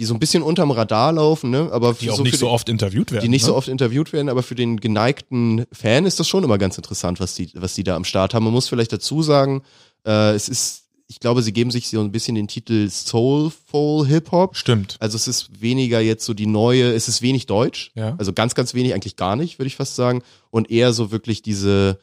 die 0.00 0.06
so 0.06 0.14
ein 0.14 0.18
bisschen 0.18 0.42
unterm 0.42 0.70
Radar 0.70 1.12
laufen, 1.12 1.50
ne? 1.50 1.68
Aber 1.70 1.92
Die 1.92 2.10
auch 2.10 2.16
so 2.16 2.22
nicht 2.22 2.38
so 2.38 2.46
den- 2.46 2.52
oft 2.54 2.68
interviewt 2.70 3.12
werden. 3.12 3.22
die 3.22 3.28
nicht 3.28 3.42
ne? 3.42 3.48
so 3.48 3.54
oft 3.54 3.68
interviewt 3.68 4.12
werden, 4.12 4.28
aber 4.30 4.42
für 4.42 4.54
den 4.54 4.80
geneigten 4.80 5.66
Fan 5.70 6.06
ist 6.06 6.18
das 6.18 6.26
schon 6.26 6.42
immer 6.42 6.56
ganz 6.58 6.76
interessant, 6.78 7.20
was 7.20 7.34
die, 7.34 7.50
was 7.54 7.74
die 7.74 7.84
da 7.84 7.94
am 7.96 8.04
Start 8.04 8.32
haben. 8.34 8.44
Man 8.44 8.52
muss 8.54 8.66
vielleicht 8.68 8.92
dazu 8.92 9.22
sagen, 9.22 9.62
äh, 10.06 10.32
es 10.34 10.48
ist, 10.48 10.84
ich 11.06 11.20
glaube, 11.20 11.42
sie 11.42 11.52
geben 11.52 11.70
sich 11.70 11.88
so 11.90 12.00
ein 12.00 12.12
bisschen 12.12 12.34
den 12.34 12.48
Titel 12.48 12.88
Soulful 12.88 14.06
Hip 14.06 14.32
Hop. 14.32 14.56
Stimmt. 14.56 14.96
Also 15.00 15.16
es 15.16 15.28
ist 15.28 15.60
weniger 15.60 16.00
jetzt 16.00 16.24
so 16.24 16.34
die 16.34 16.46
neue, 16.46 16.92
es 16.94 17.08
ist 17.08 17.20
wenig 17.22 17.46
Deutsch. 17.46 17.90
Ja. 17.94 18.14
Also 18.18 18.32
ganz, 18.32 18.54
ganz 18.54 18.74
wenig, 18.74 18.94
eigentlich 18.94 19.16
gar 19.16 19.36
nicht, 19.36 19.58
würde 19.58 19.66
ich 19.68 19.76
fast 19.76 19.96
sagen. 19.96 20.22
Und 20.50 20.70
eher 20.70 20.92
so 20.92 21.10
wirklich 21.10 21.42
diese 21.42 21.98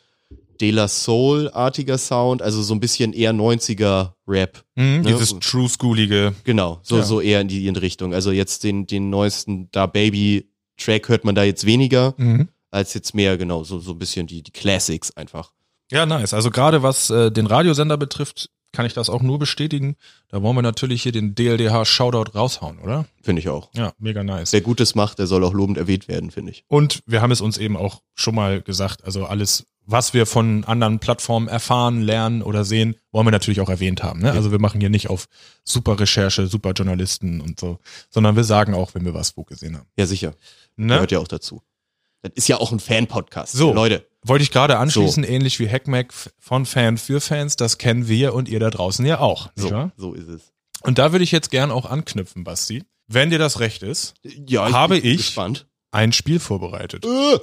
De 0.57 0.71
La 0.71 0.87
Soul-artiger 0.87 1.97
Sound, 1.97 2.41
also 2.41 2.61
so 2.61 2.73
ein 2.73 2.79
bisschen 2.79 3.13
eher 3.13 3.33
90er 3.33 4.13
Rap. 4.27 4.63
Mhm, 4.75 5.01
Ne? 5.01 5.01
Dieses 5.03 5.37
true 5.39 5.69
schoolige. 5.69 6.33
Genau, 6.43 6.79
so, 6.83 6.97
Ja. 6.97 7.03
so 7.03 7.21
eher 7.21 7.41
in 7.41 7.47
die, 7.47 7.67
in 7.67 7.73
die 7.73 7.79
Richtung. 7.79 8.13
Also 8.13 8.31
jetzt 8.31 8.63
den, 8.63 8.87
den 8.87 9.09
neuesten 9.09 9.69
Da 9.71 9.85
Baby 9.85 10.49
Track 10.77 11.09
hört 11.09 11.25
man 11.25 11.35
da 11.35 11.43
jetzt 11.43 11.65
weniger, 11.65 12.13
Mhm. 12.17 12.49
als 12.71 12.93
jetzt 12.93 13.13
mehr, 13.15 13.37
genau, 13.37 13.63
so, 13.63 13.79
so 13.79 13.91
ein 13.91 13.99
bisschen 13.99 14.27
die, 14.27 14.43
die 14.43 14.51
Classics 14.51 15.11
einfach. 15.15 15.51
Ja, 15.91 16.05
nice. 16.05 16.33
Also 16.33 16.51
gerade 16.51 16.83
was 16.83 17.09
äh, 17.09 17.31
den 17.31 17.45
Radiosender 17.47 17.97
betrifft, 17.97 18.49
kann 18.73 18.85
ich 18.85 18.93
das 18.93 19.09
auch 19.09 19.21
nur 19.21 19.39
bestätigen. 19.39 19.95
Da 20.27 20.43
wollen 20.43 20.55
wir 20.57 20.61
natürlich 20.61 21.01
hier 21.01 21.13
den 21.13 21.33
DLDH 21.33 21.85
Shoutout 21.85 22.37
raushauen, 22.37 22.79
oder? 22.79 23.05
Finde 23.23 23.39
ich 23.41 23.47
auch. 23.47 23.69
Ja, 23.73 23.93
mega 23.97 24.23
nice. 24.23 24.51
Wer 24.51 24.59
Gutes 24.61 24.93
macht, 24.93 25.17
der 25.19 25.25
soll 25.25 25.43
auch 25.45 25.53
lobend 25.53 25.77
erwähnt 25.77 26.09
werden, 26.09 26.29
finde 26.29 26.51
ich. 26.51 26.65
Und 26.67 26.99
wir 27.05 27.21
haben 27.21 27.31
es 27.31 27.39
uns 27.39 27.57
eben 27.57 27.77
auch 27.77 28.01
schon 28.13 28.35
mal 28.35 28.61
gesagt, 28.61 29.05
also 29.05 29.25
alles, 29.25 29.65
was 29.87 30.13
wir 30.13 30.25
von 30.25 30.63
anderen 30.65 30.99
Plattformen 30.99 31.47
erfahren, 31.47 32.01
lernen 32.01 32.41
oder 32.43 32.63
sehen, 32.65 32.95
wollen 33.11 33.25
wir 33.25 33.31
natürlich 33.31 33.61
auch 33.61 33.69
erwähnt 33.69 34.03
haben. 34.03 34.19
Ne? 34.21 34.31
Also 34.31 34.51
wir 34.51 34.59
machen 34.59 34.79
hier 34.81 34.89
nicht 34.89 35.09
auf 35.09 35.27
super 35.63 35.99
Recherche, 35.99 36.45
super 36.47 36.73
Journalisten 36.73 37.41
und 37.41 37.59
so, 37.59 37.79
sondern 38.09 38.35
wir 38.35 38.43
sagen 38.43 38.73
auch, 38.75 38.93
wenn 38.93 39.05
wir 39.05 39.13
was 39.13 39.35
wo 39.37 39.43
gesehen 39.43 39.77
haben. 39.77 39.87
Ja, 39.97 40.05
sicher. 40.05 40.33
Ne? 40.75 40.93
Gehört 40.95 41.11
ja 41.11 41.19
auch 41.19 41.27
dazu. 41.27 41.61
Das 42.21 42.31
ist 42.35 42.47
ja 42.49 42.57
auch 42.57 42.71
ein 42.71 42.79
Fan-Podcast. 42.79 43.53
So. 43.53 43.73
Leute. 43.73 44.05
Wollte 44.23 44.43
ich 44.43 44.51
gerade 44.51 44.77
anschließen, 44.77 45.23
ähnlich 45.23 45.57
wie 45.59 45.69
Hackmack 45.69 46.13
von 46.37 46.65
Fan 46.65 46.97
für 46.97 47.21
Fans, 47.21 47.55
das 47.55 47.77
kennen 47.77 48.09
wir 48.09 48.33
und 48.33 48.49
ihr 48.49 48.59
da 48.59 48.69
draußen 48.69 49.05
ja 49.05 49.19
auch. 49.19 49.49
So, 49.55 49.89
so 49.95 50.13
ist 50.13 50.27
es. 50.27 50.51
Und 50.81 50.97
da 50.97 51.11
würde 51.13 51.23
ich 51.23 51.31
jetzt 51.31 51.49
gern 51.49 51.71
auch 51.71 51.85
anknüpfen, 51.89 52.43
Basti. 52.43 52.83
Wenn 53.07 53.29
dir 53.29 53.39
das 53.39 53.61
recht 53.61 53.83
ist, 53.83 54.15
Ja, 54.23 54.69
Habe 54.71 54.95
bin 54.99 55.05
ich- 55.11 55.17
gespannt. 55.17 55.67
ein 55.91 56.11
Spiel 56.11 56.39
vorbereitet. 56.41 57.05
Äh, 57.05 57.37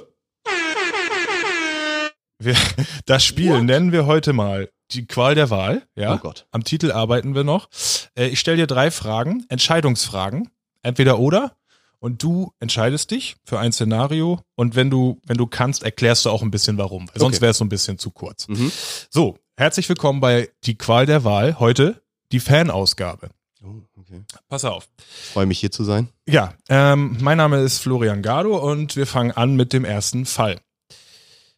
Wir, 2.39 2.55
das 3.05 3.23
Spiel 3.25 3.61
nennen 3.63 3.91
wir 3.91 4.05
heute 4.05 4.33
mal 4.33 4.69
die 4.91 5.05
Qual 5.07 5.35
der 5.35 5.49
Wahl. 5.49 5.83
Ja. 5.95 6.13
Oh 6.15 6.17
Gott. 6.17 6.45
Am 6.51 6.63
Titel 6.63 6.91
arbeiten 6.91 7.33
wir 7.35 7.43
noch. 7.43 7.69
Äh, 8.15 8.27
ich 8.27 8.39
stelle 8.39 8.57
dir 8.57 8.67
drei 8.67 8.91
Fragen, 8.91 9.45
Entscheidungsfragen, 9.49 10.49
entweder 10.83 11.19
oder. 11.19 11.55
Und 11.99 12.21
du 12.21 12.51
entscheidest 12.59 13.09
dich 13.09 13.35
für 13.45 13.57
ein 13.57 13.71
Szenario. 13.71 14.39
Und 14.55 14.75
wenn 14.75 14.91
du, 14.91 15.19
wenn 15.25 15.37
du 15.37 15.47
kannst, 15.47 15.81
erklärst 15.81 16.25
du 16.25 16.29
auch 16.29 16.43
ein 16.43 16.51
bisschen 16.51 16.77
warum. 16.77 17.07
Weil 17.09 17.19
Sonst 17.19 17.37
Okay. 17.37 17.41
wäre 17.43 17.51
es 17.51 17.57
so 17.57 17.65
ein 17.65 17.69
bisschen 17.69 17.97
zu 17.97 18.11
kurz. 18.11 18.47
Mhm. 18.47 18.71
So, 19.09 19.37
herzlich 19.57 19.89
willkommen 19.89 20.19
bei 20.19 20.49
Die 20.65 20.77
Qual 20.77 21.07
der 21.07 21.23
Wahl. 21.23 21.59
Heute 21.59 22.03
die 22.31 22.39
Fanausgabe. 22.39 23.29
Oh, 23.63 23.81
okay. 23.99 24.21
Pass 24.47 24.65
auf. 24.65 24.87
Freue 25.33 25.47
mich 25.47 25.59
hier 25.59 25.71
zu 25.71 25.83
sein. 25.83 26.09
Ja, 26.27 26.53
ähm, 26.69 27.17
mein 27.21 27.37
Name 27.37 27.61
ist 27.61 27.79
Florian 27.79 28.21
Gardo 28.21 28.55
und 28.57 28.95
wir 28.95 29.07
fangen 29.07 29.31
an 29.31 29.55
mit 29.55 29.73
dem 29.73 29.85
ersten 29.85 30.27
Fall. 30.27 30.59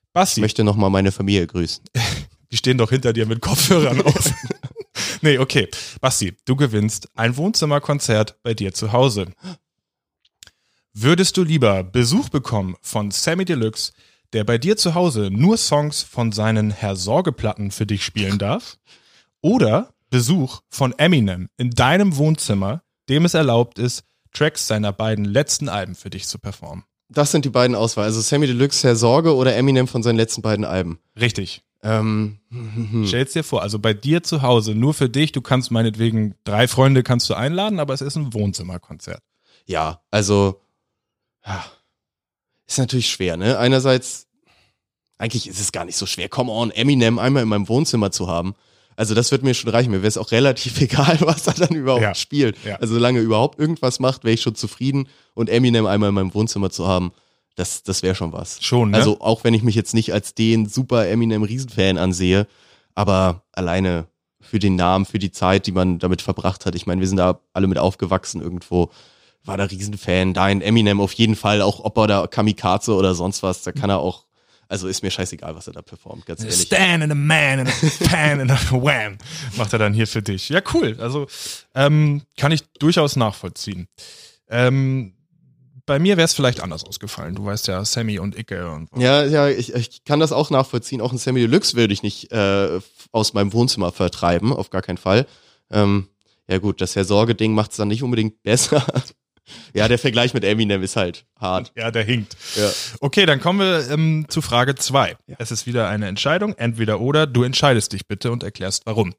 Ich 0.09 0.13
Basti, 0.13 0.41
möchte 0.41 0.63
nochmal 0.63 0.89
meine 0.89 1.11
Familie 1.11 1.47
grüßen. 1.47 1.83
die 2.51 2.57
stehen 2.57 2.77
doch 2.77 2.89
hinter 2.89 3.13
dir 3.13 3.25
mit 3.25 3.41
Kopfhörern 3.41 4.01
auf. 4.01 4.33
nee, 5.21 5.37
okay. 5.37 5.69
Basti, 6.01 6.35
du 6.45 6.55
gewinnst 6.55 7.09
ein 7.15 7.37
Wohnzimmerkonzert 7.37 8.41
bei 8.43 8.53
dir 8.53 8.73
zu 8.73 8.91
Hause. 8.91 9.27
Würdest 10.93 11.37
du 11.37 11.43
lieber 11.43 11.83
Besuch 11.83 12.29
bekommen 12.29 12.75
von 12.81 13.11
Sammy 13.11 13.45
Deluxe, 13.45 13.93
der 14.33 14.43
bei 14.43 14.57
dir 14.57 14.77
zu 14.77 14.95
Hause 14.95 15.29
nur 15.31 15.57
Songs 15.57 16.01
von 16.01 16.31
seinen 16.31 16.71
Herr 16.71 16.95
Sorgeplatten 16.95 17.71
für 17.71 17.85
dich 17.85 18.03
spielen 18.03 18.37
darf? 18.39 18.79
Oder 19.41 19.93
Besuch 20.09 20.61
von 20.69 20.97
Eminem 20.97 21.49
in 21.57 21.69
deinem 21.71 22.17
Wohnzimmer, 22.17 22.81
dem 23.09 23.25
es 23.25 23.33
erlaubt 23.33 23.77
ist, 23.77 24.03
Tracks 24.33 24.67
seiner 24.67 24.91
beiden 24.91 25.25
letzten 25.25 25.69
Alben 25.69 25.95
für 25.95 26.09
dich 26.09 26.27
zu 26.27 26.39
performen? 26.39 26.83
Das 27.09 27.31
sind 27.31 27.45
die 27.45 27.49
beiden 27.49 27.75
Auswahl. 27.75 28.05
Also 28.05 28.21
Sammy 28.21 28.47
Deluxe, 28.47 28.85
Herr 28.85 28.95
Sorge 28.95 29.35
oder 29.35 29.55
Eminem 29.55 29.87
von 29.87 30.03
seinen 30.03 30.17
letzten 30.17 30.41
beiden 30.41 30.65
Alben. 30.65 30.99
Richtig. 31.19 31.63
Ähm, 31.83 32.39
Stell's 33.05 33.33
dir 33.33 33.43
vor, 33.43 33.61
also 33.61 33.79
bei 33.79 33.93
dir 33.93 34.23
zu 34.23 34.41
Hause, 34.41 34.75
nur 34.75 34.93
für 34.93 35.09
dich, 35.09 35.31
du 35.31 35.41
kannst 35.41 35.71
meinetwegen 35.71 36.35
drei 36.43 36.67
Freunde 36.67 37.03
kannst 37.03 37.29
du 37.29 37.33
einladen, 37.33 37.79
aber 37.79 37.93
es 37.93 38.01
ist 38.01 38.15
ein 38.15 38.33
Wohnzimmerkonzert. 38.33 39.21
ja, 39.65 40.01
also 40.11 40.59
ja, 41.45 41.63
ist 42.67 42.77
natürlich 42.77 43.09
schwer, 43.09 43.37
ne? 43.37 43.57
Einerseits, 43.57 44.27
eigentlich 45.17 45.47
ist 45.47 45.59
es 45.61 45.71
gar 45.71 45.85
nicht 45.85 45.95
so 45.95 46.05
schwer. 46.05 46.27
Come 46.27 46.51
on, 46.51 46.71
Eminem 46.71 47.19
einmal 47.19 47.43
in 47.43 47.49
meinem 47.49 47.69
Wohnzimmer 47.69 48.11
zu 48.11 48.27
haben. 48.27 48.55
Also 48.97 49.13
das 49.15 49.31
wird 49.31 49.43
mir 49.43 49.53
schon 49.53 49.69
reichen. 49.69 49.91
Mir 49.91 49.97
wäre 50.01 50.07
es 50.09 50.17
auch 50.17 50.31
relativ 50.31 50.81
egal, 50.81 51.17
was 51.21 51.47
er 51.47 51.53
dann 51.53 51.73
überhaupt 51.75 52.01
Ja. 52.03 52.13
spielt. 52.15 52.57
Ja. 52.65 52.75
Also 52.77 52.95
solange 52.95 53.19
er 53.19 53.23
überhaupt 53.23 53.57
irgendwas 53.59 53.99
macht, 53.99 54.25
wäre 54.25 54.33
ich 54.33 54.41
schon 54.41 54.55
zufrieden. 54.55 55.07
Und 55.33 55.49
Eminem 55.49 55.85
einmal 55.85 56.09
in 56.09 56.15
meinem 56.15 56.33
Wohnzimmer 56.33 56.69
zu 56.69 56.87
haben, 56.87 57.13
das, 57.55 57.83
das 57.83 58.03
wäre 58.03 58.13
schon 58.15 58.33
was. 58.33 58.61
Schon, 58.61 58.91
ne? 58.91 58.97
Also 58.97 59.21
auch 59.21 59.43
wenn 59.45 59.53
ich 59.53 59.63
mich 59.63 59.75
jetzt 59.75 59.93
nicht 59.93 60.13
als 60.13 60.35
den 60.35 60.67
super 60.67 61.07
Eminem-Riesenfan 61.07 61.97
ansehe, 61.97 62.45
aber 62.95 63.43
alleine 63.53 64.07
für 64.41 64.59
den 64.59 64.75
Namen, 64.75 65.05
für 65.05 65.19
die 65.19 65.31
Zeit, 65.31 65.67
die 65.67 65.71
man 65.71 65.99
damit 65.99 66.21
verbracht 66.21 66.65
hat. 66.65 66.75
Ich 66.75 66.85
meine, 66.85 67.01
wir 67.01 67.07
sind 67.07 67.17
da 67.17 67.39
alle 67.53 67.67
mit 67.67 67.77
aufgewachsen 67.77 68.41
irgendwo. 68.41 68.89
War 69.43 69.57
da 69.57 69.65
Riesenfan. 69.65 70.33
Dein 70.33 70.61
Eminem 70.61 71.01
auf 71.01 71.13
jeden 71.13 71.35
Fall, 71.35 71.61
auch 71.61 71.83
ob 71.83 71.97
er 71.97 72.07
da 72.07 72.27
Kamikaze 72.27 72.93
oder 72.93 73.13
sonst 73.15 73.43
was, 73.43 73.63
da 73.63 73.71
kann 73.71 73.89
er 73.89 73.99
auch, 73.99 74.25
also 74.69 74.87
ist 74.87 75.03
mir 75.03 75.11
scheißegal, 75.11 75.55
was 75.55 75.67
er 75.67 75.73
da 75.73 75.81
performt, 75.81 76.25
ganz 76.25 76.41
ehrlich. 76.41 76.61
Stan 76.61 77.01
and 77.01 77.11
a 77.11 77.15
man 77.15 77.59
and 77.59 77.69
a 77.69 77.71
fan 77.71 78.41
and 78.41 78.51
a 78.51 78.57
wham 78.71 79.17
macht 79.55 79.73
er 79.73 79.79
dann 79.79 79.93
hier 79.93 80.07
für 80.07 80.21
dich. 80.21 80.49
Ja, 80.49 80.61
cool. 80.73 80.97
Also 80.99 81.27
ähm, 81.75 82.23
kann 82.37 82.51
ich 82.51 82.63
durchaus 82.79 83.15
nachvollziehen. 83.15 83.87
Ähm, 84.49 85.13
bei 85.85 85.99
mir 85.99 86.17
wäre 86.17 86.25
es 86.25 86.33
vielleicht 86.33 86.59
anders 86.59 86.83
ausgefallen. 86.83 87.35
Du 87.35 87.45
weißt 87.45 87.67
ja, 87.67 87.83
Sammy 87.85 88.19
und 88.19 88.37
Icke 88.37 88.69
und 88.69 88.89
Ja, 88.97 89.23
ja, 89.23 89.47
ich, 89.47 89.73
ich 89.73 90.03
kann 90.03 90.19
das 90.19 90.33
auch 90.33 90.49
nachvollziehen. 90.49 90.99
Auch 90.99 91.13
ein 91.13 91.17
Sammy 91.17 91.39
Deluxe 91.39 91.75
würde 91.75 91.93
ich 91.93 92.03
nicht 92.03 92.31
äh, 92.33 92.79
aus 93.13 93.33
meinem 93.33 93.53
Wohnzimmer 93.53 93.93
vertreiben, 93.93 94.51
auf 94.51 94.69
gar 94.69 94.81
keinen 94.81 94.97
Fall. 94.97 95.25
Ähm, 95.71 96.09
ja 96.49 96.57
gut, 96.59 96.81
das 96.81 96.95
Herr 96.95 97.05
Sorge-Ding 97.05 97.53
macht 97.53 97.71
es 97.71 97.77
dann 97.77 97.87
nicht 97.87 98.03
unbedingt 98.03 98.43
besser. 98.43 98.85
Ja, 99.73 99.87
der 99.87 99.99
Vergleich 99.99 100.33
mit 100.33 100.43
Eminem 100.43 100.83
ist 100.83 100.95
halt 100.95 101.25
hart. 101.39 101.71
Ja, 101.75 101.91
der 101.91 102.03
hinkt. 102.03 102.35
Ja. 102.55 102.69
Okay, 102.99 103.25
dann 103.25 103.39
kommen 103.39 103.59
wir 103.59 103.89
ähm, 103.89 104.25
zu 104.29 104.41
Frage 104.41 104.75
zwei. 104.75 105.17
Es 105.37 105.51
ist 105.51 105.65
wieder 105.67 105.87
eine 105.87 106.07
Entscheidung, 106.07 106.53
entweder 106.57 106.99
oder. 106.99 107.27
Du 107.27 107.43
entscheidest 107.43 107.93
dich 107.93 108.07
bitte 108.07 108.31
und 108.31 108.43
erklärst 108.43 108.85
warum. 108.85 109.13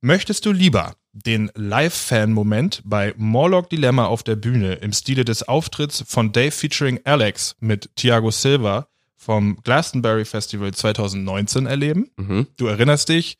Möchtest 0.00 0.46
du 0.46 0.52
lieber 0.52 0.94
den 1.12 1.50
Live-Fan-Moment 1.54 2.82
bei 2.84 3.14
Morlock 3.16 3.68
Dilemma 3.68 4.06
auf 4.06 4.22
der 4.22 4.36
Bühne 4.36 4.74
im 4.74 4.92
Stile 4.92 5.24
des 5.24 5.48
Auftritts 5.48 6.04
von 6.06 6.30
Dave 6.30 6.52
featuring 6.52 7.00
Alex 7.04 7.56
mit 7.58 7.90
Thiago 7.96 8.30
Silva 8.30 8.88
vom 9.16 9.58
Glastonbury 9.64 10.24
Festival 10.24 10.72
2019 10.72 11.66
erleben? 11.66 12.10
Mhm. 12.16 12.46
Du 12.56 12.66
erinnerst 12.66 13.08
dich, 13.08 13.38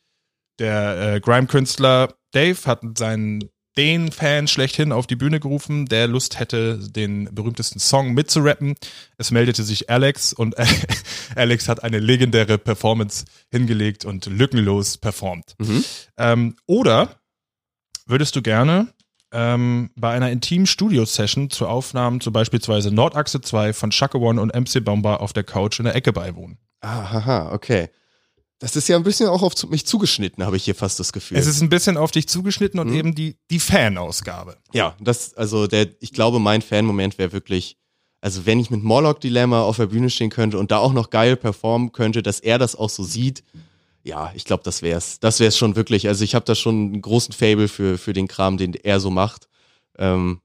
der 0.59 1.15
äh, 1.15 1.19
Grime-Künstler 1.21 2.13
Dave 2.31 2.57
hat 2.65 2.81
seinen 2.97 3.49
den 3.79 4.11
Fan 4.11 4.49
schlechthin 4.49 4.91
auf 4.91 5.07
die 5.07 5.15
Bühne 5.15 5.39
gerufen, 5.39 5.85
der 5.85 6.05
Lust 6.05 6.37
hätte, 6.37 6.77
den 6.77 7.33
berühmtesten 7.33 7.79
Song 7.79 8.13
mitzurappen. 8.13 8.75
Es 9.17 9.31
meldete 9.31 9.63
sich 9.63 9.89
Alex 9.89 10.33
und 10.33 10.53
Alex 11.35 11.69
hat 11.69 11.81
eine 11.81 11.99
legendäre 11.99 12.57
Performance 12.57 13.23
hingelegt 13.49 14.03
und 14.03 14.25
lückenlos 14.25 14.97
performt. 14.97 15.55
Ähm, 16.17 16.57
oder 16.65 17.21
würdest 18.05 18.35
du 18.35 18.41
gerne 18.41 18.89
ähm, 19.31 19.91
bei 19.95 20.11
einer 20.11 20.29
intimen 20.29 20.67
Studio-Session 20.67 21.49
zu 21.49 21.65
Aufnahmen 21.65 22.19
zu 22.19 22.33
beispielsweise 22.33 22.93
Nordachse 22.93 23.39
2 23.39 23.71
von 23.71 23.93
Shaka 23.93 24.17
One 24.17 24.41
und 24.41 24.53
MC 24.53 24.83
Bomber 24.83 25.21
auf 25.21 25.31
der 25.31 25.45
Couch 25.45 25.79
in 25.79 25.85
der 25.85 25.95
Ecke 25.95 26.11
beiwohnen? 26.11 26.57
Aha, 26.81 27.53
okay. 27.53 27.87
Das 28.59 28.75
ist 28.75 28.89
ja 28.89 28.97
ein 28.97 29.03
bisschen 29.03 29.29
auch 29.29 29.41
auf 29.41 29.53
mich 29.69 29.85
zugeschnitten, 29.85 30.45
habe 30.45 30.57
ich 30.57 30.65
hier 30.65 30.75
fast 30.75 30.99
das 30.99 31.13
Gefühl. 31.13 31.37
Es 31.37 31.47
ist 31.47 31.61
ein 31.61 31.69
bisschen 31.69 31.95
auf 31.97 32.11
dich 32.11 32.27
zugeschnitten 32.27 32.79
und 32.79 32.89
Mhm. 32.89 32.95
eben 32.95 33.15
die, 33.15 33.37
die 33.49 33.59
Fan-Ausgabe. 33.59 34.57
ja, 34.73 34.95
das, 34.99 35.33
also 35.35 35.65
der, 35.67 35.87
ich 36.01 36.11
glaube, 36.11 36.39
mein 36.39 36.61
Fan-Moment 36.61 37.17
wäre 37.17 37.31
wirklich, 37.31 37.77
also 38.21 38.45
wenn 38.45 38.59
ich 38.59 38.69
mit 38.69 38.83
Morlock 38.83 39.21
Dilemma 39.21 39.61
auf 39.61 39.77
der 39.77 39.85
Bühne 39.87 40.09
stehen 40.09 40.29
könnte 40.29 40.59
und 40.59 40.71
da 40.71 40.77
auch 40.79 40.91
noch 40.91 41.09
geil 41.09 41.37
performen 41.37 41.93
könnte, 41.93 42.21
dass 42.21 42.41
er 42.41 42.57
das 42.59 42.75
auch 42.75 42.89
so 42.89 43.03
sieht, 43.03 43.43
ja, 44.03 44.31
ich 44.35 44.43
glaube, 44.45 44.63
das 44.63 44.81
wär's. 44.81 45.19
Das 45.19 45.39
wär's 45.39 45.57
schon 45.57 45.75
wirklich. 45.77 46.07
Also 46.07 46.23
ich 46.25 46.35
habe 46.35 46.45
da 46.45 46.55
schon 46.55 46.75
einen 46.93 47.01
großen 47.01 47.33
Fable 47.33 47.67
für, 47.69 47.97
für 47.97 48.13
den 48.13 48.27
Kram, 48.27 48.57
den 48.57 48.73
er 48.73 48.99
so 48.99 49.09
macht. 49.09 49.47
Ähm, 49.97 50.39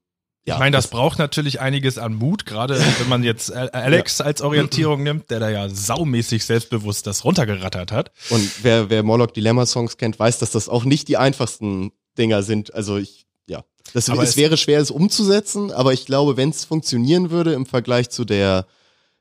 ja, 0.46 0.54
ich 0.54 0.58
meine, 0.60 0.76
das 0.76 0.88
braucht 0.88 1.18
natürlich 1.18 1.60
einiges 1.60 1.96
an 1.96 2.14
Mut, 2.14 2.44
gerade 2.44 2.78
wenn 2.98 3.08
man 3.08 3.22
jetzt 3.22 3.50
Alex 3.54 4.20
als 4.20 4.42
Orientierung 4.42 5.02
nimmt, 5.02 5.30
der 5.30 5.40
da 5.40 5.48
ja 5.48 5.68
saumäßig 5.68 6.44
selbstbewusst 6.44 7.06
das 7.06 7.24
runtergerattert 7.24 7.92
hat. 7.92 8.12
Und 8.30 8.50
wer, 8.62 8.90
wer 8.90 9.02
Morlock 9.02 9.32
Dilemma 9.32 9.64
Songs 9.66 9.96
kennt, 9.96 10.18
weiß, 10.18 10.38
dass 10.40 10.50
das 10.50 10.68
auch 10.68 10.84
nicht 10.84 11.08
die 11.08 11.16
einfachsten 11.16 11.92
Dinger 12.18 12.42
sind. 12.42 12.74
Also 12.74 12.98
ich, 12.98 13.26
ja. 13.46 13.64
Das, 13.94 14.10
Aber 14.10 14.22
es, 14.22 14.30
es- 14.30 14.36
wäre 14.36 14.56
schwer, 14.56 14.80
es 14.80 14.90
umzusetzen, 14.90 15.72
aber 15.72 15.92
ich 15.94 16.04
glaube, 16.04 16.36
wenn 16.36 16.50
es 16.50 16.64
funktionieren 16.64 17.30
würde 17.30 17.54
im 17.54 17.64
Vergleich 17.64 18.10
zu 18.10 18.24
der, 18.26 18.66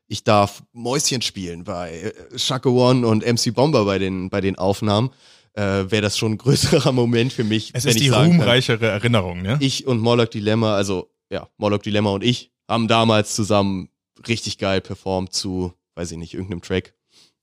ich 0.07 0.24
darf 0.26 0.61
Mäuschen 0.74 1.21
spielen 1.21 1.63
bei 1.63 2.13
äh, 2.34 2.38
Shaka 2.38 2.69
One 2.69 3.07
und 3.07 3.26
MC 3.26 3.53
Bomber 3.53 3.86
bei 3.86 3.97
den, 3.97 4.30
bei 4.30 4.41
den 4.41 4.57
Aufnahmen, 4.57 5.09
äh, 5.53 5.61
wäre 5.61 6.01
das 6.01 6.17
schon 6.17 6.34
ein 6.34 6.38
größerer 6.38 6.91
Moment 6.93 7.32
für 7.32 7.43
mich. 7.43 7.71
Es 7.74 7.86
wenn 7.86 7.91
ist 7.91 7.95
ich 7.97 8.01
die 8.03 8.09
sagen 8.09 8.32
kann, 8.32 8.39
ruhmreichere 8.41 8.88
Erinnerung, 8.88 9.41
ne? 9.41 9.57
ich 9.61 9.88
und 9.88 9.99
Morlock 9.99 10.32
Dilemma, 10.32 10.76
also 10.76 11.09
ja, 11.34 11.49
Morlock 11.57 11.84
Dilemma 11.84 12.11
und 12.11 12.23
ich 12.23 12.51
haben 12.69 12.88
damals 12.88 13.36
zusammen 13.36 13.89
richtig 14.27 14.57
geil 14.59 14.79
performt 14.79 15.34
zu, 15.34 15.73
weiß 15.95 16.11
ich 16.11 16.17
nicht, 16.17 16.34
irgendeinem 16.34 16.61
Track. 16.61 16.93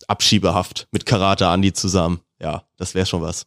Abschiebehaft 0.09 0.89
mit 0.93 1.05
Karate 1.05 1.45
Andy 1.47 1.73
zusammen. 1.73 2.21
Ja, 2.41 2.65
das 2.79 2.95
wäre 2.95 3.05
schon 3.07 3.21
was. 3.21 3.47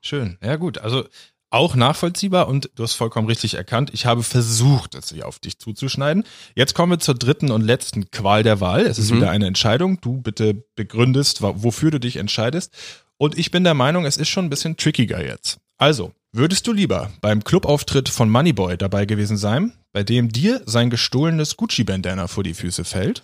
Schön. 0.00 0.38
Ja, 0.42 0.56
gut. 0.56 0.78
Also 0.78 1.04
auch 1.50 1.74
nachvollziehbar 1.74 2.48
und 2.48 2.70
du 2.76 2.84
hast 2.84 2.94
vollkommen 2.94 3.26
richtig 3.26 3.54
erkannt. 3.54 3.90
Ich 3.92 4.06
habe 4.06 4.22
versucht, 4.22 4.94
es 4.94 5.10
hier 5.10 5.26
auf 5.26 5.40
dich 5.40 5.58
zuzuschneiden. 5.58 6.24
Jetzt 6.54 6.74
kommen 6.74 6.92
wir 6.92 7.00
zur 7.00 7.14
dritten 7.16 7.50
und 7.50 7.60
letzten 7.62 8.10
Qual 8.10 8.42
der 8.42 8.60
Wahl. 8.60 8.86
Es 8.86 8.98
ist 8.98 9.10
Mhm. 9.10 9.16
wieder 9.16 9.30
eine 9.30 9.46
Entscheidung. 9.46 10.00
Du 10.00 10.22
bitte 10.22 10.54
begründest, 10.76 11.42
wofür 11.42 11.90
du 11.90 11.98
dich 12.00 12.16
entscheidest. 12.16 12.72
Und 13.18 13.36
ich 13.36 13.50
bin 13.50 13.64
der 13.64 13.74
Meinung, 13.74 14.06
es 14.06 14.16
ist 14.16 14.28
schon 14.28 14.46
ein 14.46 14.50
bisschen 14.50 14.76
trickiger 14.78 15.22
jetzt. 15.22 15.58
Also, 15.76 16.12
würdest 16.32 16.66
du 16.66 16.72
lieber 16.72 17.10
beim 17.20 17.44
Clubauftritt 17.44 18.08
von 18.08 18.30
Moneyboy 18.30 18.76
dabei 18.76 19.06
gewesen 19.06 19.36
sein, 19.36 19.72
bei 19.92 20.02
dem 20.02 20.30
dir 20.30 20.62
sein 20.66 20.90
gestohlenes 20.90 21.56
Gucci-Bandana 21.56 22.28
vor 22.28 22.44
die 22.44 22.54
Füße 22.54 22.84
fällt? 22.84 23.22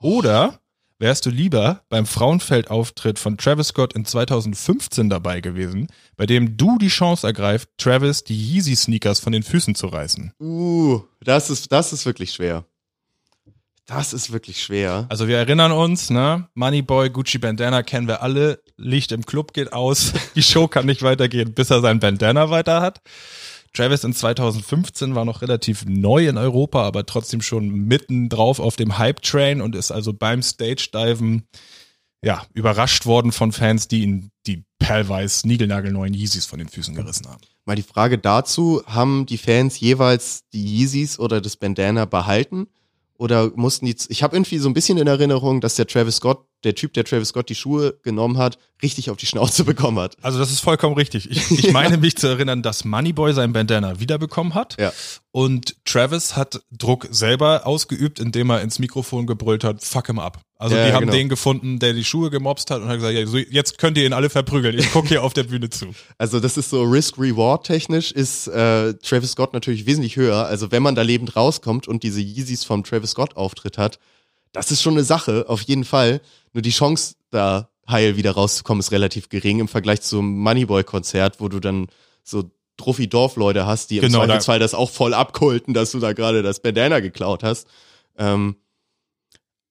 Oder 0.00 0.60
wärst 0.98 1.26
du 1.26 1.30
lieber 1.30 1.82
beim 1.88 2.06
Frauenfeldauftritt 2.06 3.18
von 3.18 3.36
Travis 3.36 3.68
Scott 3.68 3.92
in 3.92 4.04
2015 4.04 5.10
dabei 5.10 5.40
gewesen, 5.40 5.88
bei 6.16 6.26
dem 6.26 6.56
du 6.56 6.78
die 6.78 6.88
Chance 6.88 7.26
ergreift, 7.26 7.68
Travis 7.76 8.24
die 8.24 8.36
Yeezy-Sneakers 8.36 9.20
von 9.20 9.32
den 9.32 9.42
Füßen 9.42 9.74
zu 9.74 9.88
reißen? 9.88 10.32
Uh, 10.40 11.02
das 11.20 11.50
ist, 11.50 11.72
das 11.72 11.92
ist 11.92 12.06
wirklich 12.06 12.32
schwer. 12.32 12.64
Das 13.86 14.12
ist 14.12 14.32
wirklich 14.32 14.62
schwer. 14.62 15.06
Also 15.08 15.26
wir 15.26 15.38
erinnern 15.38 15.72
uns, 15.72 16.08
ne? 16.08 16.48
Moneyboy, 16.54 17.10
Gucci 17.10 17.38
Bandana 17.38 17.82
kennen 17.82 18.06
wir 18.06 18.22
alle. 18.22 18.62
Licht 18.76 19.12
im 19.12 19.24
Club 19.26 19.52
geht 19.52 19.72
aus. 19.72 20.12
Die 20.34 20.42
Show 20.42 20.68
kann 20.68 20.86
nicht 20.86 21.02
weitergehen, 21.02 21.54
bis 21.54 21.70
er 21.70 21.80
sein 21.80 22.00
Bandana 22.00 22.50
weiter 22.50 22.80
hat. 22.80 23.00
Travis 23.72 24.04
in 24.04 24.12
2015 24.12 25.14
war 25.14 25.24
noch 25.24 25.40
relativ 25.40 25.84
neu 25.86 26.28
in 26.28 26.36
Europa, 26.36 26.82
aber 26.82 27.06
trotzdem 27.06 27.40
schon 27.40 27.68
mitten 27.68 28.28
drauf 28.28 28.60
auf 28.60 28.76
dem 28.76 28.98
Hype-Train 28.98 29.62
und 29.62 29.74
ist 29.74 29.90
also 29.90 30.12
beim 30.12 30.42
Stage-Diven 30.42 31.46
ja, 32.24 32.46
überrascht 32.54 33.06
worden 33.06 33.32
von 33.32 33.50
Fans, 33.52 33.88
die 33.88 34.02
ihn 34.02 34.30
die 34.46 34.64
perlweiß 34.78 35.44
niegelnagelneuen 35.44 36.14
Yeezys 36.14 36.46
von 36.46 36.58
den 36.58 36.68
Füßen 36.68 36.94
gerissen 36.94 37.26
haben. 37.28 37.40
Mal 37.64 37.76
die 37.76 37.82
Frage 37.82 38.18
dazu, 38.18 38.82
haben 38.86 39.26
die 39.26 39.38
Fans 39.38 39.80
jeweils 39.80 40.48
die 40.52 40.64
Yeezys 40.64 41.18
oder 41.18 41.40
das 41.40 41.56
Bandana 41.56 42.04
behalten? 42.04 42.68
Oder 43.18 43.52
mussten 43.54 43.86
die, 43.86 43.96
ich 44.08 44.22
habe 44.22 44.36
irgendwie 44.36 44.58
so 44.58 44.68
ein 44.68 44.74
bisschen 44.74 44.98
in 44.98 45.06
Erinnerung, 45.06 45.60
dass 45.60 45.76
der 45.76 45.86
Travis 45.86 46.16
Scott, 46.16 46.44
der 46.64 46.74
Typ, 46.74 46.92
der 46.92 47.04
Travis 47.04 47.28
Scott 47.28 47.48
die 47.48 47.54
Schuhe 47.54 47.94
genommen 48.02 48.38
hat, 48.38 48.58
richtig 48.82 49.10
auf 49.10 49.16
die 49.16 49.26
Schnauze 49.26 49.64
bekommen 49.64 49.98
hat. 49.98 50.16
Also 50.22 50.38
das 50.38 50.50
ist 50.50 50.60
vollkommen 50.60 50.94
richtig. 50.94 51.30
Ich, 51.30 51.50
ich 51.50 51.72
meine 51.72 51.96
mich 51.96 52.16
zu 52.16 52.26
erinnern, 52.28 52.62
dass 52.62 52.84
Moneyboy 52.84 53.32
sein 53.32 53.52
Bandana 53.52 54.00
wiederbekommen 54.00 54.54
hat. 54.54 54.76
Ja. 54.78 54.92
Und 55.30 55.76
Travis 55.84 56.36
hat 56.36 56.62
Druck 56.70 57.08
selber 57.10 57.66
ausgeübt, 57.66 58.20
indem 58.20 58.50
er 58.50 58.60
ins 58.60 58.78
Mikrofon 58.78 59.26
gebrüllt 59.26 59.64
hat, 59.64 59.82
fuck 59.82 60.06
him 60.06 60.18
up. 60.18 60.40
Also 60.58 60.76
Ja, 60.76 60.84
die 60.84 60.88
ja, 60.90 60.94
haben 60.94 61.06
genau. 61.06 61.16
den 61.16 61.28
gefunden, 61.28 61.78
der 61.78 61.92
die 61.92 62.04
Schuhe 62.04 62.30
gemobst 62.30 62.70
hat 62.70 62.82
und 62.82 62.88
hat 62.88 62.96
gesagt, 62.96 63.14
ja, 63.14 63.26
so, 63.26 63.38
jetzt 63.38 63.78
könnt 63.78 63.98
ihr 63.98 64.06
ihn 64.06 64.12
alle 64.12 64.30
verprügeln. 64.30 64.78
Ich 64.78 64.92
gucke 64.92 65.08
hier 65.08 65.24
auf 65.24 65.32
der 65.32 65.44
Bühne 65.44 65.70
zu. 65.70 65.86
Also 66.18 66.38
das 66.38 66.56
ist 66.56 66.70
so 66.70 66.82
Risk-Reward 66.84 67.66
technisch 67.66 68.12
ist 68.12 68.46
äh, 68.46 68.94
Travis 68.94 69.32
Scott 69.32 69.54
natürlich 69.54 69.86
wesentlich 69.86 70.16
höher. 70.16 70.46
Also 70.46 70.70
wenn 70.70 70.82
man 70.82 70.94
da 70.94 71.02
lebend 71.02 71.34
rauskommt 71.34 71.88
und 71.88 72.04
diese 72.04 72.20
Yeezys 72.20 72.62
vom 72.62 72.84
Travis 72.84 73.10
Scott 73.10 73.36
Auftritt 73.36 73.76
hat, 73.76 73.98
das 74.52 74.70
ist 74.70 74.82
schon 74.82 74.94
eine 74.94 75.04
Sache, 75.04 75.46
auf 75.48 75.62
jeden 75.62 75.84
Fall. 75.84 76.20
Nur 76.52 76.62
die 76.62 76.70
Chance, 76.70 77.14
da 77.30 77.68
heil 77.88 78.16
wieder 78.16 78.32
rauszukommen, 78.32 78.80
ist 78.80 78.92
relativ 78.92 79.28
gering 79.28 79.60
im 79.60 79.68
Vergleich 79.68 80.02
zum 80.02 80.38
Moneyboy-Konzert, 80.40 81.40
wo 81.40 81.48
du 81.48 81.60
dann 81.60 81.86
so 82.22 82.50
Trophy-Dorf-Leute 82.76 83.66
hast, 83.66 83.90
die 83.90 83.96
im 83.98 84.02
Genau, 84.02 84.20
da- 84.20 84.26
Zweifelsfall 84.26 84.58
das 84.58 84.74
auch 84.74 84.90
voll 84.90 85.14
abkulten, 85.14 85.74
dass 85.74 85.90
du 85.92 85.98
da 85.98 86.12
gerade 86.12 86.42
das 86.42 86.60
Bandana 86.60 87.00
geklaut 87.00 87.42
hast. 87.42 87.66
Ähm, 88.16 88.56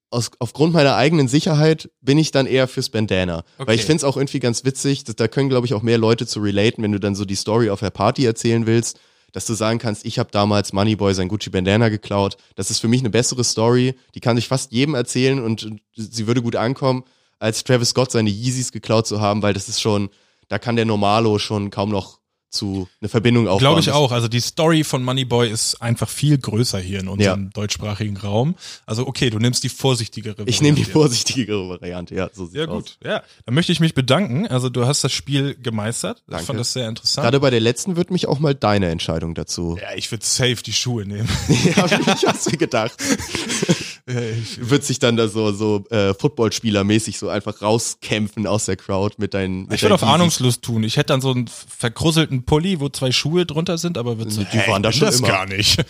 aus, 0.10 0.32
aufgrund 0.40 0.74
meiner 0.74 0.96
eigenen 0.96 1.28
Sicherheit 1.30 1.90
bin 2.02 2.18
ich 2.18 2.32
dann 2.32 2.46
eher 2.46 2.68
fürs 2.68 2.90
Bandana. 2.90 3.44
Weil 3.58 3.64
Okay. 3.68 3.76
ich 3.76 3.86
find's 3.86 4.04
auch 4.04 4.18
irgendwie 4.18 4.40
ganz 4.40 4.66
witzig, 4.66 5.04
dass, 5.06 5.16
da 5.16 5.28
können, 5.30 5.48
glaube 5.50 5.66
ich, 5.68 5.74
auch 5.74 5.82
mehr 5.84 5.98
Leute 5.98 6.28
zu 6.28 6.42
relaten, 6.42 6.84
wenn 6.84 6.92
du 6.92 7.00
dann 7.00 7.16
so 7.16 7.24
die 7.26 7.36
Story 7.36 7.70
auf 7.70 7.80
der 7.80 7.92
Party 7.92 8.26
erzählen 8.26 8.66
willst, 8.68 9.00
dass 9.32 9.46
du 9.46 9.54
sagen 9.54 9.80
kannst, 9.80 10.06
ich 10.06 10.20
habe 10.20 10.30
damals 10.32 10.74
Moneyboy 10.74 11.14
sein 11.14 11.28
Gucci 11.28 11.50
Bandana 11.50 11.90
geklaut. 11.90 12.38
Das 12.56 12.72
ist 12.72 12.80
für 12.80 12.88
mich 12.88 13.02
eine 13.02 13.10
bessere 13.10 13.44
Story, 13.44 13.96
die 14.16 14.20
kann 14.20 14.38
ich 14.38 14.48
fast 14.48 14.72
jedem 14.72 14.96
erzählen 14.96 15.44
und 15.44 15.70
sie 15.96 16.28
würde 16.28 16.42
gut 16.42 16.56
ankommen, 16.56 17.04
als 17.40 17.64
Travis 17.64 17.90
Scott 17.90 18.12
seine 18.12 18.30
Yeezys 18.30 18.72
geklaut 18.72 19.08
zu 19.08 19.20
haben, 19.20 19.42
weil 19.42 19.54
das 19.54 19.68
ist 19.68 19.82
schon, 19.82 20.10
da 20.48 20.60
kann 20.60 20.76
der 20.76 20.86
Normalo 20.86 21.40
schon 21.40 21.70
kaum 21.72 21.90
noch 21.90 22.21
zu 22.52 22.88
eine 23.02 23.10
Verbindung 23.10 23.48
aufbauen. 23.48 23.60
Glaube 23.60 23.80
ich 23.80 23.92
auch. 23.92 24.12
Also 24.12 24.28
die 24.28 24.40
Story 24.42 24.84
von 24.84 25.04
Moneyboy 25.04 25.50
ist 25.50 25.82
einfach 25.82 26.10
viel 26.10 26.38
größer 26.38 26.80
hier 26.80 27.00
in 27.00 27.08
unserem 27.08 27.50
deutschsprachigen 27.52 28.18
Raum. 28.18 28.56
Also 28.86 29.08
okay, 29.08 29.30
du 29.30 29.40
nimmst 29.40 29.64
die 29.64 29.70
vorsichtigere 29.70 30.44
Ich 30.46 30.62
nehme 30.62 30.76
die 30.76 30.82
Variante. 30.82 30.92
vorsichtigere 30.92 31.70
Variante, 31.70 32.14
ja, 32.16 32.30
so 32.34 32.46
sieht's 32.46 32.58
Ja 32.58 32.68
aus. 32.68 32.84
gut, 32.84 32.98
ja. 33.04 33.24
Dann 33.46 33.56
möchte 33.56 33.72
ich 33.72 33.80
mich 33.80 33.94
bedanken. 33.94 34.48
Also 34.48 34.70
du 34.70 34.86
hast 34.86 35.04
das 35.04 35.12
Spiel 35.12 35.56
gemeistert. 35.56 36.22
Ich 36.28 36.32
Danke. 36.32 36.46
fand 36.46 36.60
das 36.60 36.74
sehr 36.74 36.88
interessant. 36.90 37.24
Gerade 37.26 37.40
bei 37.40 37.50
der 37.50 37.60
letzten 37.62 37.96
wird 37.96 38.12
mich 38.12 38.28
auch 38.28 38.40
mal 38.40 38.54
deine 38.54 38.90
Entscheidung 38.90 39.34
dazu. 39.34 39.78
ja, 39.82 39.96
ich 39.96 40.12
würde 40.12 40.26
safe 40.26 40.58
die 40.64 40.74
Schuhe 40.74 41.06
nehmen. 41.06 41.30
Ja, 41.64 41.86
ich 41.86 42.26
hab's 42.28 42.52
mir 42.52 42.58
gedacht. 42.58 42.94
Wird 44.60 44.84
sich 44.84 45.00
dann 45.00 45.18
da 45.18 45.28
so, 45.28 45.52
so 45.52 45.84
äh, 45.90 46.14
Footballspielermäßig 46.14 47.18
so 47.18 47.30
einfach 47.30 47.62
rauskämpfen 47.62 48.48
aus 48.48 48.66
der 48.66 48.76
Crowd 48.78 49.16
mit 49.18 49.34
deinen. 49.34 49.64
Mit 49.64 49.74
Ich 49.74 49.82
würde 49.82 49.96
auf. 49.96 50.04
Ahnungslust 50.04 50.62
tun. 50.62 50.84
Ich 50.84 50.98
hätte 50.98 51.08
dann 51.08 51.22
so 51.22 51.32
einen 51.32 51.48
verkrusselten 51.48 52.44
Pulli, 52.44 52.80
wo 52.80 52.90
zwei 52.90 53.12
Schuhe 53.12 53.46
drunter 53.46 53.78
sind, 53.78 53.98
aber 53.98 54.18
würde 54.18 54.32
so, 54.32 54.44
Die 54.44 54.58
waren 54.68 54.84
da 54.84 54.90
ich 54.90 54.98
schon 54.98 55.06
das 55.08 55.20
immer. 55.20 55.28
gar 55.28 55.46
nicht. 55.46 55.84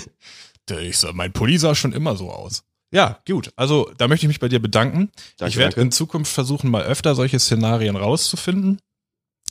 ich 0.80 0.98
so, 0.98 1.12
mein 1.12 1.32
Pulli 1.32 1.58
sah 1.58 1.74
schon 1.74 1.92
immer 1.92 2.16
so 2.16 2.30
aus. 2.30 2.62
Ja, 2.92 3.18
gut. 3.26 3.50
Also 3.56 3.90
da 3.98 4.06
möchte 4.06 4.26
ich 4.26 4.28
mich 4.28 4.40
bei 4.40 4.48
dir 4.48 4.60
bedanken. 4.60 5.10
Danke, 5.38 5.50
ich 5.50 5.56
werde 5.56 5.80
in 5.80 5.90
Zukunft 5.90 6.32
versuchen, 6.32 6.70
mal 6.70 6.84
öfter 6.84 7.14
solche 7.14 7.40
Szenarien 7.40 7.96
rauszufinden. 7.96 8.78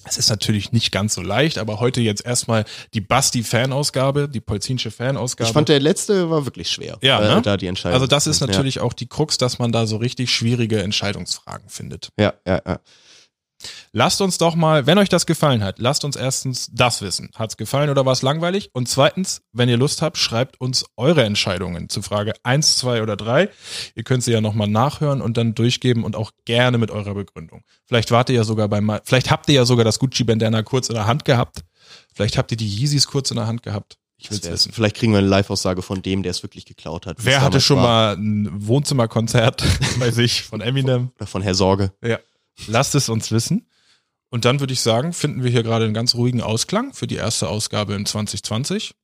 Es 0.06 0.18
ist 0.18 0.30
natürlich 0.30 0.74
nicht 0.74 0.92
ganz 0.92 1.14
so 1.14 1.22
leicht, 1.22 1.58
aber 1.58 1.80
heute 1.80 2.02
jetzt 2.02 2.26
erstmal 2.26 2.66
die 2.94 3.00
Basti-Fanausgabe, 3.00 4.28
die 4.28 4.42
polzinsche 4.42 4.92
Fanausgabe. 4.92 5.48
Ich 5.48 5.54
fand, 5.54 5.70
der 5.70 5.80
letzte 5.80 6.30
war 6.30 6.46
wirklich 6.46 6.70
schwer. 6.70 6.98
Ja, 7.02 7.22
äh, 7.22 7.36
ne? 7.36 7.42
da 7.42 7.56
die 7.56 7.68
Entscheidung. 7.68 7.94
also 7.96 8.08
das 8.08 8.28
ist 8.28 8.42
Ja. 8.42 8.48
natürlich 8.48 8.80
auch 8.82 8.94
die 8.94 9.08
Krux, 9.08 9.38
dass 9.38 9.60
man 9.60 9.72
da 9.72 9.86
so 9.86 9.98
richtig 9.98 10.30
schwierige 10.32 10.82
Entscheidungsfragen 10.84 11.70
findet. 11.70 12.10
Ja, 12.20 12.34
ja, 12.46 12.62
ja. 12.66 12.80
Lasst 13.92 14.22
uns 14.22 14.38
doch 14.38 14.56
mal, 14.56 14.86
wenn 14.86 14.98
euch 14.98 15.10
das 15.10 15.26
gefallen 15.26 15.64
hat, 15.64 15.80
lasst 15.80 16.06
uns 16.06 16.16
erstens 16.16 16.70
das 16.72 17.02
wissen. 17.02 17.30
Hat's 17.36 17.58
gefallen 17.58 17.90
oder 17.90 18.06
war 18.06 18.14
es 18.14 18.22
langweilig? 18.22 18.70
Und 18.74 18.88
zweitens, 18.88 19.42
wenn 19.52 19.70
ihr 19.70 19.78
Lust 19.78 20.02
habt, 20.02 20.18
schreibt 20.18 20.60
uns 20.60 20.86
eure 20.98 21.24
Entscheidungen 21.24 21.90
zu 21.90 22.02
Frage 22.02 22.34
eins, 22.44 22.78
zwei 22.78 23.02
oder 23.02 23.16
drei. 23.16 23.50
Ihr 23.96 24.04
könnt 24.04 24.24
sie 24.24 24.32
ja 24.32 24.42
nochmal 24.42 24.68
nachhören 24.68 25.22
und 25.22 25.38
dann 25.38 25.56
durchgeben 25.56 26.04
und 26.04 26.16
auch 26.16 26.32
gerne 26.46 26.78
mit 26.78 26.92
eurer 26.92 27.14
Begründung. 27.14 27.64
Vielleicht 27.86 28.12
wart 28.12 28.30
ihr 28.30 28.36
ja 28.36 28.44
sogar 28.44 28.68
beim, 28.68 29.00
vielleicht 29.04 29.32
habt 29.32 29.50
ihr 29.50 29.56
ja 29.56 29.66
sogar 29.66 29.86
das 29.86 30.00
Gucci 30.00 30.24
Bandana 30.24 30.64
kurz 30.64 30.90
in 30.90 30.96
der 30.96 31.08
Hand 31.08 31.26
gehabt 31.26 31.64
Vielleicht 32.14 32.38
habt 32.38 32.52
ihr 32.52 32.58
die 32.58 32.68
Yeezys 32.68 33.08
kurz 33.08 33.32
in 33.32 33.38
der 33.38 33.48
Hand 33.48 33.64
gehabt. 33.64 33.98
Ich 34.18 34.32
will's 34.32 34.50
wissen. 34.50 34.72
Vielleicht 34.72 34.96
kriegen 34.96 35.12
wir 35.12 35.20
eine 35.20 35.28
Live-Aussage 35.28 35.82
von 35.82 36.02
dem, 36.02 36.24
der 36.24 36.30
es 36.30 36.44
wirklich 36.44 36.66
geklaut 36.66 37.06
hat. 37.06 37.18
Wer 37.20 37.40
es 37.40 37.44
hatte 37.44 37.60
schon 37.60 37.78
war. 37.78 38.16
mal 38.16 38.18
ein 38.18 38.50
Wohnzimmerkonzert 38.68 39.64
bei 40.00 40.12
sich 40.12 40.44
von 40.44 40.62
Eminem? 40.62 41.12
Oder 41.18 41.28
von 41.28 41.42
Herr 41.42 41.56
Sorge. 41.56 41.92
Ja. 42.02 42.20
Lasst 42.68 42.96
es 42.96 43.10
uns 43.10 43.32
wissen. 43.32 43.68
Und 44.30 44.46
dann 44.46 44.60
würde 44.60 44.74
ich 44.74 44.82
sagen, 44.82 45.14
finden 45.14 45.44
wir 45.44 45.52
hier 45.52 45.64
gerade 45.64 45.86
einen 45.86 45.94
ganz 45.94 46.16
ruhigen 46.16 46.42
Ausklang 46.42 46.94
für 46.94 47.08
die 47.08 47.16
erste 47.16 47.50
Ausgabe 47.50 47.94
in 47.94 48.06
2020. 48.06 48.96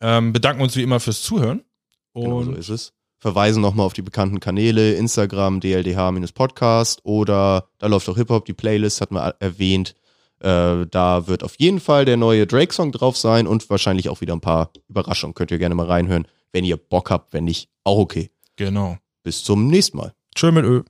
Ähm, 0.00 0.32
bedanken 0.32 0.62
uns 0.62 0.76
wie 0.76 0.82
immer 0.82 1.00
fürs 1.00 1.22
Zuhören. 1.22 1.64
Und 2.12 2.24
Genau 2.24 2.42
so 2.42 2.52
ist 2.52 2.68
es. 2.68 2.92
Verweisen 3.18 3.62
nochmal 3.62 3.86
auf 3.86 3.94
die 3.94 4.02
bekannten 4.02 4.38
Kanäle, 4.40 4.92
Instagram, 4.94 5.60
DLDH-Podcast 5.60 7.00
oder 7.04 7.68
da 7.78 7.88
läuft 7.88 8.08
auch 8.08 8.16
Hip-Hop, 8.16 8.44
die 8.44 8.52
Playlist 8.52 9.00
hatten 9.00 9.14
wir 9.14 9.34
erwähnt. 9.40 9.96
Äh, 10.40 10.86
da 10.86 11.26
wird 11.26 11.42
auf 11.42 11.56
jeden 11.58 11.80
Fall 11.80 12.04
der 12.04 12.16
neue 12.16 12.46
Drake-Song 12.46 12.92
drauf 12.92 13.16
sein 13.16 13.48
und 13.48 13.68
wahrscheinlich 13.70 14.08
auch 14.08 14.20
wieder 14.20 14.34
ein 14.34 14.40
paar 14.40 14.70
Überraschungen. 14.88 15.34
Könnt 15.34 15.50
ihr 15.50 15.58
gerne 15.58 15.74
mal 15.74 15.86
reinhören, 15.86 16.28
wenn 16.52 16.64
ihr 16.64 16.76
Bock 16.76 17.10
habt, 17.10 17.32
wenn 17.32 17.44
nicht, 17.44 17.70
auch 17.84 17.98
okay. 17.98 18.30
genau. 18.56 18.98
Bis 19.24 19.42
zum 19.42 19.66
nächsten 19.66 19.96
Mal. 19.96 20.14
Tschö 20.34 20.52
mit 20.52 20.64
Ö. 20.64 20.82